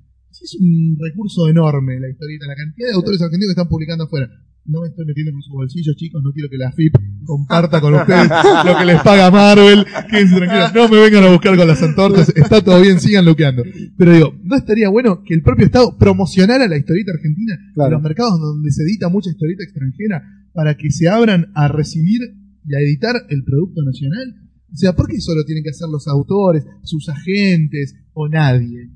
Es 0.42 0.56
un 0.60 0.98
recurso 1.00 1.48
enorme 1.48 2.00
la 2.00 2.10
historieta, 2.10 2.46
la 2.48 2.56
cantidad 2.56 2.90
de 2.90 2.96
autores 2.96 3.22
argentinos 3.22 3.48
que 3.48 3.60
están 3.60 3.70
publicando 3.70 4.04
afuera. 4.04 4.30
No 4.66 4.82
me 4.82 4.88
estoy 4.88 5.06
metiendo 5.06 5.32
con 5.32 5.42
sus 5.44 5.54
bolsillos, 5.54 5.96
chicos, 5.96 6.22
no 6.24 6.32
quiero 6.34 6.50
que 6.50 6.58
la 6.58 6.72
FIP 6.72 6.96
comparta 7.24 7.80
con 7.80 7.94
ustedes 7.94 8.30
lo 8.66 8.78
que 8.78 8.86
les 8.86 9.02
paga 9.02 9.30
Marvel. 9.30 9.86
Quédense 10.10 10.36
tranquilos, 10.36 10.74
no 10.74 10.90
me 10.90 11.02
vengan 11.04 11.24
a 11.24 11.32
buscar 11.32 11.56
con 11.56 11.68
las 11.68 11.82
antorchas, 11.84 12.34
está 12.36 12.64
todo 12.64 12.82
bien, 12.82 13.00
sigan 13.00 13.26
luqueando. 13.26 13.64
Pero 13.96 14.14
digo, 14.14 14.34
¿no 14.44 14.56
estaría 14.56 14.90
bueno 14.90 15.22
que 15.24 15.36
el 15.36 15.44
propio 15.44 15.68
Estado 15.68 15.96
promocionara 15.98 16.68
la 16.68 16.78
historieta 16.78 17.12
argentina 17.12 17.56
en 17.76 17.92
los 17.92 18.02
mercados 18.02 18.40
donde 18.40 18.72
se 18.72 18.84
edita 18.84 19.10
mucha 19.10 19.30
historieta 19.30 19.64
extranjera 19.64 20.24
para 20.52 20.76
que 20.76 20.90
se 20.90 21.08
abran 21.08 21.52
a 21.54 21.68
recibir 21.68 22.22
y 22.68 22.76
a 22.76 22.80
editar 22.80 23.16
el 23.30 23.44
producto 23.44 23.84
nacional? 23.84 24.34
O 24.74 24.76
sea, 24.76 24.94
¿por 24.94 25.08
qué 25.08 25.22
solo 25.22 25.46
tienen 25.46 25.64
que 25.64 25.70
hacer 25.70 25.88
los 25.90 26.08
autores, 26.08 26.66
sus 26.82 27.08
agentes 27.08 27.96
o 28.14 28.28
nadie? 28.28 28.90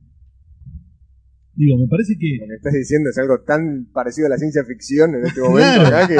Digo, 1.60 1.78
me 1.78 1.88
parece 1.92 2.16
que 2.18 2.38
Lo 2.40 2.48
que 2.48 2.56
estás 2.56 2.72
diciendo 2.74 3.10
es 3.10 3.18
algo 3.18 3.44
tan 3.46 3.92
parecido 3.92 4.28
a 4.28 4.30
la 4.30 4.38
ciencia 4.38 4.64
ficción 4.64 5.14
en 5.16 5.26
este 5.28 5.42
momento 5.44 5.90
Claro. 5.92 6.08
que 6.08 6.16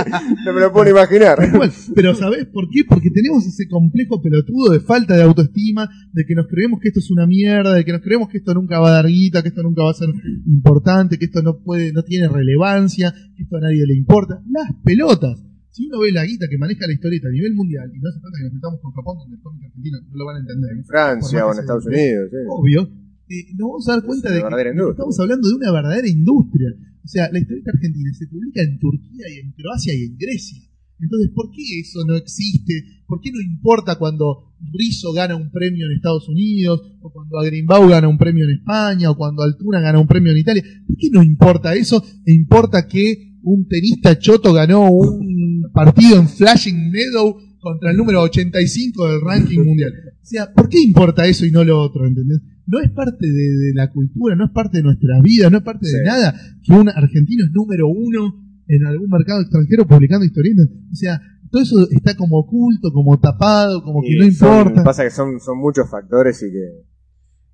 no 0.46 0.52
me 0.54 0.60
lo 0.60 0.74
puedo 0.74 0.90
imaginar. 0.92 1.40
Cual. 1.56 1.72
Pero 1.96 2.14
¿sabés 2.14 2.46
por 2.48 2.68
qué? 2.70 2.84
Porque 2.84 3.10
tenemos 3.10 3.48
ese 3.48 3.70
complejo 3.70 4.22
pelotudo 4.22 4.74
de 4.74 4.82
falta 4.82 5.16
de 5.16 5.24
autoestima, 5.24 5.88
de 6.12 6.26
que 6.28 6.36
nos 6.36 6.46
creemos 6.48 6.82
que 6.82 6.90
esto 6.90 7.00
es 7.00 7.10
una 7.10 7.26
mierda, 7.26 7.74
de 7.74 7.86
que 7.86 7.94
nos 7.94 8.02
creemos 8.02 8.28
que 8.28 8.40
esto 8.40 8.54
nunca 8.54 8.80
va 8.82 8.90
a 8.90 8.94
dar 9.00 9.08
guita, 9.08 9.42
que 9.42 9.48
esto 9.48 9.64
nunca 9.64 9.82
va 9.84 9.92
a 9.92 9.94
ser 9.94 10.10
importante, 10.46 11.18
que 11.18 11.26
esto 11.26 11.42
no 11.42 11.64
puede, 11.64 11.94
no 11.94 12.04
tiene 12.04 12.28
relevancia, 12.28 13.14
que 13.36 13.44
esto 13.44 13.56
a 13.56 13.62
nadie 13.62 13.86
le 13.88 13.96
importa. 13.96 14.44
Las 14.52 14.76
pelotas. 14.84 15.40
Si 15.72 15.86
uno 15.88 16.00
ve 16.00 16.12
la 16.12 16.26
guita 16.26 16.48
que 16.50 16.58
maneja 16.58 16.86
la 16.88 16.94
historieta 16.94 17.30
a 17.30 17.32
nivel 17.32 17.54
mundial, 17.54 17.90
y 17.96 18.00
no 18.02 18.10
hace 18.10 18.20
falta 18.20 18.38
que 18.40 18.44
nos 18.44 18.54
metamos 18.56 18.80
con 18.82 18.92
Japón, 18.92 19.18
donde 19.20 19.36
el 19.38 19.42
cómic 19.42 19.64
argentino 19.66 19.98
no 20.02 20.18
lo 20.18 20.26
van 20.26 20.36
a 20.36 20.40
entender. 20.40 20.72
En 20.76 20.84
Francia 20.84 21.46
o 21.46 21.54
en 21.54 21.60
Estados 21.60 21.86
Unidos. 21.86 22.28
sí. 22.32 22.38
obvio, 22.50 22.90
eh, 23.30 23.54
nos 23.56 23.70
vamos 23.70 23.90
a 23.90 23.92
dar 23.94 24.04
cuenta 24.04 24.30
de 24.32 24.42
que 24.42 24.46
industria. 24.46 24.92
estamos 24.92 25.20
hablando 25.20 25.48
de 25.48 25.56
una 25.56 25.72
verdadera 25.72 26.08
industria. 26.08 26.70
O 27.04 27.08
sea, 27.08 27.30
la 27.32 27.40
historieta 27.40 27.72
argentina 27.72 28.12
se 28.14 28.28
publica 28.28 28.62
en 28.62 28.80
Turquía 28.80 29.26
y 29.30 29.40
en 29.40 29.52
Croacia 29.54 29.94
y 29.94 30.04
en 30.04 30.18
Grecia. 30.18 30.62
Entonces, 31.00 31.30
¿por 31.34 31.50
qué 31.52 31.80
eso 31.80 32.00
no 32.06 32.16
existe? 32.16 32.74
¿Por 33.08 33.22
qué 33.22 33.32
no 33.32 33.40
importa 33.40 33.96
cuando 33.98 34.54
Rizzo 34.74 35.14
gana 35.14 35.36
un 35.36 35.50
premio 35.50 35.86
en 35.86 35.94
Estados 35.94 36.28
Unidos? 36.28 36.82
¿O 37.02 37.12
cuando 37.12 37.40
Agrimbau 37.40 37.88
gana 37.88 38.08
un 38.08 38.18
premio 38.18 38.46
en 38.46 38.58
España? 38.58 39.10
¿O 39.12 39.16
cuando 39.16 39.44
Altuna 39.44 39.80
gana 39.80 40.00
un 40.00 40.08
premio 40.08 40.32
en 40.32 40.40
Italia? 40.40 40.64
¿Por 40.86 40.98
qué 40.98 41.10
no 41.12 41.24
importa 41.24 41.74
eso? 41.74 42.04
E 42.26 42.34
importa 42.34 42.88
que 42.88 43.38
un 43.44 43.68
tenista 43.68 44.20
choto 44.20 44.52
ganó 44.54 44.92
un 44.92 45.70
partido 45.74 46.18
en 46.18 46.28
Flashing 46.28 46.92
Meadow 46.92 47.38
contra 47.60 47.92
el 47.92 47.98
número 47.98 48.22
85 48.22 49.08
del 49.08 49.22
ranking 49.22 49.60
mundial. 49.60 49.94
O 50.22 50.26
sea, 50.26 50.52
¿por 50.54 50.68
qué 50.68 50.82
importa 50.82 51.26
eso 51.26 51.46
y 51.46 51.52
no 51.52 51.64
lo 51.64 51.80
otro? 51.82 52.06
¿Entendés? 52.06 52.40
No 52.70 52.80
es 52.80 52.92
parte 52.92 53.26
de, 53.26 53.34
de 53.34 53.72
la 53.74 53.90
cultura, 53.92 54.36
no 54.36 54.46
es 54.46 54.52
parte 54.52 54.78
de 54.78 54.84
nuestra 54.84 55.20
vida, 55.22 55.50
no 55.50 55.58
es 55.58 55.64
parte 55.64 55.88
de 55.88 56.04
nada 56.04 56.34
que 56.64 56.72
un 56.74 56.88
argentino 56.90 57.44
es 57.46 57.52
número 57.52 57.88
uno 57.88 58.46
en 58.68 58.86
algún 58.86 59.10
mercado 59.10 59.42
extranjero 59.42 59.88
publicando 59.88 60.26
historietas. 60.26 60.68
O 60.92 60.96
sea, 60.96 61.20
todo 61.50 61.62
eso 61.64 61.88
está 61.90 62.16
como 62.16 62.38
oculto, 62.38 62.92
como 62.94 63.20
tapado, 63.20 63.82
como 63.84 64.02
que 64.04 64.16
no 64.16 64.32
son- 64.32 64.58
importa. 64.60 64.84
Pasa 64.84 65.04
que 65.04 65.10
son, 65.10 65.40
son 65.40 65.58
muchos 65.58 65.90
factores 65.90 66.42
y 66.44 66.52
que 66.52 66.90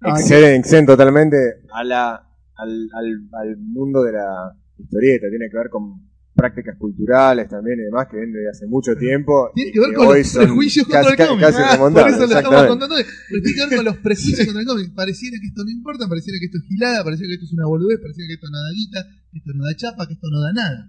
Ah, 0.01 0.19
exceden, 0.19 0.59
exceden 0.59 0.85
totalmente 0.85 1.37
a 1.73 1.83
la, 1.85 2.11
al, 2.57 2.89
al, 2.93 3.29
al 3.41 3.57
mundo 3.57 4.03
de 4.03 4.11
la 4.11 4.51
historieta. 4.77 5.27
Tiene 5.29 5.49
que 5.49 5.57
ver 5.57 5.69
con 5.69 6.01
prácticas 6.35 6.75
culturales 6.77 7.47
también 7.47 7.79
y 7.79 7.83
demás 7.83 8.07
que 8.11 8.17
vienen 8.17 8.33
desde 8.35 8.49
hace 8.49 8.67
mucho 8.67 8.93
tiempo. 8.95 9.49
Tiene 9.55 9.71
que 9.71 9.79
ver 9.79 9.93
con 9.93 10.07
hoy 10.07 10.19
los 10.19 10.27
son 10.27 10.43
prejuicios 10.43 10.85
contra 10.85 11.09
el 11.09 11.17
cómic. 11.17 11.41
casi 11.47 11.61
Ah, 11.63 11.77
por 11.79 12.09
eso 12.09 12.27
lo 12.27 12.35
estamos 12.35 12.65
contando. 12.67 12.95
Pero 12.95 13.41
tiene 13.41 13.55
que 13.55 13.65
ver 13.65 13.75
con 13.79 13.85
los 13.85 13.97
prejuicios 14.03 14.45
contra 14.45 14.61
el 14.61 14.67
cómic. 14.67 14.93
Pareciera 14.93 15.37
que 15.39 15.47
esto 15.47 15.63
no 15.63 15.71
importa, 15.71 16.07
pareciera 16.09 16.37
que 16.39 16.45
esto 16.45 16.57
es 16.59 16.65
gilada, 16.67 17.03
pareciera 17.03 17.29
que 17.29 17.35
esto 17.39 17.45
es 17.45 17.53
una 17.53 17.65
boludez, 17.67 17.99
pareciera 18.03 18.27
que 18.27 18.33
esto 18.35 18.47
no 18.51 18.57
da 18.59 18.71
guita, 18.75 18.99
que 19.31 19.37
esto 19.39 19.51
no 19.55 19.63
da 19.63 19.73
chapa, 19.75 20.07
que 20.07 20.13
esto 20.13 20.27
no 20.29 20.39
da 20.41 20.51
nada. 20.53 20.79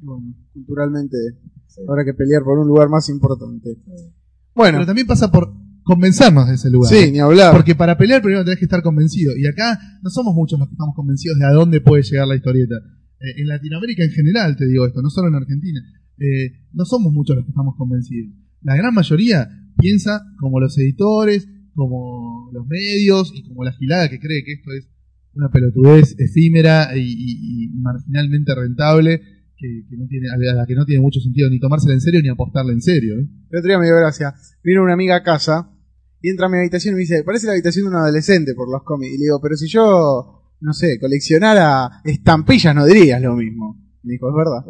Y 0.00 0.04
bueno, 0.04 0.34
culturalmente 0.52 1.16
Sí. 1.66 1.80
habrá 1.88 2.04
que 2.04 2.14
pelear 2.14 2.42
por 2.42 2.58
un 2.58 2.68
lugar 2.68 2.88
más 2.88 3.08
importante. 3.08 3.78
Bueno, 4.54 4.78
Pero 4.78 4.86
también 4.86 5.06
pasa 5.06 5.30
por 5.30 5.52
convencernos 5.82 6.48
de 6.48 6.54
ese 6.54 6.70
lugar. 6.70 6.92
sí, 6.92 7.10
ni 7.10 7.18
hablar. 7.18 7.52
Porque 7.52 7.74
para 7.74 7.96
pelear 7.98 8.22
primero 8.22 8.44
tenés 8.44 8.58
que 8.58 8.64
estar 8.66 8.82
convencido. 8.82 9.32
Y 9.36 9.46
acá 9.46 9.78
no 10.02 10.10
somos 10.10 10.34
muchos 10.34 10.58
los 10.58 10.68
que 10.68 10.74
estamos 10.74 10.94
convencidos 10.94 11.38
de 11.38 11.46
a 11.46 11.50
dónde 11.50 11.80
puede 11.80 12.02
llegar 12.02 12.26
la 12.28 12.36
historieta. 12.36 12.74
Eh, 13.20 13.40
en 13.40 13.48
Latinoamérica 13.48 14.04
en 14.04 14.10
general 14.10 14.56
te 14.56 14.66
digo 14.66 14.86
esto, 14.86 15.02
no 15.02 15.10
solo 15.10 15.28
en 15.28 15.34
Argentina. 15.34 15.80
Eh, 16.18 16.68
no 16.72 16.84
somos 16.84 17.12
muchos 17.12 17.36
los 17.36 17.44
que 17.44 17.50
estamos 17.50 17.74
convencidos. 17.76 18.32
La 18.62 18.76
gran 18.76 18.94
mayoría 18.94 19.48
piensa 19.76 20.22
como 20.38 20.60
los 20.60 20.78
editores, 20.78 21.48
como 21.74 22.50
los 22.52 22.66
medios 22.66 23.32
y 23.34 23.42
como 23.42 23.64
la 23.64 23.72
gilada 23.72 24.08
que 24.08 24.20
cree 24.20 24.44
que 24.44 24.52
esto 24.52 24.72
es 24.72 24.88
una 25.34 25.50
pelotudez 25.50 26.14
efímera 26.18 26.96
y, 26.96 27.68
marginalmente 27.74 28.54
rentable, 28.54 29.20
que, 29.56 29.96
no 29.96 30.06
tiene, 30.06 30.28
a 30.30 30.36
la 30.54 30.66
que 30.66 30.74
no 30.74 30.84
tiene 30.84 31.02
mucho 31.02 31.20
sentido 31.20 31.48
ni 31.50 31.58
tomársela 31.58 31.94
en 31.94 32.00
serio 32.00 32.20
ni 32.22 32.28
apostarla 32.28 32.72
en 32.72 32.80
serio. 32.80 33.18
¿eh? 33.18 33.26
El 33.50 33.58
otro 33.58 33.78
me 33.78 33.86
dio 33.86 33.96
gracia. 33.96 34.34
Vino 34.62 34.82
una 34.82 34.92
amiga 34.92 35.16
a 35.16 35.22
casa 35.22 35.70
y 36.20 36.30
entra 36.30 36.46
a 36.46 36.48
mi 36.48 36.58
habitación 36.58 36.94
y 36.94 36.96
me 36.96 37.00
dice, 37.00 37.24
parece 37.24 37.46
la 37.46 37.52
habitación 37.52 37.84
de 37.84 37.90
un 37.90 37.96
adolescente 37.96 38.54
por 38.54 38.70
los 38.70 38.82
cómics. 38.84 39.14
Y 39.14 39.18
le 39.18 39.24
digo, 39.24 39.40
pero 39.42 39.56
si 39.56 39.68
yo, 39.68 40.43
no 40.64 40.72
sé, 40.72 40.98
coleccionara 40.98 42.00
estampillas 42.04 42.74
no 42.74 42.86
dirías 42.86 43.20
lo 43.20 43.36
mismo. 43.36 43.78
Me 44.02 44.12
dijo, 44.12 44.28
es 44.30 44.34
verdad. 44.34 44.64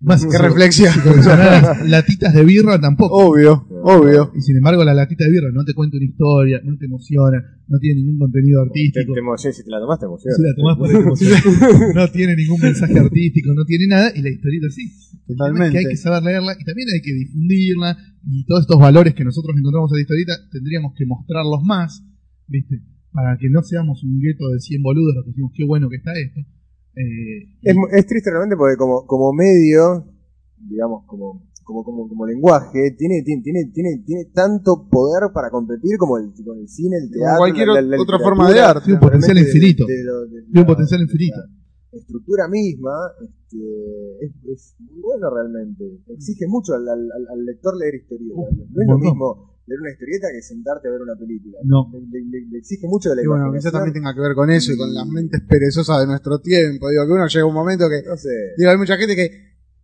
Más 0.00 0.24
Qué 0.26 0.38
reflexión. 0.38 0.92
Si 0.92 1.00
coleccionaras 1.00 1.88
latitas 1.88 2.34
de 2.34 2.44
birra 2.44 2.80
tampoco. 2.80 3.14
Obvio, 3.14 3.66
obvio. 3.82 4.32
Y 4.34 4.40
sin 4.40 4.56
embargo, 4.56 4.84
la 4.84 4.94
latita 4.94 5.24
de 5.24 5.30
birra 5.30 5.48
no 5.52 5.64
te 5.64 5.74
cuenta 5.74 5.96
una 5.96 6.06
historia, 6.06 6.60
no 6.64 6.76
te 6.76 6.86
emociona, 6.86 7.38
no 7.68 7.78
tiene 7.78 8.02
ningún 8.02 8.18
contenido 8.18 8.62
Te, 8.62 8.68
artístico. 8.70 9.14
te 9.14 9.20
emociona, 9.20 9.52
si 9.54 9.64
te 9.64 9.70
la 9.70 9.78
tomas 9.80 9.98
te 10.00 10.06
emociona. 10.06 10.36
Si 10.36 10.42
la 10.42 10.54
tomás 10.56 10.76
por 10.78 10.86
ahí, 10.88 10.94
te 10.94 11.02
emociona. 11.02 11.94
no 11.94 12.08
tiene 12.10 12.36
ningún 12.36 12.60
mensaje 12.60 12.98
artístico, 12.98 13.54
no 13.54 13.64
tiene 13.64 13.86
nada, 13.88 14.12
y 14.14 14.22
la 14.22 14.30
historieta 14.30 14.66
sí. 14.70 14.86
Es 14.86 15.22
Totalmente. 15.26 15.72
que 15.72 15.78
hay 15.78 15.86
que 15.86 15.96
saber 15.96 16.22
leerla 16.22 16.54
y 16.58 16.64
también 16.64 16.88
hay 16.94 17.00
que 17.00 17.14
difundirla 17.14 17.96
y 18.26 18.44
todos 18.44 18.62
estos 18.62 18.78
valores 18.78 19.14
que 19.14 19.24
nosotros 19.24 19.54
encontramos 19.56 19.90
en 19.92 19.96
la 19.96 20.02
historieta 20.02 20.34
tendríamos 20.50 20.94
que 20.96 21.06
mostrarlos 21.06 21.62
más, 21.62 22.02
¿viste? 22.48 22.82
Para 23.12 23.36
que 23.36 23.48
no 23.50 23.62
seamos 23.62 24.02
un 24.04 24.18
gueto 24.20 24.48
de 24.48 24.58
100 24.60 24.82
boludos 24.82 25.14
los 25.16 25.24
que 25.24 25.30
decimos 25.30 25.52
qué 25.54 25.64
bueno 25.66 25.88
que 25.90 25.96
está 25.96 26.12
esto. 26.16 26.40
Eh, 26.96 27.56
Es, 27.62 27.74
mu- 27.76 27.88
es 27.92 28.06
triste 28.06 28.30
realmente 28.30 28.56
porque 28.56 28.76
como, 28.76 29.06
como 29.06 29.32
medio, 29.32 30.06
digamos, 30.56 31.04
como, 31.06 31.42
como, 31.64 31.84
como, 31.84 32.08
como 32.08 32.26
lenguaje, 32.26 32.92
tiene, 32.98 33.22
tiene, 33.22 33.40
tiene, 33.42 33.70
tiene, 33.72 34.02
tiene 34.04 34.24
tanto 34.32 34.88
poder 34.90 35.30
para 35.32 35.50
competir 35.50 35.96
como 35.98 36.18
el, 36.18 36.32
con 36.44 36.58
el 36.58 36.68
cine, 36.68 36.96
el 36.98 37.10
teatro, 37.10 37.38
cualquier 37.38 37.68
la- 37.68 37.80
la- 37.82 37.96
la 37.96 38.02
otra 38.02 38.18
forma 38.18 38.50
de 38.52 38.60
arte. 38.60 38.84
Tiene 38.84 38.96
un 38.98 39.00
potencial 39.08 39.38
infinito. 39.38 39.86
de 39.86 40.04
lo- 40.04 40.26
de 40.26 40.42
tiene 40.42 40.60
un 40.60 40.66
potencial 40.66 41.00
infinito. 41.02 41.36
la 41.92 41.98
estructura 41.98 42.48
misma 42.48 42.96
este, 43.20 43.58
es, 44.24 44.32
es 44.48 44.74
muy 44.80 45.00
bueno 45.02 45.28
realmente. 45.28 45.84
Exige 46.08 46.46
mucho 46.48 46.72
al, 46.74 46.88
al, 46.88 47.00
al- 47.12 47.28
al 47.28 47.44
lector 47.44 47.76
leer 47.76 47.94
historietas. 47.96 48.36
Uf, 48.36 48.48
no 48.70 48.82
es 48.82 48.88
lo 48.88 48.98
mismo 48.98 49.51
leer 49.66 49.80
una 49.80 49.90
historieta 49.90 50.28
que 50.32 50.42
sentarte 50.42 50.88
a 50.88 50.90
ver 50.90 51.02
una 51.02 51.14
película. 51.16 51.58
No. 51.64 51.90
Le, 51.92 52.00
le- 52.20 52.26
le- 52.30 52.46
le 52.50 52.58
exige 52.58 52.86
mucho 52.88 53.10
de 53.10 53.16
la 53.16 53.22
Y 53.22 53.26
bueno, 53.26 53.52
quizás 53.52 53.72
también 53.72 53.94
tenga 53.94 54.14
que 54.14 54.20
ver 54.20 54.34
con 54.34 54.50
eso 54.50 54.72
y 54.72 54.76
con 54.76 54.92
las 54.92 55.06
mentes 55.06 55.40
perezosas 55.48 56.00
de 56.00 56.06
nuestro 56.06 56.40
tiempo. 56.40 56.88
Digo 56.90 57.06
que 57.06 57.12
uno 57.12 57.26
llega 57.26 57.46
un 57.46 57.54
momento 57.54 57.88
que, 57.88 58.02
No 58.08 58.16
sé. 58.16 58.54
digo, 58.58 58.70
hay 58.70 58.78
mucha 58.78 58.96
gente 58.96 59.14
que 59.14 59.30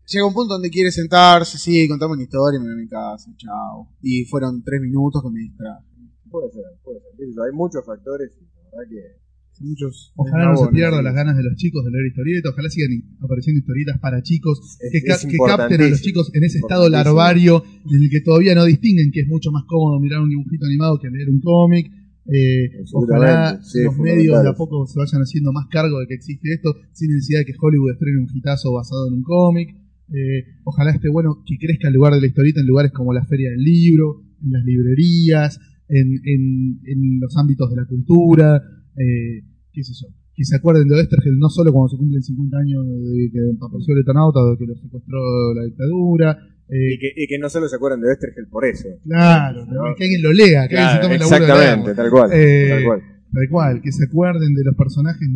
llega 0.07 0.27
un 0.27 0.35
punto 0.35 0.55
donde 0.55 0.71
quiere 0.71 0.91
sentarse, 0.91 1.59
sí, 1.59 1.87
contarme 1.89 2.15
una 2.15 2.23
historia 2.25 2.57
y 2.59 2.61
me 2.61 2.67
voy 2.69 2.75
a 2.75 2.83
mi 2.83 2.89
casa, 2.89 3.31
chao. 3.37 3.95
Y 4.03 4.25
fueron 4.25 4.63
tres 4.65 4.81
minutos 4.81 5.23
que 5.23 5.31
me 5.31 5.41
distraje. 5.41 5.85
Puede 6.31 6.51
ser, 6.53 6.65
puede 6.83 7.01
ser. 7.01 7.11
Hay 7.47 7.53
muchos 7.53 7.85
factores 7.87 8.37
y 8.37 8.45
la 8.45 8.65
verdad 8.71 8.91
que 8.91 9.28
Muchos 9.61 10.13
Ojalá 10.17 10.45
no 10.45 10.57
se 10.57 10.71
pierdan 10.73 11.05
las 11.05 11.15
ganas 11.15 11.37
de 11.37 11.43
los 11.43 11.57
chicos 11.57 11.85
de 11.85 11.91
leer 11.91 12.07
historietas, 12.07 12.53
ojalá 12.53 12.69
sigan 12.71 12.91
apareciendo 13.21 13.59
historietas 13.59 13.99
para 13.99 14.23
chicos, 14.23 14.61
Es- 14.81 14.93
que, 14.93 15.03
ca- 15.03 15.15
es 15.15 15.27
que 15.27 15.37
capten 15.59 15.81
a 15.81 15.89
los 15.91 16.01
chicos 16.03 16.31
en 16.35 16.45
ese 16.45 16.59
estado 16.59 16.89
larvario 16.89 17.65
en 17.91 18.03
el 18.03 18.11
que 18.11 18.21
todavía 18.21 18.55
no 18.55 18.65
distinguen 18.65 19.11
que 19.13 19.21
es 19.21 19.29
mucho 19.29 19.51
más 19.51 19.65
cómodo 19.67 19.99
mirar 20.01 20.21
un 20.21 20.29
dibujito 20.31 20.67
animado 20.67 20.99
que 21.01 21.09
leer 21.11 21.29
un 21.31 21.41
cómic. 21.41 21.91
Eh, 22.31 22.69
ojalá 22.93 23.59
sí, 23.63 23.79
los 23.85 23.95
medios 23.99 24.43
de 24.43 24.49
a 24.51 24.53
poco 24.55 24.87
se 24.87 24.99
vayan 24.99 25.23
haciendo 25.23 25.51
más 25.53 25.67
cargo 25.71 25.99
de 26.01 26.07
que 26.07 26.15
existe 26.15 26.53
esto, 26.53 26.75
sin 26.93 27.11
necesidad 27.11 27.41
de 27.41 27.47
que 27.47 27.55
Hollywood 27.59 27.93
estrene 27.93 28.19
un 28.21 28.29
hitazo 28.33 28.73
basado 28.75 29.09
en 29.09 29.15
un 29.15 29.23
cómic. 29.23 29.71
Eh, 30.13 30.45
ojalá 30.65 30.91
esté 30.93 31.09
bueno 31.09 31.43
que 31.47 31.57
crezca 31.59 31.89
el 31.89 31.95
lugar 31.95 32.13
de 32.15 32.21
la 32.21 32.27
historieta 32.27 32.61
en 32.61 32.67
lugares 32.67 32.93
como 32.93 33.13
la 33.15 33.25
Feria 33.25 33.51
del 33.51 33.61
Libro, 33.63 34.23
en 34.45 34.53
las 34.53 34.65
librerías, 34.65 35.59
en, 35.89 36.21
en- 36.25 36.81
en 36.85 37.21
los 37.21 37.35
ámbitos 37.37 37.71
de 37.71 37.77
la 37.77 37.87
cultura, 37.87 38.63
eh, 38.99 39.43
qué 39.73 39.83
sé 39.85 39.93
yo. 39.95 40.09
Que 40.35 40.45
se 40.45 40.57
acuerden 40.57 40.87
de 40.89 40.95
Oestergel 40.95 41.39
no 41.39 41.49
solo 41.49 41.73
cuando 41.73 41.89
se 41.89 41.97
cumplen 41.97 42.23
50 42.23 42.57
años 42.59 42.85
de 42.87 43.31
que 43.33 43.41
apareció 43.61 43.95
el 43.95 44.01
Eternauta 44.03 44.41
o 44.41 44.51
de 44.53 44.59
que 44.59 44.67
lo 44.67 44.75
secuestró 44.77 45.19
la 45.55 45.65
dictadura. 45.65 46.39
eh, 46.69 46.95
Y 46.95 46.99
que, 46.99 47.09
y 47.17 47.27
que 47.27 47.39
no 47.39 47.49
solo 47.49 47.67
se 47.69 47.77
acuerdan 47.77 48.01
de 48.01 48.09
Westergel 48.09 48.47
por 48.49 48.65
eso. 48.65 48.89
claro, 49.05 49.67
No. 49.67 49.95
que 49.97 50.05
alguien 50.05 50.23
lo 50.23 50.33
lea, 50.33 50.69
que 50.69 50.77
alguien 50.77 50.95
se 50.97 51.03
tome 51.03 51.15
exactamente, 51.17 51.95
tal 51.95 52.11
cual, 52.11 52.31
Eh, 52.33 52.69
tal 52.69 52.85
cual. 52.85 53.01
Tal 53.31 53.49
cual, 53.51 53.81
que 53.83 53.93
se 53.93 54.05
acuerden 54.05 54.55
de 54.55 54.65
los 54.65 54.75
personajes 54.75 55.29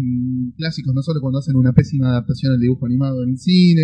clásicos, 0.56 0.94
no 0.94 1.02
solo 1.02 1.20
cuando 1.20 1.40
hacen 1.40 1.56
una 1.56 1.72
pésima 1.74 2.08
adaptación 2.08 2.52
al 2.54 2.60
dibujo 2.60 2.86
animado 2.86 3.22
en 3.24 3.30
el 3.30 3.38
cine, 3.38 3.82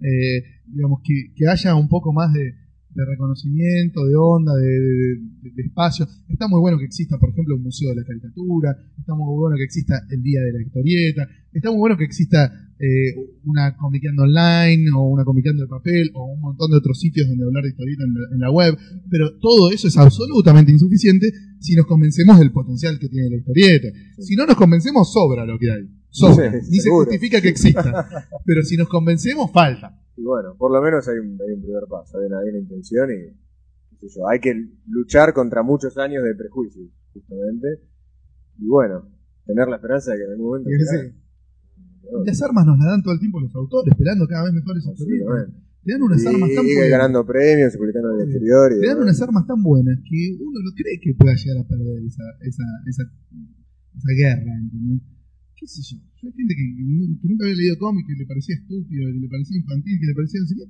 eh, 0.00 0.64
digamos 0.66 1.00
que, 1.04 1.32
que 1.36 1.46
haya 1.46 1.74
un 1.74 1.88
poco 1.88 2.12
más 2.12 2.32
de, 2.32 2.54
de 2.94 3.04
reconocimiento, 3.04 4.04
de 4.04 4.16
onda, 4.16 4.52
de, 4.54 4.68
de- 4.70 5.62
espacio. 5.62 6.06
Está 6.28 6.48
muy 6.48 6.60
bueno 6.60 6.78
que 6.78 6.84
exista, 6.86 7.18
por 7.18 7.30
ejemplo, 7.30 7.54
un 7.56 7.62
museo 7.62 7.90
de 7.90 7.96
la 7.96 8.04
caricatura, 8.06 8.76
está 8.98 9.14
muy 9.14 9.36
bueno 9.38 9.56
que 9.56 9.64
exista 9.64 10.00
el 10.10 10.22
Día 10.22 10.40
de 10.40 10.52
la 10.52 10.62
Historieta, 10.62 11.28
está 11.52 11.70
muy 11.70 11.78
bueno 11.78 11.96
que 11.96 12.04
exista 12.04 12.50
eh, 12.78 13.14
una 13.44 13.76
comiqueando 13.76 14.22
online 14.22 14.86
o 14.96 15.08
una 15.10 15.24
comiqueando 15.24 15.62
de 15.62 15.68
papel 15.68 16.10
o 16.14 16.32
un 16.32 16.40
montón 16.40 16.70
de 16.70 16.78
otros 16.78 16.98
sitios 16.98 17.28
donde 17.28 17.44
hablar 17.44 17.62
de 17.64 17.70
historieta 17.70 18.04
en 18.04 18.14
la, 18.14 18.20
en 18.34 18.40
la 18.40 18.50
web, 18.50 18.76
pero 19.10 19.38
todo 19.38 19.70
eso 19.70 19.86
es 19.88 19.96
absolutamente 19.98 20.72
insuficiente 20.72 21.30
si 21.60 21.74
nos 21.76 21.86
convencemos 21.86 22.38
del 22.38 22.52
potencial 22.52 22.98
que 22.98 23.08
tiene 23.08 23.28
la 23.30 23.36
historieta. 23.36 23.88
Si 24.18 24.34
no 24.34 24.46
nos 24.46 24.56
convencemos, 24.56 25.12
sobra 25.12 25.44
lo 25.44 25.58
que 25.58 25.70
hay. 25.70 25.99
Sí, 26.10 26.24
Ni 26.70 26.78
se 26.80 26.90
justifica 26.90 27.40
que 27.40 27.48
exista. 27.48 28.08
Pero 28.44 28.62
si 28.62 28.76
nos 28.76 28.88
convencemos, 28.88 29.50
falta. 29.52 29.96
Y 30.16 30.22
bueno, 30.22 30.54
por 30.58 30.72
lo 30.72 30.82
menos 30.82 31.06
hay 31.08 31.18
un, 31.18 31.38
hay 31.40 31.54
un 31.54 31.62
primer 31.62 31.84
paso, 31.88 32.18
hay 32.18 32.26
una, 32.26 32.40
hay 32.40 32.48
una 32.50 32.58
intención 32.58 33.08
y 33.10 33.96
qué 34.00 34.08
sé 34.08 34.18
yo, 34.18 34.28
hay 34.28 34.40
que 34.40 34.54
luchar 34.88 35.32
contra 35.32 35.62
muchos 35.62 35.96
años 35.98 36.24
de 36.24 36.34
prejuicios, 36.34 36.88
justamente. 37.14 37.68
Y 38.58 38.66
bueno, 38.66 39.08
tener 39.46 39.68
la 39.68 39.76
esperanza 39.76 40.12
de 40.12 40.18
que 40.18 40.24
en 40.24 40.30
algún 40.32 40.46
momento... 40.46 40.70
Sí, 40.70 41.14
Las 42.26 42.42
armas 42.42 42.66
nos 42.66 42.78
las 42.78 42.86
dan 42.88 43.02
todo 43.02 43.14
el 43.14 43.20
tiempo 43.20 43.40
los 43.40 43.54
autores, 43.54 43.92
esperando 43.92 44.26
cada 44.26 44.44
vez 44.44 44.52
mejores. 44.52 44.84
Absolutamente. 44.88 45.56
Te 45.82 45.92
dan 45.92 46.02
unas 46.02 46.22
Y, 46.22 46.26
armas 46.26 46.50
tan 46.54 46.66
y 46.66 46.74
buenas. 46.74 46.90
ganando 46.90 47.24
premios, 47.24 47.74
y 47.74 47.78
publicando 47.78 48.08
en 48.10 48.16
el 48.20 48.22
exterior. 48.28 48.72
Y 48.76 48.80
Te 48.80 48.86
dan 48.88 48.98
unas 49.00 49.22
armas 49.22 49.46
tan 49.46 49.62
buenas 49.62 49.96
que 50.04 50.36
uno 50.38 50.58
no 50.60 50.70
cree 50.76 51.00
que 51.00 51.14
pueda 51.14 51.34
llegar 51.34 51.64
a 51.64 51.68
perder 51.68 52.04
esa, 52.04 52.24
esa, 52.42 52.64
esa, 52.86 53.02
esa 53.96 54.12
guerra, 54.18 54.52
¿entendés? 54.60 55.00
¿Qué 55.60 55.68
sé 55.68 55.84
yo? 55.84 56.00
Yo 56.00 56.24
hay 56.24 56.32
gente 56.32 56.56
que, 56.56 56.64
nunca 57.20 57.44
había 57.44 57.60
leído 57.60 57.76
cómics, 57.76 58.08
que 58.08 58.16
le 58.16 58.24
parecía 58.24 58.56
estúpido, 58.56 59.12
que 59.12 59.20
le 59.20 59.28
parecía 59.28 59.60
infantil, 59.60 60.00
que 60.00 60.06
le 60.08 60.14
parecía 60.16 60.40
no 60.40 60.46
sé 60.48 60.54
qué, 60.56 60.64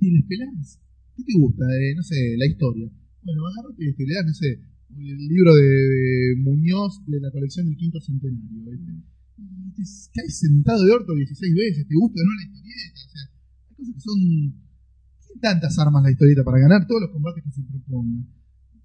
y 0.00 0.10
les 0.16 0.24
pelás. 0.24 0.80
¿Qué 1.14 1.22
te 1.28 1.34
gusta? 1.36 1.64
No 1.68 2.02
sé, 2.02 2.16
la 2.40 2.46
historia. 2.48 2.88
Bueno, 3.20 3.46
agarrate 3.52 3.84
esto 3.84 4.02
y 4.02 4.06
le 4.06 4.14
das, 4.14 4.24
no 4.24 4.32
sé, 4.32 4.48
el 4.96 5.28
libro 5.28 5.54
de, 5.54 5.68
de 5.68 6.36
Muñoz 6.40 7.04
de 7.04 7.20
la 7.20 7.30
colección 7.30 7.66
del 7.66 7.76
quinto 7.76 8.00
centenario, 8.00 8.64
¿viste? 8.64 8.92
Y 9.36 9.70
te 9.76 9.82
caes 10.14 10.38
sentado 10.40 10.84
de 10.84 10.92
orto 10.92 11.14
16 11.14 11.54
veces, 11.54 11.86
te 11.86 11.94
gusta 11.94 12.16
o 12.16 12.24
no 12.24 12.32
la 12.32 12.44
historieta, 12.48 13.00
o 13.04 13.10
sea, 13.12 13.22
hay 13.68 13.76
cosas 13.76 13.94
que 13.94 14.00
son 14.00 14.18
tiene 15.20 15.40
tantas 15.40 15.78
armas 15.78 16.02
la 16.02 16.12
historieta 16.12 16.44
para 16.44 16.60
ganar 16.60 16.86
todos 16.86 17.02
los 17.02 17.10
combates 17.10 17.44
que 17.44 17.50
se 17.50 17.62
propongan. 17.62 18.24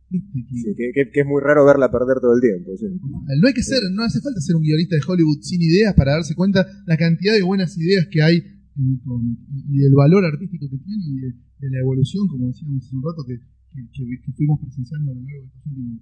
Viste 0.10 0.41
que- 0.47 0.55
Sí, 0.57 0.70
que, 0.76 0.86
que- 0.93 1.10
que 1.14 1.20
es 1.22 1.28
muy 1.28 1.39
raro 1.41 1.66
verla 1.66 1.91
perder 1.91 2.18
todo 2.20 2.34
el 2.34 2.41
tiempo. 2.41 2.74
sí. 2.78 2.86
no 2.89 3.45
hay 3.47 3.53
que 3.53 3.61
ser, 3.64 3.80
no 3.94 4.02
hace 4.03 4.19
falta 4.22 4.41
ser 4.41 4.56
un 4.56 4.64
guionista 4.64 4.95
de 4.95 5.02
Hollywood 5.07 5.41
sin 5.41 5.61
ideas 5.61 5.94
para 5.94 6.14
darse 6.14 6.34
cuenta 6.36 6.65
la 6.88 6.98
cantidad 6.98 7.34
de 7.34 7.44
buenas 7.44 7.77
ideas 7.77 8.07
que 8.10 8.22
hay 8.22 8.41
y 8.76 9.77
del 9.77 9.94
valor 9.94 10.23
artístico 10.26 10.69
que 10.69 10.77
tiene 10.80 11.03
y 11.06 11.15
de, 11.19 11.27
de 11.60 11.68
la 11.69 11.80
evolución, 11.80 12.27
como 12.27 12.48
decíamos 12.48 12.86
hace 12.86 12.95
un 12.95 13.03
rato, 13.03 13.22
que, 13.27 13.36
que- 13.38 13.86
que- 13.91 14.18
que 14.26 14.31
fuimos 14.34 14.60
presenciando 14.61 15.11
a 15.11 15.15
lo 15.15 15.22
largo 15.22 15.41
de 15.41 15.48
estos 15.48 15.65
últimos 15.68 15.99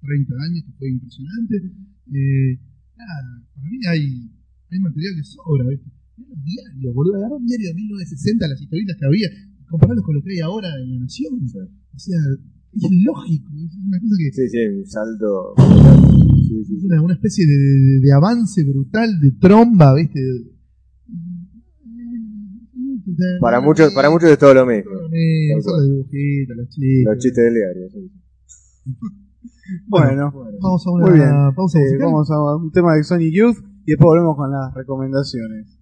30 0.00 0.34
años, 0.38 0.60
que 0.66 0.72
fue 0.78 0.88
impresionante. 0.90 1.54
Eh, 2.14 2.52
nada, 2.94 3.42
para 3.54 3.66
mí 3.70 3.78
hay, 3.90 4.04
hay 4.70 4.78
material 4.80 5.16
de 5.16 5.24
sobra, 5.24 5.64
¿viste? 5.66 5.90
Los 6.18 6.38
diarios, 6.44 6.94
boludo, 6.94 7.16
agarrá 7.16 7.34
un 7.36 7.46
diario 7.46 7.68
de 7.70 7.74
1960, 7.74 8.46
las 8.46 8.60
historietas 8.60 8.96
que 8.98 9.06
había, 9.06 9.28
compararlos 9.66 10.04
con 10.04 10.14
lo 10.14 10.22
que 10.22 10.30
hay 10.32 10.40
ahora 10.40 10.68
en 10.82 10.90
La 10.94 10.98
Nación. 11.00 11.32
O 11.42 11.98
sea, 11.98 12.18
es 12.74 12.90
lógico, 13.04 13.48
es 13.56 13.76
una 13.86 13.98
cosa 14.00 14.14
que 14.18 14.32
Sí, 14.32 14.48
sí, 14.48 14.58
un 14.66 14.86
salto. 14.86 15.54
Sí, 15.56 16.64
sí, 16.64 16.74
es 16.74 16.80
sí. 16.80 16.86
una, 16.86 17.02
una 17.02 17.14
especie 17.14 17.46
de, 17.46 17.52
de- 17.56 18.00
de 18.00 18.12
avance 18.12 18.64
brutal 18.64 19.20
de 19.20 19.30
tromba, 19.40 19.94
¿viste? 19.94 20.20
Para 23.40 23.60
muchos, 23.60 23.92
para 23.94 24.10
muchos 24.10 24.30
es 24.30 24.38
todo 24.38 24.54
lo 24.54 24.66
mismo. 24.66 24.90
Eh, 25.12 25.60
son 25.62 25.72
los 25.76 25.88
dibujitos, 25.88 26.56
los 26.56 26.68
chistes. 26.68 27.04
Los 27.04 27.18
chistes 27.18 27.44
del 27.44 27.54
diario. 27.54 27.88
sí. 27.90 28.12
Bueno, 29.86 30.32
Vamos 30.62 30.86
a 30.86 30.90
una 30.90 31.06
Muy 31.06 31.14
bien. 31.18 31.30
pausa 31.54 31.78
vamos 32.00 32.30
a 32.30 32.56
un 32.56 32.72
tema 32.72 32.94
de 32.94 33.04
Sonic 33.04 33.34
Youth 33.34 33.58
y 33.84 33.90
después 33.92 34.06
volvemos 34.06 34.34
con 34.34 34.50
las 34.50 34.72
recomendaciones. 34.74 35.77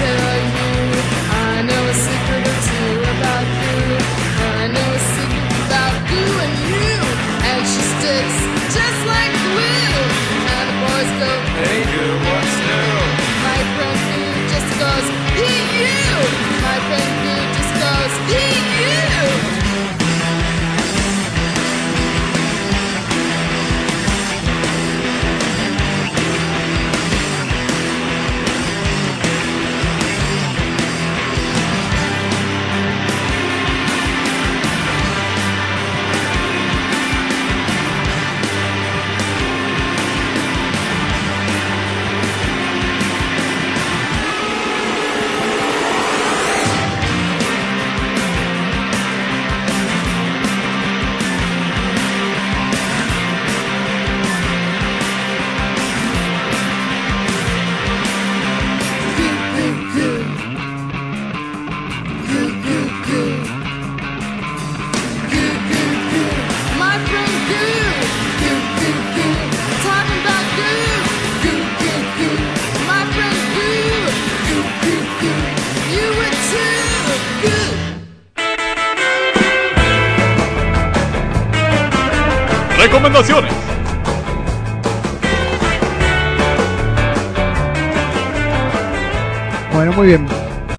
If 0.00 0.33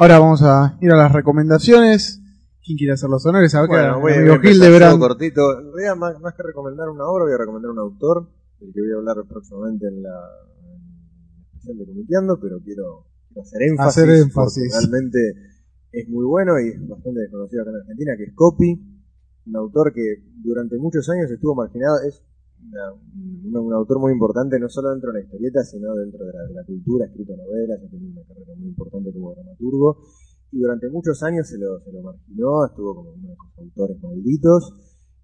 Ahora 0.06 0.20
vamos 0.20 0.44
a 0.44 0.78
ir 0.82 0.92
a 0.92 0.98
las 0.98 1.12
recomendaciones. 1.12 2.22
¿Quién 2.64 2.78
quiere 2.78 2.94
hacer 2.94 3.10
los 3.10 3.26
honores? 3.26 3.56
Acá, 3.56 3.66
Bueno, 3.66 4.00
voy, 4.02 4.14
voy 4.14 4.30
a 4.30 4.36
amigo 4.36 4.78
todo 4.78 5.00
cortito. 5.00 5.60
En 5.60 5.74
realidad, 5.74 5.96
más, 5.96 6.22
más 6.22 6.36
que 6.36 6.44
recomendar 6.44 6.90
una 6.90 7.06
obra, 7.08 7.24
voy 7.26 7.34
a 7.34 7.38
recomendar 7.40 7.72
un 7.72 7.80
autor, 7.80 8.30
del 8.60 8.72
que 8.72 8.82
voy 8.82 8.92
a 8.92 8.98
hablar 8.98 9.26
próximamente 9.28 9.88
en 9.88 10.04
la 10.04 10.14
especial 11.56 11.78
de 11.80 11.86
Comiteando, 11.88 12.40
pero 12.40 12.60
quiero, 12.64 13.08
hacer 13.42 13.64
énfasis, 13.64 14.04
Hacer 14.04 14.10
énfasis. 14.12 14.74
realmente 14.78 15.20
es 15.92 16.08
muy 16.08 16.24
bueno 16.24 16.60
y 16.60 16.68
es 16.68 16.88
bastante 16.88 17.22
desconocido 17.22 17.64
acá 17.64 17.72
en 17.72 17.78
Argentina, 17.78 18.14
que 18.16 18.24
es 18.26 18.34
Copy, 18.36 18.80
un 19.48 19.56
autor 19.56 19.92
que 19.92 20.22
durante 20.44 20.78
muchos 20.78 21.10
años 21.10 21.32
estuvo 21.32 21.56
marginado, 21.56 21.98
es 22.08 22.22
una- 22.64 22.94
un, 22.94 23.56
un 23.56 23.74
autor 23.74 24.00
muy 24.00 24.12
importante 24.12 24.60
no 24.60 24.70
solo 24.70 24.92
dentro 24.92 25.12
de 25.12 25.20
la 25.20 25.26
historieta, 25.26 25.64
sino 25.64 25.94
dentro 25.96 26.26
de 26.26 26.34
la, 26.34 26.42
de 26.62 26.66
cultura, 26.66 27.06
ha 27.06 27.08
escrito 27.10 27.36
novelas, 27.38 27.80
ha 27.84 27.90
tenido 27.90 28.12
una 28.12 28.28
carrera 28.28 28.54
muy 28.58 28.68
importante 28.68 29.14
como 29.14 29.34
dramaturgo, 29.34 29.98
y 30.52 30.60
durante 30.60 30.90
muchos 30.90 31.22
años 31.24 31.48
se 31.48 31.58
lo, 31.58 31.80
se 31.82 31.92
lo 31.92 32.02
marginó, 32.02 32.66
estuvo 32.66 32.96
como 32.96 33.10
uno 33.12 33.30
de 33.30 33.36
los 33.36 33.58
autores 33.60 34.02
malditos, 34.02 34.74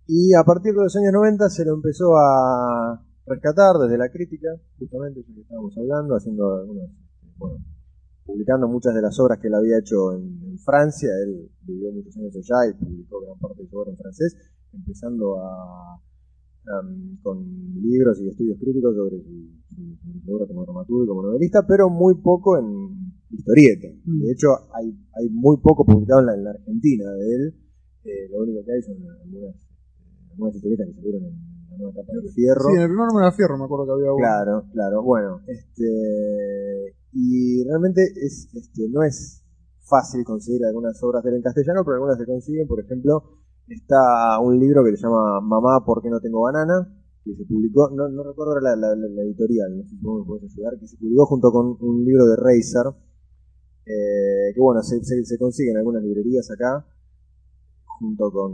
y 0.08 0.34
a 0.34 0.44
partir 0.44 0.74
de 0.74 0.84
los 0.84 0.96
años 0.98 1.14
90 1.14 1.50
se 1.50 1.64
lo 1.66 1.74
empezó 1.76 2.18
a 2.18 3.02
rescatar 3.26 3.78
desde 3.78 3.98
la 3.98 4.10
crítica, 4.10 4.50
justamente 4.78 5.22
eso 5.22 5.34
que 5.34 5.42
estábamos 5.42 5.74
hablando, 5.78 6.16
haciendo 6.16 6.64
este, 6.64 7.28
bueno, 7.38 7.58
publicando 8.26 8.68
muchas 8.68 8.94
de 8.94 9.02
las 9.02 9.18
obras 9.20 9.40
que 9.40 9.48
él 9.48 9.56
había 9.56 9.78
hecho 9.80 10.14
en, 10.14 10.42
en 10.44 10.58
Francia, 10.60 11.10
él 11.24 11.50
vivió 11.62 11.92
muchos 11.94 12.16
años 12.18 12.36
allá 12.36 12.70
y 12.70 12.74
publicó 12.84 13.22
gran 13.22 13.38
parte 13.40 13.64
de 13.64 13.70
su 13.70 13.78
obra 13.78 13.92
en 13.92 13.98
francés, 13.98 14.36
empezando 14.74 15.40
a 15.40 16.02
am, 16.68 17.18
con 17.22 17.44
libros 17.82 18.20
y 18.22 18.28
estudios 18.30 18.58
críticos 18.60 18.96
sobre 18.96 19.18
su, 19.22 19.50
su- 19.76 20.34
obra 20.34 20.46
como 20.48 20.64
dramaturgo 20.64 21.04
y 21.04 21.08
como 21.08 21.24
novelista, 21.24 21.66
pero 21.68 21.90
muy 21.90 22.16
poco 22.22 22.58
en 22.58 23.12
historieta. 23.30 23.88
De 24.06 24.32
hecho, 24.32 24.48
hay, 24.74 24.88
hay 25.20 25.30
muy 25.30 25.58
poco 25.58 25.86
publicado 25.86 26.20
en 26.22 26.26
la, 26.28 26.34
en 26.36 26.44
la 26.44 26.52
Argentina 26.52 27.12
de 27.14 27.36
él. 27.36 27.56
Eh, 28.04 28.30
lo 28.32 28.44
único 28.44 28.64
que 28.66 28.72
hay 28.74 28.82
son 28.82 28.98
algunas, 29.24 29.56
algunas 30.32 30.56
historietas 30.56 30.88
que 30.88 30.94
salieron 30.96 31.24
en 31.26 31.70
la 31.70 31.78
nueva 31.78 31.92
etapa 31.94 32.14
del 32.14 32.30
Fierro. 32.30 32.70
Sí, 32.70 32.76
en 32.76 32.82
el 32.82 32.88
primer 32.90 33.08
número 33.08 33.26
de 33.28 33.32
Fierro 33.34 33.58
me 33.58 33.64
acuerdo 33.66 33.86
que 33.86 33.92
había 33.94 34.12
uno. 34.14 34.18
Claro, 34.22 34.66
claro. 34.74 35.04
Bueno, 35.04 35.42
este 35.48 36.96
y 37.14 37.64
realmente 37.66 38.04
es 38.04 38.48
este 38.54 38.88
no 38.90 39.04
es 39.04 39.44
fácil 39.90 40.24
conseguir 40.24 40.66
algunas 40.66 41.02
obras 41.04 41.24
de 41.24 41.30
él 41.32 41.36
en 41.38 41.42
castellano, 41.42 41.82
pero 41.84 41.96
algunas 41.96 42.18
se 42.18 42.26
consiguen. 42.26 42.68
Por 42.68 42.80
ejemplo, 42.80 43.41
está 43.74 44.40
un 44.40 44.60
libro 44.60 44.84
que 44.84 44.96
se 44.96 45.04
llama 45.04 45.42
Mamá, 45.42 45.84
¿por 45.86 46.02
qué 46.02 46.10
no 46.10 46.20
tengo 46.20 46.42
banana? 46.42 46.88
que 47.24 47.36
se 47.36 47.46
publicó, 47.46 47.92
no, 47.92 48.10
no 48.10 48.24
recuerdo 48.24 48.60
la, 48.60 48.76
la- 48.76 48.96
la- 48.96 49.08
la 49.08 49.22
editorial, 49.22 49.78
no 49.78 49.84
sé 49.84 49.90
si 49.90 49.96
me 49.98 50.26
podés 50.26 50.44
ayudar, 50.52 50.74
que 50.80 50.88
se 50.88 50.98
publicó 50.98 51.28
junto 51.28 51.52
con 51.52 51.78
un 51.80 52.04
libro 52.04 52.26
de 52.26 52.36
Razer, 52.36 52.88
eh, 53.86 54.54
que 54.56 54.60
bueno, 54.60 54.82
se, 54.82 55.04
se, 55.04 55.24
se 55.24 55.38
consigue 55.38 55.70
en 55.70 55.78
algunas 55.78 56.02
librerías 56.04 56.50
acá, 56.50 56.84
junto 58.00 58.32
con, 58.32 58.52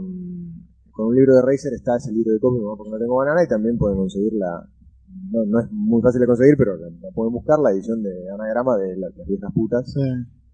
con 0.90 1.06
un 1.06 1.14
libro 1.16 1.34
de 1.36 1.42
Razer 1.42 1.72
está 1.72 1.96
ese 1.96 2.12
libro 2.12 2.32
de 2.32 2.38
Mamá, 2.42 2.76
porque 2.76 2.90
no 2.92 2.98
tengo 2.98 3.16
banana, 3.16 3.42
y 3.42 3.48
también 3.48 3.78
pueden 3.78 3.96
conseguirla, 3.96 4.68
no, 5.32 5.44
no 5.46 5.60
es 5.60 5.66
muy 5.72 6.02
fácil 6.02 6.20
de 6.20 6.26
conseguir, 6.26 6.56
pero 6.58 6.76
la, 6.76 6.88
la 6.90 7.10
pueden 7.14 7.32
buscar, 7.32 7.58
la 7.60 7.70
edición 7.72 8.02
de 8.02 8.12
anagrama 8.30 8.76
de 8.76 8.96
la- 8.98 9.08
las 9.16 9.26
viejas 9.26 9.50
putas. 9.54 9.90
Sí. 9.90 10.00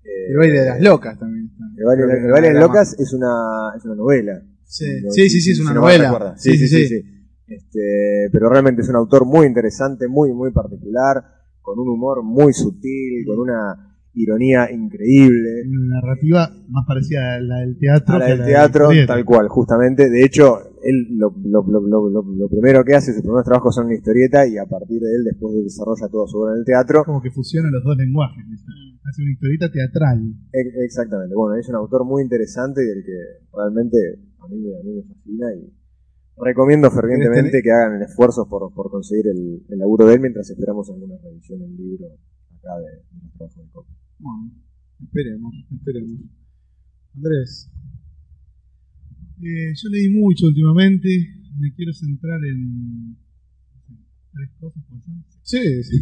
Eh, 0.04 0.30
El 0.30 0.36
baile 0.36 0.60
de 0.60 0.66
las 0.66 0.80
locas 0.82 1.18
también 1.18 1.46
está. 1.46 1.64
El 1.76 1.84
baile, 1.84 2.02
el 2.26 2.30
baile 2.30 2.48
de 2.48 2.54
las 2.54 2.62
locas 2.62 3.00
es 3.00 3.12
una, 3.14 3.72
es 3.76 3.84
una 3.86 3.94
novela. 3.96 4.42
Sí, 4.66 4.86
sí, 5.10 5.28
sí, 5.30 5.40
sí, 5.40 5.50
es 5.52 5.56
si 5.56 5.62
una 5.62 5.74
no 5.74 5.80
mal 5.82 5.90
novela. 5.98 6.10
recuerda. 6.10 6.36
Sí, 6.38 6.56
sí, 6.56 6.68
sí. 6.68 7.02
Este, 7.46 8.28
pero 8.32 8.48
realmente 8.48 8.82
es 8.82 8.88
un 8.88 8.96
autor 8.96 9.24
muy 9.26 9.46
interesante, 9.46 10.08
muy, 10.08 10.32
muy 10.32 10.50
particular, 10.52 11.22
con 11.60 11.78
un 11.78 11.88
humor 11.88 12.22
muy 12.22 12.52
sutil, 12.52 13.24
con 13.26 13.38
una 13.38 13.90
ironía 14.14 14.70
increíble. 14.72 15.62
Una 15.68 16.00
narrativa 16.00 16.48
más 16.68 16.84
parecida 16.86 17.34
a 17.34 17.40
la 17.40 17.58
del 17.60 17.76
teatro. 17.78 18.14
A 18.14 18.18
la 18.18 18.26
del 18.26 18.38
la 18.40 18.46
teatro, 18.46 18.88
tal 19.06 19.24
cual, 19.24 19.48
justamente. 19.48 20.08
De 20.08 20.24
hecho, 20.24 20.58
él 20.82 21.16
lo, 21.18 21.34
lo, 21.44 21.62
lo, 21.66 21.80
lo, 21.80 22.08
lo- 22.10 22.22
lo 22.34 22.48
primero 22.48 22.84
que 22.84 22.94
hace, 22.94 23.12
sus 23.12 23.22
primeros 23.22 23.44
trabajos 23.44 23.74
son 23.74 23.86
una 23.86 23.94
historieta 23.94 24.46
y 24.46 24.56
a 24.56 24.66
partir 24.66 25.00
de 25.00 25.14
él 25.16 25.24
después 25.24 25.54
desarrolla 25.64 26.08
toda 26.10 26.26
su 26.28 26.38
obra 26.38 26.52
en 26.54 26.58
el 26.60 26.64
teatro. 26.64 27.04
Como 27.04 27.20
que 27.22 27.30
fusiona 27.30 27.70
los 27.70 27.82
dos 27.84 27.96
lenguajes. 27.96 28.44
¿viste? 28.48 28.66
Hace 29.04 29.22
una 29.22 29.32
historieta 29.32 29.70
teatral. 29.70 30.22
E- 30.52 30.84
Exactamente. 30.84 31.34
Bueno, 31.34 31.56
es 31.60 31.68
un 31.68 31.74
autor 31.76 32.04
muy 32.04 32.22
interesante 32.22 32.82
y 32.82 32.86
del 32.86 33.04
que 33.04 33.18
realmente 33.52 33.98
a 34.44 34.48
mí, 34.48 34.56
a 34.74 34.82
mí 34.84 34.92
me 34.96 35.02
fascina 35.02 35.46
y 35.54 35.72
recomiendo 36.36 36.90
fervientemente 36.90 37.62
que 37.62 37.70
hagan 37.70 38.02
esfuerzos 38.02 38.46
por, 38.48 38.72
por 38.74 38.90
conseguir 38.90 39.28
el, 39.28 39.62
el 39.68 39.78
laburo 39.78 40.06
de 40.06 40.14
él 40.14 40.20
mientras 40.20 40.50
esperamos 40.50 40.88
alguna 40.90 41.16
revisión 41.22 41.60
del 41.60 41.76
libro 41.76 42.06
acá 42.58 42.76
de, 42.80 42.90
de 42.90 43.22
los 43.22 43.32
trabajos 43.34 43.56
de 43.64 43.70
Copa. 43.72 43.90
Bueno, 44.18 44.52
esperemos, 45.00 45.54
esperemos. 45.70 46.20
Andrés, 47.14 47.70
Eh, 49.42 49.72
yo 49.74 49.88
leí 49.90 50.08
mucho 50.10 50.46
últimamente. 50.46 51.08
Me 51.58 51.72
quiero 51.74 51.92
centrar 51.92 52.40
en 52.44 53.16
tres 54.32 54.50
cosas. 54.58 54.82
¿puede 54.88 55.02
ser? 55.02 55.22
sí, 55.42 55.82
sí. 55.84 55.98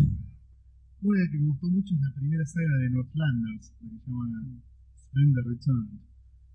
Una 1.03 1.19
que 1.31 1.39
me 1.39 1.49
gustó 1.49 1.67
mucho 1.69 1.95
es 1.95 2.01
la 2.01 2.15
primera 2.15 2.47
saga 2.47 2.77
de 2.79 2.91
Northlanders, 2.91 3.75
la 3.81 3.91
que 3.91 3.99
se 3.99 4.07
llama 4.07 4.63
Splendor 4.97 5.45
Return, 5.49 6.01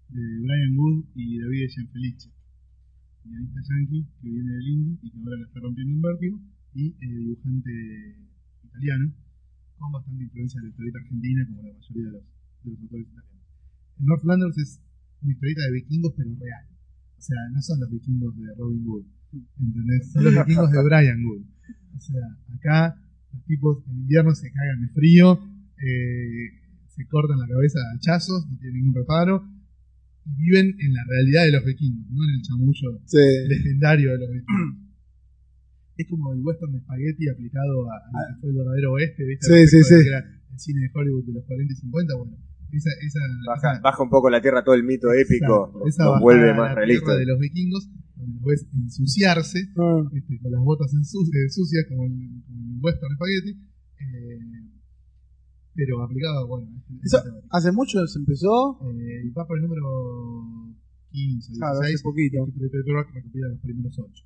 de 0.09 0.39
Brian 0.41 0.77
Wood 0.77 1.05
y 1.15 1.39
David 1.39 1.67
Gianfelice, 1.69 2.29
guionista 3.23 3.59
yankee 3.69 4.05
que 4.21 4.29
viene 4.29 4.51
del 4.53 4.67
indie 4.67 4.97
y 5.01 5.11
que 5.11 5.17
ahora 5.19 5.37
la 5.37 5.45
está 5.47 5.59
rompiendo 5.59 5.93
en 5.93 6.01
vértigo, 6.01 6.39
y 6.73 6.89
eh, 6.89 6.95
dibujante 7.01 7.71
italiano, 8.63 9.13
con 9.77 9.91
bastante 9.91 10.23
influencia 10.23 10.61
de 10.61 10.67
la 10.67 10.69
historieta 10.69 10.99
argentina, 10.99 11.45
como 11.47 11.61
la 11.63 11.73
mayoría 11.73 12.05
de 12.05 12.11
los, 12.11 12.23
de 12.63 12.71
los 12.71 12.79
autores 12.81 13.07
italianos. 13.07 13.37
Northlanders 13.97 14.57
es 14.57 14.81
una 15.21 15.33
historieta 15.33 15.61
de 15.63 15.71
vikingos, 15.71 16.13
pero 16.15 16.29
real. 16.39 16.65
O 17.17 17.21
sea, 17.21 17.37
no 17.51 17.61
son 17.61 17.79
los 17.79 17.89
vikingos 17.89 18.37
de 18.37 18.55
Robin 18.57 18.85
¿entendés? 19.59 20.11
Son 20.11 20.23
los 20.23 20.33
vikingos 20.33 20.71
de 20.71 20.83
Brian 20.83 21.25
Wood. 21.25 21.41
O 21.95 21.99
sea, 21.99 22.21
acá 22.53 22.95
los 23.33 23.43
tipos 23.45 23.83
en 23.87 23.97
invierno 23.97 24.33
se 24.35 24.51
cagan 24.51 24.81
de 24.81 24.87
frío, 24.89 25.39
eh, 25.77 26.61
se 26.87 27.07
cortan 27.07 27.39
la 27.39 27.47
cabeza 27.47 27.79
a 27.79 27.95
hachazos, 27.95 28.47
no 28.47 28.57
tienen 28.57 28.81
ningún 28.81 28.95
reparo, 28.95 29.43
y 30.27 30.35
viven 30.35 30.75
en 30.79 30.93
la 30.93 31.03
realidad 31.07 31.43
de 31.45 31.51
los 31.53 31.63
vikingos, 31.63 32.05
no 32.11 32.23
en 32.23 32.31
el 32.35 32.41
chamullo 32.43 32.99
Sí. 33.05 33.23
legendario 33.47 34.11
de 34.11 34.19
los 34.19 34.29
vikingos. 34.29 34.83
Es 35.97 36.05
como 36.09 36.33
el 36.33 36.41
western 36.43 36.77
spaghetti 36.83 37.27
aplicado 37.29 37.89
a, 37.89 37.95
a 37.95 38.29
lo 38.29 38.35
que 38.35 38.41
fue 38.41 38.49
el 38.51 38.55
verdadero 38.57 38.91
oeste, 38.93 39.23
¿viste? 39.25 39.47
Sí, 39.47 39.67
sí, 39.67 39.83
sí. 39.83 39.95
que 40.03 40.09
era 40.09 40.19
el 40.19 40.59
cine 40.59 40.81
de 40.81 40.89
Hollywood 40.93 41.25
de 41.25 41.33
los 41.33 41.43
40 41.45 41.73
y 41.73 41.75
50, 41.75 42.15
bueno. 42.17 42.37
Esa, 42.69 42.89
esa, 43.01 43.19
Baja, 43.47 43.71
esa- 43.73 43.81
baja 43.81 44.03
un 44.03 44.09
poco 44.09 44.29
la 44.29 44.41
tierra 44.41 44.61
todo 44.63 44.75
el 44.75 44.83
mito 44.83 45.07
épico, 45.13 45.71
nos- 45.73 46.19
vuelve 46.21 46.53
más 46.53 46.69
la 46.69 46.75
realista. 46.75 47.15
de 47.15 47.25
los 47.25 47.39
vikingos, 47.39 47.89
donde 48.15 48.33
los 48.35 48.43
ves 48.43 48.67
ensuciarse, 48.75 49.71
Ah. 49.77 50.03
¿viste? 50.11 50.37
con 50.43 50.51
las 50.51 50.61
botas 50.61 50.91
ensu- 50.93 51.25
eh, 51.33 51.49
sucias, 51.49 51.85
como 51.87 52.03
el, 52.05 52.43
como 52.45 52.59
el 52.75 52.79
western 52.83 53.15
spaghetti, 53.15 53.57
pero 55.77 56.01
aplicado, 56.01 56.47
bueno, 56.47 56.67
Eso-. 57.05 57.21
¿Hace 57.51 57.71
mucho 57.71 58.05
se 58.07 58.17
empezó? 58.19 58.79
Eh, 58.97 59.29
va 59.37 59.45
por 59.45 59.57
el 59.57 59.63
número 59.63 60.73
15, 61.11 61.53
Claro, 61.53 61.79
hace 61.79 61.89
16, 61.93 62.03
poquito. 62.03 62.45
que 62.51 62.67
Pepe 62.67 62.91
Rock 62.91 63.07
recopila 63.13 63.47
los 63.49 63.59
primeros 63.61 63.97
8. 63.97 64.23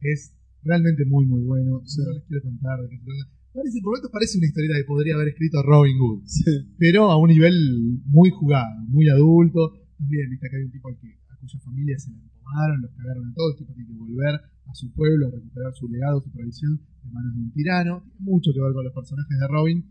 Es 0.00 0.34
realmente 0.64 1.04
muy, 1.04 1.26
muy 1.26 1.42
bueno. 1.42 1.80
No 1.84 2.12
les 2.12 2.24
quiero 2.24 2.42
contar 2.42 2.80
de 2.80 2.88
qué 2.88 2.96
se 2.98 3.04
trata. 3.04 3.30
Parece, 3.52 3.78
por 3.82 3.90
momentos 3.92 4.10
parece 4.10 4.38
una 4.38 4.46
historieta 4.48 4.74
que 4.78 4.84
podría 4.84 5.14
haber 5.14 5.28
escrito 5.28 5.62
Robin 5.62 5.96
Hood 6.00 6.22
Sí. 6.26 6.42
pero 6.76 7.10
a 7.12 7.16
un 7.16 7.28
nivel 7.28 8.00
muy 8.06 8.30
jugado, 8.30 8.66
muy 8.88 9.08
adulto. 9.08 9.78
También, 9.96 10.28
viste, 10.30 10.46
acá 10.48 10.56
hay 10.56 10.64
un 10.64 10.72
tipo 10.72 10.88
al 10.88 10.98
que, 10.98 11.06
a 11.30 11.36
cuya 11.36 11.60
familia 11.60 11.96
se 11.98 12.10
la 12.10 12.18
empomaron, 12.18 12.82
los 12.82 12.90
cagaron 12.96 13.28
a 13.28 13.32
todos, 13.34 13.52
el 13.52 13.58
tipo 13.58 13.72
tiene 13.74 13.88
que 13.90 13.94
volver 13.96 14.34
a 14.66 14.74
su 14.74 14.90
pueblo, 14.92 15.28
a 15.28 15.30
recuperar 15.30 15.72
su 15.74 15.86
legado, 15.88 16.20
su 16.20 16.30
tradición, 16.30 16.80
de 17.04 17.10
manos 17.12 17.32
de 17.36 17.40
un 17.42 17.52
tirano. 17.52 18.02
Tiene 18.02 18.16
mucho 18.32 18.50
que 18.52 18.60
ver 18.60 18.72
con 18.72 18.84
los 18.84 18.92
personajes 18.92 19.38
de 19.38 19.46
Robin, 19.46 19.84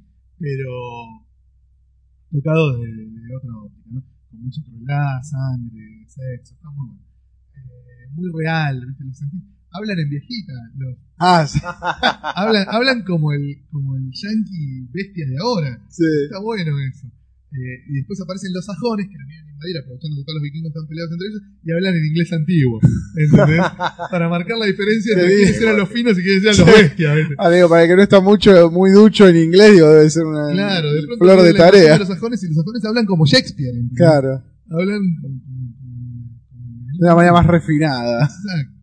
pero 0.44 0.68
tocado 2.32 2.82
de, 2.82 2.88
de 2.91 3.36
otra 3.36 3.52
óptica, 3.64 3.90
¿no? 3.91 4.03
Con 4.30 4.41
mucha 4.44 4.61
crueldad, 4.64 5.22
sangre, 5.24 6.03
sexo, 6.07 6.56
está 6.56 6.70
muy 6.72 6.88
bueno. 6.88 7.03
Eh, 7.56 8.10
muy 8.11 8.30
real, 8.44 8.86
¿viste? 8.88 9.03
Lo 9.06 9.14
sentí. 9.14 9.38
Hablan 9.72 9.99
en 9.99 10.10
viejita, 10.10 10.53
los, 10.78 10.98
Ah, 11.18 11.45
sí. 11.48 11.60
hablan, 12.36 12.65
hablan 12.70 13.03
como 13.03 13.32
el, 13.32 13.64
como 13.72 13.95
el 13.95 14.11
yankee 14.11 14.88
bestia 14.91 15.26
de 15.28 15.38
ahora. 15.40 15.80
sí. 15.90 16.03
Está 16.26 16.40
bueno 16.41 16.72
eso. 16.80 17.07
Eh, 17.53 17.85
y 17.88 17.93
después 18.01 18.19
aparecen 18.19 18.49
los 18.51 18.65
sajones 18.65 19.05
que 19.05 19.13
los 19.13 19.27
vienen 19.30 19.45
a 19.45 19.51
invadir 19.53 19.77
aprovechando 19.77 20.17
que 20.17 20.23
todos 20.25 20.35
los 20.41 20.43
vikingos 20.43 20.69
están 20.73 20.88
peleados 20.89 21.11
entre 21.13 21.27
ellos 21.30 21.41
y 21.61 21.67
hablan 21.71 21.93
en 21.93 22.05
inglés 22.09 22.30
antiguo. 22.34 22.77
¿Entendés? 23.13 23.61
Para 24.11 24.25
marcar 24.27 24.57
la 24.57 24.65
diferencia 24.65 25.13
entre 25.13 25.27
quiénes 25.38 25.61
eran 25.61 25.77
los 25.77 25.89
finos 25.89 26.17
y 26.17 26.21
quiénes 26.23 26.41
eran 26.49 26.57
los 26.57 26.65
bestias. 26.65 27.13
Ah, 27.38 27.49
digo, 27.51 27.69
para 27.69 27.84
el 27.84 27.89
que 27.89 27.95
no 27.95 28.01
está 28.01 28.21
mucho, 28.21 28.71
muy 28.71 28.89
ducho 28.89 29.30
en 29.30 29.38
inglés, 29.38 29.71
digo, 29.73 29.88
debe 29.88 30.09
ser 30.09 30.25
una 30.25 30.49
Claro, 30.51 30.93
de 30.93 31.01
pronto 31.05 31.23
flor 31.23 31.41
de 31.43 31.53
tarea. 31.53 31.97
los 31.99 32.07
sajones 32.07 32.41
y 32.43 32.47
los 32.47 32.55
sajones 32.57 32.84
hablan 32.85 33.05
como 33.05 33.25
Shakespeare. 33.27 33.69
¿entendés? 33.69 33.97
Claro, 33.97 34.43
Hablan 34.71 35.01
de 36.97 37.05
una 37.05 37.15
manera 37.15 37.34
más 37.34 37.45
refinada. 37.45 38.23
Exacto. 38.25 38.73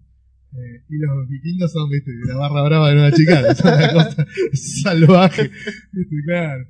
Eh, 0.53 0.85
y 0.89 0.99
los 0.99 1.29
vikingos 1.29 1.73
son, 1.73 1.89
viste, 1.91 2.11
la 2.27 2.37
barra 2.37 2.63
brava 2.63 2.89
de 2.91 2.95
Nueva 2.97 3.13
Chicago, 3.13 3.47
es 3.51 3.61
una 3.61 3.93
cosa 3.93 4.27
salvaje. 4.83 5.51
Viste, 5.93 6.17
claro. 6.25 6.65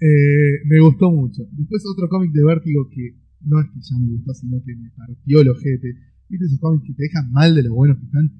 Eh, 0.00 0.62
me 0.64 0.80
gustó 0.80 1.10
mucho. 1.10 1.42
Después 1.52 1.82
otro 1.90 2.08
cómic 2.08 2.32
de 2.32 2.44
Vértigo 2.44 2.88
que 2.88 3.18
no 3.42 3.60
es 3.60 3.66
que 3.70 3.80
ya 3.80 3.98
me 3.98 4.08
gustó, 4.14 4.34
sino 4.34 4.62
que 4.64 4.74
me 4.76 4.90
partió 4.90 5.40
el 5.40 5.48
ojete. 5.48 5.94
¿Viste 6.28 6.46
esos 6.46 6.60
cómics 6.60 6.84
que 6.86 6.94
te 6.94 7.02
dejan 7.04 7.32
mal 7.32 7.54
de 7.54 7.62
lo 7.62 7.74
buenos 7.74 7.98
que 7.98 8.04
están? 8.04 8.30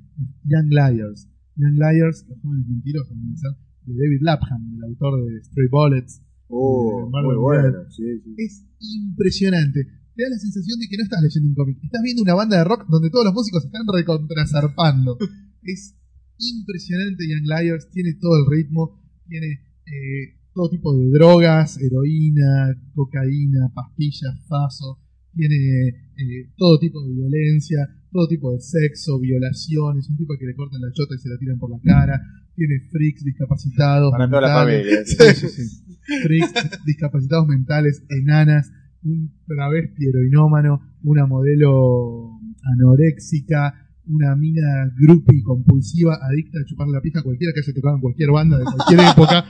Young 0.44 0.70
Liars. 0.70 1.28
Young 1.56 1.74
Liars, 1.74 2.26
los 2.28 2.38
jóvenes 2.40 2.68
mentirosos, 2.68 3.16
de 3.16 3.94
David 3.94 4.22
Lapham, 4.22 4.74
el 4.76 4.84
autor 4.84 5.24
de 5.24 5.42
Stray 5.42 5.68
Bullets. 5.70 6.22
Oh, 6.48 7.10
muy 7.10 7.36
bueno, 7.36 7.84
sí, 7.90 8.04
sí. 8.22 8.34
Es 8.38 8.64
impresionante. 8.80 9.84
Te 10.14 10.22
da 10.22 10.30
la 10.30 10.38
sensación 10.38 10.78
de 10.80 10.88
que 10.88 10.96
no 10.96 11.04
estás 11.04 11.22
leyendo 11.22 11.48
un 11.48 11.54
cómic. 11.54 11.78
Estás 11.82 12.02
viendo 12.02 12.22
una 12.22 12.34
banda 12.34 12.58
de 12.58 12.64
rock 12.64 12.86
donde 12.88 13.10
todos 13.10 13.24
los 13.26 13.34
músicos 13.34 13.64
están 13.64 13.82
recontrazarpando. 13.92 15.18
Es 15.62 15.94
impresionante 16.38 17.28
Young 17.28 17.46
Liars. 17.46 17.90
Tiene 17.90 18.14
todo 18.14 18.38
el 18.38 18.46
ritmo. 18.50 19.00
Tiene 19.28 19.60
eh, 19.86 20.38
todo 20.58 20.70
tipo 20.70 20.92
de 20.92 21.08
drogas, 21.10 21.78
heroína, 21.80 22.74
cocaína, 22.92 23.70
pastillas, 23.72 24.34
faso. 24.48 24.98
Tiene 25.32 25.54
eh, 25.86 26.50
todo 26.56 26.80
tipo 26.80 27.00
de 27.00 27.14
violencia, 27.14 27.78
todo 28.10 28.26
tipo 28.26 28.52
de 28.52 28.60
sexo, 28.60 29.20
violaciones. 29.20 30.10
Un 30.10 30.16
tipo 30.16 30.34
que 30.36 30.46
le 30.46 30.56
cortan 30.56 30.80
la 30.80 30.90
chota 30.90 31.14
y 31.14 31.18
se 31.18 31.28
la 31.28 31.38
tiran 31.38 31.60
por 31.60 31.70
la 31.70 31.78
cara. 31.78 32.20
Tiene 32.56 32.74
freaks 32.90 33.22
discapacitados. 33.22 34.10
Para 34.10 34.28
toda 34.28 34.40
la 34.40 34.64
mentales. 34.66 35.06
familia. 35.06 35.34
Sí, 35.36 35.46
sí, 35.46 35.64
sí. 35.68 36.22
Freaks, 36.24 36.84
discapacitados 36.84 37.46
mentales, 37.46 38.02
enanas, 38.08 38.72
un 39.04 39.30
travesti 39.46 40.08
heroinómano, 40.08 40.80
una 41.04 41.24
modelo 41.26 42.32
anoréxica, 42.64 43.87
una 44.08 44.34
mina 44.36 44.90
groupie 44.96 45.42
compulsiva, 45.42 46.18
adicta 46.20 46.58
a 46.60 46.64
chupar 46.64 46.88
la 46.88 47.00
pija 47.00 47.20
a 47.20 47.22
cualquiera 47.22 47.52
que 47.52 47.60
haya 47.60 47.74
tocado 47.74 47.96
en 47.96 48.00
cualquier 48.00 48.30
banda 48.30 48.58
de 48.58 48.64
cualquier 48.64 49.00
época, 49.12 49.44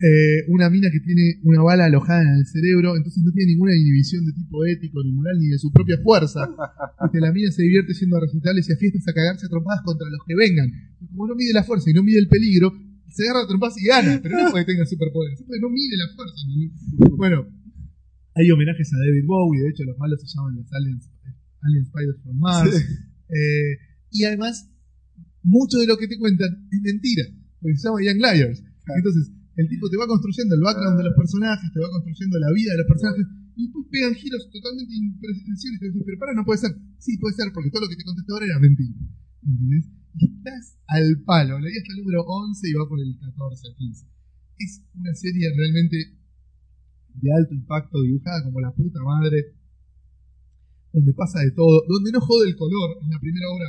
eh, 0.00 0.44
una 0.48 0.70
mina 0.70 0.90
que 0.90 1.00
tiene 1.00 1.40
una 1.42 1.62
bala 1.62 1.86
alojada 1.86 2.22
en 2.22 2.38
el 2.38 2.46
cerebro, 2.46 2.96
entonces 2.96 3.22
no 3.24 3.32
tiene 3.32 3.52
ninguna 3.52 3.74
inhibición 3.74 4.24
de 4.24 4.32
tipo 4.32 4.64
ético, 4.66 5.02
ni 5.02 5.12
moral, 5.12 5.38
ni 5.38 5.48
de 5.48 5.58
su 5.58 5.72
propia 5.72 5.98
fuerza. 6.02 6.48
Este, 7.04 7.20
la 7.20 7.32
mina 7.32 7.50
se 7.50 7.62
divierte 7.62 7.94
yendo 7.94 8.16
a 8.16 8.20
recitales 8.20 8.68
y 8.68 8.72
a 8.72 8.76
fiestas 8.76 9.08
a 9.08 9.12
cagarse 9.12 9.46
a 9.46 9.48
trompadas 9.48 9.82
contra 9.84 10.08
los 10.10 10.20
que 10.26 10.34
vengan. 10.34 10.70
Como 11.10 11.26
no 11.26 11.34
mide 11.34 11.52
la 11.52 11.64
fuerza 11.64 11.90
y 11.90 11.94
no 11.94 12.02
mide 12.02 12.18
el 12.18 12.28
peligro, 12.28 12.72
se 13.08 13.24
agarra 13.24 13.44
a 13.44 13.48
trompadas 13.48 13.78
y 13.78 13.86
gana, 13.86 14.20
pero 14.22 14.38
no 14.38 14.50
porque 14.50 14.64
tenga 14.64 14.86
superpoderes, 14.86 15.40
es 15.40 15.46
porque 15.46 15.60
no 15.60 15.70
mide 15.70 15.96
la 15.96 16.08
fuerza. 16.14 16.34
¿no? 16.48 17.16
Bueno, 17.16 17.46
hay 18.34 18.50
homenajes 18.50 18.92
a 18.92 18.98
David 18.98 19.26
Bowie, 19.26 19.62
de 19.62 19.70
hecho 19.70 19.84
los 19.84 19.98
malos 19.98 20.20
se 20.20 20.26
llaman 20.26 20.56
los 20.56 20.72
Aliens, 20.72 21.10
Alien 21.62 21.86
Spiders 21.86 22.22
from 22.22 22.38
Mars. 22.38 23.10
Eh, 23.28 23.78
y 24.10 24.24
además, 24.24 24.70
mucho 25.42 25.78
de 25.78 25.86
lo 25.86 25.96
que 25.96 26.08
te 26.08 26.18
cuentan 26.18 26.68
es 26.70 26.80
mentira, 26.80 27.24
porque 27.60 27.76
se 27.76 27.88
llama 27.88 28.02
Young 28.02 28.20
Liars. 28.20 28.62
Entonces, 28.96 29.32
el 29.56 29.68
tipo 29.68 29.88
te 29.88 29.96
va 29.96 30.06
construyendo 30.06 30.54
el 30.54 30.62
background 30.62 30.98
de 30.98 31.04
los 31.04 31.14
personajes, 31.14 31.72
te 31.72 31.80
va 31.80 31.90
construyendo 31.90 32.38
la 32.38 32.52
vida 32.52 32.72
de 32.72 32.78
los 32.78 32.88
personajes, 32.88 33.26
y 33.56 33.62
después 33.64 33.86
pegan 33.90 34.14
giros 34.14 34.50
totalmente 34.50 34.94
impresionantes. 34.94 35.64
Y 35.64 35.70
dices, 35.78 36.02
pero 36.04 36.18
para, 36.18 36.34
no 36.34 36.44
puede 36.44 36.58
ser. 36.58 36.74
Sí, 36.98 37.18
puede 37.18 37.34
ser, 37.36 37.52
porque 37.54 37.70
todo 37.70 37.82
lo 37.82 37.88
que 37.88 37.96
te 37.96 38.04
contaste 38.04 38.32
ahora 38.32 38.46
era 38.46 38.58
mentira. 38.58 38.94
¿Entendés? 39.46 39.86
Y 40.18 40.26
estás 40.26 40.78
al 40.86 41.22
palo. 41.22 41.58
Leí 41.60 41.76
hasta 41.76 41.92
el 41.92 42.00
número 42.02 42.22
11 42.26 42.68
y 42.68 42.72
va 42.74 42.88
por 42.88 42.98
el 43.00 43.14
14 43.18 43.68
al 43.68 43.76
15. 43.76 44.06
Es 44.58 44.82
una 44.94 45.14
serie 45.14 45.50
realmente 45.54 45.96
de 47.14 47.32
alto 47.32 47.54
impacto, 47.54 48.02
dibujada 48.02 48.42
como 48.42 48.60
la 48.60 48.74
puta 48.74 49.00
madre, 49.02 49.54
donde 50.94 51.12
pasa 51.12 51.40
de 51.42 51.50
todo, 51.50 51.82
donde 51.90 52.12
no 52.14 52.20
jode 52.22 52.46
el 52.48 52.56
color. 52.56 52.96
En 53.02 53.10
la 53.10 53.18
primera 53.18 53.46
obra 53.50 53.68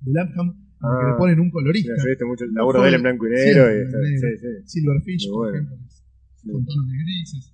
de 0.00 0.10
Lapham, 0.14 0.48
Ah. 0.84 1.10
le 1.10 1.16
ponen 1.18 1.40
un 1.40 1.48
Sí, 1.48 1.52
colorista. 1.52 1.92
yo 1.96 2.26
mucho 2.28 2.44
el 2.44 2.52
laburo 2.52 2.82
de 2.82 2.88
él 2.88 2.94
en 2.94 3.02
blanco 3.02 3.26
y 3.26 3.30
negro. 3.30 3.64
Sí, 3.66 3.72
y 3.72 3.76
en 3.80 3.86
está- 3.88 3.98
negro. 4.04 4.20
sí, 4.20 4.30
sí. 4.38 4.50
Silverfish, 4.68 5.26
por 5.32 5.48
ejemplo, 5.50 5.76
que 5.80 5.84
es 5.88 6.04
con 6.52 6.64
tonos 6.64 6.86
de 6.88 6.96
grises. 7.02 7.44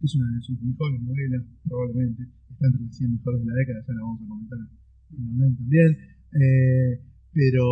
Es 0.00 0.14
una 0.16 0.26
de 0.34 0.40
sus 0.40 0.56
mejores 0.62 1.00
novelas, 1.02 1.42
probablemente. 1.68 2.22
Está 2.50 2.66
entre 2.66 2.82
las 2.82 2.96
100 2.96 3.12
mejores 3.12 3.40
de 3.40 3.46
la 3.46 3.54
década, 3.54 3.78
ya 3.86 3.92
la 3.94 4.00
vamos 4.02 4.20
a 4.22 4.28
comentar 4.28 4.58
en 4.58 5.20
online 5.28 5.56
también. 5.58 5.90
Eh, 6.32 6.90
pero 7.32 7.64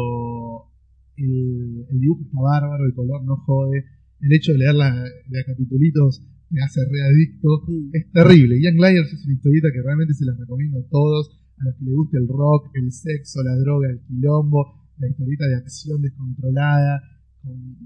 el, 1.17 1.87
el 1.91 1.99
dibujo 2.01 2.23
está 2.25 2.39
bárbaro, 2.41 2.85
el 2.85 2.95
color 2.95 3.25
no 3.25 3.37
jode. 3.37 3.85
El 4.21 4.33
hecho 4.33 4.53
de 4.53 4.59
leerla 4.59 4.93
de 5.29 5.41
a 5.41 5.45
capitulitos 5.45 6.23
me 6.51 6.63
hace 6.63 6.81
readicto. 6.85 7.49
Es 7.93 8.11
terrible. 8.13 8.61
Young 8.61 8.77
Liars 8.77 9.13
es 9.13 9.25
una 9.25 9.35
historieta 9.35 9.69
que 9.73 9.83
realmente 9.83 10.15
se 10.15 10.25
las 10.25 10.39
recomiendo 10.39 10.79
a 10.79 10.89
todos. 10.89 11.31
A 11.59 11.65
los 11.65 11.75
que 11.77 11.85
les 11.85 11.95
guste 11.95 12.19
el 12.19 12.29
rock, 12.29 12.71
el 12.75 12.93
sexo, 12.93 13.43
la 13.43 13.57
droga, 13.57 13.89
el 13.89 14.01
quilombo, 14.03 14.91
la 14.99 15.09
historieta 15.09 15.47
de 15.47 15.57
acción 15.57 16.03
descontrolada, 16.03 17.01
con, 17.43 17.77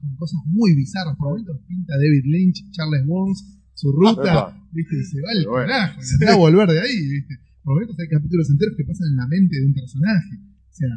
con 0.00 0.16
cosas 0.16 0.40
muy 0.46 0.74
bizarras. 0.74 1.16
Por 1.16 1.28
momentos 1.28 1.60
pinta 1.68 1.94
David 1.94 2.24
Lynch, 2.24 2.70
Charles 2.70 3.04
Burns, 3.06 3.60
su 3.74 3.92
ruta, 3.92 4.22
Epa. 4.22 4.68
¿viste? 4.72 4.96
Y 4.96 5.04
se 5.04 5.20
va 5.20 5.30
al 5.30 5.38
Muy 5.38 5.46
bueno. 5.46 5.68
carajo, 5.68 6.00
y 6.00 6.24
anda 6.24 6.32
a 6.32 6.36
volver 6.36 6.68
de 6.70 6.80
ahí, 6.80 7.08
¿viste? 7.10 7.34
Por 7.62 7.74
momentos 7.74 7.98
hay 7.98 8.08
capítulos 8.08 8.48
enteros 8.48 8.74
que 8.76 8.84
pasan 8.84 9.08
en 9.10 9.16
la 9.16 9.26
mente 9.26 9.60
de 9.60 9.66
un 9.66 9.74
personaje. 9.74 10.34
O 10.40 10.72
sea, 10.72 10.88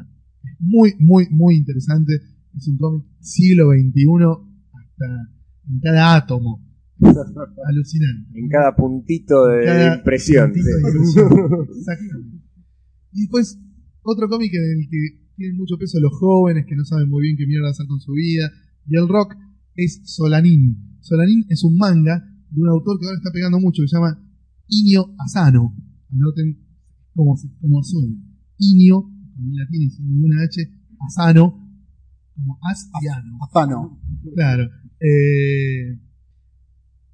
es 0.43 0.55
muy, 0.59 0.93
muy, 0.99 1.27
muy 1.31 1.55
interesante. 1.55 2.13
Es 2.55 2.67
un 2.67 2.77
cómic 2.77 3.05
siglo 3.19 3.71
XXI 3.71 4.05
hasta 4.71 5.38
en 5.69 5.79
cada 5.79 6.15
átomo. 6.15 6.65
Alucinante. 7.69 8.39
En 8.39 8.49
cada 8.49 8.75
puntito 8.75 9.45
de 9.47 9.65
Cada 9.65 9.95
impresión. 9.97 10.51
puntito 10.51 10.65
sí. 10.65 10.71
de 10.73 10.89
impresión. 10.89 11.67
Exactamente. 11.77 12.37
Y 13.13 13.21
después, 13.21 13.59
otro 14.01 14.27
cómic 14.29 14.51
en 14.53 14.81
el 14.81 14.89
que 14.89 14.97
tienen 15.35 15.57
mucho 15.57 15.77
peso 15.77 15.99
los 15.99 16.11
jóvenes 16.19 16.65
que 16.67 16.75
no 16.75 16.83
saben 16.85 17.09
muy 17.09 17.23
bien 17.23 17.37
qué 17.37 17.47
mierda 17.47 17.69
hacer 17.69 17.87
con 17.87 17.99
su 17.99 18.11
vida. 18.13 18.51
Y 18.85 18.97
el 18.97 19.07
rock 19.07 19.35
es 19.75 20.01
Solanin. 20.05 20.97
Solanin 20.99 21.45
es 21.49 21.63
un 21.63 21.77
manga 21.77 22.21
de 22.49 22.61
un 22.61 22.67
autor 22.69 22.99
que 22.99 23.05
ahora 23.05 23.17
está 23.17 23.31
pegando 23.31 23.59
mucho, 23.59 23.81
que 23.81 23.87
se 23.87 23.95
llama 23.95 24.19
Inio 24.67 25.13
Asano. 25.19 25.73
Anoten 26.11 26.57
cómo, 27.13 27.37
se- 27.37 27.49
cómo 27.61 27.81
suena. 27.83 28.15
Inio, 28.57 29.01
con 29.01 29.53
I 29.53 29.57
latina 29.57 29.85
y 29.85 29.89
sin 29.89 30.07
ninguna 30.09 30.43
H, 30.43 30.61
Asano, 31.07 31.65
como 32.35 32.59
Asiano. 32.63 33.37
Afano. 33.43 34.01
Claro. 34.35 34.69
Eh, 34.99 35.97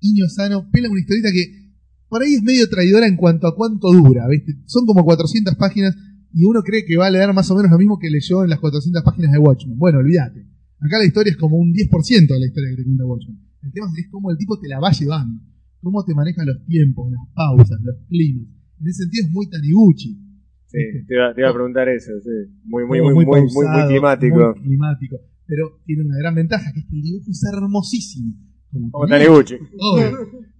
Iño 0.01 0.27
Sano 0.27 0.69
pela 0.71 0.89
una 0.89 0.99
historieta 0.99 1.29
que 1.31 1.65
por 2.07 2.21
ahí 2.21 2.35
es 2.35 2.43
medio 2.43 2.69
traidora 2.69 3.07
en 3.07 3.15
cuanto 3.15 3.47
a 3.47 3.55
cuánto 3.55 3.91
dura, 3.91 4.27
¿viste? 4.27 4.53
Son 4.65 4.85
como 4.85 5.03
400 5.03 5.55
páginas 5.55 5.95
y 6.33 6.45
uno 6.45 6.61
cree 6.63 6.85
que 6.85 6.97
va 6.97 7.07
a 7.07 7.11
leer 7.11 7.33
más 7.33 7.49
o 7.49 7.55
menos 7.55 7.71
lo 7.71 7.77
mismo 7.77 7.97
que 7.97 8.09
leyó 8.09 8.43
en 8.43 8.49
las 8.49 8.59
400 8.59 9.03
páginas 9.03 9.31
de 9.31 9.39
Watchmen. 9.39 9.77
Bueno, 9.77 9.99
olvídate. 9.99 10.45
Acá 10.79 10.99
la 10.99 11.05
historia 11.05 11.31
es 11.31 11.37
como 11.37 11.57
un 11.57 11.73
10% 11.73 12.27
de 12.27 12.39
la 12.39 12.45
historia 12.45 12.69
que 12.71 12.75
te 12.77 12.83
cuenta 12.83 13.05
Watchmen. 13.05 13.39
El 13.63 13.71
tema 13.71 13.87
es 13.97 14.07
cómo 14.11 14.29
el 14.31 14.37
tipo 14.37 14.59
te 14.59 14.67
la 14.67 14.79
va 14.79 14.91
llevando, 14.91 15.41
cómo 15.81 16.03
te 16.03 16.13
maneja 16.13 16.45
los 16.45 16.63
tiempos, 16.65 17.11
las 17.11 17.27
pausas, 17.33 17.79
los 17.81 17.95
climas. 18.07 18.47
En 18.79 18.87
ese 18.87 19.03
sentido 19.03 19.25
es 19.25 19.31
muy 19.31 19.49
Taniguchi. 19.49 20.21
Sí, 20.67 20.79
te 21.07 21.15
iba, 21.15 21.33
te 21.33 21.41
iba 21.41 21.49
a 21.49 21.53
preguntar 21.53 21.89
eso, 21.89 22.11
sí. 22.21 22.51
Muy, 22.65 22.85
muy, 22.85 23.01
muy, 23.01 23.13
muy, 23.13 23.25
muy, 23.25 23.41
muy, 23.41 23.65
pausado, 23.65 23.89
climático. 23.89 24.53
muy 24.55 24.61
climático. 24.61 25.15
Pero 25.47 25.81
tiene 25.85 26.03
una 26.03 26.17
gran 26.17 26.35
ventaja, 26.35 26.71
que 26.73 26.79
es 26.79 26.85
que 26.85 26.95
el 26.95 27.01
dibujo 27.01 27.29
es 27.29 27.43
hermosísimo. 27.53 28.33
Como 28.71 28.91
Como 28.91 29.07
Taniguchi. 29.07 29.55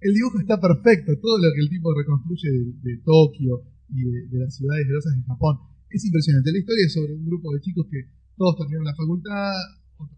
El 0.00 0.14
dibujo 0.14 0.38
está 0.40 0.60
perfecto. 0.60 1.12
Todo 1.20 1.38
lo 1.38 1.52
que 1.52 1.60
el 1.60 1.68
tipo 1.68 1.92
reconstruye 1.92 2.50
de, 2.50 2.64
de 2.82 2.96
Tokio 3.04 3.62
y 3.90 4.02
de, 4.02 4.28
de 4.28 4.38
las 4.38 4.54
ciudades 4.54 4.86
grosas 4.88 5.14
de 5.16 5.22
Japón 5.22 5.58
es 5.90 6.04
impresionante. 6.04 6.52
La 6.52 6.58
historia 6.58 6.86
es 6.86 6.92
sobre 6.92 7.14
un 7.14 7.26
grupo 7.26 7.52
de 7.54 7.60
chicos 7.60 7.86
que 7.90 7.98
todos 8.36 8.56
terminaron 8.56 8.84
la 8.84 8.94
facultad, 8.94 9.52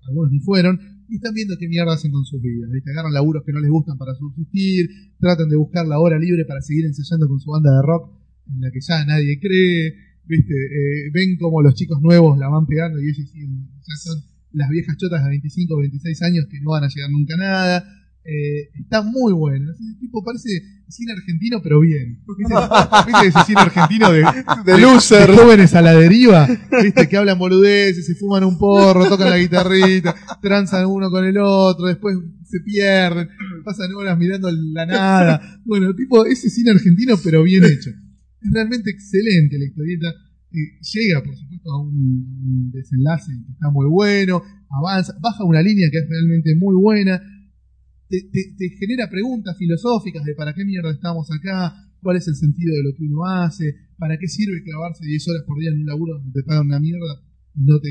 algunos 0.09 0.31
ni 0.32 0.40
fueron, 0.40 0.78
y 1.09 1.16
están 1.16 1.35
viendo 1.35 1.57
qué 1.59 1.69
mierda 1.69 1.95
hacen 1.95 2.11
con 2.11 2.24
sus 2.24 2.40
vidas. 2.43 2.70
¿viste? 2.70 2.90
Agarran 2.90 3.12
laburos 3.12 3.45
que 3.45 3.53
no 3.53 3.61
les 3.61 3.70
gustan 3.70 3.97
para 3.97 4.15
subsistir, 4.15 4.89
tratan 5.19 5.49
de 5.49 5.57
buscar 5.57 5.86
la 5.86 5.99
hora 6.01 6.19
libre 6.19 6.45
para 6.45 6.61
seguir 6.61 6.85
ensayando 6.85 7.28
con 7.28 7.40
su 7.40 7.51
banda 7.51 7.70
de 7.70 7.82
rock, 7.82 8.12
en 8.49 8.61
la 8.61 8.70
que 8.70 8.81
ya 8.81 9.05
nadie 9.05 9.39
cree. 9.40 9.95
¿viste? 10.24 10.55
Eh, 10.55 11.11
ven 11.12 11.39
como 11.39 11.62
los 11.62 11.74
chicos 11.74 12.01
nuevos 12.03 12.39
la 12.39 12.49
van 12.49 12.66
pegando 12.66 13.01
y 13.01 13.09
ellos 13.09 13.31
siguen, 13.31 13.69
ya 13.81 13.97
son 13.97 14.23
las 14.53 14.69
viejas 14.70 14.97
chotas 14.97 15.23
de 15.23 15.31
25 15.31 15.75
o 15.75 15.79
26 15.79 16.23
años 16.23 16.47
que 16.51 16.61
no 16.61 16.70
van 16.70 16.85
a 16.85 16.89
llegar 16.89 17.11
nunca 17.11 17.35
a 17.35 17.39
nada. 17.39 17.95
Eh, 18.25 18.70
está 18.79 19.03
muy 19.03 19.33
bueno. 19.33 19.73
Ese 19.73 19.99
tipo 20.01 20.23
parece 20.23 20.49
cine 20.89 21.12
argentino, 21.12 21.61
pero 21.62 21.81
bien. 21.81 22.20
¿Viste, 22.37 22.55
¿Viste 23.07 23.27
ese 23.29 23.45
cine 23.47 23.61
argentino 23.61 24.12
de, 24.12 24.25
De 24.65 24.79
loser. 24.79 25.31
de 25.31 25.37
jóvenes 25.37 25.75
a 25.75 25.83
la 25.83 25.95
deriva? 25.95 26.47
¿Viste? 26.83 27.09
Que 27.09 27.16
hablan 27.16 27.39
boludeces, 27.39 28.07
se 28.07 28.15
fuman 28.15 28.45
un 28.45 28.59
porro, 28.59 29.09
tocan 29.09 29.31
la 29.31 29.39
guitarrita, 29.39 30.15
transan 30.43 30.87
uno 30.87 31.11
con 31.11 31.25
el 31.25 31.39
otro, 31.39 31.87
después 31.87 32.16
se 32.45 32.61
pierden, 32.61 33.29
pasan 33.65 33.93
horas 33.95 34.19
mirando 34.19 34.51
la 34.51 34.87
nada. 34.87 35.61
Bueno, 35.65 35.95
tipo 35.95 36.25
ese 36.27 36.51
cine 36.51 36.70
argentino, 36.73 37.16
pero 37.23 37.43
bien 37.43 37.65
hecho. 37.65 37.91
Es 37.91 38.53
realmente 38.53 38.91
excelente 38.91 39.59
la 39.59 39.65
historieta. 39.65 40.09
Eh, 40.51 40.79
llega, 40.93 41.23
por 41.23 41.35
supuesto, 41.37 41.48
a 41.73 41.77
un, 41.82 42.70
desenlace 42.73 43.32
que 43.47 43.53
está 43.53 43.70
muy 43.70 43.86
bueno, 43.89 44.43
avanza, 44.70 45.15
baja 45.20 45.45
una 45.45 45.62
línea 45.62 45.89
que 45.90 45.99
es 45.99 46.07
realmente 46.09 46.55
muy 46.57 46.74
buena, 46.74 47.20
te, 48.09 48.23
te- 48.32 48.55
te 48.57 48.69
genera 48.78 49.09
preguntas 49.11 49.57
filosóficas 49.59 50.24
de 50.24 50.35
para 50.35 50.55
qué 50.55 50.65
mierda 50.65 50.90
estamos 50.90 51.28
acá, 51.31 51.74
cuál 52.01 52.16
es 52.16 52.27
el 52.28 52.36
sentido 52.36 52.74
de 52.77 52.82
lo 52.85 52.95
que 52.97 53.05
uno 53.05 53.24
hace, 53.27 53.74
para 53.99 54.16
qué 54.19 54.28
sirve 54.28 54.62
clavarse 54.62 55.05
10 55.05 55.28
horas 55.28 55.43
por 55.47 55.59
día 55.59 55.70
en 55.70 55.81
un 55.81 55.86
laburo 55.86 56.15
donde 56.19 56.32
te 56.32 56.47
pagan 56.47 56.66
una 56.66 56.81
mierda 56.81 57.23
no 57.55 57.81
te, 57.81 57.90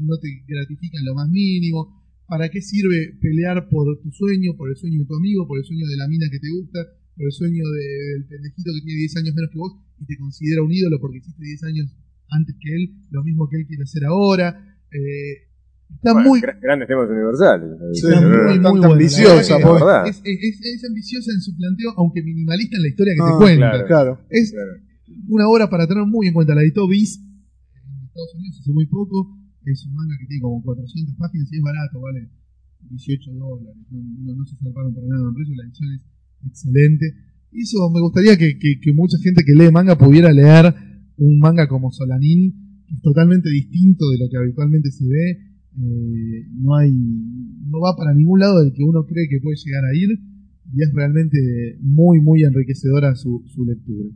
no 0.00 0.18
te 0.18 0.28
gratifican 0.48 1.04
lo 1.04 1.14
más 1.14 1.28
mínimo, 1.28 2.02
para 2.26 2.48
qué 2.50 2.60
sirve 2.60 3.14
pelear 3.22 3.68
por 3.70 3.86
tu 4.02 4.10
sueño, 4.10 4.56
por 4.56 4.68
el 4.70 4.76
sueño 4.76 4.98
de 5.00 5.06
tu 5.06 5.14
amigo, 5.14 5.46
por 5.46 5.56
el 5.58 5.64
sueño 5.64 5.86
de 5.86 5.96
la 5.96 6.08
mina 6.08 6.26
que 6.30 6.40
te 6.40 6.50
gusta, 6.50 6.80
por 7.16 7.24
el 7.26 7.32
sueño 7.32 7.62
de- 7.62 8.12
del 8.18 8.26
pendejito 8.26 8.72
que 8.74 8.82
tiene 8.84 8.98
10 8.98 9.16
años 9.16 9.34
menos 9.36 9.50
que 9.52 9.58
vos 9.58 9.72
y 10.00 10.04
te 10.04 10.16
considera 10.18 10.62
un 10.62 10.72
ídolo 10.72 10.98
porque 11.00 11.18
hiciste 11.18 11.44
10 11.44 11.62
años 11.64 11.86
antes 12.30 12.54
que 12.60 12.74
él, 12.74 12.94
lo 13.10 13.22
mismo 13.24 13.48
que 13.48 13.56
él 13.58 13.66
quiere 13.66 13.82
hacer 13.84 14.04
ahora. 14.04 14.56
Eh, 14.90 15.48
está 15.94 16.12
Bueno, 16.12 16.28
muy, 16.28 16.40
gra- 16.40 16.58
grandes 16.60 16.88
temas 16.88 17.08
universales. 17.10 17.68
Sí, 17.94 18.06
Está 18.08 18.72
muy, 18.72 18.84
ambiciosa, 18.84 19.58
La 19.58 19.72
verdad 19.72 20.02
pues. 20.04 20.20
Es, 20.22 20.22
es- 20.24 20.60
es 20.64 20.84
ambiciosa 20.88 21.32
en 21.32 21.40
su 21.40 21.56
planteo, 21.56 21.92
aunque 21.96 22.22
minimalista 22.22 22.76
en 22.76 22.82
la 22.82 22.88
historia 22.88 23.14
que 23.14 23.20
Ah, 23.22 23.30
te 23.32 23.36
cuenta. 23.44 23.70
claro. 23.70 23.86
Claro. 23.86 24.12
Es 24.30 24.52
Claro. 24.52 24.72
una 25.28 25.48
obra 25.48 25.68
para 25.70 25.86
tener 25.86 26.04
muy 26.06 26.26
en 26.28 26.34
cuenta. 26.34 26.54
La 26.54 26.62
editó 26.62 26.86
Viz 26.88 27.18
en 27.18 28.04
Estados 28.06 28.34
Unidos 28.34 28.58
hace 28.60 28.72
muy 28.72 28.86
poco. 28.86 29.34
Es 29.64 29.84
un 29.86 29.94
manga 29.94 30.16
que 30.18 30.26
tiene 30.26 30.40
como 30.42 30.62
400 30.62 31.14
páginas 31.16 31.52
y 31.52 31.56
es 31.56 31.62
barato, 31.62 32.00
vale 32.00 32.28
18 32.88 33.32
dólares. 33.32 33.76
No, 33.90 33.98
no- 34.24 34.34
no 34.36 34.44
se 34.46 34.56
salvaron 34.56 34.94
para 34.94 35.06
nada 35.08 35.28
en 35.28 35.34
precio. 35.34 35.54
La 35.56 35.64
edición 35.64 35.88
es 35.92 36.00
excelente. 36.46 37.06
Y 37.52 37.62
eso 37.62 37.90
me 37.90 38.00
gustaría 38.00 38.36
que, 38.36 38.58
que- 38.58 38.78
que 38.80 38.92
mucha 38.92 39.16
gente 39.22 39.42
que 39.44 39.52
lee 39.52 39.70
manga 39.72 39.96
pudiera 39.96 40.32
leer 40.32 40.74
un 41.18 41.38
manga 41.38 41.68
como 41.68 41.90
Solanin, 41.90 42.82
que 42.86 42.94
es 42.94 43.02
totalmente 43.02 43.50
distinto 43.50 44.08
de 44.10 44.18
lo 44.18 44.30
que 44.30 44.36
habitualmente 44.38 44.90
se 44.90 45.04
ve. 45.06 45.26
Eh, 45.78 46.46
no 46.58 46.74
hay 46.74 46.90
no 46.90 47.78
va 47.80 47.94
para 47.96 48.12
ningún 48.14 48.40
lado 48.40 48.58
del 48.64 48.72
que 48.72 48.82
uno 48.82 49.04
cree 49.04 49.28
que 49.28 49.38
puede 49.40 49.56
llegar 49.64 49.84
a 49.84 49.94
ir 49.94 50.10
y 50.74 50.82
es 50.82 50.90
realmente 50.92 51.38
muy 51.80 52.20
muy 52.20 52.42
enriquecedora 52.42 53.14
su, 53.14 53.44
su 53.46 53.64
lectura 53.64 54.08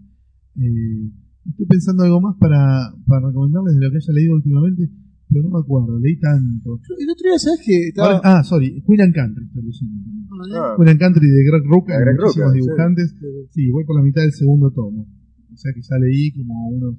Eh, 0.57 1.11
estoy 1.47 1.66
pensando 1.66 2.03
algo 2.03 2.20
más 2.20 2.37
para, 2.41 2.93
para 3.07 3.29
recomendarles 3.29 3.74
de 3.77 3.81
lo 3.87 3.91
que 3.93 3.97
haya 3.99 4.12
leído 4.12 4.35
últimamente 4.35 4.91
pero 5.29 5.45
no 5.45 5.51
me 5.51 5.61
acuerdo 5.61 5.99
leí 6.01 6.19
tanto 6.19 6.81
Yo 6.83 6.95
El 6.99 7.11
otro 7.11 7.24
día, 7.31 7.39
¿sabes 7.39 7.61
que 7.65 7.89
Estaba... 7.89 8.09
Ahora- 8.16 8.20
ah 8.24 8.43
sorry 8.45 8.83
Queen 8.85 9.01
and 9.03 9.15
Country 9.15 9.45
estoy 9.47 9.62
leyendo 9.62 10.03
también 10.05 10.27
Ah, 10.59 10.74
Queen 10.77 10.89
and 10.89 10.99
Country 11.01 11.29
de 11.31 11.43
Greg 11.47 11.62
Rucka 11.70 11.95
De 11.97 12.05
Greg 12.05 12.16
muchísimos 12.19 12.53
sí. 12.53 12.59
dibujantes 12.59 13.15
sí. 13.55 13.70
voy 13.70 13.85
por 13.85 13.95
la 13.97 14.03
mitad 14.03 14.23
del 14.23 14.33
segundo 14.33 14.73
tomo 14.73 15.07
o 15.53 15.57
sea 15.57 15.73
que 15.74 15.81
ya 15.83 15.97
leí 15.99 16.33
como 16.33 16.69
unos 16.69 16.97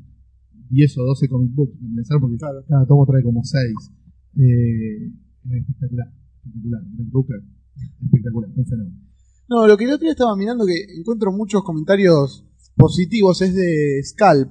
10 0.70 0.98
o 0.98 1.04
12 1.04 1.28
comic 1.28 1.52
books 1.54 1.76
empezar 1.82 2.20
porque 2.20 2.38
cada 2.38 2.86
tomo 2.88 3.06
trae 3.06 3.24
como 3.24 3.44
6 3.44 3.64
eh, 4.38 5.08
es 5.08 5.62
espectacular 5.62 6.08
espectacular 6.44 6.82
Rucka 7.12 7.36
espectacular 8.04 8.50
un 8.56 8.66
fenómeno 8.66 8.98
No, 9.50 9.68
lo 9.68 9.78
que 9.78 9.84
el 9.86 9.92
otro 9.92 10.04
día 10.06 10.12
estaba 10.12 10.36
mirando 10.36 10.66
que 10.66 10.76
encuentro 10.98 11.32
muchos 11.32 11.64
comentarios 11.64 12.46
positivos 12.76 13.42
es 13.42 13.54
de 13.54 14.02
Scalp, 14.04 14.50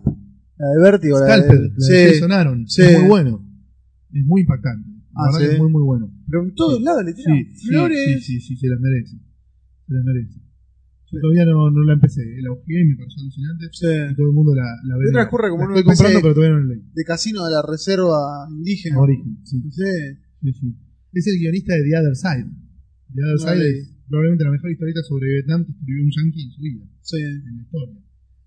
la 0.58 0.68
de 0.68 0.82
Vértigo. 0.82 1.18
la 1.18 1.38
de- 1.40 1.68
la 1.68 1.74
sí, 1.78 1.92
Jason 2.14 2.30
Aaron, 2.32 2.68
sí. 2.68 2.82
es 2.82 3.00
muy 3.00 3.08
bueno. 3.08 3.44
Es 4.12 4.24
muy 4.26 4.42
impactante. 4.42 4.88
La 4.88 4.94
Ah, 5.14 5.24
verdad 5.26 5.38
¿sí? 5.40 5.46
que 5.46 5.52
es 5.54 5.58
muy, 5.58 5.70
muy 5.72 5.82
bueno. 5.82 6.12
pero 6.30 6.44
en 6.44 6.54
todos 6.54 6.80
lados 6.82 7.04
le 7.04 7.14
tiran 7.14 7.36
flores. 7.68 7.98
sí, 8.24 8.38
sí, 8.38 8.40
sí, 8.40 8.56
se 8.56 8.68
las 8.68 8.78
merece. 8.80 9.16
Se 9.88 9.92
las 9.94 10.04
merece. 10.04 10.38
Yo 11.12 11.20
todavía 11.20 11.44
no, 11.44 11.70
no 11.70 11.82
la 11.84 11.92
empecé, 11.92 12.24
la 12.40 12.50
busqué 12.50 12.80
y 12.80 12.84
me 12.88 12.96
pareció 12.96 13.20
alucinante. 13.22 13.68
Sí. 13.72 13.86
Y 13.86 14.14
todo 14.16 14.26
el 14.28 14.32
mundo 14.32 14.54
la, 14.56 14.64
la 14.88 14.96
ve. 14.96 15.12
Transcurre 15.12 15.50
como 15.52 15.62
la 15.62 15.68
una 15.68 15.76
estoy 15.76 15.86
comprando, 15.92 16.16
de- 16.18 16.22
pero 16.24 16.34
todavía 16.34 16.56
no 16.56 16.62
la 16.64 16.68
leí. 16.74 16.82
De 16.94 17.04
casino 17.04 17.44
de 17.44 17.50
la 17.52 17.62
reserva 17.62 18.18
indígena. 18.50 18.98
Origen, 18.98 19.38
sí, 19.44 19.60
Sí. 19.70 19.84
sí, 20.40 20.52
sí. 20.52 20.68
Es 21.12 21.26
el 21.28 21.36
guionista 21.38 21.74
de 21.76 21.82
The 21.84 21.92
Other 22.00 22.16
Side. 22.16 22.48
The 23.12 23.20
Other 23.22 23.36
No 23.36 23.44
Side 23.44 23.68
es 23.68 23.92
probablemente 24.08 24.44
la 24.44 24.50
mejor 24.56 24.70
historieta 24.72 25.00
sobre 25.04 25.28
Vietnam 25.28 25.64
que 25.64 25.72
escribió 25.72 26.02
un 26.04 26.10
yankee 26.16 26.42
en 26.44 26.50
su 26.50 26.60
vida, 26.62 26.84
Sí. 27.04 27.16
en 27.20 27.56
la 27.56 27.62
historia. 27.62 27.98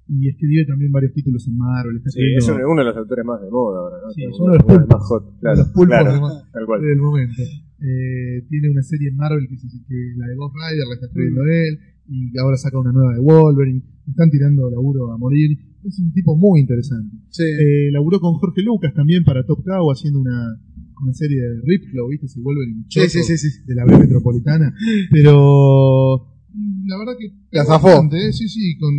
Y 0.07 0.29
escribe 0.29 0.65
también 0.65 0.91
varios 0.91 1.13
títulos 1.13 1.47
en 1.47 1.57
Marvel. 1.57 1.97
Está 1.97 2.09
Sí, 2.11 2.21
es 2.37 2.45
uno 2.49 2.77
de 2.81 2.85
los 2.85 2.97
autores 2.97 3.25
más 3.25 3.41
de 3.41 3.49
moda 3.49 3.79
ahora, 3.79 3.97
¿no? 4.05 4.11
Sí, 4.13 4.21
es 4.25 4.37
uno 4.39 4.53
de 4.53 4.57
los 4.59 4.67
más 4.67 4.77
pulpos. 4.77 5.01
hot, 5.09 5.23
de 5.33 5.39
claro, 5.39 5.57
los 5.57 5.67
pulpos 5.69 5.87
claro, 5.97 6.11
de- 6.13 6.51
tal 6.53 6.65
cual. 6.65 6.81
del 6.81 6.97
momento. 6.97 7.41
Eh, 7.81 8.45
tiene 8.49 8.69
una 8.69 8.81
serie 8.83 9.09
en 9.09 9.15
Marvel 9.17 9.47
que, 9.49 9.57
se, 9.57 9.67
que 9.67 10.13
la 10.17 10.27
de 10.27 10.35
Ghost 10.35 10.55
Rider 10.55 10.85
la 10.87 10.93
está 10.93 11.05
escribiendo 11.07 11.41
él 11.43 11.79
y 12.07 12.37
ahora 12.37 12.57
saca 12.57 12.79
una 12.79 12.91
nueva 12.91 13.13
de 13.13 13.19
Wolverine. 13.19 13.83
Están 14.07 14.29
tirando 14.29 14.69
laburo 14.69 15.11
a 15.11 15.17
morir. 15.17 15.57
Es 15.83 15.99
un 15.99 16.11
tipo 16.13 16.35
muy 16.35 16.61
interesante. 16.61 17.17
Sí. 17.29 17.43
Eh, 17.43 17.91
laburó 17.91 18.19
con 18.19 18.35
Jorge 18.35 18.61
Lucas 18.61 18.93
también 18.93 19.23
para 19.23 19.45
Top 19.45 19.63
Cow 19.63 19.91
haciendo 19.91 20.19
una, 20.19 20.59
una 21.01 21.13
serie 21.13 21.39
de 21.39 21.61
Ripclaw, 21.63 22.09
¿viste? 22.09 22.25
Ese 22.27 22.41
Wolverine 22.41 22.85
Sí, 22.89 23.01
sí, 23.09 23.23
sí, 23.23 23.37
sí. 23.37 23.63
de 23.65 23.75
la 23.75 23.85
B 23.85 23.97
metropolitana. 23.99 24.73
Pero 25.11 26.37
mm, 26.53 26.87
la 26.87 26.97
verdad 26.97 27.13
que 27.19 27.31
La 27.51 27.65
zafó. 27.65 28.03
¿eh? 28.15 28.33
Sí, 28.33 28.47
sí, 28.47 28.77
con, 28.77 28.93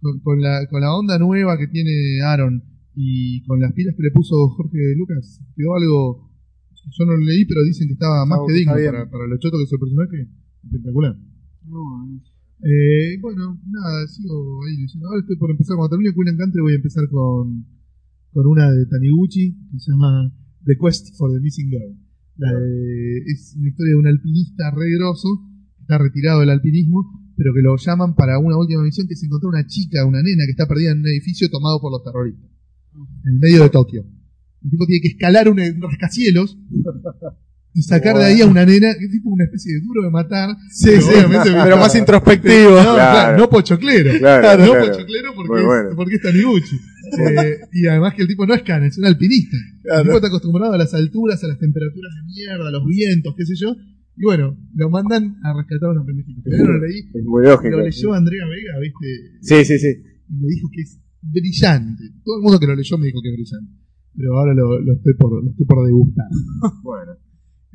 con, 0.00 0.20
con 0.20 0.40
la, 0.40 0.66
con 0.68 0.80
la 0.80 0.94
onda 0.94 1.18
nueva 1.18 1.58
que 1.58 1.68
tiene 1.68 2.20
Aaron 2.24 2.62
y 2.94 3.42
con 3.44 3.60
las 3.60 3.72
pilas 3.72 3.94
que 3.96 4.02
le 4.02 4.10
puso 4.10 4.48
Jorge 4.48 4.78
Lucas, 4.96 5.40
quedó 5.56 5.76
algo 5.76 6.28
yo 6.96 7.04
no 7.04 7.12
lo 7.12 7.24
leí, 7.24 7.44
pero 7.44 7.62
dicen 7.64 7.86
que 7.88 7.94
estaba 7.94 8.24
más 8.24 8.40
que 8.46 8.52
digno 8.52 8.72
para, 8.72 9.10
para 9.10 9.26
lo 9.26 9.38
choto 9.38 9.58
que 9.58 9.64
es 9.64 9.72
el 9.72 9.78
personaje. 9.78 10.28
Espectacular. 10.64 11.16
No, 11.64 12.06
no. 12.06 12.20
Eh, 12.60 13.18
bueno, 13.20 13.60
nada, 13.66 14.06
sigo 14.08 14.64
ahí 14.66 14.76
leyendo. 14.76 15.06
Ahora 15.06 15.20
estoy 15.20 15.36
por 15.36 15.50
empezar, 15.50 15.76
cuando 15.76 15.96
termine 15.96 16.14
Queen 16.14 16.40
and 16.40 16.60
voy 16.60 16.72
a 16.72 16.76
empezar 16.76 17.08
con, 17.08 17.66
con 18.32 18.46
una 18.46 18.70
de 18.72 18.86
Taniguchi 18.86 19.56
que 19.70 19.78
se 19.78 19.92
llama 19.92 20.32
The 20.64 20.76
Quest 20.76 21.16
for 21.16 21.32
the 21.32 21.40
Missing 21.40 21.70
Girl. 21.70 21.96
Es 23.26 23.54
una 23.56 23.68
historia 23.68 23.92
de 23.94 23.98
un 23.98 24.06
alpinista 24.06 24.70
re 24.70 24.90
grosso, 24.90 25.28
está 25.80 25.98
retirado 25.98 26.40
del 26.40 26.50
alpinismo, 26.50 27.32
pero 27.36 27.52
que 27.54 27.62
lo 27.62 27.76
llaman 27.76 28.14
para 28.14 28.38
una 28.38 28.56
última 28.56 28.82
misión 28.82 29.06
que 29.06 29.14
es 29.14 29.22
encontrar 29.22 29.50
una 29.50 29.66
chica, 29.66 30.04
una 30.04 30.22
nena 30.22 30.44
que 30.44 30.52
está 30.52 30.66
perdida 30.66 30.92
en 30.92 31.00
un 31.00 31.08
edificio 31.08 31.48
tomado 31.50 31.80
por 31.80 31.92
los 31.92 32.02
terroristas, 32.04 32.50
en 33.24 33.38
medio 33.38 33.62
de 33.62 33.70
Tokio. 33.70 34.04
El 34.62 34.70
tipo 34.70 34.86
tiene 34.86 35.00
que 35.00 35.08
escalar 35.08 35.48
un 35.48 35.58
rascacielos 35.80 36.58
y 37.74 37.82
sacar 37.82 38.16
de 38.16 38.24
ahí 38.24 38.40
a 38.40 38.46
una 38.46 38.64
nena, 38.66 38.94
que 38.98 39.04
es 39.04 39.10
tipo 39.10 39.28
una 39.30 39.44
especie 39.44 39.74
de 39.74 39.80
duro 39.80 40.02
de 40.02 40.10
matar. 40.10 40.50
Sí, 40.70 40.90
pero 41.12 41.44
sí, 41.44 41.50
pero 41.64 41.76
más 41.76 41.94
introspectivo. 41.94 42.70
No, 42.76 42.94
Claro. 42.94 43.38
no 43.38 43.50
pochoclero. 43.50 44.18
Claro, 44.18 44.64
no 44.64 44.72
claro. 44.72 44.86
pochoclero 44.92 45.34
porque, 45.34 45.50
Muy 45.52 45.60
es, 45.60 45.66
bueno. 45.66 45.90
porque 45.96 46.14
es 46.16 46.22
Taniguchi. 46.22 46.76
Eh, 46.76 47.56
y 47.72 47.86
además 47.86 48.14
que 48.14 48.22
el 48.22 48.28
tipo 48.28 48.44
no 48.46 48.54
es 48.54 48.62
cana, 48.62 48.86
es 48.86 48.98
un 48.98 49.06
alpinista. 49.06 49.56
El 49.84 50.02
tipo 50.02 50.16
está 50.16 50.28
acostumbrado 50.28 50.72
a 50.74 50.78
las 50.78 50.92
alturas, 50.92 51.42
a 51.44 51.46
las 51.48 51.58
temperaturas 51.58 52.12
de 52.14 52.22
mierda, 52.26 52.68
a 52.68 52.70
los 52.72 52.84
vientos, 52.86 53.34
qué 53.36 53.46
sé 53.46 53.54
yo. 53.56 53.74
Y 54.16 54.24
bueno, 54.24 54.56
lo 54.74 54.90
mandan 54.90 55.36
a 55.44 55.54
rescatar 55.56 55.90
a. 55.90 56.04
Pero 56.04 56.56
yo 56.58 56.64
no 56.64 56.72
lo 56.72 56.86
leí. 56.86 56.98
Es 57.14 57.24
muy 57.24 57.44
lógico. 57.44 57.70
Lo 57.76 57.84
leyó 57.84 58.12
Andrea 58.12 58.44
Vega, 58.46 58.78
¿viste? 58.80 59.38
Sí, 59.42 59.64
sí, 59.64 59.78
sí. 59.78 59.88
Y 60.28 60.34
me 60.34 60.48
dijo 60.48 60.68
que 60.74 60.82
es 60.82 60.98
brillante. 61.22 62.02
Todo 62.24 62.36
el 62.38 62.42
mundo 62.42 62.58
que 62.58 62.66
lo 62.66 62.74
leyó 62.74 62.98
me 62.98 63.06
dijo 63.06 63.20
que 63.22 63.28
es 63.30 63.34
brillante. 63.36 63.72
Pero 64.16 64.36
ahora 64.36 64.52
lo, 64.54 64.80
lo 64.80 64.92
estoy, 64.94 65.14
por, 65.14 65.42
lo 65.44 65.50
estoy 65.50 65.64
por 65.66 65.86
degustar. 65.86 66.26
Bueno, 66.82 67.12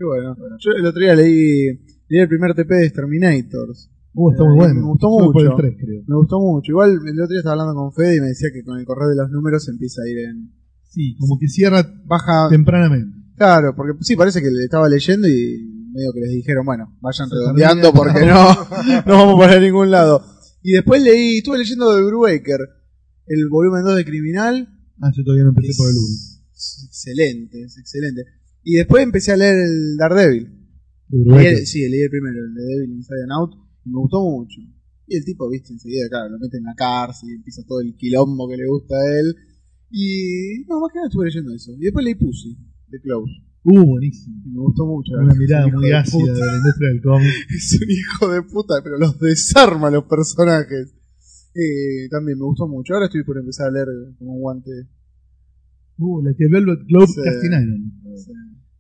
Qué 0.03 0.21
bueno. 0.35 0.57
Yo 0.59 0.71
el 0.71 0.85
otro 0.85 0.99
día 1.01 1.15
leí, 1.15 1.65
leí 2.09 2.19
el 2.21 2.27
primer 2.27 2.53
TP 2.53 2.69
de 2.75 2.85
Exterminators. 2.85 3.89
Uh, 4.15 4.31
está 4.31 4.43
Eh, 4.43 4.47
muy 4.47 4.55
bueno. 4.57 4.73
me 4.75 4.87
gustó 4.87 5.07
por 5.09 5.23
mucho. 5.33 5.39
el 5.51 5.55
3, 5.57 5.75
creo. 5.79 6.03
Me 6.07 6.15
gustó 6.17 6.39
mucho. 6.39 6.71
Igual 6.71 6.91
el 6.91 7.19
otro 7.21 7.27
día 7.33 7.39
estaba 7.39 7.53
hablando 7.61 7.73
con 7.73 7.93
Fede 7.93 8.17
y 8.17 8.21
me 8.21 8.27
decía 8.27 8.49
que 8.53 8.63
con 8.63 8.77
el 8.79 8.85
correr 8.85 9.09
de 9.09 9.15
los 9.15 9.31
números 9.31 9.67
empieza 9.69 10.01
a 10.03 10.09
ir 10.09 10.17
en. 10.19 10.51
Sí, 10.89 11.15
como 11.17 11.39
que 11.39 11.47
cierra 11.47 11.81
Baja. 12.05 12.47
tempranamente. 12.49 13.17
Claro, 13.35 13.73
porque 13.75 13.93
sí, 14.01 14.15
parece 14.15 14.41
que 14.41 14.51
le 14.51 14.63
estaba 14.65 14.87
leyendo 14.87 15.27
y 15.27 15.89
medio 15.91 16.11
que 16.13 16.19
les 16.21 16.29
dijeron, 16.31 16.65
bueno, 16.65 16.95
vayan 17.01 17.27
Se 17.29 17.35
redondeando 17.35 17.91
termina. 17.91 18.03
porque 18.13 18.25
no, 18.25 19.03
no 19.07 19.13
vamos 19.25 19.39
para 19.39 19.59
ningún 19.59 19.89
lado. 19.89 20.23
Y 20.61 20.73
después 20.73 21.01
leí, 21.01 21.37
estuve 21.39 21.57
leyendo 21.57 21.95
de 21.95 22.03
Brubaker, 22.03 22.59
el 23.25 23.49
volumen 23.49 23.83
2 23.83 23.95
de 23.95 24.05
Criminal. 24.05 24.69
Ah, 25.01 25.09
yo 25.15 25.23
todavía 25.23 25.43
no 25.45 25.49
empecé 25.49 25.73
por 25.75 25.89
el 25.89 25.95
1. 25.97 26.05
Es 26.53 26.83
excelente, 26.87 27.63
es 27.63 27.77
excelente. 27.79 28.21
Y 28.63 28.75
después 28.75 29.03
empecé 29.03 29.31
a 29.33 29.37
leer 29.37 29.55
el 29.55 29.97
Daredevil. 29.97 30.49
De 31.09 31.17
Leí 31.37 31.45
el- 31.47 31.67
sí, 31.67 31.87
leí 31.89 32.01
el 32.01 32.09
primero, 32.09 32.37
el 32.39 32.53
de 32.53 32.63
Devil 32.63 32.91
Inside 32.95 33.23
and 33.23 33.31
Out, 33.33 33.51
y 33.85 33.89
me 33.89 33.97
gustó 33.99 34.21
mucho. 34.23 34.61
Y 35.07 35.17
el 35.17 35.25
tipo, 35.25 35.49
viste, 35.49 35.73
enseguida, 35.73 36.07
claro, 36.09 36.29
lo 36.29 36.39
mete 36.39 36.57
en 36.57 36.63
la 36.63 36.73
cárcel 36.75 37.29
y 37.29 37.33
empieza 37.35 37.61
todo 37.67 37.81
el 37.81 37.93
quilombo 37.95 38.47
que 38.47 38.57
le 38.57 38.65
gusta 38.67 38.95
a 38.95 39.19
él. 39.19 39.35
Y 39.91 40.63
no, 40.67 40.79
más 40.79 40.91
que 40.91 40.97
nada 40.97 41.07
estuve 41.09 41.25
leyendo 41.25 41.53
eso. 41.53 41.71
Y 41.77 41.81
después 41.81 42.03
leí 42.05 42.15
Pussy, 42.15 42.57
de 42.87 42.99
Close. 43.01 43.31
Uh, 43.65 43.83
buenísimo. 43.85 44.35
Y 44.45 44.49
me 44.49 44.59
gustó 44.59 44.85
mucho. 44.85 45.11
Una 45.19 45.35
mirada 45.35 45.67
muy 45.67 45.87
de 45.87 45.95
ácida 45.95 46.19
puta. 46.19 46.33
de 46.33 46.39
la 46.39 46.57
industria 46.57 46.89
del 46.89 47.01
cómic. 47.01 47.33
Es 47.55 47.79
un 47.81 47.91
hijo 47.91 48.31
de 48.33 48.41
puta, 48.43 48.73
pero 48.83 48.97
los 48.97 49.19
desarma 49.19 49.91
los 49.91 50.05
personajes. 50.05 50.93
Eh, 51.53 52.09
también 52.09 52.39
me 52.39 52.45
gustó 52.45 52.67
mucho. 52.67 52.93
Ahora 52.95 53.05
estoy 53.05 53.23
por 53.23 53.37
empezar 53.37 53.67
a 53.67 53.71
leer 53.71 53.87
como 54.17 54.33
un 54.33 54.41
guante. 54.41 54.71
Uh, 55.97 56.23
la 56.23 56.33
que 56.33 56.47
Velvet 56.49 56.79
Glove 56.87 57.07
Sí. 57.07 57.21
Casting 57.23 57.49
Iron. 57.51 57.91
Sí, 58.17 58.31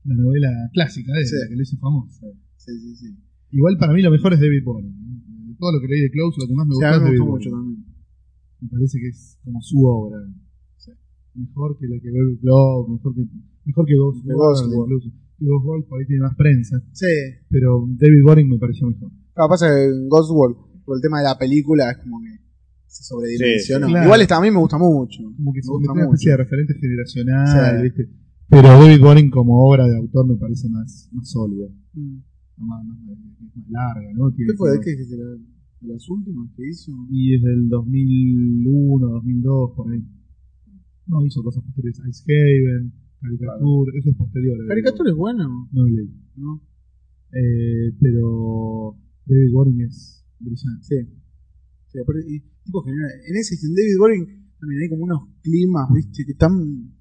La 0.05 0.15
novela 0.15 0.49
clásica 0.73 1.11
de 1.13 1.25
Sí. 1.25 1.35
la 1.39 1.47
que 1.49 1.55
lo 1.55 1.61
hizo 1.63 1.77
famoso. 1.77 2.25
sí, 2.57 2.71
sí. 2.79 2.95
sí. 2.95 3.17
Igual 3.51 3.77
para 3.77 3.93
mí 3.93 4.01
lo 4.01 4.11
mejor 4.11 4.33
es 4.33 4.39
David 4.39 4.63
Bowie. 4.65 4.87
¿eh? 4.89 4.93
De 5.47 5.55
todo 5.59 5.71
lo 5.73 5.79
que 5.81 5.87
leí 5.87 6.01
de 6.01 6.09
Close, 6.11 6.37
lo 6.41 6.47
que 6.47 6.53
más 6.55 6.65
me 6.67 6.73
Sí, 6.73 6.79
gustó 6.81 6.87
a 6.87 6.91
mí 6.91 6.95
es 6.95 7.01
me 7.03 7.09
David 7.17 7.29
mucho 7.29 7.49
también. 7.51 7.85
Me 8.61 8.67
parece 8.69 8.99
que 8.99 9.07
es 9.09 9.39
como 9.43 9.61
su 9.61 9.77
obra. 9.85 10.17
Mejor 11.35 11.77
que 11.79 11.87
la 11.87 11.97
que 11.99 12.11
Velvet 12.11 12.41
Glove, 12.41 12.91
mejor 12.93 13.15
que, 13.15 13.21
mejor 13.65 13.85
que 13.87 13.95
Ghost 13.97 14.21
Que 14.21 14.33
World, 14.33 14.37
Ghost 14.37 14.65
World. 14.69 14.91
incluso. 14.91 15.09
Que 15.39 15.45
Ghost 15.45 15.65
World 15.65 15.85
por 15.87 15.99
ahí 15.99 16.05
tiene 16.05 16.21
más 16.21 16.35
prensa. 16.35 16.81
Sí. 16.93 17.07
Pero 17.49 17.87
David 17.89 18.23
Boring 18.23 18.49
me 18.49 18.59
pareció 18.59 18.87
mejor. 18.87 19.09
Lo 19.11 19.43
que 19.45 19.49
pasa 19.49 19.65
es 19.67 19.73
que 19.73 19.83
en 19.97 20.09
Ghost 20.09 20.29
World, 20.31 20.57
por 20.85 20.97
el 20.97 21.01
tema 21.01 21.17
de 21.19 21.23
la 21.25 21.37
película, 21.37 21.89
es 21.91 21.97
como 21.97 22.21
que 22.21 22.37
se 22.85 23.03
sobredimensionó. 23.03 23.87
Sí, 23.87 23.89
sí, 23.89 23.93
claro. 23.93 24.05
Igual 24.05 24.21
esta 24.21 24.37
a 24.37 24.41
mí 24.41 24.51
me 24.51 24.59
gusta 24.59 24.77
mucho. 24.77 25.23
Como 25.37 25.53
que 25.53 25.61
se 25.63 25.69
Me 25.69 25.73
gusta 25.77 25.91
una 25.93 26.03
especie 26.05 26.31
de 26.31 26.37
referente 26.37 26.73
generacional, 26.79 27.77
Sí. 27.77 27.83
¿viste? 27.83 28.09
Pero 28.49 28.67
David 28.67 29.01
Boring 29.01 29.29
como 29.31 29.67
obra 29.67 29.87
de 29.87 29.97
autor 29.97 30.27
me 30.27 30.35
parece 30.37 30.69
más, 30.69 31.09
más 31.11 31.29
sólida. 31.29 31.67
Mm. 31.93 32.17
Más, 32.57 32.85
más, 32.85 32.97
más 32.99 33.69
larga, 33.69 34.13
¿no? 34.13 34.31
Tiene 34.31 34.51
¿Qué 34.51 34.57
fue? 34.57 34.71
¿De 34.71 34.79
qué? 34.79 34.91
¿De, 34.95 35.17
la- 35.17 35.37
de 35.81 35.87
las 35.93 36.09
últimas 36.09 36.49
que 36.55 36.67
hizo? 36.69 36.91
Y 37.09 37.35
es 37.35 37.41
del 37.41 37.67
2001, 37.67 39.07
2002, 39.07 39.71
por 39.75 39.91
ahí. 39.91 40.03
No, 41.07 41.25
hizo 41.25 41.43
cosas 41.43 41.63
posteriores. 41.63 41.99
Ice 42.07 42.23
Haven, 42.29 42.93
Caricature, 43.19 43.91
eso 43.99 44.09
es 44.11 44.15
posterior. 44.15 44.57
¿Caricatura 44.67 45.09
es 45.11 45.17
bueno? 45.17 45.69
No 45.71 45.85
leí. 45.85 46.09
¿No? 46.35 46.61
Eh, 47.33 47.91
pero 47.99 48.95
David 49.25 49.51
Boring 49.51 49.81
es 49.81 50.23
brillante. 50.39 50.83
Sí. 50.83 50.95
Sí, 51.87 51.99
y, 52.27 52.39
tipo, 52.63 52.81
genera, 52.83 53.07
en 53.27 53.35
ese 53.35 53.55
en 53.65 53.73
David 53.75 53.97
Boring 53.99 54.25
también 54.59 54.81
hay 54.83 54.89
como 54.89 55.03
unos 55.03 55.21
climas, 55.41 55.89
viste, 55.93 56.23
que 56.25 56.31
están, 56.31 56.93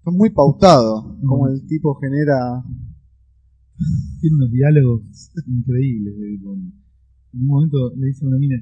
están 0.00 0.14
muy 0.14 0.30
pautados. 0.30 1.04
Como 1.22 1.48
el 1.48 1.66
tipo 1.66 1.94
genera. 2.00 2.64
Tiene 4.20 4.36
unos 4.36 4.50
diálogos 4.50 5.02
increíbles 5.46 6.14
David 6.18 6.40
Boring. 6.42 6.72
En 7.32 7.40
un 7.40 7.46
momento 7.46 7.94
le 7.96 8.08
dice 8.08 8.24
a 8.24 8.28
una 8.28 8.38
mina, 8.38 8.56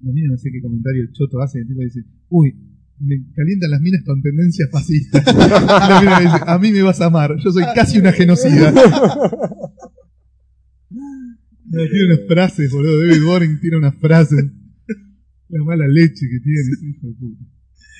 la 0.00 0.12
mina 0.12 0.28
no 0.30 0.38
sé 0.38 0.50
qué 0.50 0.62
comentario 0.62 1.02
el 1.02 1.12
choto 1.12 1.40
hace, 1.40 1.58
el 1.58 1.66
tipo 1.66 1.82
dice, 1.82 2.04
uy, 2.30 2.54
me 3.00 3.16
calientan 3.34 3.70
las 3.70 3.80
minas 3.80 4.02
con 4.06 4.22
tendencias 4.22 4.70
fascistas. 4.70 5.24
Y 5.26 5.36
la 5.36 6.00
mina 6.00 6.18
le 6.20 6.24
dice, 6.26 6.38
a 6.46 6.58
mí 6.58 6.72
me 6.72 6.82
vas 6.82 7.00
a 7.00 7.06
amar, 7.06 7.36
yo 7.44 7.50
soy 7.50 7.64
casi 7.74 7.98
una 7.98 8.12
genocida. 8.12 8.72
No, 11.70 11.82
tiene 11.86 12.06
unas 12.06 12.26
frases, 12.26 12.72
boludo. 12.72 13.02
David 13.02 13.24
Boring 13.26 13.60
tiene 13.60 13.76
unas 13.76 13.94
frases. 13.96 14.42
La 15.50 15.64
mala 15.64 15.86
leche 15.86 16.26
que 16.26 16.40
tiene, 16.40 16.60
ese 16.60 16.86
hijo 16.88 17.08
de 17.08 17.12
puta. 17.12 17.44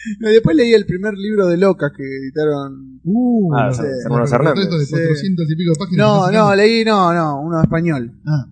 Y 0.21 0.33
después 0.33 0.57
leí 0.57 0.73
el 0.73 0.87
primer 0.87 1.15
libro 1.15 1.47
de 1.47 1.57
Locas 1.57 1.93
que 1.97 2.03
editaron. 2.05 3.01
Uh, 3.05 3.55
Ah, 3.55 3.71
hermanos 4.05 4.33
Hernández. 4.33 4.69
de 4.71 4.85
Sí. 4.87 4.93
400 4.93 5.51
y 5.51 5.57
pico 5.57 5.73
de 5.73 5.79
páginas. 5.79 5.99
No, 6.07 6.31
no, 6.31 6.55
leí, 6.55 6.85
no, 6.85 7.13
no, 7.15 7.41
uno 7.43 7.63
español. 7.63 8.13
Ah, 8.27 8.47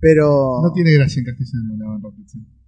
Pero. 0.00 0.60
no 0.62 0.72
tiene 0.72 0.92
gracia 0.92 1.20
en 1.20 1.26
castellano 1.26 1.74
la. 1.78 2.10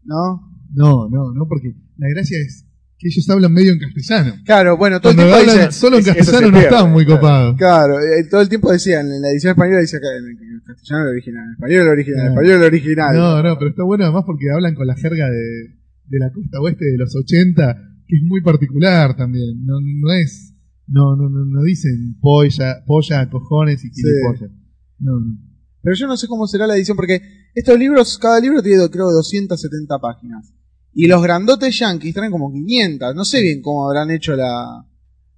¿No? 0.04 0.52
No, 0.74 1.08
no, 1.08 1.32
no, 1.32 1.46
porque 1.48 1.74
la 1.96 2.08
gracia 2.10 2.38
es 2.38 2.64
que 2.98 3.08
ellos 3.08 3.28
hablan 3.28 3.52
medio 3.52 3.72
en 3.72 3.78
castellano. 3.78 4.34
Claro, 4.44 4.76
bueno, 4.78 5.00
todo 5.00 5.10
el 5.12 5.16
tiempo 5.18 5.34
hablan 5.34 5.56
dice. 5.56 5.72
solo 5.72 5.98
en 5.98 6.04
castellano 6.04 6.50
no 6.50 6.58
estaban 6.58 6.92
muy 6.92 7.04
claro. 7.04 7.20
copados. 7.20 7.56
Claro, 7.58 8.00
eh, 8.00 8.24
todo 8.30 8.40
el 8.40 8.48
tiempo 8.48 8.72
decían, 8.72 9.10
en 9.12 9.20
la 9.20 9.30
edición 9.30 9.50
española 9.52 9.80
dice 9.80 9.98
acá, 9.98 10.06
en 10.16 10.24
el 10.26 10.62
castellano 10.64 11.04
el 11.04 11.10
original, 11.10 11.44
en 11.46 11.52
español 11.52 11.80
el 11.82 11.88
original, 11.88 12.20
en 12.20 12.26
Claro. 12.32 12.40
español 12.40 12.62
el 12.62 12.66
original. 12.66 13.16
No, 13.16 13.42
no, 13.42 13.58
pero 13.58 13.70
está 13.70 13.82
bueno 13.84 14.04
además 14.04 14.22
porque 14.26 14.50
hablan 14.50 14.74
con 14.74 14.86
la 14.86 14.94
jerga 14.96 15.28
de, 15.28 15.76
de 16.08 16.18
la 16.18 16.32
costa 16.32 16.60
oeste 16.60 16.84
de 16.86 16.96
los 16.98 17.14
80, 17.14 17.76
que 18.06 18.16
es 18.16 18.22
muy 18.22 18.42
particular 18.42 19.16
también. 19.16 19.64
No, 19.64 19.80
no 19.80 20.12
es. 20.12 20.54
No, 20.86 21.16
no, 21.16 21.28
no, 21.28 21.44
no 21.44 21.62
dicen 21.62 22.16
polla, 22.20 22.84
polla, 22.86 23.28
cojones 23.28 23.84
y 23.84 23.90
gilipollas. 23.90 24.50
No, 24.98 25.18
no. 25.18 25.36
Pero 25.82 25.96
yo 25.96 26.06
no 26.06 26.16
sé 26.16 26.26
cómo 26.26 26.46
será 26.46 26.66
la 26.66 26.76
edición, 26.76 26.96
porque 26.96 27.20
estos 27.54 27.78
libros, 27.78 28.18
cada 28.18 28.40
libro 28.40 28.62
tiene 28.62 28.88
creo 28.90 29.10
270 29.10 29.98
páginas. 29.98 30.52
Y 30.92 31.06
los 31.06 31.22
grandotes 31.22 31.78
yankees 31.78 32.14
traen 32.14 32.32
como 32.32 32.52
500. 32.52 33.14
No 33.14 33.24
sé 33.24 33.42
bien 33.42 33.60
cómo 33.60 33.86
habrán 33.86 34.10
hecho 34.10 34.34
la, 34.34 34.86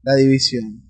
la 0.03 0.15
división. 0.15 0.83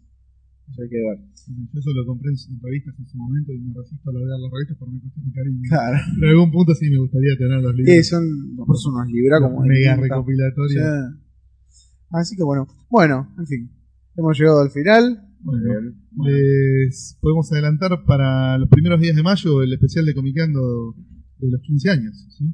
Hay 0.71 0.89
que 0.89 0.97
ver. 0.97 1.19
Yo 1.49 1.81
eso 1.81 1.91
lo 1.95 2.05
compré 2.05 2.31
en 2.31 2.61
revistas 2.61 2.95
en 2.99 3.09
su 3.09 3.17
momento 3.17 3.53
y 3.53 3.59
me 3.59 3.73
resisto 3.75 4.11
a 4.11 4.13
lograr 4.13 4.39
las 4.39 4.53
revistas 4.53 4.77
por 4.77 4.89
una 4.89 5.01
cuestión 5.01 5.25
de 5.25 5.33
cariño. 5.33 5.63
Claro. 5.69 5.99
Pero 6.21 6.27
en 6.27 6.31
algún 6.37 6.53
punto 6.53 6.75
sí 6.75 6.91
me 6.91 6.99
gustaría 6.99 7.37
tener 7.39 7.63
los 7.63 7.75
libros. 7.75 8.07
son, 8.07 8.25
por 8.57 8.69
unos 8.69 9.09
libros 9.09 9.41
como 9.41 9.61
mega 9.63 9.97
500. 9.97 10.09
recopilatorios. 10.09 10.85
Sí. 10.85 11.28
Así 12.11 12.37
que 12.37 12.43
bueno. 12.43 12.67
Bueno, 12.91 13.29
en 13.39 13.47
fin. 13.47 13.71
Hemos 14.17 14.39
llegado 14.39 14.61
al 14.61 14.71
final. 14.71 15.25
Bueno, 15.41 15.93
les 16.25 17.17
podemos 17.21 17.51
adelantar 17.53 18.05
para 18.05 18.59
los 18.59 18.69
primeros 18.69 19.01
días 19.01 19.15
de 19.15 19.23
mayo 19.23 19.63
el 19.63 19.73
especial 19.73 20.05
de 20.05 20.15
Comiqueando 20.15 20.95
de 21.39 21.51
los 21.51 21.61
15 21.63 21.91
años. 21.91 22.27
¿sí? 22.37 22.45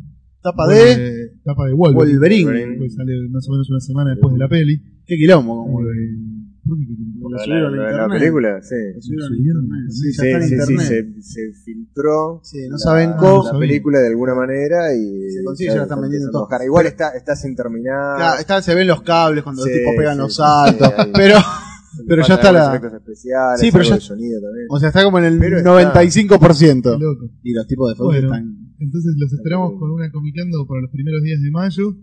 Tapa 0.43 0.67
de 0.69 0.93
eh, 0.93 1.31
tapa 1.43 1.67
de 1.67 1.73
Wolverine. 1.73 2.45
Wolverine. 2.45 2.79
Que 2.79 2.91
sale 2.91 3.29
más 3.31 3.49
o 3.49 3.53
menos 3.53 3.71
una 3.71 3.81
semana 3.81 4.11
después 4.11 4.35
de 4.35 4.39
la 4.39 4.49
peli. 4.49 4.83
Qué 5.07 5.17
quilombo 5.17 5.63
con 5.63 5.71
Eh, 5.71 5.73
Wolverine. 5.75 6.34
¿Por 6.67 6.79
qué 6.79 6.87
qué- 6.87 6.95
Lo 7.21 7.29
La, 7.31 7.39
subieron 7.45 7.77
la- 7.79 7.93
la 7.93 8.09
película, 8.09 8.63
sí. 8.63 8.75
Subieron 9.01 9.35
internet. 9.37 9.91
Sí, 9.91 10.13
Sí, 10.13 10.23
ya 10.31 10.37
en 10.37 10.43
sí, 10.43 10.55
internet. 10.55 10.87
se, 10.87 11.23
se 11.23 11.53
filtró 11.65 12.41
Sí, 12.43 12.59
no 12.69 12.73
la, 12.73 12.79
saben 12.79 13.13
cómo. 13.19 13.45
la 13.53 13.59
película 13.59 13.99
de 14.01 14.09
alguna 14.09 14.35
manera 14.35 14.95
y 14.95 15.31
Se 15.31 15.45
consigue, 15.45 15.71
ya 15.71 15.77
la 15.77 15.83
están 15.85 16.01
vendiendo 16.01 16.31
todo. 16.31 16.49
Igual 16.65 16.87
está, 16.87 17.11
está 17.11 17.35
sin 17.37 17.55
terminar. 17.57 18.17
Claro, 18.17 18.41
está- 18.41 18.63
se 18.63 18.75
ven 18.75 18.87
los 18.89 19.03
cables 19.03 19.43
cuando 19.45 19.63
Sí, 19.63 19.71
los 19.71 19.79
tipos 19.79 19.95
pegan 19.97 20.15
sí, 20.15 20.21
los 20.21 20.35
saltos. 20.35 20.93
pero, 21.15 21.37
pero 22.09 22.23
ya 22.27 22.35
está 22.35 22.53
la. 22.53 22.69
efectos 22.77 22.93
especiales, 22.95 23.61
Sí, 23.61 23.69
pero 23.73 23.85
ya- 23.85 23.95
de 23.95 24.01
sonido 24.01 24.41
también. 24.41 24.67
O 24.71 24.79
sea, 24.79 24.89
está 24.89 25.05
como 25.05 25.19
en 25.19 25.25
el 25.25 25.39
Pero 25.39 25.59
está- 25.59 25.71
95%. 26.03 26.99
Qué 26.99 27.05
loco. 27.05 27.31
Y 27.43 27.53
los 27.53 27.67
tipos 27.67 27.89
de 27.91 27.95
Fox 27.97 28.07
Bueno. 28.07 28.27
están. 28.35 28.57
Entonces 28.81 29.15
los 29.17 29.33
esperamos 29.33 29.79
con 29.79 29.91
una 29.93 30.11
Comicando 30.11 30.67
para 30.67 30.81
los 30.83 30.91
primeros 30.91 31.23
días 31.23 31.41
de 31.41 31.51
mayo. 31.51 31.97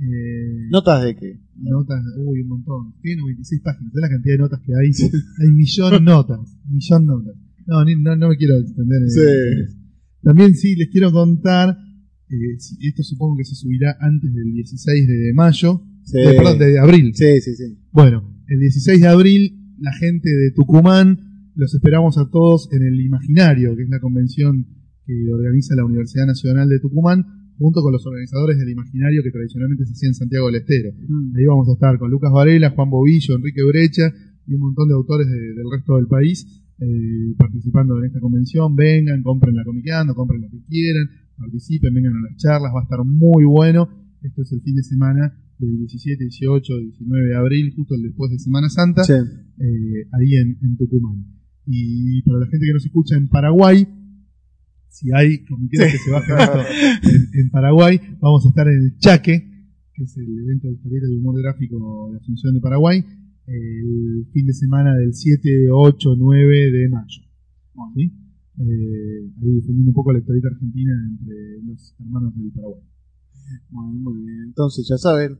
Eh, 0.00 0.68
¿Notas 0.70 1.04
de 1.04 1.16
qué? 1.16 1.40
Notas, 1.56 2.00
uy, 2.18 2.40
un 2.42 2.48
montón. 2.48 2.94
Tiene 3.02 3.20
96 3.22 3.60
páginas. 3.62 3.92
¿Sabes 3.92 4.02
la 4.02 4.08
cantidad 4.16 4.34
de 4.34 4.38
notas 4.38 4.60
que 4.64 4.72
hay? 4.72 4.90
Hay 5.40 5.52
millón 5.52 6.04
notas. 6.04 6.40
Millón 6.68 7.06
notas. 7.06 7.34
No, 7.66 7.84
ni- 7.84 8.00
no, 8.00 8.16
no 8.16 8.28
me 8.28 8.36
quiero 8.36 8.56
extender. 8.58 9.02
en- 9.02 9.10
Sí. 9.10 9.74
También 10.22 10.54
sí, 10.54 10.74
les 10.76 10.88
quiero 10.88 11.10
contar. 11.12 11.76
eh, 12.30 12.56
esto 12.80 13.02
supongo 13.02 13.36
que 13.38 13.44
se 13.44 13.54
subirá 13.54 13.96
antes 14.00 14.32
del 14.32 14.52
16 14.52 15.06
de 15.08 15.32
mayo. 15.34 15.82
Sí. 16.04 16.18
eh, 16.18 16.34
perdón, 16.36 16.58
de 16.58 16.78
abril. 16.78 17.12
Sí, 17.14 17.40
sí, 17.40 17.54
sí. 17.56 17.78
Bueno, 17.92 18.34
el 18.46 18.60
16 18.60 19.00
de 19.00 19.08
abril, 19.08 19.74
la 19.80 19.92
gente 19.94 20.28
de 20.30 20.52
Tucumán 20.52 21.50
los 21.54 21.74
esperamos 21.74 22.16
a 22.18 22.30
todos 22.30 22.68
en 22.72 22.82
el 22.82 23.00
Imaginario, 23.00 23.74
que 23.76 23.82
es 23.82 23.88
la 23.90 23.98
convención 24.00 24.64
que 25.04 25.14
organiza 25.32 25.74
la 25.74 25.84
Universidad 25.84 26.26
Nacional 26.26 26.68
de 26.68 26.78
Tucumán, 26.80 27.24
junto 27.58 27.82
con 27.82 27.92
los 27.92 28.06
organizadores 28.06 28.56
del 28.58 28.70
Imaginario 28.70 29.22
que 29.22 29.30
tradicionalmente 29.30 29.84
se 29.86 29.92
hacía 29.92 30.08
en 30.08 30.14
Santiago 30.14 30.46
del 30.46 30.56
Estero. 30.62 30.90
Ahí 31.36 31.44
vamos 31.44 31.68
a 31.68 31.72
estar 31.72 31.98
con 31.98 32.10
Lucas 32.10 32.30
Varela, 32.32 32.70
Juan 32.70 32.88
Bobillo, 32.90 33.34
Enrique 33.36 33.62
Brecha 33.64 34.12
y 34.46 34.54
un 34.54 34.60
montón 34.60 34.88
de 34.88 34.94
autores 34.94 35.26
de- 35.26 35.54
del 35.58 35.66
resto 35.70 35.96
del 35.96 36.06
país 36.06 36.46
eh, 36.80 37.34
participando 37.36 37.98
en 37.98 38.04
esta 38.06 38.20
convención. 38.20 38.76
Vengan, 38.76 39.22
compren 39.22 39.54
la 39.56 39.64
comiqueando, 39.64 40.14
compren 40.14 40.40
lo 40.42 40.48
que 40.48 40.62
quieran, 40.68 41.08
participen, 41.36 41.92
vengan 41.92 42.14
a 42.14 42.22
las 42.30 42.36
charlas, 42.36 42.70
va 42.74 42.80
a 42.80 42.82
estar 42.84 43.04
muy 43.04 43.44
bueno. 43.44 43.88
Esto 44.22 44.42
es 44.42 44.52
el 44.52 44.60
fin 44.62 44.76
de 44.76 44.82
semana 44.84 45.34
del 45.58 45.76
17, 45.78 46.22
18, 46.22 46.78
19 46.78 47.26
de 47.28 47.34
abril, 47.36 47.72
justo 47.74 47.94
después 48.00 48.30
de 48.30 48.38
Semana 48.38 48.68
Santa, 48.68 49.02
Sí. 49.02 49.12
eh, 49.12 50.06
ahí 50.12 50.36
en, 50.36 50.56
en 50.62 50.76
Tucumán. 50.76 51.24
Y 51.66 52.22
para 52.22 52.38
la 52.38 52.46
gente 52.46 52.64
que 52.66 52.72
nos 52.72 52.86
escucha 52.86 53.16
en 53.16 53.28
Paraguay, 53.28 53.86
si 54.88 55.12
hay 55.12 55.44
comiqueros 55.44 55.92
que 55.92 55.98
se 55.98 56.10
bajen 56.10 56.38
esto 56.38 56.58
en, 57.02 57.40
en 57.40 57.50
Paraguay, 57.50 58.00
vamos 58.20 58.44
a 58.44 58.48
estar 58.48 58.66
en 58.66 58.74
el 58.74 58.98
Chaque, 58.98 59.48
que 59.94 60.02
es 60.02 60.16
el 60.16 60.38
evento 60.38 60.68
de 60.68 60.74
historieta 60.74 61.06
y 61.10 61.16
humor 61.16 61.40
gráfico 61.42 62.10
de 62.12 62.18
Asunción 62.18 62.54
de 62.54 62.60
Paraguay, 62.60 63.04
el 63.46 64.26
fin 64.32 64.46
de 64.46 64.52
semana 64.52 64.94
del 64.94 65.14
7, 65.14 65.68
8, 65.70 66.14
9 66.18 66.70
de 66.70 66.88
mayo. 66.88 67.22
¿Sí? 67.94 68.12
Eh, 68.60 69.30
ahí 69.40 69.52
difundiendo 69.52 69.90
un 69.90 69.94
poco 69.94 70.12
la 70.12 70.18
historieta 70.18 70.48
argentina 70.48 70.92
entre 71.10 71.62
los 71.62 71.94
hermanos 72.00 72.34
del 72.36 72.50
Paraguay. 72.50 72.82
Bueno, 73.70 73.92
muy 74.00 74.22
bien. 74.24 74.42
Entonces, 74.46 74.86
ya 74.88 74.96
saben, 74.98 75.38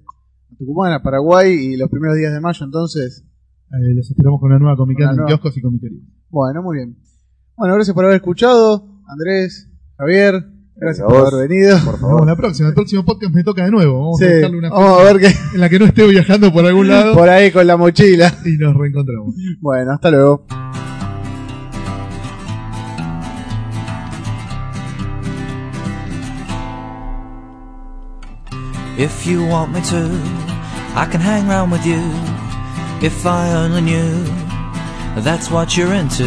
a 0.53 0.57
Tucumán, 0.57 0.93
a 0.93 1.03
Paraguay 1.03 1.53
y 1.53 1.77
los 1.77 1.91
primeros 1.91 2.17
días 2.17 2.33
de 2.33 2.41
mayo, 2.41 2.65
entonces. 2.65 3.25
Eh, 3.71 3.95
los 3.95 4.09
esperamos 4.09 4.41
con 4.41 4.51
una 4.51 4.59
nueva 4.59 4.77
comiquería 4.77 5.11
en 5.11 5.17
nueva. 5.17 5.29
kioscos 5.29 5.57
y 5.57 5.61
comiquerías. 5.61 6.05
Bueno, 6.31 6.63
muy 6.63 6.77
bien. 6.77 6.97
Bueno, 7.57 7.75
gracias 7.75 7.95
por 7.95 8.05
haber 8.05 8.17
escuchado. 8.17 8.98
Andrés, 9.09 9.69
Javier, 9.97 10.45
gracias 10.77 11.07
por 11.07 11.17
haber 11.35 11.49
venido. 11.49 11.79
Por 11.85 11.99
favor. 11.99 12.27
la 12.27 12.37
próxima. 12.37 12.69
El 12.69 12.75
próximo 12.75 13.05
podcast 13.05 13.35
me 13.35 13.43
toca 13.43 13.65
de 13.65 13.71
nuevo. 13.71 14.01
Vamos 14.01 14.19
Sí, 14.19 14.25
a 14.25 14.29
buscarle 14.33 14.59
una 14.59 14.69
vamos 14.71 15.01
a 15.01 15.05
ver 15.05 15.19
qué 15.19 15.27
en 15.55 15.61
la 15.61 15.69
que 15.69 15.79
no 15.79 15.85
esté 15.87 16.07
viajando 16.07 16.53
por 16.53 16.65
algún 16.67 16.89
lado 16.89 17.15
por 17.15 17.29
ahí 17.29 17.51
con 17.51 17.67
la 17.67 17.77
mochila. 17.77 18.33
y 18.45 18.57
nos 18.59 18.77
reencontramos. 18.77 19.35
Bueno, 19.61 19.93
hasta 19.93 20.11
luego. 20.11 20.45
If 28.97 29.27
you 29.27 29.45
want 29.47 29.73
me 29.73 29.81
to, 29.83 30.11
I 30.95 31.07
can 31.11 31.21
hang 31.21 31.47
round 31.49 31.71
with 31.71 31.87
you. 31.87 32.01
If 33.01 33.25
I 33.27 33.55
only 33.55 33.81
knew 33.81 34.25
that's 35.23 35.51
what 35.51 35.77
you're 35.77 35.93
into. 35.95 36.27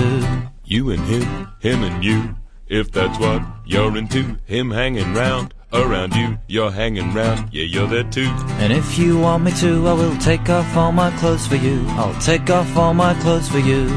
You 0.64 0.92
and 0.92 1.02
him, 1.04 1.48
him 1.60 1.84
and 1.84 2.02
you. 2.04 2.36
If 2.72 2.90
that's 2.94 3.20
what 3.20 3.44
you're 3.66 3.98
into, 3.98 4.38
him 4.46 4.72
hanging 4.72 5.14
round, 5.14 5.54
around 5.74 6.16
you, 6.16 6.38
you're 6.48 6.72
hanging 6.72 7.14
round, 7.14 7.50
yeah, 7.52 7.66
you're 7.66 7.86
there 7.86 8.10
too. 8.10 8.30
And 8.62 8.72
if 8.72 8.98
you 8.98 9.20
want 9.20 9.44
me 9.44 9.52
to, 9.60 9.86
I 9.90 9.92
will 9.92 10.16
take 10.20 10.50
off 10.50 10.78
all 10.78 10.94
my 10.94 11.12
clothes 11.18 11.46
for 11.46 11.58
you. 11.58 11.84
I'll 11.90 12.18
take 12.22 12.50
off 12.50 12.78
all 12.78 12.94
my 12.94 13.14
clothes 13.16 13.50
for 13.50 13.60
you. 13.60 13.90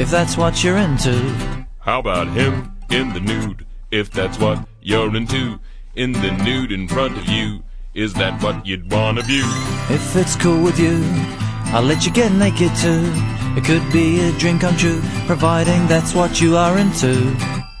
If 0.00 0.10
that's 0.10 0.36
what 0.36 0.64
you're 0.64 0.78
into. 0.78 1.16
How 1.78 2.00
about 2.00 2.26
him 2.26 2.72
in 2.90 3.12
the 3.12 3.20
nude? 3.20 3.64
If 3.92 4.10
that's 4.10 4.36
what 4.40 4.66
you're 4.82 5.14
into, 5.14 5.60
in 5.94 6.10
the 6.10 6.32
nude 6.42 6.72
in 6.72 6.88
front 6.88 7.16
of 7.16 7.28
you, 7.28 7.62
is 7.94 8.14
that 8.14 8.42
what 8.42 8.66
you'd 8.66 8.90
wanna 8.90 9.22
view? 9.22 9.44
If 9.90 10.16
it's 10.16 10.34
cool 10.34 10.60
with 10.60 10.80
you, 10.80 11.04
I'll 11.66 11.84
let 11.84 12.04
you 12.04 12.10
get 12.10 12.32
naked 12.32 12.74
too. 12.78 13.12
It 13.56 13.64
could 13.64 13.92
be 13.92 14.18
a 14.22 14.32
dream 14.32 14.58
come 14.58 14.76
true, 14.76 15.00
providing 15.26 15.86
that's 15.86 16.16
what 16.16 16.40
you 16.40 16.56
are 16.56 16.76
into. 16.78 17.36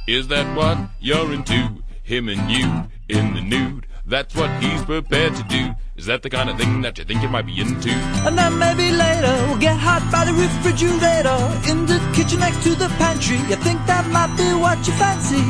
Is 0.06 0.28
that 0.28 0.56
what 0.56 0.78
you're 1.00 1.32
into? 1.32 1.82
Him 2.04 2.28
and 2.28 2.48
you 2.48 2.84
in 3.08 3.34
the 3.34 3.40
nude. 3.40 3.88
That's 4.06 4.36
what 4.36 4.48
he's 4.62 4.84
prepared 4.84 5.34
to 5.34 5.42
do. 5.42 5.74
Is 5.96 6.06
that 6.06 6.22
the 6.22 6.30
kind 6.30 6.48
of 6.48 6.56
thing 6.56 6.80
that 6.82 6.96
you 6.96 7.04
think 7.04 7.22
you 7.22 7.28
might 7.28 7.44
be 7.46 7.60
into? 7.60 7.90
And 7.90 8.38
then 8.38 8.56
maybe 8.56 8.92
later 8.92 9.34
we'll 9.48 9.58
get 9.58 9.76
hot 9.76 10.06
by 10.12 10.24
the 10.24 10.32
refrigerator 10.32 11.38
in 11.68 11.86
the 11.86 11.98
kitchen 12.14 12.38
next 12.38 12.62
to 12.62 12.76
the 12.76 12.86
pantry. 12.98 13.38
You 13.50 13.56
think 13.56 13.84
that 13.86 14.08
might 14.12 14.36
be 14.36 14.54
what 14.54 14.78
you 14.86 14.92
fancy? 14.92 15.42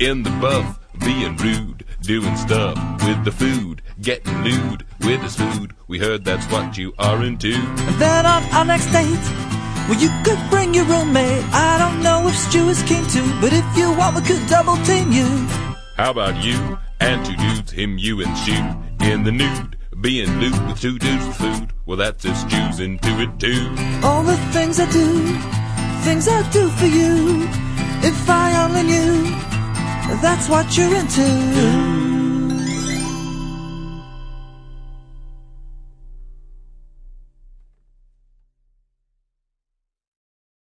In 0.00 0.22
the 0.22 0.30
buff, 0.40 0.78
being 1.04 1.36
rude, 1.36 1.84
doing 2.00 2.34
stuff 2.36 2.78
with 3.04 3.22
the 3.26 3.32
food, 3.32 3.82
getting 4.00 4.42
lewd 4.42 4.86
with 5.00 5.20
his 5.20 5.36
food. 5.36 5.74
We 5.86 5.98
heard 5.98 6.24
that's 6.24 6.50
what 6.50 6.78
you 6.78 6.94
are 6.98 7.22
into. 7.22 7.52
And 7.52 8.00
then 8.00 8.24
on 8.24 8.42
our 8.54 8.64
next 8.64 8.86
date, 8.90 9.51
well, 9.88 9.98
you 9.98 10.10
could 10.24 10.38
bring 10.50 10.74
your 10.74 10.84
roommate. 10.84 11.44
I 11.52 11.78
don't 11.78 12.02
know 12.02 12.28
if 12.28 12.36
Stu 12.36 12.68
is 12.68 12.82
keen 12.82 13.04
to, 13.08 13.40
but 13.40 13.52
if 13.52 13.64
you 13.76 13.92
want, 13.96 14.16
we 14.16 14.22
could 14.22 14.46
double 14.48 14.76
team 14.84 15.12
you. 15.12 15.26
How 15.96 16.10
about 16.10 16.42
you 16.42 16.78
and 17.00 17.24
two 17.24 17.36
dudes, 17.36 17.70
him, 17.70 17.98
you, 17.98 18.22
and 18.22 18.36
Shoe 18.38 19.06
in 19.06 19.24
the 19.24 19.32
nude, 19.32 19.76
being 20.00 20.30
lewd 20.40 20.66
with 20.66 20.80
two 20.80 20.98
dudes 20.98 21.26
with 21.26 21.36
food? 21.36 21.72
Well, 21.86 21.96
that's 21.96 22.22
just 22.22 22.48
Jews 22.48 22.80
into 22.80 23.10
it 23.20 23.38
too. 23.38 23.62
All 24.02 24.22
the 24.22 24.36
things 24.52 24.80
I 24.80 24.90
do, 24.90 25.08
things 26.04 26.28
I 26.28 26.48
do 26.50 26.68
for 26.68 26.86
you. 26.86 27.48
If 28.04 28.28
I 28.28 28.64
only 28.64 28.82
knew 28.82 29.42
that's 30.20 30.48
what 30.48 30.76
you're 30.76 30.94
into. 30.94 32.01